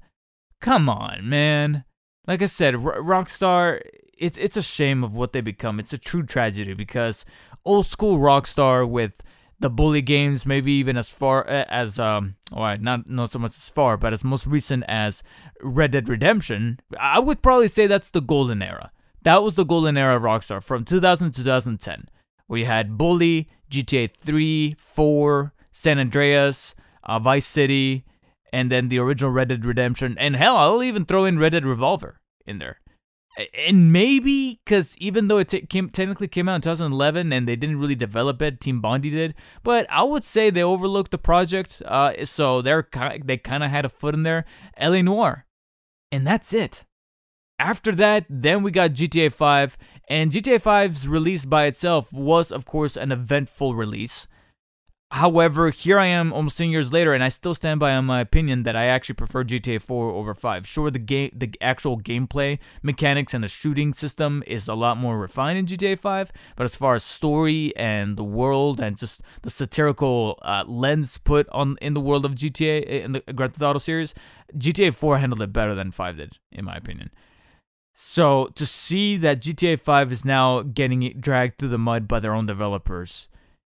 Come 0.60 0.90
on, 0.90 1.26
man 1.26 1.84
like 2.26 2.42
I 2.42 2.46
said, 2.46 2.74
R- 2.74 3.00
Rockstar, 3.00 3.80
it's 4.16 4.38
it's 4.38 4.56
a 4.56 4.62
shame 4.62 5.02
of 5.04 5.14
what 5.14 5.32
they 5.32 5.40
become. 5.40 5.80
It's 5.80 5.92
a 5.92 5.98
true 5.98 6.22
tragedy 6.22 6.74
because 6.74 7.24
old 7.64 7.86
school 7.86 8.18
Rockstar 8.18 8.88
with 8.88 9.22
the 9.60 9.70
bully 9.70 10.02
games, 10.02 10.44
maybe 10.44 10.72
even 10.72 10.96
as 10.96 11.08
far 11.08 11.46
as 11.46 11.98
um, 11.98 12.34
or 12.52 12.76
not 12.76 13.08
not 13.08 13.30
so 13.30 13.38
much 13.38 13.52
as 13.52 13.70
far, 13.70 13.96
but 13.96 14.12
as 14.12 14.24
most 14.24 14.46
recent 14.46 14.84
as 14.88 15.22
Red 15.62 15.92
Dead 15.92 16.08
Redemption, 16.08 16.80
I 16.98 17.18
would 17.18 17.42
probably 17.42 17.68
say 17.68 17.86
that's 17.86 18.10
the 18.10 18.20
golden 18.20 18.62
era. 18.62 18.90
That 19.22 19.42
was 19.42 19.54
the 19.54 19.64
golden 19.64 19.96
era 19.96 20.16
of 20.16 20.22
Rockstar 20.22 20.62
from 20.62 20.84
2000 20.84 21.30
to 21.30 21.44
2010, 21.44 22.08
We 22.48 22.64
had 22.64 22.98
Bully, 22.98 23.48
GTA 23.70 24.10
3, 24.10 24.74
4, 24.76 25.52
San 25.70 26.00
Andreas, 26.00 26.74
uh, 27.04 27.20
Vice 27.20 27.46
City, 27.46 28.04
and 28.52 28.70
then 28.70 28.88
the 28.88 28.98
original 28.98 29.30
Red 29.30 29.48
Dead 29.48 29.64
Redemption, 29.64 30.16
and 30.18 30.36
hell, 30.36 30.56
I'll 30.56 30.82
even 30.82 31.04
throw 31.04 31.24
in 31.24 31.38
Red 31.38 31.52
Dead 31.52 31.64
Revolver 31.64 32.20
in 32.46 32.58
there. 32.58 32.78
And 33.66 33.90
maybe 33.90 34.60
because 34.62 34.96
even 34.98 35.28
though 35.28 35.38
it 35.38 35.48
t- 35.48 35.66
came, 35.66 35.88
technically 35.88 36.28
came 36.28 36.50
out 36.50 36.56
in 36.56 36.60
2011 36.60 37.32
and 37.32 37.48
they 37.48 37.56
didn't 37.56 37.78
really 37.80 37.94
develop 37.94 38.42
it, 38.42 38.60
Team 38.60 38.82
Bondi 38.82 39.08
did. 39.08 39.34
But 39.62 39.86
I 39.88 40.02
would 40.02 40.22
say 40.22 40.50
they 40.50 40.62
overlooked 40.62 41.12
the 41.12 41.18
project, 41.18 41.80
uh, 41.86 42.26
so 42.26 42.60
they're 42.60 42.86
they 43.24 43.38
kind 43.38 43.64
of 43.64 43.70
had 43.70 43.86
a 43.86 43.88
foot 43.88 44.14
in 44.14 44.22
there. 44.22 44.44
LA 44.78 45.00
Noire, 45.00 45.46
and 46.10 46.26
that's 46.26 46.52
it. 46.52 46.84
After 47.58 47.92
that, 47.92 48.26
then 48.28 48.62
we 48.62 48.70
got 48.70 48.90
GTA 48.90 49.32
5, 49.32 49.78
and 50.08 50.32
GTA 50.32 50.60
5's 50.60 51.08
release 51.08 51.44
by 51.44 51.66
itself 51.66 52.12
was, 52.12 52.50
of 52.50 52.66
course, 52.66 52.96
an 52.96 53.12
eventful 53.12 53.74
release. 53.74 54.26
However, 55.12 55.68
here 55.68 55.98
I 55.98 56.06
am 56.06 56.32
almost 56.32 56.56
10 56.56 56.70
years 56.70 56.90
later, 56.90 57.12
and 57.12 57.22
I 57.22 57.28
still 57.28 57.54
stand 57.54 57.78
by 57.78 57.94
on 57.94 58.06
my 58.06 58.20
opinion 58.20 58.62
that 58.62 58.74
I 58.74 58.86
actually 58.86 59.16
prefer 59.16 59.44
GTA 59.44 59.82
4 59.82 60.10
over 60.10 60.32
5. 60.32 60.66
Sure, 60.66 60.90
the 60.90 60.98
game, 60.98 61.30
the 61.34 61.52
actual 61.60 62.00
gameplay 62.00 62.58
mechanics 62.82 63.34
and 63.34 63.44
the 63.44 63.48
shooting 63.48 63.92
system 63.92 64.42
is 64.46 64.68
a 64.68 64.74
lot 64.74 64.96
more 64.96 65.18
refined 65.18 65.58
in 65.58 65.66
GTA 65.66 65.98
5, 65.98 66.32
but 66.56 66.64
as 66.64 66.76
far 66.76 66.94
as 66.94 67.04
story 67.04 67.76
and 67.76 68.16
the 68.16 68.24
world 68.24 68.80
and 68.80 68.96
just 68.96 69.20
the 69.42 69.50
satirical 69.50 70.38
uh, 70.40 70.64
lens 70.66 71.18
put 71.18 71.46
on 71.50 71.76
in 71.82 71.92
the 71.92 72.00
world 72.00 72.24
of 72.24 72.34
GTA 72.34 72.82
in 72.82 73.12
the 73.12 73.20
Grand 73.34 73.52
Theft 73.52 73.62
Auto 73.62 73.80
series, 73.80 74.14
GTA 74.56 74.94
4 74.94 75.18
handled 75.18 75.42
it 75.42 75.52
better 75.52 75.74
than 75.74 75.90
5 75.90 76.16
did, 76.16 76.38
in 76.50 76.64
my 76.64 76.74
opinion. 76.74 77.10
So 77.92 78.46
to 78.54 78.64
see 78.64 79.18
that 79.18 79.42
GTA 79.42 79.78
5 79.78 80.10
is 80.10 80.24
now 80.24 80.62
getting 80.62 81.06
dragged 81.20 81.58
through 81.58 81.68
the 81.68 81.76
mud 81.76 82.08
by 82.08 82.18
their 82.18 82.32
own 82.32 82.46
developers 82.46 83.28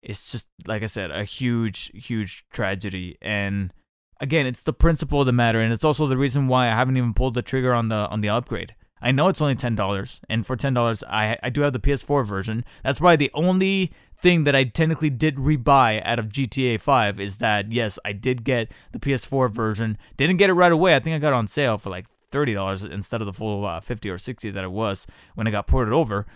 it's 0.07 0.31
just 0.31 0.47
like 0.67 0.83
I 0.83 0.87
said, 0.87 1.11
a 1.11 1.25
huge, 1.25 1.91
huge 1.93 2.47
tragedy. 2.53 3.19
And 3.21 3.73
again, 4.21 4.47
it's 4.47 4.63
the 4.63 4.73
principle 4.73 5.21
of 5.21 5.27
the 5.27 5.33
matter, 5.33 5.61
and 5.61 5.73
it's 5.73 5.85
also 5.85 6.07
the 6.07 6.17
reason 6.17 6.47
why 6.47 6.67
I 6.67 6.75
haven't 6.75 6.97
even 6.97 7.13
pulled 7.13 7.35
the 7.35 7.43
trigger 7.43 7.75
on 7.75 7.89
the 7.89 8.09
on 8.09 8.21
the 8.21 8.29
upgrade. 8.29 8.75
I 9.03 9.11
know 9.11 9.29
it's 9.29 9.43
only 9.43 9.57
ten 9.57 9.75
dollars, 9.75 10.21
and 10.29 10.47
for 10.47 10.57
ten 10.57 10.75
dollars, 10.75 11.03
I 11.05 11.37
I 11.43 11.51
do 11.51 11.63
have 11.63 11.73
the 11.73 11.81
PS4 11.81 12.25
version. 12.25 12.65
That's 12.85 13.01
why 13.01 13.17
the 13.17 13.33
only 13.35 13.93
thing 14.19 14.45
that 14.45 14.55
I 14.55 14.65
technically 14.65 15.11
did 15.11 15.37
rebuy 15.37 16.01
out 16.07 16.19
of 16.19 16.29
GTA 16.29 16.81
5 16.81 17.21
is 17.21 17.37
that 17.39 17.71
yes, 17.71 17.99
I 18.05 18.13
did 18.13 18.45
get 18.45 18.71
the 18.93 18.99
PS4 18.99 19.51
version. 19.51 19.99
Didn't 20.17 20.39
get 20.39 20.49
it 20.49 20.55
right 20.55 20.73
away. 20.73 20.97
I 20.97 21.01
think 21.01 21.15
I 21.15 21.19
got 21.19 21.35
on 21.35 21.49
sale 21.49 21.79
for 21.79 21.91
like 21.91 22.07
thirty 22.31 22.55
dollars 22.55 22.85
instead 22.85 23.21
of 23.21 23.27
the 23.27 23.33
full 23.33 23.65
uh, 23.65 23.81
fifty 23.81 24.09
or 24.09 24.19
sixty 24.19 24.51
that 24.51 24.63
it 24.63 24.71
was 24.71 25.05
when 25.35 25.49
it 25.49 25.51
got 25.51 25.67
ported 25.67 25.93
over 25.93 26.27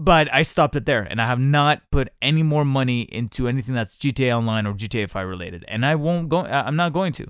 but 0.00 0.32
I 0.32 0.42
stopped 0.42 0.74
it 0.76 0.86
there, 0.86 1.02
and 1.02 1.20
I 1.20 1.26
have 1.26 1.38
not 1.38 1.82
put 1.90 2.08
any 2.22 2.42
more 2.42 2.64
money 2.64 3.02
into 3.02 3.46
anything 3.46 3.74
that's 3.74 3.98
GTA 3.98 4.34
Online 4.34 4.66
or 4.66 4.72
GTA 4.72 5.10
5 5.10 5.28
related, 5.28 5.62
and 5.68 5.84
I 5.84 5.94
won't 5.94 6.30
go. 6.30 6.40
I'm 6.46 6.74
not 6.74 6.94
going 6.94 7.12
to. 7.12 7.26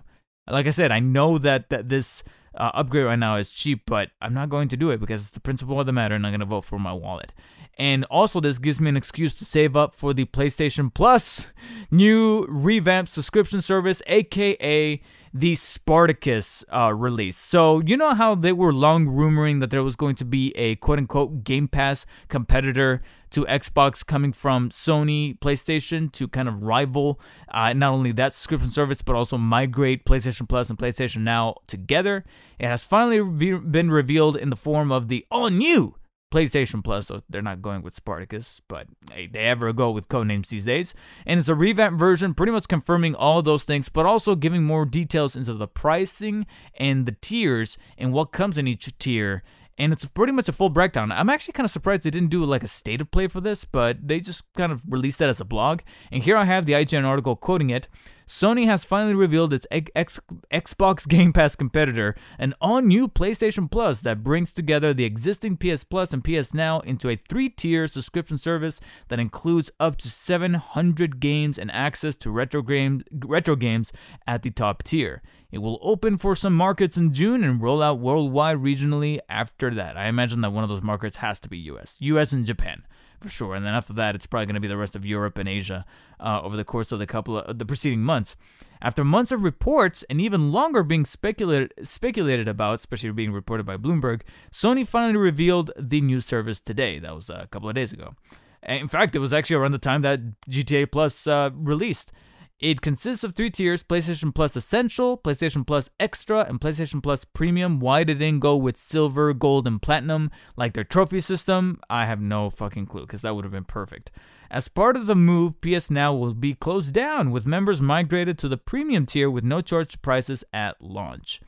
Like 0.48 0.68
I 0.68 0.70
said, 0.70 0.92
I 0.92 1.00
know 1.00 1.36
that 1.38 1.68
that 1.70 1.88
this 1.88 2.22
uh, 2.54 2.70
upgrade 2.72 3.06
right 3.06 3.18
now 3.18 3.34
is 3.34 3.50
cheap, 3.50 3.82
but 3.86 4.10
I'm 4.22 4.34
not 4.34 4.50
going 4.50 4.68
to 4.68 4.76
do 4.76 4.90
it 4.90 5.00
because 5.00 5.22
it's 5.22 5.30
the 5.30 5.40
principle 5.40 5.80
of 5.80 5.86
the 5.86 5.92
matter, 5.92 6.14
and 6.14 6.24
I'm 6.24 6.30
going 6.30 6.40
to 6.40 6.46
vote 6.46 6.64
for 6.64 6.78
my 6.78 6.92
wallet. 6.92 7.32
And 7.76 8.04
also, 8.04 8.40
this 8.40 8.58
gives 8.58 8.80
me 8.80 8.88
an 8.88 8.96
excuse 8.96 9.34
to 9.34 9.44
save 9.44 9.76
up 9.76 9.96
for 9.96 10.14
the 10.14 10.26
PlayStation 10.26 10.94
Plus 10.94 11.48
new 11.90 12.46
revamped 12.48 13.10
subscription 13.10 13.60
service, 13.60 14.00
aka 14.06 15.02
the 15.32 15.54
Spartacus 15.54 16.64
uh, 16.72 16.92
release. 16.94 17.36
So, 17.36 17.80
you 17.80 17.96
know 17.96 18.14
how 18.14 18.34
they 18.34 18.52
were 18.52 18.72
long 18.72 19.06
rumoring 19.06 19.60
that 19.60 19.70
there 19.70 19.84
was 19.84 19.96
going 19.96 20.16
to 20.16 20.24
be 20.24 20.52
a 20.56 20.76
quote 20.76 20.98
unquote 20.98 21.44
Game 21.44 21.68
Pass 21.68 22.04
competitor 22.28 23.02
to 23.30 23.44
Xbox 23.44 24.04
coming 24.04 24.32
from 24.32 24.70
Sony 24.70 25.38
PlayStation 25.38 26.10
to 26.12 26.26
kind 26.26 26.48
of 26.48 26.62
rival 26.62 27.20
uh, 27.52 27.72
not 27.72 27.92
only 27.92 28.12
that 28.12 28.32
subscription 28.32 28.70
service, 28.70 29.02
but 29.02 29.14
also 29.14 29.38
migrate 29.38 30.04
PlayStation 30.04 30.48
Plus 30.48 30.68
and 30.68 30.78
PlayStation 30.78 31.18
Now 31.18 31.56
together. 31.66 32.24
It 32.58 32.66
has 32.66 32.84
finally 32.84 33.20
re- 33.20 33.58
been 33.58 33.90
revealed 33.90 34.36
in 34.36 34.50
the 34.50 34.56
form 34.56 34.90
of 34.90 35.08
the 35.08 35.24
all 35.30 35.48
new 35.48 35.94
PlayStation 36.30 36.82
Plus, 36.82 37.08
so 37.08 37.22
they're 37.28 37.42
not 37.42 37.62
going 37.62 37.82
with 37.82 37.94
Spartacus, 37.94 38.60
but 38.68 38.86
hey, 39.12 39.26
they 39.26 39.40
ever 39.40 39.72
go 39.72 39.90
with 39.90 40.08
codenames 40.08 40.48
these 40.48 40.64
days. 40.64 40.94
And 41.26 41.40
it's 41.40 41.48
a 41.48 41.54
revamped 41.54 41.98
version, 41.98 42.34
pretty 42.34 42.52
much 42.52 42.68
confirming 42.68 43.14
all 43.14 43.42
those 43.42 43.64
things, 43.64 43.88
but 43.88 44.06
also 44.06 44.34
giving 44.34 44.62
more 44.62 44.84
details 44.84 45.36
into 45.36 45.54
the 45.54 45.68
pricing 45.68 46.46
and 46.74 47.06
the 47.06 47.16
tiers 47.20 47.78
and 47.98 48.12
what 48.12 48.32
comes 48.32 48.56
in 48.56 48.66
each 48.66 48.96
tier 48.98 49.42
and 49.80 49.94
it's 49.94 50.04
pretty 50.04 50.32
much 50.32 50.46
a 50.46 50.52
full 50.52 50.68
breakdown. 50.68 51.10
I'm 51.10 51.30
actually 51.30 51.52
kind 51.52 51.64
of 51.64 51.70
surprised 51.70 52.02
they 52.02 52.10
didn't 52.10 52.28
do 52.28 52.44
like 52.44 52.62
a 52.62 52.68
state 52.68 53.00
of 53.00 53.10
play 53.10 53.28
for 53.28 53.40
this, 53.40 53.64
but 53.64 54.06
they 54.06 54.20
just 54.20 54.44
kind 54.52 54.70
of 54.70 54.82
released 54.86 55.20
that 55.20 55.30
as 55.30 55.40
a 55.40 55.44
blog. 55.44 55.80
And 56.12 56.22
here 56.22 56.36
I 56.36 56.44
have 56.44 56.66
the 56.66 56.74
IGN 56.74 57.06
article 57.06 57.34
quoting 57.34 57.70
it. 57.70 57.88
Sony 58.30 58.66
has 58.66 58.84
finally 58.84 59.12
revealed 59.12 59.52
its 59.52 59.66
X- 59.72 60.20
Xbox 60.52 61.08
Game 61.08 61.32
Pass 61.32 61.56
competitor, 61.56 62.14
an 62.38 62.54
all 62.60 62.80
new 62.80 63.08
PlayStation 63.08 63.68
Plus 63.68 64.02
that 64.02 64.22
brings 64.22 64.52
together 64.52 64.94
the 64.94 65.04
existing 65.04 65.56
PS 65.56 65.82
Plus 65.82 66.12
and 66.12 66.22
PS 66.22 66.54
Now 66.54 66.78
into 66.78 67.08
a 67.08 67.16
three 67.16 67.48
tier 67.48 67.88
subscription 67.88 68.38
service 68.38 68.80
that 69.08 69.18
includes 69.18 69.72
up 69.80 69.96
to 69.96 70.08
700 70.08 71.18
games 71.18 71.58
and 71.58 71.72
access 71.72 72.14
to 72.18 72.30
retro, 72.30 72.62
game- 72.62 73.02
retro 73.12 73.56
games 73.56 73.92
at 74.28 74.44
the 74.44 74.52
top 74.52 74.84
tier. 74.84 75.22
It 75.50 75.58
will 75.58 75.80
open 75.82 76.16
for 76.16 76.36
some 76.36 76.54
markets 76.54 76.96
in 76.96 77.12
June 77.12 77.42
and 77.42 77.60
roll 77.60 77.82
out 77.82 77.98
worldwide 77.98 78.58
regionally 78.58 79.18
after 79.28 79.74
that. 79.74 79.96
I 79.96 80.06
imagine 80.06 80.40
that 80.42 80.52
one 80.52 80.62
of 80.62 80.70
those 80.70 80.82
markets 80.82 81.16
has 81.16 81.40
to 81.40 81.48
be 81.48 81.58
US, 81.58 81.96
US 81.98 82.30
and 82.30 82.46
Japan 82.46 82.84
for 83.20 83.28
sure. 83.28 83.54
And 83.54 83.64
then 83.64 83.74
after 83.74 83.92
that, 83.94 84.14
it's 84.14 84.26
probably 84.26 84.46
going 84.46 84.54
to 84.54 84.60
be 84.60 84.68
the 84.68 84.76
rest 84.76 84.96
of 84.96 85.04
Europe 85.04 85.38
and 85.38 85.48
Asia 85.48 85.84
uh, 86.18 86.40
over 86.42 86.56
the 86.56 86.64
course 86.64 86.92
of 86.92 86.98
the 86.98 87.06
couple 87.06 87.38
of 87.38 87.58
the 87.58 87.66
preceding 87.66 88.02
months. 88.02 88.36
After 88.82 89.04
months 89.04 89.30
of 89.30 89.42
reports 89.42 90.04
and 90.08 90.20
even 90.20 90.52
longer 90.52 90.82
being 90.82 91.04
speculated 91.04 91.72
speculated 91.82 92.48
about, 92.48 92.76
especially 92.76 93.12
being 93.12 93.32
reported 93.32 93.66
by 93.66 93.76
Bloomberg, 93.76 94.22
Sony 94.50 94.86
finally 94.86 95.18
revealed 95.18 95.70
the 95.78 96.00
new 96.00 96.20
service 96.20 96.60
today. 96.60 96.98
That 96.98 97.14
was 97.14 97.28
a 97.28 97.46
couple 97.50 97.68
of 97.68 97.74
days 97.74 97.92
ago. 97.92 98.14
In 98.62 98.88
fact, 98.88 99.14
it 99.14 99.20
was 99.20 99.32
actually 99.32 99.56
around 99.56 99.72
the 99.72 99.78
time 99.78 100.02
that 100.02 100.20
GTA 100.48 100.90
Plus 100.90 101.26
uh, 101.26 101.50
released. 101.54 102.12
It 102.60 102.82
consists 102.82 103.24
of 103.24 103.34
three 103.34 103.48
tiers 103.48 103.82
PlayStation 103.82 104.34
Plus 104.34 104.54
Essential, 104.54 105.16
PlayStation 105.16 105.66
Plus 105.66 105.88
Extra, 105.98 106.44
and 106.46 106.60
PlayStation 106.60 107.02
Plus 107.02 107.24
Premium. 107.24 107.80
Why 107.80 108.04
did 108.04 108.18
they 108.18 108.30
go 108.32 108.54
with 108.54 108.76
Silver, 108.76 109.32
Gold, 109.32 109.66
and 109.66 109.80
Platinum 109.80 110.30
like 110.58 110.74
their 110.74 110.84
trophy 110.84 111.20
system? 111.20 111.80
I 111.88 112.04
have 112.04 112.20
no 112.20 112.50
fucking 112.50 112.84
clue 112.84 113.06
because 113.06 113.22
that 113.22 113.34
would 113.34 113.46
have 113.46 113.52
been 113.52 113.64
perfect. 113.64 114.10
As 114.50 114.68
part 114.68 114.94
of 114.94 115.06
the 115.06 115.16
move, 115.16 115.58
PS 115.62 115.90
Now 115.90 116.12
will 116.12 116.34
be 116.34 116.52
closed 116.52 116.92
down 116.92 117.30
with 117.30 117.46
members 117.46 117.80
migrated 117.80 118.36
to 118.40 118.48
the 118.48 118.58
premium 118.58 119.06
tier 119.06 119.30
with 119.30 119.42
no 119.42 119.62
charge 119.62 120.02
prices 120.02 120.44
at 120.52 120.82
launch. 120.82 121.40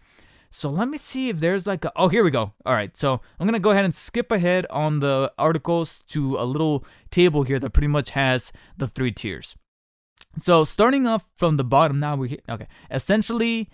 So 0.51 0.71
let 0.71 0.89
me 0.89 0.97
see 0.97 1.29
if 1.29 1.41
there's 1.41 1.67
like 1.67 1.85
a. 1.85 1.93
Oh, 1.95 2.09
here 2.09 2.25
we 2.25 2.31
go. 2.31 2.53
All 2.65 2.75
right. 2.75 2.97
So 2.97 3.21
I'm 3.39 3.47
going 3.47 3.53
to 3.53 3.59
go 3.59 3.73
ahead 3.73 3.85
and 3.85 3.95
skip 3.95 4.33
ahead 4.33 4.67
on 4.71 5.01
the 5.01 5.31
articles 5.37 6.03
to 6.09 6.39
a 6.39 6.45
little 6.47 6.87
table 7.11 7.43
here 7.43 7.59
that 7.59 7.75
pretty 7.75 7.89
much 7.89 8.11
has 8.11 8.51
the 8.79 8.89
three 8.89 9.13
tiers. 9.13 9.57
So 10.39 10.65
starting 10.65 11.07
off 11.07 11.27
from 11.35 11.57
the 11.57 11.65
bottom 11.65 12.01
now, 12.01 12.17
we 12.17 12.39
okay. 12.49 12.69
Essentially, 12.91 13.71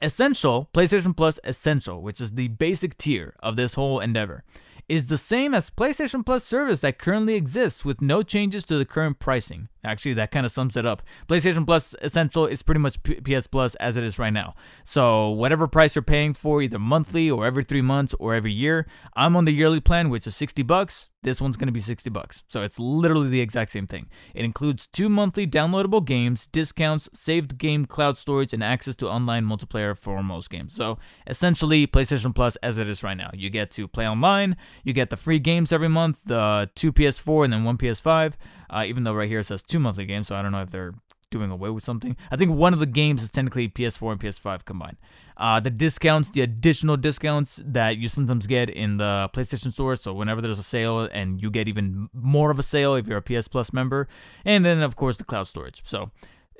essential 0.00 0.68
PlayStation 0.72 1.16
Plus 1.16 1.38
Essential, 1.44 2.00
which 2.02 2.20
is 2.20 2.32
the 2.32 2.48
basic 2.48 2.96
tier 2.96 3.34
of 3.40 3.56
this 3.56 3.74
whole 3.74 4.00
endeavor 4.00 4.44
is 4.90 5.06
the 5.06 5.16
same 5.16 5.54
as 5.54 5.70
PlayStation 5.70 6.26
Plus 6.26 6.42
service 6.42 6.80
that 6.80 6.98
currently 6.98 7.34
exists 7.34 7.84
with 7.84 8.02
no 8.02 8.24
changes 8.24 8.64
to 8.64 8.76
the 8.76 8.84
current 8.84 9.20
pricing. 9.20 9.68
Actually, 9.84 10.14
that 10.14 10.30
kind 10.30 10.44
of 10.44 10.52
sums 10.52 10.76
it 10.76 10.84
up. 10.84 11.02
PlayStation 11.28 11.64
Plus 11.64 11.94
Essential 12.02 12.46
is 12.46 12.62
pretty 12.62 12.80
much 12.80 13.02
PS 13.02 13.46
Plus 13.46 13.74
as 13.76 13.96
it 13.96 14.04
is 14.04 14.18
right 14.18 14.32
now. 14.32 14.54
So, 14.84 15.30
whatever 15.30 15.66
price 15.66 15.94
you're 15.94 16.02
paying 16.02 16.34
for, 16.34 16.60
either 16.60 16.78
monthly 16.78 17.30
or 17.30 17.46
every 17.46 17.64
three 17.64 17.82
months 17.82 18.14
or 18.18 18.34
every 18.34 18.52
year, 18.52 18.86
I'm 19.16 19.36
on 19.36 19.46
the 19.46 19.52
yearly 19.52 19.80
plan, 19.80 20.10
which 20.10 20.26
is 20.26 20.36
60 20.36 20.62
bucks. 20.62 21.08
This 21.22 21.40
one's 21.40 21.58
going 21.58 21.66
to 21.66 21.72
be 21.72 21.80
60 21.80 22.08
bucks. 22.10 22.44
So 22.48 22.62
it's 22.62 22.78
literally 22.78 23.28
the 23.28 23.42
exact 23.42 23.70
same 23.70 23.86
thing. 23.86 24.08
It 24.34 24.44
includes 24.44 24.86
two 24.86 25.10
monthly 25.10 25.46
downloadable 25.46 26.02
games, 26.02 26.46
discounts, 26.46 27.10
saved 27.12 27.58
game 27.58 27.84
cloud 27.84 28.16
storage, 28.16 28.54
and 28.54 28.64
access 28.64 28.96
to 28.96 29.08
online 29.08 29.44
multiplayer 29.44 29.96
for 29.96 30.22
most 30.22 30.48
games. 30.48 30.74
So 30.74 30.98
essentially, 31.26 31.86
PlayStation 31.86 32.34
Plus 32.34 32.56
as 32.56 32.78
it 32.78 32.88
is 32.88 33.02
right 33.02 33.16
now. 33.16 33.30
You 33.34 33.50
get 33.50 33.70
to 33.72 33.86
play 33.86 34.08
online, 34.08 34.56
you 34.82 34.94
get 34.94 35.10
the 35.10 35.16
free 35.16 35.38
games 35.38 35.72
every 35.72 35.88
month, 35.88 36.20
the 36.24 36.70
two 36.74 36.92
PS4 36.92 37.44
and 37.44 37.52
then 37.52 37.64
one 37.64 37.76
PS5. 37.76 38.34
Uh, 38.70 38.84
even 38.86 39.04
though 39.04 39.12
right 39.12 39.28
here 39.28 39.40
it 39.40 39.44
says 39.44 39.62
two 39.62 39.78
monthly 39.78 40.06
games, 40.06 40.28
so 40.28 40.36
I 40.36 40.42
don't 40.42 40.52
know 40.52 40.62
if 40.62 40.70
they're 40.70 40.94
doing 41.30 41.50
away 41.50 41.70
with 41.70 41.84
something. 41.84 42.16
I 42.30 42.36
think 42.36 42.52
one 42.52 42.72
of 42.72 42.80
the 42.80 42.86
games 42.86 43.22
is 43.22 43.30
technically 43.30 43.68
PS4 43.68 44.12
and 44.12 44.20
PS5 44.20 44.64
combined. 44.64 44.96
Uh, 45.36 45.60
the 45.60 45.70
discounts, 45.70 46.30
the 46.30 46.42
additional 46.42 46.96
discounts 46.96 47.60
that 47.64 47.96
you 47.96 48.08
sometimes 48.08 48.46
get 48.46 48.68
in 48.68 48.98
the 48.98 49.30
PlayStation 49.32 49.72
Store. 49.72 49.96
So 49.96 50.12
whenever 50.12 50.40
there's 50.40 50.58
a 50.58 50.62
sale, 50.62 51.08
and 51.12 51.40
you 51.40 51.50
get 51.50 51.68
even 51.68 52.08
more 52.12 52.50
of 52.50 52.58
a 52.58 52.62
sale 52.62 52.94
if 52.94 53.06
you're 53.06 53.18
a 53.18 53.22
PS 53.22 53.48
Plus 53.48 53.72
member, 53.72 54.08
and 54.44 54.64
then 54.64 54.82
of 54.82 54.96
course 54.96 55.16
the 55.16 55.24
cloud 55.24 55.48
storage. 55.48 55.82
So 55.84 56.10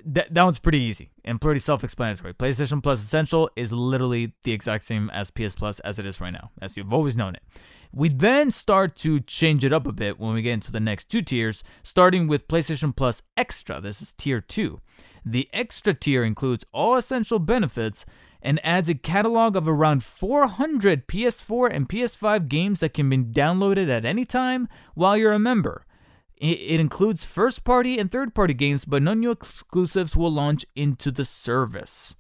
that 0.05 0.33
that 0.33 0.43
one's 0.45 0.59
pretty 0.59 0.81
easy 0.81 1.11
and 1.25 1.41
pretty 1.41 1.61
self-explanatory. 1.61 2.35
PlayStation 2.35 2.83
Plus 2.83 3.03
Essential 3.03 3.51
is 3.57 3.73
literally 3.73 4.33
the 4.45 4.53
exact 4.53 4.85
same 4.85 5.11
as 5.11 5.31
PS 5.31 5.55
Plus 5.55 5.81
as 5.81 5.99
it 5.99 6.07
is 6.07 6.21
right 6.21 6.33
now, 6.33 6.51
as 6.63 6.77
you've 6.77 6.93
always 6.93 7.17
known 7.17 7.35
it. 7.35 7.43
We 7.93 8.09
then 8.09 8.53
start 8.53 8.95
to 8.97 9.19
change 9.19 9.65
it 9.65 9.73
up 9.73 9.87
a 9.87 9.93
bit 9.93 10.21
when 10.21 10.35
we 10.35 10.43
get 10.43 10.53
into 10.53 10.71
the 10.71 10.79
next 10.79 11.09
two 11.09 11.23
tiers, 11.23 11.65
starting 11.83 12.29
with 12.29 12.47
PlayStation 12.47 12.95
Plus 12.95 13.23
Extra. 13.37 13.81
This 13.81 14.01
is 14.01 14.13
tier 14.13 14.41
2. 14.41 14.81
The 15.25 15.49
extra 15.53 15.93
tier 15.93 16.23
includes 16.23 16.65
all 16.73 16.95
essential 16.97 17.41
benefits 17.41 18.07
and 18.41 18.65
adds 18.65 18.89
a 18.89 18.95
catalog 18.95 19.57
of 19.57 19.67
around 19.67 20.05
400 20.05 21.09
PS4 21.09 21.73
and 21.73 21.89
PS5 21.89 22.49
games 22.49 22.81
that 22.81 22.95
can 22.95 23.11
be 23.11 23.19
downloaded 23.19 23.89
at 23.89 24.05
any 24.05 24.25
time 24.25 24.69
while 24.95 25.17
you're 25.17 25.33
a 25.33 25.39
member. 25.39 25.85
It 26.37 26.81
includes 26.81 27.27
first 27.27 27.65
party 27.65 27.99
and 27.99 28.11
third 28.11 28.35
party 28.35 28.55
games, 28.55 28.87
but 28.87 29.03
no 29.03 29.13
new 29.13 29.31
exclusives 29.31 30.17
will 30.17 30.33
launch 30.33 30.65
into 30.75 31.11
the 31.11 31.27
service. 31.27 32.15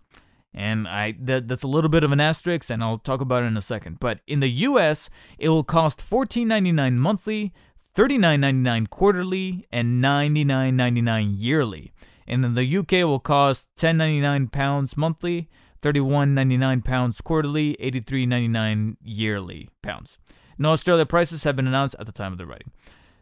And 0.52 0.88
I 0.88 1.14
that, 1.20 1.48
that's 1.48 1.62
a 1.62 1.68
little 1.68 1.90
bit 1.90 2.04
of 2.04 2.12
an 2.12 2.20
asterisk, 2.20 2.70
and 2.70 2.82
I'll 2.82 2.98
talk 2.98 3.20
about 3.20 3.44
it 3.44 3.46
in 3.46 3.56
a 3.56 3.62
second. 3.62 4.00
But 4.00 4.20
in 4.26 4.40
the 4.40 4.50
US, 4.50 5.08
it 5.38 5.48
will 5.48 5.64
cost 5.64 6.00
$14.99 6.00 6.94
monthly, 6.94 7.52
$39.99 7.94 8.90
quarterly, 8.90 9.66
and 9.70 10.02
$99.99 10.02 11.34
yearly. 11.38 11.92
And 12.26 12.44
in 12.44 12.54
the 12.54 12.76
UK, 12.78 12.92
it 12.94 13.04
will 13.04 13.20
cost 13.20 13.68
£10.99 13.76 14.52
pounds 14.52 14.96
monthly, 14.96 15.48
31.99 15.82 16.84
pounds 16.84 17.20
quarterly, 17.20 17.76
83.99 17.80 18.96
yearly 19.02 19.68
pounds. 19.82 20.18
No 20.58 20.72
Australia 20.72 21.06
prices 21.06 21.44
have 21.44 21.56
been 21.56 21.66
announced 21.66 21.96
at 21.98 22.06
the 22.06 22.12
time 22.12 22.32
of 22.32 22.38
the 22.38 22.46
writing. 22.46 22.70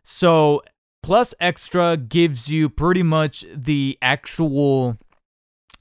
So, 0.03 0.63
Plus 1.03 1.35
Extra 1.41 1.97
gives 1.97 2.49
you 2.49 2.69
pretty 2.69 3.03
much 3.03 3.45
the 3.55 3.97
actual, 4.03 4.99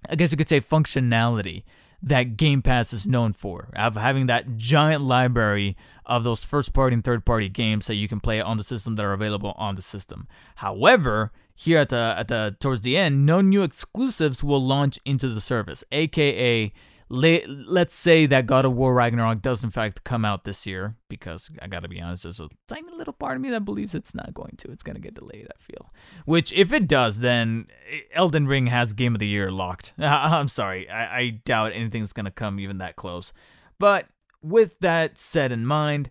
I 0.09 0.15
guess 0.15 0.31
you 0.31 0.37
could 0.37 0.49
say, 0.49 0.59
functionality 0.59 1.63
that 2.01 2.37
Game 2.37 2.61
Pass 2.61 2.93
is 2.93 3.07
known 3.07 3.33
for, 3.33 3.69
of 3.75 3.95
having 3.95 4.27
that 4.27 4.57
giant 4.57 5.03
library 5.03 5.75
of 6.05 6.23
those 6.23 6.43
first 6.43 6.73
party 6.73 6.93
and 6.93 7.03
third 7.03 7.25
party 7.25 7.49
games 7.49 7.87
that 7.87 7.95
you 7.95 8.07
can 8.07 8.19
play 8.19 8.39
on 8.39 8.57
the 8.57 8.63
system 8.63 8.95
that 8.95 9.05
are 9.05 9.13
available 9.13 9.53
on 9.57 9.75
the 9.75 9.81
system. 9.81 10.27
However, 10.55 11.31
here 11.55 11.79
at 11.79 11.89
the 11.89 12.15
at 12.17 12.27
the 12.27 12.55
towards 12.59 12.81
the 12.81 12.95
end, 12.95 13.25
no 13.25 13.41
new 13.41 13.63
exclusives 13.63 14.43
will 14.43 14.63
launch 14.63 14.99
into 15.05 15.27
the 15.27 15.41
service, 15.41 15.83
aka 15.91 16.71
let's 17.09 17.95
say 17.95 18.25
that 18.25 18.45
God 18.45 18.65
of 18.65 18.73
War 18.73 18.93
Ragnarok 18.93 19.41
does 19.41 19.63
in 19.63 19.69
fact 19.69 20.03
come 20.03 20.25
out 20.25 20.43
this 20.43 20.67
year, 20.67 20.95
because 21.09 21.49
I 21.61 21.67
gotta 21.67 21.87
be 21.87 22.01
honest, 22.01 22.23
there's 22.23 22.39
a 22.39 22.49
tiny 22.67 22.91
little 22.91 23.13
part 23.13 23.35
of 23.35 23.41
me 23.41 23.49
that 23.51 23.65
believes 23.65 23.95
it's 23.95 24.13
not 24.13 24.33
going 24.33 24.55
to. 24.57 24.71
It's 24.71 24.83
gonna 24.83 24.99
get 24.99 25.15
delayed, 25.15 25.47
I 25.49 25.57
feel. 25.57 25.93
Which, 26.25 26.51
if 26.51 26.73
it 26.73 26.87
does, 26.87 27.19
then 27.19 27.67
eh, 27.91 27.99
Elden 28.13 28.47
Ring 28.47 28.67
has 28.67 28.93
Game 28.93 29.15
of 29.15 29.19
the 29.19 29.27
Year 29.27 29.51
locked. 29.51 29.93
I'm 29.99 30.49
sorry, 30.49 30.89
I, 30.89 31.17
I 31.17 31.29
doubt 31.45 31.73
anything's 31.73 32.13
gonna 32.13 32.31
come 32.31 32.59
even 32.59 32.79
that 32.79 32.95
close. 32.95 33.33
But 33.79 34.07
with 34.41 34.79
that 34.79 35.17
said 35.17 35.51
in 35.51 35.65
mind, 35.65 36.09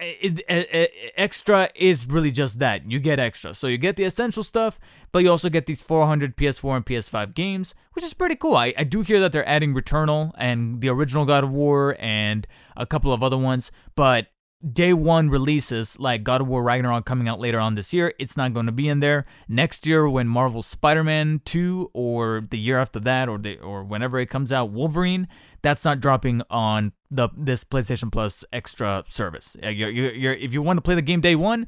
it, 0.00 0.40
it, 0.48 0.68
it, 0.74 1.12
extra 1.16 1.70
is 1.74 2.06
really 2.06 2.30
just 2.30 2.58
that. 2.58 2.90
You 2.90 2.98
get 2.98 3.18
extra. 3.18 3.54
So 3.54 3.66
you 3.66 3.78
get 3.78 3.96
the 3.96 4.04
essential 4.04 4.42
stuff, 4.42 4.78
but 5.12 5.20
you 5.20 5.30
also 5.30 5.48
get 5.48 5.66
these 5.66 5.82
400 5.82 6.36
PS4 6.36 6.76
and 6.76 6.86
PS5 6.86 7.34
games, 7.34 7.74
which 7.92 8.04
is 8.04 8.14
pretty 8.14 8.36
cool. 8.36 8.56
I, 8.56 8.74
I 8.76 8.84
do 8.84 9.02
hear 9.02 9.20
that 9.20 9.32
they're 9.32 9.48
adding 9.48 9.74
Returnal 9.74 10.32
and 10.36 10.80
the 10.80 10.88
original 10.88 11.24
God 11.24 11.44
of 11.44 11.52
War 11.52 11.96
and 11.98 12.46
a 12.76 12.86
couple 12.86 13.12
of 13.12 13.22
other 13.22 13.38
ones, 13.38 13.70
but 13.94 14.28
day 14.68 14.92
one 14.92 15.30
releases 15.30 15.98
like 15.98 16.22
God 16.22 16.40
of 16.40 16.48
War 16.48 16.62
Ragnarok 16.62 17.06
coming 17.06 17.28
out 17.28 17.40
later 17.40 17.58
on 17.58 17.74
this 17.74 17.92
year, 17.92 18.12
it's 18.18 18.36
not 18.36 18.52
going 18.52 18.66
to 18.66 18.72
be 18.72 18.88
in 18.88 19.00
there. 19.00 19.24
Next 19.48 19.86
year, 19.86 20.08
when 20.08 20.28
Marvel 20.28 20.62
Spider-Man 20.62 21.40
2 21.44 21.90
or 21.94 22.46
the 22.48 22.58
year 22.58 22.78
after 22.78 23.00
that 23.00 23.28
or 23.28 23.38
the 23.38 23.58
or 23.58 23.84
whenever 23.84 24.18
it 24.18 24.26
comes 24.26 24.52
out, 24.52 24.70
Wolverine, 24.70 25.28
that's 25.62 25.84
not 25.84 26.00
dropping 26.00 26.42
on 26.50 26.92
the 27.10 27.28
this 27.36 27.64
PlayStation 27.64 28.12
Plus 28.12 28.44
extra 28.52 29.02
service. 29.06 29.56
Uh, 29.62 29.68
you're, 29.68 29.90
you're, 29.90 30.12
you're, 30.12 30.32
if 30.34 30.52
you 30.52 30.62
want 30.62 30.76
to 30.76 30.82
play 30.82 30.94
the 30.94 31.02
game 31.02 31.20
day 31.20 31.36
one, 31.36 31.66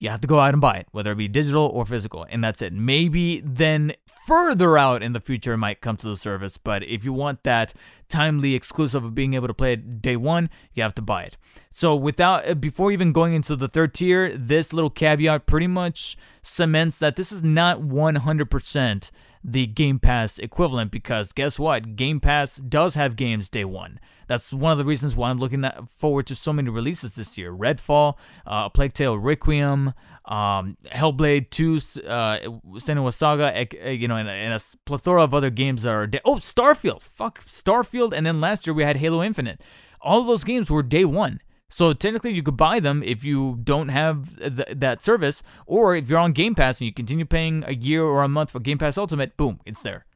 you 0.00 0.10
have 0.10 0.20
to 0.20 0.28
go 0.28 0.40
out 0.40 0.54
and 0.54 0.60
buy 0.60 0.76
it, 0.76 0.88
whether 0.92 1.12
it 1.12 1.16
be 1.16 1.28
digital 1.28 1.66
or 1.66 1.86
physical, 1.86 2.26
and 2.28 2.42
that's 2.42 2.60
it. 2.60 2.72
Maybe 2.72 3.40
then 3.40 3.94
further 4.26 4.76
out 4.76 5.02
in 5.02 5.12
the 5.12 5.20
future 5.20 5.54
it 5.54 5.58
might 5.58 5.80
come 5.80 5.96
to 5.98 6.08
the 6.08 6.16
service, 6.16 6.58
but 6.58 6.82
if 6.82 7.04
you 7.04 7.12
want 7.12 7.42
that 7.44 7.72
timely 8.08 8.54
exclusive 8.54 9.04
of 9.04 9.14
being 9.14 9.34
able 9.34 9.48
to 9.48 9.54
play 9.54 9.72
it 9.74 10.02
day 10.02 10.16
one, 10.16 10.50
you 10.74 10.82
have 10.82 10.94
to 10.96 11.02
buy 11.02 11.22
it. 11.22 11.36
So 11.70 11.96
without 11.96 12.48
uh, 12.48 12.54
before 12.54 12.92
even 12.92 13.12
going 13.12 13.34
into 13.34 13.56
the 13.56 13.68
third 13.68 13.94
tier, 13.94 14.36
this 14.36 14.72
little 14.72 14.90
caveat 14.90 15.46
pretty 15.46 15.66
much 15.66 16.16
cements 16.42 16.98
that 16.98 17.16
this 17.16 17.32
is 17.32 17.42
not 17.42 17.80
100% 17.80 19.10
the 19.44 19.66
Game 19.66 19.98
Pass 19.98 20.38
equivalent 20.38 20.90
because 20.90 21.32
guess 21.32 21.58
what? 21.58 21.96
Game 21.96 22.18
Pass 22.18 22.56
does 22.56 22.94
have 22.94 23.14
games 23.14 23.50
day 23.50 23.64
one. 23.64 24.00
That's 24.26 24.54
one 24.54 24.72
of 24.72 24.78
the 24.78 24.86
reasons 24.86 25.14
why 25.16 25.28
I'm 25.28 25.38
looking 25.38 25.64
forward 25.86 26.26
to 26.28 26.34
so 26.34 26.52
many 26.52 26.70
releases 26.70 27.14
this 27.14 27.36
year. 27.36 27.52
Redfall, 27.52 28.14
uh, 28.46 28.70
Plague 28.70 28.94
Tale 28.94 29.18
Requiem, 29.18 29.92
um, 30.24 30.78
Hellblade 30.86 31.50
2, 31.50 31.76
uh, 31.76 32.38
Senua's 32.78 33.16
Saga, 33.16 33.66
you 33.92 34.08
know, 34.08 34.16
and, 34.16 34.28
and, 34.28 34.54
a 34.54 34.60
plethora 34.86 35.22
of 35.22 35.34
other 35.34 35.50
games 35.50 35.82
that 35.82 35.92
are. 35.92 36.08
oh, 36.24 36.36
Starfield! 36.36 37.02
Fuck, 37.02 37.40
Starfield! 37.40 38.14
And 38.14 38.24
then 38.24 38.40
last 38.40 38.66
year 38.66 38.72
we 38.72 38.82
had 38.82 38.96
Halo 38.96 39.22
Infinite. 39.22 39.60
All 40.00 40.20
of 40.20 40.26
those 40.26 40.44
games 40.44 40.70
were 40.70 40.82
day 40.82 41.04
one. 41.04 41.40
So 41.74 41.92
technically, 41.92 42.32
you 42.32 42.44
could 42.44 42.56
buy 42.56 42.78
them 42.78 43.02
if 43.02 43.24
you 43.24 43.58
don't 43.64 43.88
have 43.88 44.38
th- 44.38 44.78
that 44.78 45.02
service, 45.02 45.42
or 45.66 45.96
if 45.96 46.08
you're 46.08 46.20
on 46.20 46.30
Game 46.30 46.54
Pass 46.54 46.80
and 46.80 46.86
you 46.86 46.92
continue 46.92 47.24
paying 47.24 47.64
a 47.66 47.74
year 47.74 48.04
or 48.04 48.22
a 48.22 48.28
month 48.28 48.52
for 48.52 48.60
Game 48.60 48.78
Pass 48.78 48.96
Ultimate, 48.96 49.36
boom, 49.36 49.58
it's 49.66 49.82
there. 49.82 50.06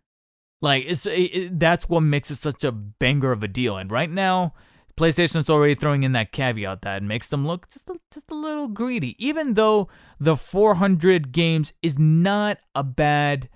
Like 0.62 0.84
it's 0.86 1.04
it, 1.04 1.58
that's 1.58 1.88
what 1.88 2.02
makes 2.02 2.30
it 2.30 2.36
such 2.36 2.62
a 2.62 2.70
banger 2.70 3.32
of 3.32 3.42
a 3.42 3.48
deal. 3.48 3.76
And 3.76 3.90
right 3.90 4.08
now, 4.08 4.54
PlayStation's 4.96 5.50
already 5.50 5.74
throwing 5.74 6.04
in 6.04 6.12
that 6.12 6.30
caveat 6.30 6.82
that 6.82 7.02
makes 7.02 7.26
them 7.26 7.44
look 7.44 7.68
just 7.70 7.90
a, 7.90 7.96
just 8.14 8.30
a 8.30 8.36
little 8.36 8.68
greedy. 8.68 9.16
Even 9.18 9.54
though 9.54 9.88
the 10.20 10.36
400 10.36 11.32
games 11.32 11.72
is 11.82 11.98
not 11.98 12.58
a 12.76 12.84
bad 12.84 13.48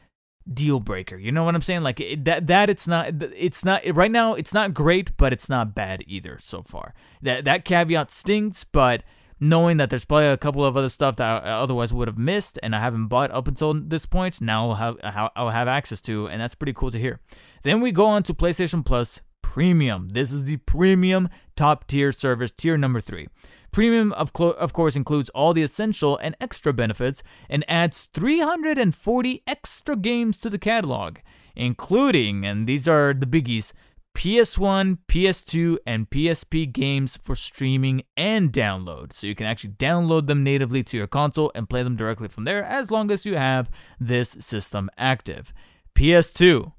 deal 0.52 0.80
breaker. 0.80 1.16
You 1.16 1.32
know 1.32 1.44
what 1.44 1.54
I'm 1.54 1.62
saying? 1.62 1.82
Like 1.82 2.00
it, 2.00 2.24
that 2.24 2.46
that 2.46 2.70
it's 2.70 2.86
not 2.86 3.10
it's 3.36 3.64
not 3.64 3.82
right 3.94 4.10
now 4.10 4.34
it's 4.34 4.54
not 4.54 4.74
great, 4.74 5.16
but 5.16 5.32
it's 5.32 5.48
not 5.48 5.74
bad 5.74 6.04
either 6.06 6.38
so 6.40 6.62
far. 6.62 6.94
That 7.22 7.44
that 7.44 7.64
caveat 7.64 8.10
stinks, 8.10 8.64
but 8.64 9.02
knowing 9.40 9.76
that 9.76 9.90
there's 9.90 10.04
probably 10.04 10.26
a 10.26 10.36
couple 10.36 10.64
of 10.64 10.76
other 10.76 10.88
stuff 10.88 11.16
that 11.16 11.44
I 11.44 11.50
otherwise 11.50 11.92
would 11.92 12.08
have 12.08 12.18
missed 12.18 12.58
and 12.62 12.76
I 12.76 12.80
haven't 12.80 13.08
bought 13.08 13.30
up 13.32 13.48
until 13.48 13.74
this 13.74 14.06
point, 14.06 14.40
now 14.40 14.70
I'll 14.70 14.96
have 15.02 15.30
I'll 15.36 15.50
have 15.50 15.68
access 15.68 16.00
to, 16.02 16.28
and 16.28 16.40
that's 16.40 16.54
pretty 16.54 16.72
cool 16.72 16.90
to 16.90 16.98
hear. 16.98 17.20
Then 17.62 17.80
we 17.80 17.92
go 17.92 18.06
on 18.06 18.22
to 18.24 18.34
PlayStation 18.34 18.84
Plus 18.84 19.20
Premium. 19.42 20.08
This 20.10 20.32
is 20.32 20.44
the 20.44 20.56
premium 20.58 21.28
top 21.56 21.86
tier 21.86 22.10
service, 22.12 22.50
tier 22.50 22.78
number 22.78 23.00
three. 23.00 23.28
Premium, 23.72 24.12
of, 24.12 24.32
clo- 24.32 24.50
of 24.50 24.72
course, 24.72 24.96
includes 24.96 25.30
all 25.30 25.54
the 25.54 25.62
essential 25.62 26.18
and 26.18 26.36
extra 26.40 26.72
benefits 26.72 27.22
and 27.48 27.64
adds 27.68 28.08
340 28.12 29.42
extra 29.46 29.96
games 29.96 30.38
to 30.40 30.50
the 30.50 30.58
catalog, 30.58 31.18
including, 31.56 32.44
and 32.44 32.66
these 32.66 32.86
are 32.86 33.14
the 33.14 33.26
biggies, 33.26 33.72
PS1, 34.14 34.98
PS2, 35.08 35.78
and 35.86 36.10
PSP 36.10 36.70
games 36.70 37.16
for 37.16 37.34
streaming 37.34 38.02
and 38.14 38.52
download. 38.52 39.12
So 39.14 39.26
you 39.26 39.34
can 39.34 39.46
actually 39.46 39.72
download 39.74 40.26
them 40.26 40.44
natively 40.44 40.82
to 40.84 40.96
your 40.98 41.06
console 41.06 41.50
and 41.54 41.68
play 41.68 41.82
them 41.82 41.96
directly 41.96 42.28
from 42.28 42.44
there 42.44 42.62
as 42.62 42.90
long 42.90 43.10
as 43.10 43.24
you 43.24 43.36
have 43.36 43.70
this 43.98 44.36
system 44.38 44.90
active. 44.98 45.54
PS2. 45.94 46.72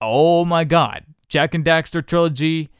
Oh 0.00 0.44
my 0.44 0.64
god. 0.64 1.04
Jak 1.28 1.54
and 1.54 1.64
Daxter 1.64 2.06
trilogy 2.06 2.70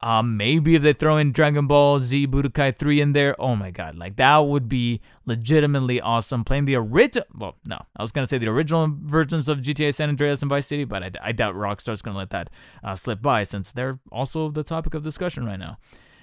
um, 0.00 0.36
maybe 0.36 0.76
if 0.76 0.82
they 0.82 0.92
throw 0.92 1.16
in 1.16 1.32
Dragon 1.32 1.66
Ball 1.66 1.98
Z 1.98 2.28
Budokai 2.28 2.76
3 2.76 3.00
in 3.00 3.12
there, 3.14 3.40
oh 3.40 3.56
my 3.56 3.70
god, 3.72 3.96
like 3.96 4.16
that 4.16 4.38
would 4.38 4.68
be 4.68 5.00
legitimately 5.26 6.00
awesome. 6.00 6.44
Playing 6.44 6.66
the 6.66 6.76
original, 6.76 7.26
well, 7.36 7.56
no, 7.64 7.78
I 7.96 8.02
was 8.02 8.12
gonna 8.12 8.26
say 8.26 8.38
the 8.38 8.46
original 8.46 8.88
versions 9.02 9.48
of 9.48 9.58
GTA 9.58 9.92
San 9.92 10.08
Andreas 10.08 10.40
and 10.40 10.48
Vice 10.48 10.66
City, 10.66 10.84
but 10.84 11.02
I, 11.02 11.10
I 11.20 11.32
doubt 11.32 11.56
Rockstar's 11.56 12.00
gonna 12.00 12.18
let 12.18 12.30
that 12.30 12.50
uh, 12.84 12.94
slip 12.94 13.20
by 13.20 13.42
since 13.42 13.72
they're 13.72 13.98
also 14.12 14.50
the 14.50 14.62
topic 14.62 14.94
of 14.94 15.02
discussion 15.02 15.44
right 15.44 15.58
now. 15.58 15.78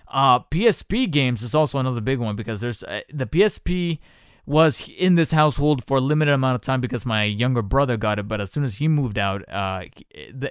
Uh, 0.08 0.40
PSP 0.40 1.12
games 1.12 1.42
is 1.44 1.54
also 1.54 1.80
another 1.80 2.00
big 2.00 2.20
one 2.20 2.36
because 2.36 2.62
there's 2.62 2.84
uh, 2.84 3.02
the 3.12 3.26
PSP 3.26 4.00
was 4.46 4.88
in 4.96 5.16
this 5.16 5.32
household 5.32 5.84
for 5.84 5.98
a 5.98 6.02
limited 6.02 6.34
amount 6.34 6.56
of 6.56 6.62
time 6.62 6.80
because 6.80 7.06
my 7.06 7.24
younger 7.24 7.62
brother 7.62 7.98
got 7.98 8.20
it. 8.20 8.28
But 8.28 8.42
as 8.42 8.52
soon 8.52 8.64
as 8.64 8.78
he 8.78 8.88
moved 8.88 9.18
out, 9.18 9.44
uh, 9.50 9.86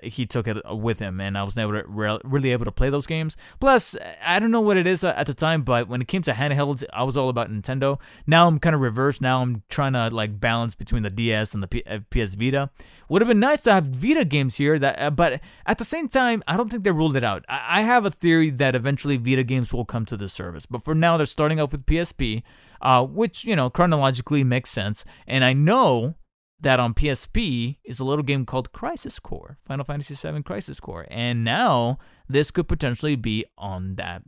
he 0.03 0.27
took 0.27 0.49
it 0.49 0.59
with 0.69 0.99
him, 0.99 1.21
and 1.21 1.39
I 1.39 1.45
was 1.45 1.57
never 1.57 1.85
really 2.25 2.51
able 2.51 2.65
to 2.65 2.73
play 2.73 2.91
those 2.91 3.07
games. 3.07 3.37
Plus, 3.61 3.97
I 4.25 4.39
don't 4.39 4.51
know 4.51 4.61
what 4.61 4.77
it 4.77 4.87
is 4.87 5.05
at 5.05 5.27
the 5.27 5.35
time, 5.35 5.63
but 5.63 5.89
when 5.89 6.01
it 6.01 6.09
came 6.09 6.23
to 6.23 6.33
handhelds, 6.33 6.83
I 6.93 7.05
was 7.05 7.17
all 7.17 7.29
about 7.29 7.51
Nintendo. 7.51 8.01
Now 8.27 8.49
I'm 8.49 8.59
kind 8.59 8.75
of 8.75 8.81
reversed. 8.81 9.21
Now 9.21 9.43
I'm 9.43 9.63
trying 9.69 9.93
to 9.93 10.09
like 10.09 10.41
balance 10.41 10.75
between 10.75 11.03
the 11.03 11.11
DS 11.11 11.55
and 11.55 11.63
the 11.63 11.69
P- 11.69 11.85
uh, 11.87 12.01
PS 12.11 12.35
Vita. 12.35 12.71
Would 13.09 13.21
have 13.21 13.29
been 13.29 13.41
nice 13.41 13.61
to 13.63 13.73
have 13.73 13.87
Vita 13.87 14.25
games 14.25 14.57
here, 14.57 14.79
that, 14.79 14.99
uh, 14.99 15.11
but 15.11 15.41
at 15.67 15.79
the 15.79 15.85
same 15.85 16.09
time, 16.09 16.43
I 16.49 16.57
don't 16.57 16.71
think 16.71 16.85
they 16.85 16.91
ruled 16.91 17.17
it 17.17 17.25
out. 17.25 17.45
I, 17.49 17.81
I 17.81 17.83
have 17.83 18.07
a 18.07 18.11
theory 18.11 18.51
that 18.51 18.75
eventually 18.75 19.19
Vita 19.19 19.45
games 19.45 19.73
will 19.73 19.85
come 19.85 20.07
to 20.07 20.17
the 20.17 20.29
service, 20.29 20.67
but 20.67 20.83
for 20.83 20.95
now, 20.95 21.17
they're 21.17 21.27
starting 21.27 21.61
off 21.61 21.73
with 21.73 21.87
PSP 21.87 22.43
uh, 22.81 23.05
which, 23.05 23.45
you 23.45 23.57
know, 23.57 23.71
chronologically 23.71 24.45
makes 24.45 24.71
sense. 24.71 25.05
And 25.27 25.45
I 25.45 25.53
know 25.53 26.15
that 26.61 26.81
on 26.81 26.95
PSP 26.95 27.79
is 27.85 28.01
a 28.01 28.05
little 28.05 28.23
game 28.23 28.47
called 28.47 28.73
Crisis 28.73 29.19
Core, 29.19 29.59
Final 29.61 29.85
Fantasy 29.85 30.15
VII 30.15 30.43
Crisis 30.43 30.81
Core. 30.81 31.07
And 31.11 31.45
now 31.45 31.99
this 32.29 32.51
could 32.51 32.69
potentially 32.69 33.17
be 33.17 33.45
on 33.59 33.97
that 33.97 34.23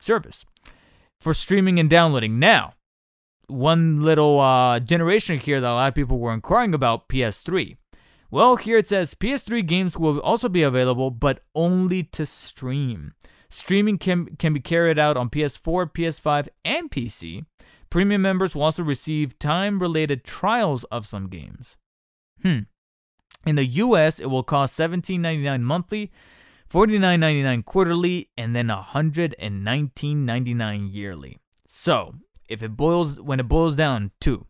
service 0.00 0.44
for 1.20 1.34
streaming 1.34 1.78
and 1.78 1.88
downloading. 1.88 2.38
Now, 2.38 2.74
one 3.46 4.02
little 4.02 4.40
uh, 4.40 4.80
generation 4.80 5.38
here 5.38 5.60
that 5.60 5.70
a 5.70 5.74
lot 5.74 5.88
of 5.88 5.94
people 5.94 6.18
were 6.18 6.32
inquiring 6.32 6.74
about 6.74 7.08
PS3. 7.08 7.76
Well, 8.30 8.56
here 8.56 8.78
it 8.78 8.88
says 8.88 9.14
PS3 9.14 9.66
games 9.66 9.98
will 9.98 10.18
also 10.20 10.48
be 10.48 10.62
available, 10.62 11.10
but 11.10 11.40
only 11.54 12.02
to 12.04 12.24
stream. 12.24 13.12
Streaming 13.50 13.98
can, 13.98 14.36
can 14.36 14.54
be 14.54 14.60
carried 14.60 14.98
out 14.98 15.18
on 15.18 15.28
PS4, 15.28 15.92
PS5, 15.92 16.48
and 16.64 16.90
PC. 16.90 17.44
Premium 17.92 18.22
members 18.22 18.54
will 18.54 18.62
also 18.62 18.82
receive 18.82 19.38
time 19.38 19.78
related 19.78 20.24
trials 20.24 20.84
of 20.84 21.04
some 21.04 21.28
games. 21.28 21.76
Hmm. 22.40 22.60
In 23.44 23.56
the 23.56 23.66
US, 23.66 24.18
it 24.18 24.30
will 24.30 24.42
cost 24.42 24.78
$17.99 24.78 25.60
monthly, 25.60 26.10
$49.99 26.70 27.66
quarterly, 27.66 28.30
and 28.38 28.56
then 28.56 28.68
$119.99 28.68 30.88
yearly. 30.90 31.36
So, 31.66 32.14
if 32.48 32.62
it 32.62 32.78
boils 32.78 33.20
when 33.20 33.40
it 33.40 33.48
boils 33.48 33.76
down 33.76 34.12
to 34.22 34.46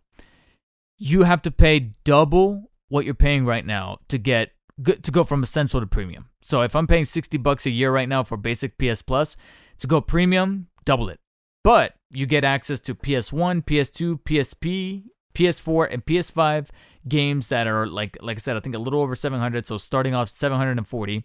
you 1.04 1.24
have 1.24 1.42
to 1.42 1.50
pay 1.50 1.94
double 2.04 2.70
what 2.88 3.04
you're 3.04 3.12
paying 3.12 3.44
right 3.44 3.66
now 3.66 3.98
to 4.08 4.18
get 4.18 4.52
to 4.84 5.10
go 5.10 5.24
from 5.24 5.42
essential 5.42 5.80
to 5.80 5.86
premium. 5.86 6.28
So 6.42 6.62
if 6.62 6.76
I'm 6.76 6.86
paying 6.86 7.06
60 7.06 7.38
bucks 7.38 7.66
a 7.66 7.70
year 7.70 7.90
right 7.90 8.08
now 8.08 8.22
for 8.22 8.36
basic 8.36 8.78
PS 8.78 9.02
Plus, 9.02 9.34
to 9.78 9.88
go 9.88 10.00
premium, 10.00 10.68
double 10.84 11.08
it. 11.08 11.18
But 11.64 11.94
you 12.10 12.26
get 12.26 12.44
access 12.44 12.80
to 12.80 12.94
PS1, 12.94 13.64
PS2, 13.64 14.20
PSP, 14.22 15.04
PS4, 15.34 15.92
and 15.92 16.04
PS5 16.04 16.70
games 17.08 17.48
that 17.48 17.66
are 17.66 17.86
like 17.86 18.16
like 18.20 18.36
I 18.36 18.40
said, 18.40 18.56
I 18.56 18.60
think 18.60 18.74
a 18.74 18.78
little 18.78 19.00
over 19.00 19.14
700. 19.14 19.66
So 19.66 19.76
starting 19.76 20.14
off 20.14 20.28
740, 20.28 21.24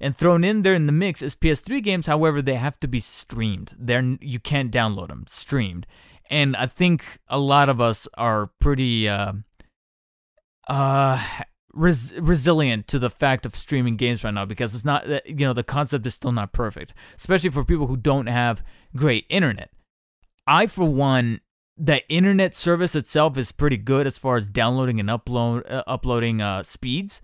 and 0.00 0.16
thrown 0.16 0.44
in 0.44 0.62
there 0.62 0.74
in 0.74 0.86
the 0.86 0.92
mix 0.92 1.22
is 1.22 1.34
PS3 1.34 1.82
games. 1.82 2.06
However, 2.06 2.42
they 2.42 2.56
have 2.56 2.78
to 2.80 2.88
be 2.88 3.00
streamed. 3.00 3.74
They're 3.78 4.16
you 4.20 4.40
can't 4.40 4.72
download 4.72 5.08
them 5.08 5.24
streamed. 5.26 5.86
And 6.28 6.56
I 6.56 6.66
think 6.66 7.20
a 7.28 7.38
lot 7.38 7.68
of 7.68 7.80
us 7.80 8.08
are 8.14 8.50
pretty 8.58 9.08
uh, 9.08 9.34
uh 10.68 11.24
res- 11.72 12.12
resilient 12.18 12.88
to 12.88 12.98
the 12.98 13.10
fact 13.10 13.46
of 13.46 13.54
streaming 13.54 13.96
games 13.96 14.24
right 14.24 14.34
now 14.34 14.44
because 14.44 14.74
it's 14.74 14.84
not 14.84 15.06
you 15.26 15.46
know 15.46 15.52
the 15.52 15.62
concept 15.62 16.06
is 16.06 16.14
still 16.14 16.32
not 16.32 16.52
perfect, 16.52 16.92
especially 17.16 17.50
for 17.50 17.64
people 17.64 17.86
who 17.86 17.96
don't 17.96 18.26
have 18.26 18.64
great 18.96 19.24
internet. 19.28 19.70
I, 20.46 20.66
for 20.66 20.84
one, 20.84 21.40
the 21.76 22.06
internet 22.08 22.54
service 22.54 22.94
itself 22.94 23.36
is 23.36 23.52
pretty 23.52 23.76
good 23.76 24.06
as 24.06 24.16
far 24.16 24.36
as 24.36 24.48
downloading 24.48 25.00
and 25.00 25.08
upload 25.08 25.70
uh, 25.70 25.82
uploading 25.86 26.40
uh, 26.40 26.62
speeds. 26.62 27.20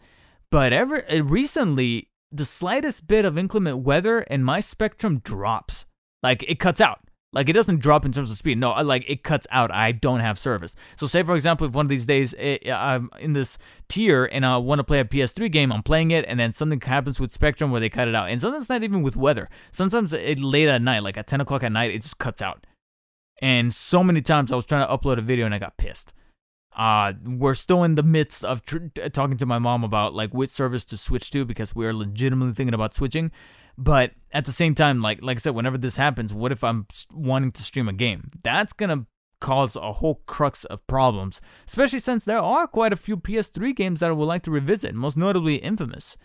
But 0.50 0.72
ever 0.72 1.04
uh, 1.10 1.22
recently, 1.22 2.10
the 2.30 2.44
slightest 2.44 3.06
bit 3.06 3.24
of 3.24 3.38
inclement 3.38 3.78
weather 3.78 4.20
and 4.20 4.44
my 4.44 4.60
spectrum 4.60 5.18
drops. 5.18 5.86
Like 6.22 6.42
it 6.48 6.58
cuts 6.58 6.80
out. 6.80 7.00
Like 7.34 7.48
it 7.48 7.54
doesn't 7.54 7.80
drop 7.80 8.04
in 8.04 8.12
terms 8.12 8.30
of 8.30 8.36
speed. 8.36 8.58
No, 8.58 8.72
like 8.82 9.08
it 9.08 9.22
cuts 9.22 9.46
out. 9.50 9.72
I 9.72 9.92
don't 9.92 10.20
have 10.20 10.38
service. 10.38 10.76
So 10.96 11.06
say 11.06 11.22
for 11.22 11.34
example, 11.34 11.66
if 11.66 11.72
one 11.72 11.86
of 11.86 11.90
these 11.90 12.04
days 12.04 12.34
it, 12.34 12.62
eh, 12.66 12.74
I'm 12.74 13.08
in 13.20 13.32
this 13.32 13.56
tier 13.88 14.26
and 14.26 14.44
I 14.44 14.58
want 14.58 14.80
to 14.80 14.84
play 14.84 15.00
a 15.00 15.04
PS3 15.04 15.50
game, 15.50 15.72
I'm 15.72 15.82
playing 15.82 16.10
it, 16.10 16.26
and 16.28 16.38
then 16.38 16.52
something 16.52 16.80
happens 16.80 17.18
with 17.18 17.32
Spectrum 17.32 17.70
where 17.70 17.80
they 17.80 17.88
cut 17.88 18.08
it 18.08 18.14
out. 18.14 18.28
And 18.28 18.40
sometimes 18.40 18.68
not 18.68 18.82
even 18.82 19.00
with 19.00 19.16
weather. 19.16 19.48
Sometimes 19.70 20.12
it 20.12 20.38
late 20.40 20.68
at 20.68 20.82
night, 20.82 21.02
like 21.02 21.16
at 21.16 21.26
10 21.26 21.40
o'clock 21.40 21.62
at 21.62 21.72
night, 21.72 21.94
it 21.94 22.02
just 22.02 22.18
cuts 22.18 22.42
out. 22.42 22.66
And 23.42 23.74
so 23.74 24.04
many 24.04 24.22
times 24.22 24.52
I 24.52 24.56
was 24.56 24.64
trying 24.64 24.86
to 24.86 24.96
upload 24.96 25.18
a 25.18 25.20
video 25.20 25.44
and 25.44 25.54
I 25.54 25.58
got 25.58 25.76
pissed. 25.76 26.14
Uh, 26.74 27.12
we're 27.24 27.54
still 27.54 27.82
in 27.82 27.96
the 27.96 28.02
midst 28.02 28.44
of 28.44 28.62
talking 29.12 29.36
to 29.36 29.44
my 29.44 29.58
mom 29.58 29.84
about 29.84 30.14
like 30.14 30.32
which 30.32 30.50
service 30.50 30.84
to 30.86 30.96
switch 30.96 31.30
to 31.32 31.44
because 31.44 31.74
we're 31.74 31.92
legitimately 31.92 32.54
thinking 32.54 32.72
about 32.72 32.94
switching. 32.94 33.30
But 33.76 34.12
at 34.32 34.44
the 34.44 34.52
same 34.52 34.74
time, 34.74 35.00
like 35.00 35.18
like 35.22 35.38
I 35.38 35.40
said, 35.40 35.54
whenever 35.54 35.76
this 35.76 35.96
happens, 35.96 36.32
what 36.32 36.52
if 36.52 36.62
I'm 36.62 36.86
wanting 37.12 37.50
to 37.52 37.62
stream 37.62 37.88
a 37.88 37.92
game? 37.92 38.30
That's 38.42 38.72
gonna 38.72 39.06
cause 39.40 39.76
a 39.76 39.92
whole 39.92 40.22
crux 40.26 40.64
of 40.66 40.86
problems, 40.86 41.40
especially 41.66 41.98
since 41.98 42.24
there 42.24 42.38
are 42.38 42.66
quite 42.66 42.92
a 42.92 42.96
few 42.96 43.16
PS3 43.16 43.74
games 43.74 44.00
that 44.00 44.08
I 44.08 44.12
would 44.12 44.24
like 44.26 44.44
to 44.44 44.50
revisit, 44.50 44.94
most 44.94 45.16
notably 45.16 45.56
Infamous. 45.56 46.16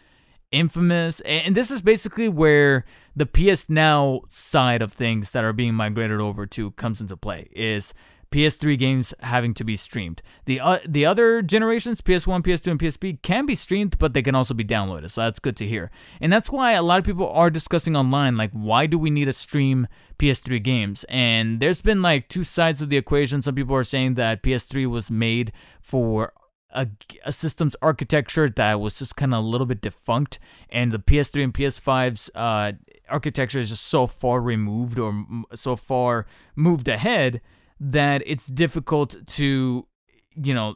Infamous, 0.51 1.19
and 1.21 1.55
this 1.55 1.71
is 1.71 1.81
basically 1.81 2.29
where 2.29 2.85
the 3.17 3.25
PS 3.25 3.67
Now 3.67 4.21
side 4.29 4.83
of 4.83 4.93
things 4.93 5.31
that 5.31 5.43
are 5.43 5.53
being 5.53 5.73
migrated 5.73 6.21
over 6.21 6.45
to 6.45 6.71
comes 6.71 7.01
into 7.01 7.17
play. 7.17 7.47
Is 7.51 7.95
PS3 8.31 8.77
games 8.77 9.13
having 9.21 9.55
to 9.55 9.63
be 9.63 9.75
streamed. 9.75 10.21
The 10.45 10.59
uh, 10.59 10.79
the 10.85 11.05
other 11.05 11.41
generations, 11.41 11.99
PS1, 12.01 12.43
PS2, 12.43 12.71
and 12.71 12.79
PSP, 12.79 13.21
can 13.23 13.47
be 13.47 13.55
streamed, 13.55 13.97
but 13.97 14.13
they 14.13 14.21
can 14.21 14.35
also 14.35 14.53
be 14.53 14.63
downloaded. 14.63 15.09
So 15.09 15.21
that's 15.21 15.39
good 15.39 15.57
to 15.57 15.67
hear. 15.67 15.89
And 16.21 16.31
that's 16.31 16.51
why 16.51 16.73
a 16.73 16.83
lot 16.83 16.99
of 16.99 17.05
people 17.05 17.27
are 17.27 17.49
discussing 17.49 17.95
online, 17.95 18.37
like, 18.37 18.51
why 18.51 18.85
do 18.85 18.99
we 18.99 19.09
need 19.09 19.25
to 19.25 19.33
stream 19.33 19.87
PS3 20.19 20.61
games? 20.61 21.05
And 21.09 21.59
there's 21.59 21.81
been 21.81 22.03
like 22.03 22.27
two 22.27 22.43
sides 22.43 22.81
of 22.81 22.89
the 22.89 22.97
equation. 22.97 23.41
Some 23.41 23.55
people 23.55 23.75
are 23.75 23.83
saying 23.83 24.13
that 24.15 24.43
PS3 24.43 24.85
was 24.87 25.09
made 25.09 25.53
for 25.81 26.33
a, 26.77 26.87
a 27.25 27.31
systems 27.31 27.75
architecture 27.81 28.47
that 28.47 28.79
was 28.79 28.99
just 28.99 29.15
kind 29.15 29.33
of 29.33 29.43
a 29.43 29.47
little 29.47 29.65
bit 29.65 29.81
defunct, 29.81 30.39
and 30.69 30.91
the 30.91 30.99
PS3 30.99 31.43
and 31.45 31.53
PS5's 31.53 32.29
uh, 32.35 32.73
architecture 33.09 33.59
is 33.59 33.69
just 33.69 33.87
so 33.87 34.05
far 34.05 34.39
removed 34.39 34.99
or 34.99 35.25
so 35.55 35.75
far 35.75 36.27
moved 36.55 36.87
ahead 36.87 37.41
that 37.79 38.21
it's 38.25 38.47
difficult 38.47 39.15
to, 39.27 39.87
you 40.35 40.53
know, 40.53 40.75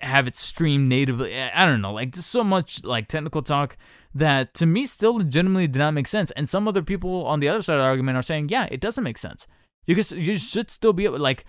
have 0.00 0.26
it 0.26 0.36
stream 0.36 0.88
natively. 0.88 1.40
I 1.40 1.64
don't 1.64 1.80
know, 1.80 1.92
like 1.92 2.12
there's 2.12 2.26
so 2.26 2.44
much 2.44 2.84
like 2.84 3.08
technical 3.08 3.42
talk 3.42 3.76
that 4.14 4.54
to 4.54 4.66
me 4.66 4.86
still 4.86 5.16
legitimately 5.16 5.68
did 5.68 5.78
not 5.78 5.92
make 5.92 6.08
sense. 6.08 6.30
And 6.32 6.48
some 6.48 6.66
other 6.66 6.82
people 6.82 7.24
on 7.26 7.40
the 7.40 7.48
other 7.48 7.62
side 7.62 7.74
of 7.74 7.80
the 7.80 7.86
argument 7.86 8.16
are 8.16 8.22
saying, 8.22 8.48
yeah, 8.48 8.66
it 8.70 8.80
doesn't 8.80 9.04
make 9.04 9.18
sense. 9.18 9.46
You 9.86 9.94
can, 9.94 10.18
you 10.18 10.38
should 10.38 10.70
still 10.70 10.92
be 10.92 11.04
able 11.04 11.18
like 11.18 11.44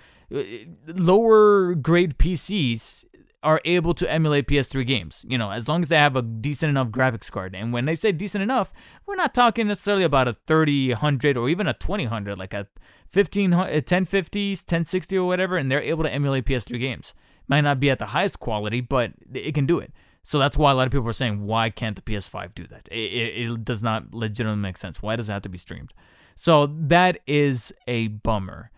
lower 0.87 1.73
grade 1.75 2.17
PCs 2.17 3.05
are 3.43 3.61
able 3.65 3.93
to 3.93 4.11
emulate 4.11 4.47
PS3 4.47 4.85
games, 4.85 5.23
you 5.27 5.37
know, 5.37 5.51
as 5.51 5.67
long 5.67 5.83
as 5.83 5.89
they 5.89 5.95
have 5.95 6.15
a 6.15 6.21
decent 6.21 6.69
enough 6.69 6.89
graphics 6.89 7.31
card. 7.31 7.55
And 7.55 7.71
when 7.71 7.85
they 7.85 7.95
say 7.95 8.11
decent 8.11 8.41
enough, 8.41 8.73
we're 9.05 9.15
not 9.15 9.33
talking 9.33 9.67
necessarily 9.67 10.03
about 10.03 10.27
a 10.27 10.37
3000 10.47 11.37
or 11.37 11.49
even 11.49 11.67
a 11.67 11.73
2000, 11.73 12.37
like 12.37 12.53
a 12.53 12.67
15 13.07 13.51
1050s, 13.51 14.59
uh, 14.59 14.65
1060 14.67 15.17
or 15.17 15.27
whatever, 15.27 15.55
and 15.55 15.71
they're 15.71 15.81
able 15.81 16.03
to 16.03 16.11
emulate 16.11 16.45
PS3 16.45 16.79
games. 16.79 17.13
Might 17.47 17.61
not 17.61 17.79
be 17.79 17.89
at 17.89 17.99
the 17.99 18.07
highest 18.07 18.39
quality, 18.39 18.81
but 18.81 19.13
it 19.33 19.53
can 19.53 19.65
do 19.65 19.79
it. 19.79 19.93
So 20.23 20.39
that's 20.39 20.57
why 20.57 20.71
a 20.71 20.75
lot 20.75 20.87
of 20.87 20.91
people 20.91 21.07
are 21.07 21.13
saying, 21.13 21.45
why 21.45 21.69
can't 21.69 21.95
the 21.95 22.01
PS5 22.01 22.53
do 22.53 22.67
that? 22.67 22.89
It, 22.91 22.97
it, 22.97 23.49
it 23.49 23.63
does 23.63 23.81
not 23.81 24.13
legitimately 24.13 24.61
make 24.61 24.77
sense. 24.77 25.01
Why 25.01 25.15
does 25.15 25.29
it 25.29 25.31
have 25.31 25.43
to 25.43 25.49
be 25.49 25.57
streamed? 25.57 25.93
So 26.35 26.67
that 26.67 27.19
is 27.25 27.71
a 27.87 28.07
bummer. 28.09 28.69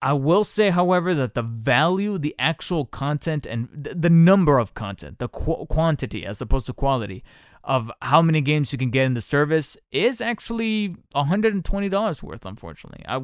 I 0.00 0.12
will 0.12 0.44
say, 0.44 0.70
however, 0.70 1.12
that 1.14 1.34
the 1.34 1.42
value, 1.42 2.18
the 2.18 2.34
actual 2.38 2.84
content, 2.84 3.46
and 3.46 3.68
the 3.72 4.10
number 4.10 4.58
of 4.58 4.74
content, 4.74 5.18
the 5.18 5.28
qu- 5.28 5.66
quantity 5.66 6.24
as 6.24 6.40
opposed 6.40 6.66
to 6.66 6.72
quality 6.72 7.24
of 7.64 7.90
how 8.00 8.22
many 8.22 8.40
games 8.40 8.72
you 8.72 8.78
can 8.78 8.90
get 8.90 9.04
in 9.04 9.14
the 9.14 9.20
service 9.20 9.76
is 9.90 10.20
actually 10.20 10.94
$120 11.14 12.22
worth, 12.22 12.46
unfortunately. 12.46 13.04
I, 13.06 13.20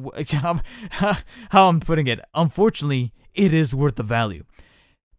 how 1.49 1.69
I'm 1.69 1.79
putting 1.79 2.07
it, 2.07 2.19
unfortunately, 2.33 3.13
it 3.33 3.53
is 3.53 3.73
worth 3.73 3.95
the 3.95 4.03
value. 4.03 4.43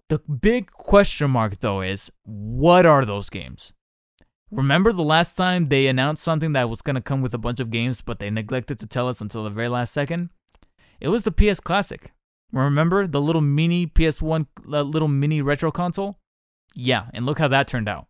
The 0.09 0.19
big 0.19 0.71
question 0.71 1.31
mark, 1.31 1.61
though, 1.61 1.81
is 1.81 2.13
what 2.23 2.87
are 2.87 3.05
those 3.05 3.31
games? 3.31 3.73
Remember 4.51 4.93
the 4.93 5.03
last 5.03 5.35
time 5.35 5.69
they 5.69 5.89
announced 5.89 6.23
something 6.23 6.53
that 6.53 6.71
was 6.71 6.83
going 6.83 6.95
to 6.95 7.01
come 7.01 7.21
with 7.21 7.35
a 7.35 7.39
bunch 7.39 7.59
of 7.59 7.71
games, 7.71 8.03
but 8.03 8.21
they 8.21 8.31
neglected 8.31 8.79
to 8.79 8.87
tell 8.87 9.09
us 9.09 9.21
until 9.21 9.43
the 9.43 9.51
very 9.51 9.69
last 9.69 9.93
second? 9.93 10.31
It 11.01 11.09
was 11.09 11.25
the 11.25 11.33
PS 11.33 11.61
Classic. 11.61 12.13
Remember 12.53 13.07
the 13.07 13.21
little 13.21 13.41
mini 13.41 13.87
PS1, 13.87 14.47
little 14.65 15.09
mini 15.09 15.43
retro 15.43 15.71
console? 15.71 16.19
Yeah, 16.75 17.07
and 17.13 17.27
look 17.27 17.39
how 17.39 17.49
that 17.49 17.69
turned 17.69 17.89
out. 17.89 18.07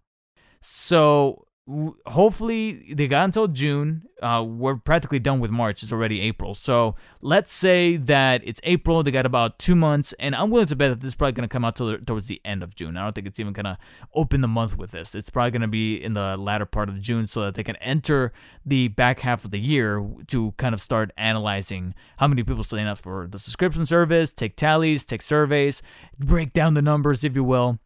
So 0.61 1.46
hopefully 1.69 2.95
they 2.95 3.09
got 3.09 3.25
until 3.25 3.49
June. 3.49 4.03
Uh, 4.23 4.43
we're 4.47 4.77
practically 4.77 5.19
done 5.19 5.41
with 5.41 5.51
March. 5.51 5.83
It's 5.83 5.93
already 5.93 6.21
April. 6.23 6.55
So 6.55 6.95
let's 7.21 7.53
say 7.53 7.97
that 7.97 8.41
it's 8.45 8.61
April. 8.65 9.03
They 9.03 9.11
got 9.11 9.27
about 9.27 9.59
two 9.59 9.75
months, 9.75 10.15
and 10.19 10.35
I'm 10.35 10.51
willing 10.51 10.69
to 10.69 10.77
bet 10.77 10.91
that 10.91 11.01
this 11.01 11.09
is 11.09 11.15
probably 11.15 11.33
going 11.33 11.49
to 11.49 11.53
come 11.53 11.65
out 11.65 11.77
towards 11.77 12.27
the 12.29 12.41
end 12.45 12.63
of 12.63 12.75
June. 12.75 12.97
I 12.97 13.03
don't 13.03 13.15
think 13.15 13.27
it's 13.27 13.41
even 13.41 13.53
going 13.53 13.65
to 13.65 13.77
open 14.15 14.41
the 14.41 14.49
month 14.49 14.79
with 14.79 14.93
this. 14.93 15.15
It's 15.15 15.29
probably 15.29 15.51
going 15.51 15.63
to 15.63 15.69
be 15.69 15.97
in 15.97 16.15
the 16.15 16.37
latter 16.37 16.67
part 16.67 16.89
of 16.89 17.01
June 17.01 17.27
so 17.27 17.43
that 17.43 17.57
they 17.57 17.65
can 17.65 17.77
enter 17.77 18.33
the 18.65 18.89
back 18.89 19.21
half 19.21 19.45
of 19.45 19.51
the 19.51 19.61
year 19.61 20.05
to 20.29 20.53
kind 20.53 20.73
of 20.73 20.81
start 20.81 21.11
analyzing 21.19 21.95
how 22.17 22.29
many 22.29 22.43
people 22.43 22.63
sign 22.63 22.87
up 22.87 22.99
for 22.99 23.27
the 23.27 23.39
subscription 23.39 23.85
service, 23.85 24.33
take 24.33 24.57
tallies, 24.57 25.05
take 25.05 25.21
surveys, 25.21 25.83
break 26.19 26.53
down 26.53 26.75
the 26.75 26.83
numbers, 26.83 27.23
if 27.23 27.35
you 27.35 27.45
will. 27.45 27.79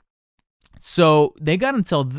So 0.78 1.34
they 1.40 1.56
got 1.56 1.74
until 1.74 2.10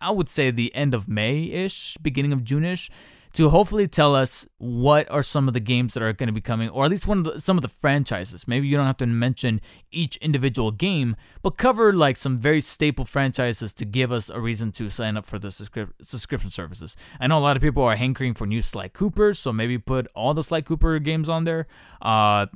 I 0.00 0.10
would 0.10 0.28
say 0.28 0.50
the 0.50 0.74
end 0.74 0.94
of 0.94 1.08
May 1.08 1.44
ish, 1.44 1.96
beginning 1.98 2.32
of 2.32 2.44
June 2.44 2.64
ish, 2.64 2.90
to 3.36 3.50
hopefully 3.50 3.86
tell 3.86 4.14
us 4.14 4.46
what 4.56 5.10
are 5.10 5.22
some 5.22 5.46
of 5.46 5.52
the 5.52 5.60
games 5.60 5.92
that 5.92 6.02
are 6.02 6.10
going 6.14 6.28
to 6.28 6.32
be 6.32 6.40
coming, 6.40 6.70
or 6.70 6.86
at 6.86 6.90
least 6.90 7.06
one 7.06 7.18
of 7.18 7.24
the, 7.24 7.38
some 7.38 7.58
of 7.58 7.62
the 7.62 7.68
franchises. 7.68 8.48
Maybe 8.48 8.66
you 8.66 8.78
don't 8.78 8.86
have 8.86 8.96
to 8.96 9.06
mention 9.06 9.60
each 9.90 10.16
individual 10.16 10.70
game, 10.70 11.16
but 11.42 11.58
cover 11.58 11.92
like 11.92 12.16
some 12.16 12.38
very 12.38 12.62
staple 12.62 13.04
franchises 13.04 13.74
to 13.74 13.84
give 13.84 14.10
us 14.10 14.30
a 14.30 14.40
reason 14.40 14.72
to 14.72 14.88
sign 14.88 15.18
up 15.18 15.26
for 15.26 15.38
the 15.38 15.48
subscri- 15.48 15.92
subscription 16.00 16.48
services. 16.48 16.96
I 17.20 17.26
know 17.26 17.38
a 17.38 17.40
lot 17.40 17.56
of 17.56 17.62
people 17.62 17.82
are 17.82 17.96
hankering 17.96 18.32
for 18.32 18.46
new 18.46 18.62
Sly 18.62 18.88
Coopers, 18.88 19.38
so 19.38 19.52
maybe 19.52 19.76
put 19.76 20.06
all 20.14 20.32
the 20.32 20.42
Sly 20.42 20.62
Cooper 20.62 20.98
games 20.98 21.28
on 21.28 21.44
there. 21.44 21.66
Uh, 22.00 22.46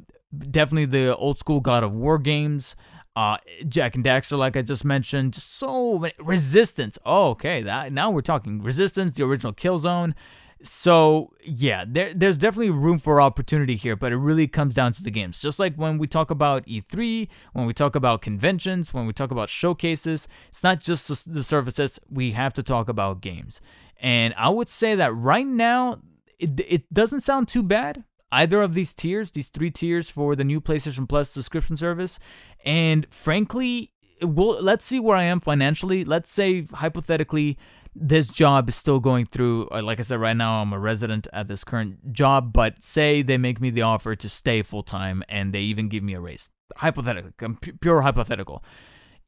definitely 0.50 0.86
the 0.86 1.14
old 1.14 1.38
school 1.38 1.60
God 1.60 1.84
of 1.84 1.94
War 1.94 2.16
games. 2.18 2.74
Uh, 3.20 3.36
Jak 3.68 3.96
and 3.96 4.02
Daxter, 4.02 4.38
like 4.38 4.56
I 4.56 4.62
just 4.62 4.82
mentioned, 4.82 5.34
so 5.34 5.98
many 5.98 6.14
resistance. 6.18 6.98
Oh, 7.04 7.28
okay, 7.32 7.60
that 7.60 7.92
now 7.92 8.10
we're 8.10 8.22
talking 8.22 8.62
resistance, 8.62 9.12
the 9.12 9.24
original 9.24 9.52
Killzone. 9.52 10.14
So 10.62 11.30
yeah, 11.44 11.84
there, 11.86 12.14
there's 12.14 12.38
definitely 12.38 12.70
room 12.70 12.98
for 12.98 13.20
opportunity 13.20 13.76
here, 13.76 13.94
but 13.94 14.12
it 14.12 14.16
really 14.16 14.48
comes 14.48 14.72
down 14.72 14.92
to 14.94 15.02
the 15.02 15.10
games. 15.10 15.42
Just 15.42 15.58
like 15.58 15.74
when 15.74 15.98
we 15.98 16.06
talk 16.06 16.30
about 16.30 16.64
E3, 16.64 17.28
when 17.52 17.66
we 17.66 17.74
talk 17.74 17.94
about 17.94 18.22
conventions, 18.22 18.94
when 18.94 19.04
we 19.04 19.12
talk 19.12 19.30
about 19.30 19.50
showcases, 19.50 20.26
it's 20.48 20.62
not 20.62 20.80
just 20.80 21.30
the 21.30 21.42
services. 21.42 22.00
We 22.08 22.32
have 22.32 22.54
to 22.54 22.62
talk 22.62 22.88
about 22.88 23.20
games, 23.20 23.60
and 24.00 24.32
I 24.38 24.48
would 24.48 24.70
say 24.70 24.94
that 24.94 25.14
right 25.14 25.46
now 25.46 26.00
it, 26.38 26.58
it 26.66 26.94
doesn't 26.94 27.20
sound 27.20 27.48
too 27.48 27.62
bad 27.62 28.02
either 28.32 28.62
of 28.62 28.74
these 28.74 28.94
tiers, 28.94 29.30
these 29.30 29.48
three 29.48 29.70
tiers 29.70 30.10
for 30.10 30.36
the 30.36 30.44
new 30.44 30.60
PlayStation 30.60 31.08
Plus 31.08 31.30
subscription 31.30 31.76
service. 31.76 32.18
And 32.64 33.06
frankly, 33.10 33.92
we'll, 34.22 34.60
let's 34.62 34.84
see 34.84 35.00
where 35.00 35.16
I 35.16 35.24
am 35.24 35.40
financially. 35.40 36.04
Let's 36.04 36.30
say, 36.30 36.64
hypothetically, 36.72 37.58
this 37.94 38.28
job 38.28 38.68
is 38.68 38.76
still 38.76 39.00
going 39.00 39.26
through, 39.26 39.68
uh, 39.70 39.82
like 39.82 39.98
I 39.98 40.02
said, 40.02 40.20
right 40.20 40.36
now 40.36 40.62
I'm 40.62 40.72
a 40.72 40.78
resident 40.78 41.26
at 41.32 41.48
this 41.48 41.64
current 41.64 42.12
job, 42.12 42.52
but 42.52 42.82
say 42.82 43.22
they 43.22 43.38
make 43.38 43.60
me 43.60 43.70
the 43.70 43.82
offer 43.82 44.14
to 44.14 44.28
stay 44.28 44.62
full 44.62 44.82
time 44.82 45.24
and 45.28 45.52
they 45.52 45.60
even 45.60 45.88
give 45.88 46.02
me 46.02 46.14
a 46.14 46.20
raise. 46.20 46.48
Hypothetically, 46.76 47.32
pure 47.80 48.02
hypothetical. 48.02 48.62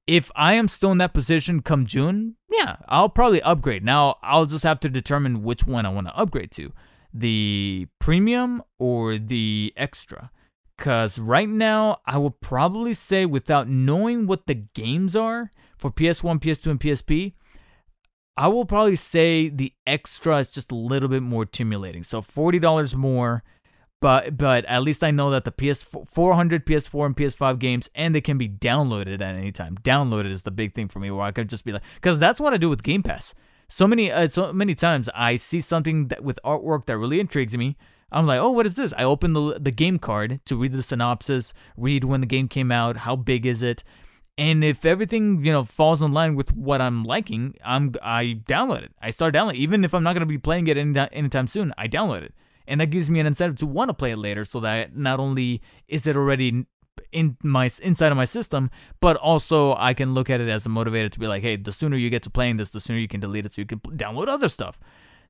If 0.06 0.30
I 0.36 0.54
am 0.54 0.68
still 0.68 0.92
in 0.92 0.98
that 0.98 1.14
position 1.14 1.62
come 1.62 1.86
June, 1.86 2.36
yeah, 2.50 2.76
I'll 2.88 3.08
probably 3.08 3.42
upgrade. 3.42 3.84
Now, 3.84 4.16
I'll 4.22 4.46
just 4.46 4.64
have 4.64 4.80
to 4.80 4.88
determine 4.88 5.42
which 5.42 5.66
one 5.66 5.86
I 5.86 5.90
want 5.90 6.06
to 6.08 6.16
upgrade 6.16 6.50
to 6.52 6.72
the 7.12 7.86
premium 7.98 8.62
or 8.78 9.18
the 9.18 9.72
extra. 9.76 10.30
Because 10.76 11.18
right 11.18 11.48
now, 11.48 12.00
I 12.06 12.18
will 12.18 12.30
probably 12.30 12.94
say, 12.94 13.26
without 13.26 13.68
knowing 13.68 14.26
what 14.26 14.46
the 14.46 14.54
games 14.54 15.14
are 15.14 15.50
for 15.78 15.90
PS1, 15.90 16.40
PS2, 16.40 16.70
and 16.72 16.80
PSP, 16.80 17.34
I 18.36 18.48
will 18.48 18.64
probably 18.64 18.96
say 18.96 19.48
the 19.48 19.72
extra 19.86 20.38
is 20.38 20.50
just 20.50 20.72
a 20.72 20.76
little 20.76 21.08
bit 21.08 21.22
more 21.22 21.46
stimulating. 21.46 22.02
So 22.02 22.20
$40 22.20 22.96
more, 22.96 23.44
but 24.00 24.36
but 24.36 24.64
at 24.64 24.82
least 24.82 25.04
I 25.04 25.10
know 25.10 25.30
that 25.30 25.44
the 25.44 25.52
PS 25.52 25.84
400, 25.84 26.66
PS4, 26.66 27.06
and 27.06 27.16
PS5 27.16 27.58
games, 27.58 27.90
and 27.94 28.14
they 28.14 28.20
can 28.20 28.38
be 28.38 28.48
downloaded 28.48 29.20
at 29.20 29.22
any 29.22 29.52
time. 29.52 29.76
Downloaded 29.82 30.30
is 30.30 30.42
the 30.42 30.50
big 30.50 30.74
thing 30.74 30.88
for 30.88 30.98
me, 30.98 31.10
where 31.10 31.24
I 31.24 31.30
could 31.30 31.48
just 31.48 31.64
be 31.64 31.72
like, 31.72 31.82
because 31.96 32.18
that's 32.18 32.40
what 32.40 32.54
I 32.54 32.56
do 32.56 32.70
with 32.70 32.82
Game 32.82 33.02
Pass 33.02 33.34
so 33.72 33.88
many 33.88 34.12
uh, 34.12 34.28
so 34.28 34.52
many 34.52 34.74
times 34.74 35.08
I 35.14 35.36
see 35.36 35.62
something 35.62 36.08
that 36.08 36.22
with 36.22 36.38
artwork 36.44 36.84
that 36.86 36.98
really 36.98 37.20
intrigues 37.20 37.56
me. 37.56 37.78
I'm 38.14 38.26
like, 38.26 38.38
oh, 38.38 38.50
what 38.50 38.66
is 38.66 38.76
this? 38.76 38.92
I 38.98 39.04
open 39.04 39.32
the 39.32 39.58
the 39.58 39.70
game 39.70 39.98
card 39.98 40.40
to 40.44 40.56
read 40.56 40.72
the 40.72 40.82
synopsis, 40.82 41.54
read 41.78 42.04
when 42.04 42.20
the 42.20 42.26
game 42.26 42.48
came 42.48 42.70
out, 42.70 42.98
how 42.98 43.16
big 43.16 43.46
is 43.46 43.62
it, 43.62 43.82
and 44.36 44.62
if 44.62 44.84
everything 44.84 45.42
you 45.42 45.52
know 45.52 45.62
falls 45.62 46.02
in 46.02 46.12
line 46.12 46.34
with 46.34 46.54
what 46.54 46.82
I'm 46.82 47.02
liking, 47.02 47.54
I'm 47.64 47.88
I 48.02 48.40
download 48.46 48.82
it. 48.82 48.92
I 49.00 49.08
start 49.08 49.32
downloading, 49.32 49.62
even 49.62 49.84
if 49.84 49.94
I'm 49.94 50.02
not 50.02 50.12
gonna 50.12 50.26
be 50.26 50.36
playing 50.36 50.66
it 50.66 50.76
any, 50.76 50.98
anytime 51.10 51.46
soon. 51.46 51.72
I 51.78 51.88
download 51.88 52.24
it, 52.24 52.34
and 52.68 52.78
that 52.82 52.90
gives 52.90 53.08
me 53.08 53.20
an 53.20 53.26
incentive 53.26 53.56
to 53.60 53.66
want 53.66 53.88
to 53.88 53.94
play 53.94 54.10
it 54.10 54.18
later, 54.18 54.44
so 54.44 54.60
that 54.60 54.94
not 54.94 55.18
only 55.18 55.62
is 55.88 56.06
it 56.06 56.14
already 56.14 56.66
in 57.12 57.36
my 57.42 57.70
inside 57.82 58.10
of 58.10 58.16
my 58.16 58.24
system, 58.24 58.70
but 59.00 59.16
also 59.16 59.74
I 59.76 59.94
can 59.94 60.14
look 60.14 60.30
at 60.30 60.40
it 60.40 60.48
as 60.48 60.66
a 60.66 60.68
motivator 60.68 61.10
to 61.10 61.18
be 61.20 61.26
like, 61.26 61.42
hey, 61.42 61.56
the 61.56 61.72
sooner 61.72 61.96
you 61.96 62.10
get 62.10 62.22
to 62.24 62.30
playing 62.30 62.56
this, 62.56 62.70
the 62.70 62.80
sooner 62.80 62.98
you 62.98 63.08
can 63.08 63.20
delete 63.20 63.46
it 63.46 63.52
so 63.52 63.62
you 63.62 63.66
can 63.66 63.80
download 63.80 64.28
other 64.28 64.48
stuff. 64.48 64.78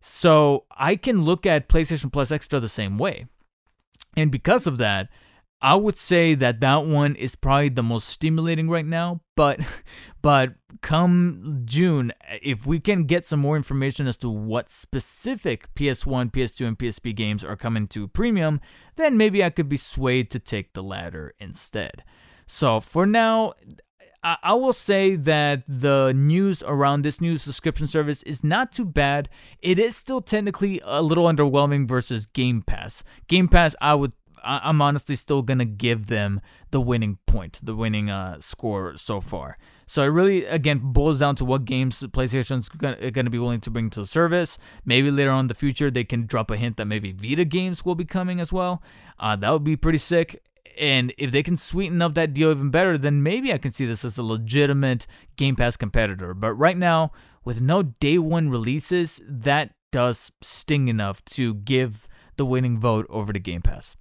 So 0.00 0.64
I 0.76 0.96
can 0.96 1.22
look 1.22 1.46
at 1.46 1.68
PlayStation 1.68 2.12
Plus 2.12 2.32
Extra 2.32 2.60
the 2.60 2.68
same 2.68 2.98
way. 2.98 3.26
And 4.16 4.30
because 4.30 4.66
of 4.66 4.78
that, 4.78 5.08
I 5.60 5.76
would 5.76 5.96
say 5.96 6.34
that 6.34 6.60
that 6.60 6.86
one 6.86 7.14
is 7.14 7.36
probably 7.36 7.68
the 7.68 7.84
most 7.84 8.08
stimulating 8.08 8.68
right 8.68 8.84
now, 8.84 9.20
but 9.34 9.60
but 10.22 10.54
come 10.80 11.62
June, 11.64 12.12
if 12.42 12.66
we 12.66 12.80
can 12.80 13.04
get 13.04 13.24
some 13.24 13.40
more 13.40 13.56
information 13.56 14.06
as 14.06 14.16
to 14.18 14.28
what 14.28 14.70
specific 14.70 15.72
PS1, 15.74 16.32
PS2 16.32 16.66
and 16.66 16.78
PSP 16.78 17.14
games 17.14 17.44
are 17.44 17.56
coming 17.56 17.86
to 17.88 18.08
premium, 18.08 18.60
then 18.96 19.16
maybe 19.16 19.42
I 19.44 19.50
could 19.50 19.68
be 19.68 19.76
swayed 19.76 20.30
to 20.30 20.38
take 20.38 20.72
the 20.72 20.82
latter 20.82 21.34
instead. 21.38 22.04
So, 22.46 22.80
for 22.80 23.06
now, 23.06 23.54
I 24.24 24.54
will 24.54 24.72
say 24.72 25.16
that 25.16 25.64
the 25.66 26.12
news 26.14 26.62
around 26.62 27.02
this 27.02 27.20
new 27.20 27.36
subscription 27.36 27.88
service 27.88 28.22
is 28.22 28.44
not 28.44 28.70
too 28.70 28.84
bad. 28.84 29.28
It 29.58 29.80
is 29.80 29.96
still 29.96 30.20
technically 30.20 30.80
a 30.84 31.02
little 31.02 31.24
underwhelming 31.24 31.88
versus 31.88 32.26
Game 32.26 32.62
Pass. 32.62 33.02
Game 33.26 33.48
Pass, 33.48 33.74
I 33.80 33.96
would 33.96 34.12
I- 34.44 34.68
am 34.68 34.82
honestly 34.82 35.16
still 35.16 35.42
gonna 35.42 35.64
give 35.64 36.06
them 36.06 36.40
the 36.70 36.80
winning 36.80 37.18
point, 37.26 37.60
the 37.62 37.74
winning 37.74 38.10
uh, 38.10 38.40
score 38.40 38.96
so 38.96 39.20
far. 39.20 39.58
So 39.86 40.02
it 40.02 40.06
really 40.06 40.44
again 40.44 40.80
boils 40.82 41.18
down 41.18 41.36
to 41.36 41.44
what 41.44 41.64
games 41.64 42.02
PlayStation's 42.02 42.68
gonna, 42.68 43.10
gonna 43.10 43.30
be 43.30 43.38
willing 43.38 43.60
to 43.60 43.70
bring 43.70 43.90
to 43.90 44.00
the 44.00 44.06
service. 44.06 44.58
Maybe 44.84 45.10
later 45.10 45.30
on 45.30 45.40
in 45.40 45.46
the 45.48 45.54
future 45.54 45.90
they 45.90 46.04
can 46.04 46.26
drop 46.26 46.50
a 46.50 46.56
hint 46.56 46.76
that 46.78 46.86
maybe 46.86 47.12
Vita 47.12 47.44
games 47.44 47.84
will 47.84 47.94
be 47.94 48.04
coming 48.04 48.40
as 48.40 48.52
well. 48.52 48.82
Uh, 49.18 49.36
that 49.36 49.50
would 49.50 49.64
be 49.64 49.76
pretty 49.76 49.98
sick. 49.98 50.42
And 50.78 51.12
if 51.18 51.30
they 51.32 51.42
can 51.42 51.58
sweeten 51.58 52.00
up 52.00 52.14
that 52.14 52.32
deal 52.32 52.50
even 52.50 52.70
better, 52.70 52.96
then 52.96 53.22
maybe 53.22 53.52
I 53.52 53.58
can 53.58 53.72
see 53.72 53.84
this 53.84 54.04
as 54.04 54.16
a 54.16 54.22
legitimate 54.22 55.06
Game 55.36 55.54
Pass 55.56 55.76
competitor. 55.76 56.32
But 56.32 56.54
right 56.54 56.76
now, 56.76 57.12
with 57.44 57.60
no 57.60 57.82
day 57.82 58.18
one 58.18 58.48
releases, 58.48 59.20
that 59.28 59.74
does 59.90 60.32
sting 60.40 60.88
enough 60.88 61.24
to 61.26 61.54
give 61.54 62.08
the 62.36 62.46
winning 62.46 62.80
vote 62.80 63.06
over 63.10 63.32
to 63.32 63.38
Game 63.38 63.60
Pass. 63.60 63.96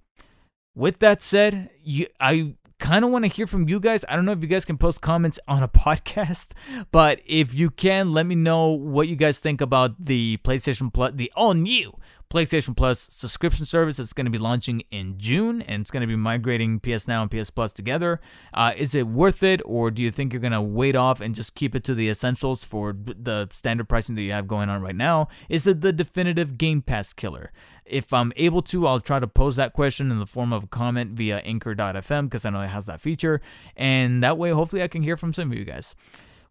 With 0.74 1.00
that 1.00 1.20
said, 1.22 1.70
you, 1.82 2.06
I 2.18 2.54
kind 2.78 3.04
of 3.04 3.10
want 3.10 3.24
to 3.24 3.28
hear 3.28 3.46
from 3.46 3.68
you 3.68 3.78
guys. 3.78 4.04
I 4.08 4.16
don't 4.16 4.24
know 4.24 4.32
if 4.32 4.42
you 4.42 4.48
guys 4.48 4.64
can 4.64 4.78
post 4.78 5.02
comments 5.02 5.38
on 5.46 5.62
a 5.62 5.68
podcast, 5.86 6.52
but 6.90 7.20
if 7.26 7.54
you 7.54 7.70
can, 7.70 8.12
let 8.12 8.26
me 8.26 8.34
know 8.34 8.68
what 8.68 9.08
you 9.08 9.16
guys 9.16 9.38
think 9.38 9.60
about 9.60 10.04
the 10.04 10.38
PlayStation 10.38 10.92
Plus, 10.92 11.12
the 11.14 11.30
all 11.36 11.54
new 11.54 11.92
PlayStation 12.32 12.74
Plus 12.74 13.08
subscription 13.10 13.66
service 13.66 13.98
that's 13.98 14.14
going 14.14 14.24
to 14.24 14.30
be 14.30 14.38
launching 14.38 14.82
in 14.90 15.18
June 15.18 15.60
and 15.60 15.82
it's 15.82 15.90
going 15.90 16.00
to 16.00 16.06
be 16.06 16.16
migrating 16.16 16.80
PS 16.80 17.06
Now 17.06 17.20
and 17.20 17.30
PS 17.30 17.50
Plus 17.50 17.74
together. 17.74 18.22
Uh, 18.54 18.72
is 18.74 18.94
it 18.94 19.06
worth 19.06 19.42
it, 19.42 19.60
or 19.66 19.90
do 19.90 20.02
you 20.02 20.10
think 20.10 20.32
you're 20.32 20.40
going 20.40 20.52
to 20.52 20.62
wait 20.62 20.96
off 20.96 21.20
and 21.20 21.34
just 21.34 21.54
keep 21.54 21.74
it 21.74 21.84
to 21.84 21.94
the 21.94 22.08
essentials 22.08 22.64
for 22.64 22.96
the 22.96 23.48
standard 23.52 23.86
pricing 23.88 24.14
that 24.14 24.22
you 24.22 24.32
have 24.32 24.48
going 24.48 24.70
on 24.70 24.80
right 24.80 24.96
now? 24.96 25.28
Is 25.50 25.66
it 25.66 25.82
the 25.82 25.92
definitive 25.92 26.56
Game 26.56 26.80
Pass 26.80 27.12
killer? 27.12 27.52
If 27.84 28.12
I'm 28.12 28.32
able 28.36 28.62
to, 28.62 28.86
I'll 28.86 29.00
try 29.00 29.18
to 29.18 29.26
pose 29.26 29.56
that 29.56 29.72
question 29.72 30.10
in 30.10 30.18
the 30.18 30.26
form 30.26 30.52
of 30.52 30.64
a 30.64 30.66
comment 30.68 31.12
via 31.12 31.38
anchor.fm 31.38 32.24
because 32.24 32.44
I 32.44 32.50
know 32.50 32.60
it 32.60 32.68
has 32.68 32.86
that 32.86 33.00
feature. 33.00 33.40
And 33.76 34.22
that 34.22 34.38
way, 34.38 34.50
hopefully, 34.50 34.82
I 34.82 34.88
can 34.88 35.02
hear 35.02 35.16
from 35.16 35.34
some 35.34 35.50
of 35.52 35.58
you 35.58 35.64
guys. 35.64 35.94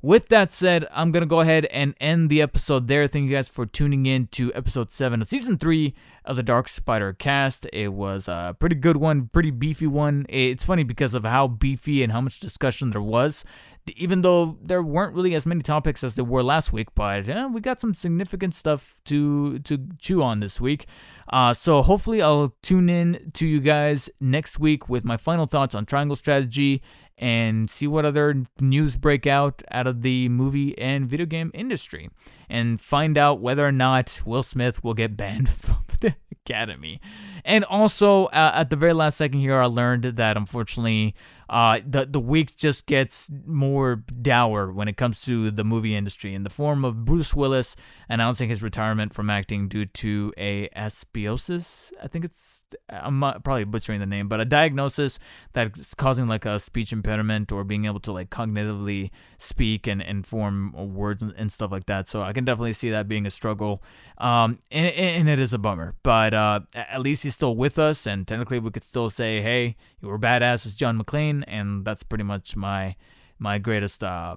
With 0.04 0.30
that 0.30 0.52
said, 0.52 0.88
I'm 0.92 1.12
going 1.12 1.22
to 1.22 1.28
go 1.28 1.42
ahead 1.42 1.66
and 1.66 1.94
end 2.02 2.32
the 2.32 2.42
episode 2.42 2.88
there. 2.88 3.06
Thank 3.06 3.30
you 3.30 3.36
guys 3.36 3.50
for 3.50 3.68
tuning 3.68 4.08
in 4.08 4.26
to 4.28 4.52
episode 4.56 4.92
7 4.92 5.22
of 5.22 5.28
season 5.28 5.60
3 5.60 5.94
of 6.26 6.38
the 6.38 6.44
DarkspiderCast. 6.44 7.68
It 7.72 7.90
was 7.90 8.28
a 8.28 8.56
pretty 8.60 8.74
good 8.74 8.98
one, 8.98 9.28
pretty 9.28 9.52
beefy 9.52 9.86
one. 9.86 10.26
It's 10.28 10.66
funny 10.66 10.84
because 10.84 11.14
of 11.14 11.24
how 11.24 11.48
beefy 11.48 12.02
and 12.02 12.12
how 12.12 12.20
much 12.20 12.40
discussion 12.40 12.90
there 12.90 13.02
was, 13.02 13.46
even 13.96 14.22
though 14.22 14.58
there 14.64 14.82
weren't 14.82 15.14
really 15.14 15.36
as 15.36 15.46
many 15.46 15.62
topics 15.62 16.04
as 16.04 16.16
there 16.16 16.26
were 16.26 16.42
last 16.42 16.74
week, 16.74 16.88
but 16.96 17.30
eh, 17.30 17.46
we 17.46 17.62
got 17.62 17.80
some 17.80 17.94
significant 17.94 18.56
stuff 18.56 19.02
to, 19.06 19.60
to 19.60 19.88
chew 20.00 20.24
on 20.24 20.40
this 20.40 20.60
week. 20.60 20.88
Uh, 21.32 21.54
so 21.54 21.82
hopefully 21.82 22.22
I'll 22.22 22.54
tune 22.62 22.90
in 22.90 23.32
to 23.36 23.48
you 23.48 23.62
guys 23.62 24.10
next 24.20 24.60
week 24.60 24.90
with 24.90 25.06
my 25.06 25.18
final 25.18 25.46
thoughts 25.46 25.74
on 25.74 25.86
Triangle 25.86 26.16
Strategy 26.16 26.82
and 27.18 27.70
see 27.70 27.88
what 27.88 28.04
other 28.04 28.44
news 28.60 28.96
break 28.98 29.28
out 29.28 29.62
out 29.72 29.88
of 29.88 30.02
the 30.02 30.28
movie 30.30 30.78
and 30.78 31.08
video 31.08 31.26
game 31.26 31.52
industry 31.54 32.10
and 32.50 32.82
find 32.82 33.18
out 33.18 33.40
whether 33.40 33.66
or 33.66 33.72
not 33.72 34.22
Will 34.26 34.44
Smith 34.44 34.84
will 34.84 34.94
get 34.94 35.16
banned 35.16 35.48
from 35.50 35.78
the 36.02 36.16
Academy. 36.46 37.00
And 37.46 37.64
also, 37.66 38.26
uh, 38.26 38.52
at 38.56 38.70
the 38.70 38.76
very 38.76 38.94
last 38.94 39.18
second 39.18 39.40
here, 39.40 39.60
I 39.60 39.66
learned 39.66 40.04
that 40.04 40.36
unfortunately 40.36 41.16
uh, 41.52 41.82
the 41.86 42.06
the 42.06 42.20
week 42.20 42.56
just 42.56 42.86
gets 42.86 43.30
more 43.46 43.98
dour 44.22 44.72
when 44.72 44.88
it 44.88 44.96
comes 44.96 45.22
to 45.24 45.52
the 45.52 45.66
movie 45.66 45.94
industry 45.94 46.34
in 46.34 46.44
the 46.44 46.50
form 46.50 46.86
of 46.86 47.04
Bruce 47.04 47.36
Willis 47.36 47.76
announcing 48.08 48.48
his 48.48 48.64
retirement 48.64 49.14
from 49.14 49.30
acting 49.30 49.68
due 49.68 49.86
to 49.86 50.34
a 50.38 50.70
asbestosis. 50.70 51.92
I 52.02 52.08
think 52.08 52.24
it's 52.24 52.62
I'm 52.90 53.20
probably 53.20 53.64
butchering 53.66 54.00
the 54.00 54.06
name, 54.06 54.28
but 54.28 54.40
a 54.40 54.46
diagnosis 54.46 55.20
that's 55.54 55.94
causing 55.94 56.28
like 56.28 56.46
a 56.46 56.60
speech 56.60 56.94
impediment 56.94 57.52
or 57.52 57.64
being 57.64 57.86
able 57.86 58.00
to 58.02 58.12
like 58.12 58.30
cognitively 58.30 59.12
speak 59.38 59.88
and, 59.88 60.02
and 60.02 60.26
form 60.26 60.74
words 60.94 61.24
and, 61.24 61.52
stuff 61.52 61.72
like 61.72 61.86
that. 61.88 62.08
So 62.08 62.22
I 62.22 62.32
can 62.32 62.46
definitely 62.46 62.74
see 62.74 62.92
that 62.92 63.10
being 63.10 63.26
a 63.26 63.32
struggle. 63.32 63.84
Um, 64.18 64.60
and, 64.72 64.88
and 64.88 65.30
it 65.30 65.40
is 65.40 65.52
a 65.52 65.58
bummer, 65.58 65.96
but 66.04 66.34
uh, 66.34 66.62
at 66.74 67.02
least 67.02 67.24
he's 67.24 67.36
still 67.36 67.56
with 67.56 67.78
us, 67.78 68.06
and 68.06 68.28
technically 68.28 68.60
we 68.60 68.70
could 68.70 68.84
still 68.84 69.10
say, 69.10 69.42
hey, 69.42 69.76
you 70.02 70.08
were 70.08 70.20
badass 70.20 70.66
as 70.66 70.76
John 70.76 71.02
McClane, 71.02 71.41
and 71.48 71.86
that's 71.86 72.04
pretty 72.04 72.24
much 72.24 72.56
my 72.56 72.96
my 73.40 73.58
greatest 73.58 74.04
uh, 74.04 74.36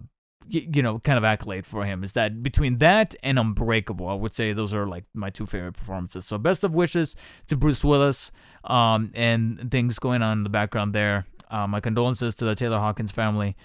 you 0.48 0.82
know, 0.82 0.98
kind 0.98 1.18
of 1.18 1.24
accolade 1.24 1.66
for 1.66 1.84
him 1.84 2.04
is 2.04 2.12
that 2.14 2.42
between 2.42 2.78
that 2.78 3.14
and 3.22 3.38
Unbreakable, 3.38 4.08
I 4.08 4.14
would 4.14 4.34
say 4.34 4.52
those 4.52 4.74
are 4.74 4.86
like 4.86 5.04
my 5.14 5.30
two 5.30 5.46
favorite 5.46 5.72
performances. 5.72 6.26
So 6.26 6.38
best 6.38 6.64
of 6.64 6.74
wishes 6.74 7.16
to 7.48 7.56
Bruce 7.56 7.84
Willis, 7.84 8.30
um, 8.64 9.10
and 9.14 9.70
things 9.70 9.98
going 9.98 10.22
on 10.22 10.38
in 10.38 10.44
the 10.44 10.50
background 10.50 10.94
there. 10.94 11.26
Uh, 11.50 11.66
my 11.66 11.80
condolences 11.80 12.34
to 12.36 12.44
the 12.44 12.54
Taylor 12.54 12.78
Hawkins 12.78 13.12
family. 13.12 13.56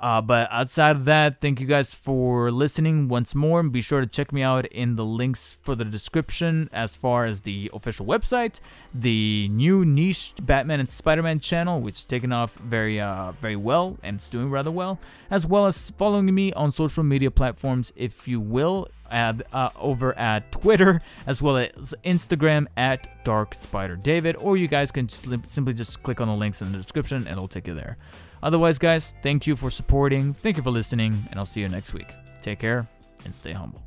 Uh, 0.00 0.20
but 0.20 0.48
outside 0.52 0.94
of 0.94 1.06
that, 1.06 1.40
thank 1.40 1.60
you 1.60 1.66
guys 1.66 1.92
for 1.92 2.52
listening 2.52 3.08
once 3.08 3.34
more. 3.34 3.64
Be 3.64 3.80
sure 3.80 4.00
to 4.00 4.06
check 4.06 4.32
me 4.32 4.42
out 4.42 4.64
in 4.66 4.94
the 4.94 5.04
links 5.04 5.58
for 5.60 5.74
the 5.74 5.84
description 5.84 6.70
as 6.72 6.94
far 6.94 7.24
as 7.24 7.40
the 7.40 7.68
official 7.74 8.06
website, 8.06 8.60
the 8.94 9.48
new 9.50 9.84
niche 9.84 10.34
Batman 10.40 10.78
and 10.78 10.88
Spider-Man 10.88 11.40
channel, 11.40 11.80
which 11.80 11.96
is 11.96 12.04
taking 12.04 12.30
off 12.30 12.54
very, 12.54 13.00
uh, 13.00 13.32
very 13.40 13.56
well 13.56 13.98
and 14.04 14.16
it's 14.16 14.28
doing 14.28 14.50
rather 14.50 14.70
well, 14.70 15.00
as 15.32 15.44
well 15.46 15.66
as 15.66 15.90
following 15.90 16.32
me 16.32 16.52
on 16.52 16.70
social 16.70 17.02
media 17.02 17.32
platforms, 17.32 17.92
if 17.96 18.28
you 18.28 18.38
will, 18.38 18.86
at, 19.10 19.52
uh, 19.52 19.70
over 19.80 20.16
at 20.16 20.52
Twitter 20.52 21.00
as 21.26 21.42
well 21.42 21.56
as 21.56 21.92
Instagram 22.04 22.66
at 22.76 23.24
DarkspiderDavid, 23.24 24.36
or 24.38 24.56
you 24.56 24.68
guys 24.68 24.92
can 24.92 25.08
simply 25.08 25.74
just 25.74 26.04
click 26.04 26.20
on 26.20 26.28
the 26.28 26.34
links 26.34 26.62
in 26.62 26.70
the 26.70 26.78
description 26.78 27.16
and 27.16 27.28
it'll 27.28 27.48
take 27.48 27.66
you 27.66 27.74
there. 27.74 27.96
Otherwise, 28.42 28.78
guys, 28.78 29.14
thank 29.22 29.46
you 29.46 29.56
for 29.56 29.70
supporting, 29.70 30.32
thank 30.32 30.56
you 30.56 30.62
for 30.62 30.70
listening, 30.70 31.16
and 31.30 31.38
I'll 31.38 31.46
see 31.46 31.60
you 31.60 31.68
next 31.68 31.94
week. 31.94 32.12
Take 32.40 32.60
care 32.60 32.86
and 33.24 33.34
stay 33.34 33.52
humble. 33.52 33.82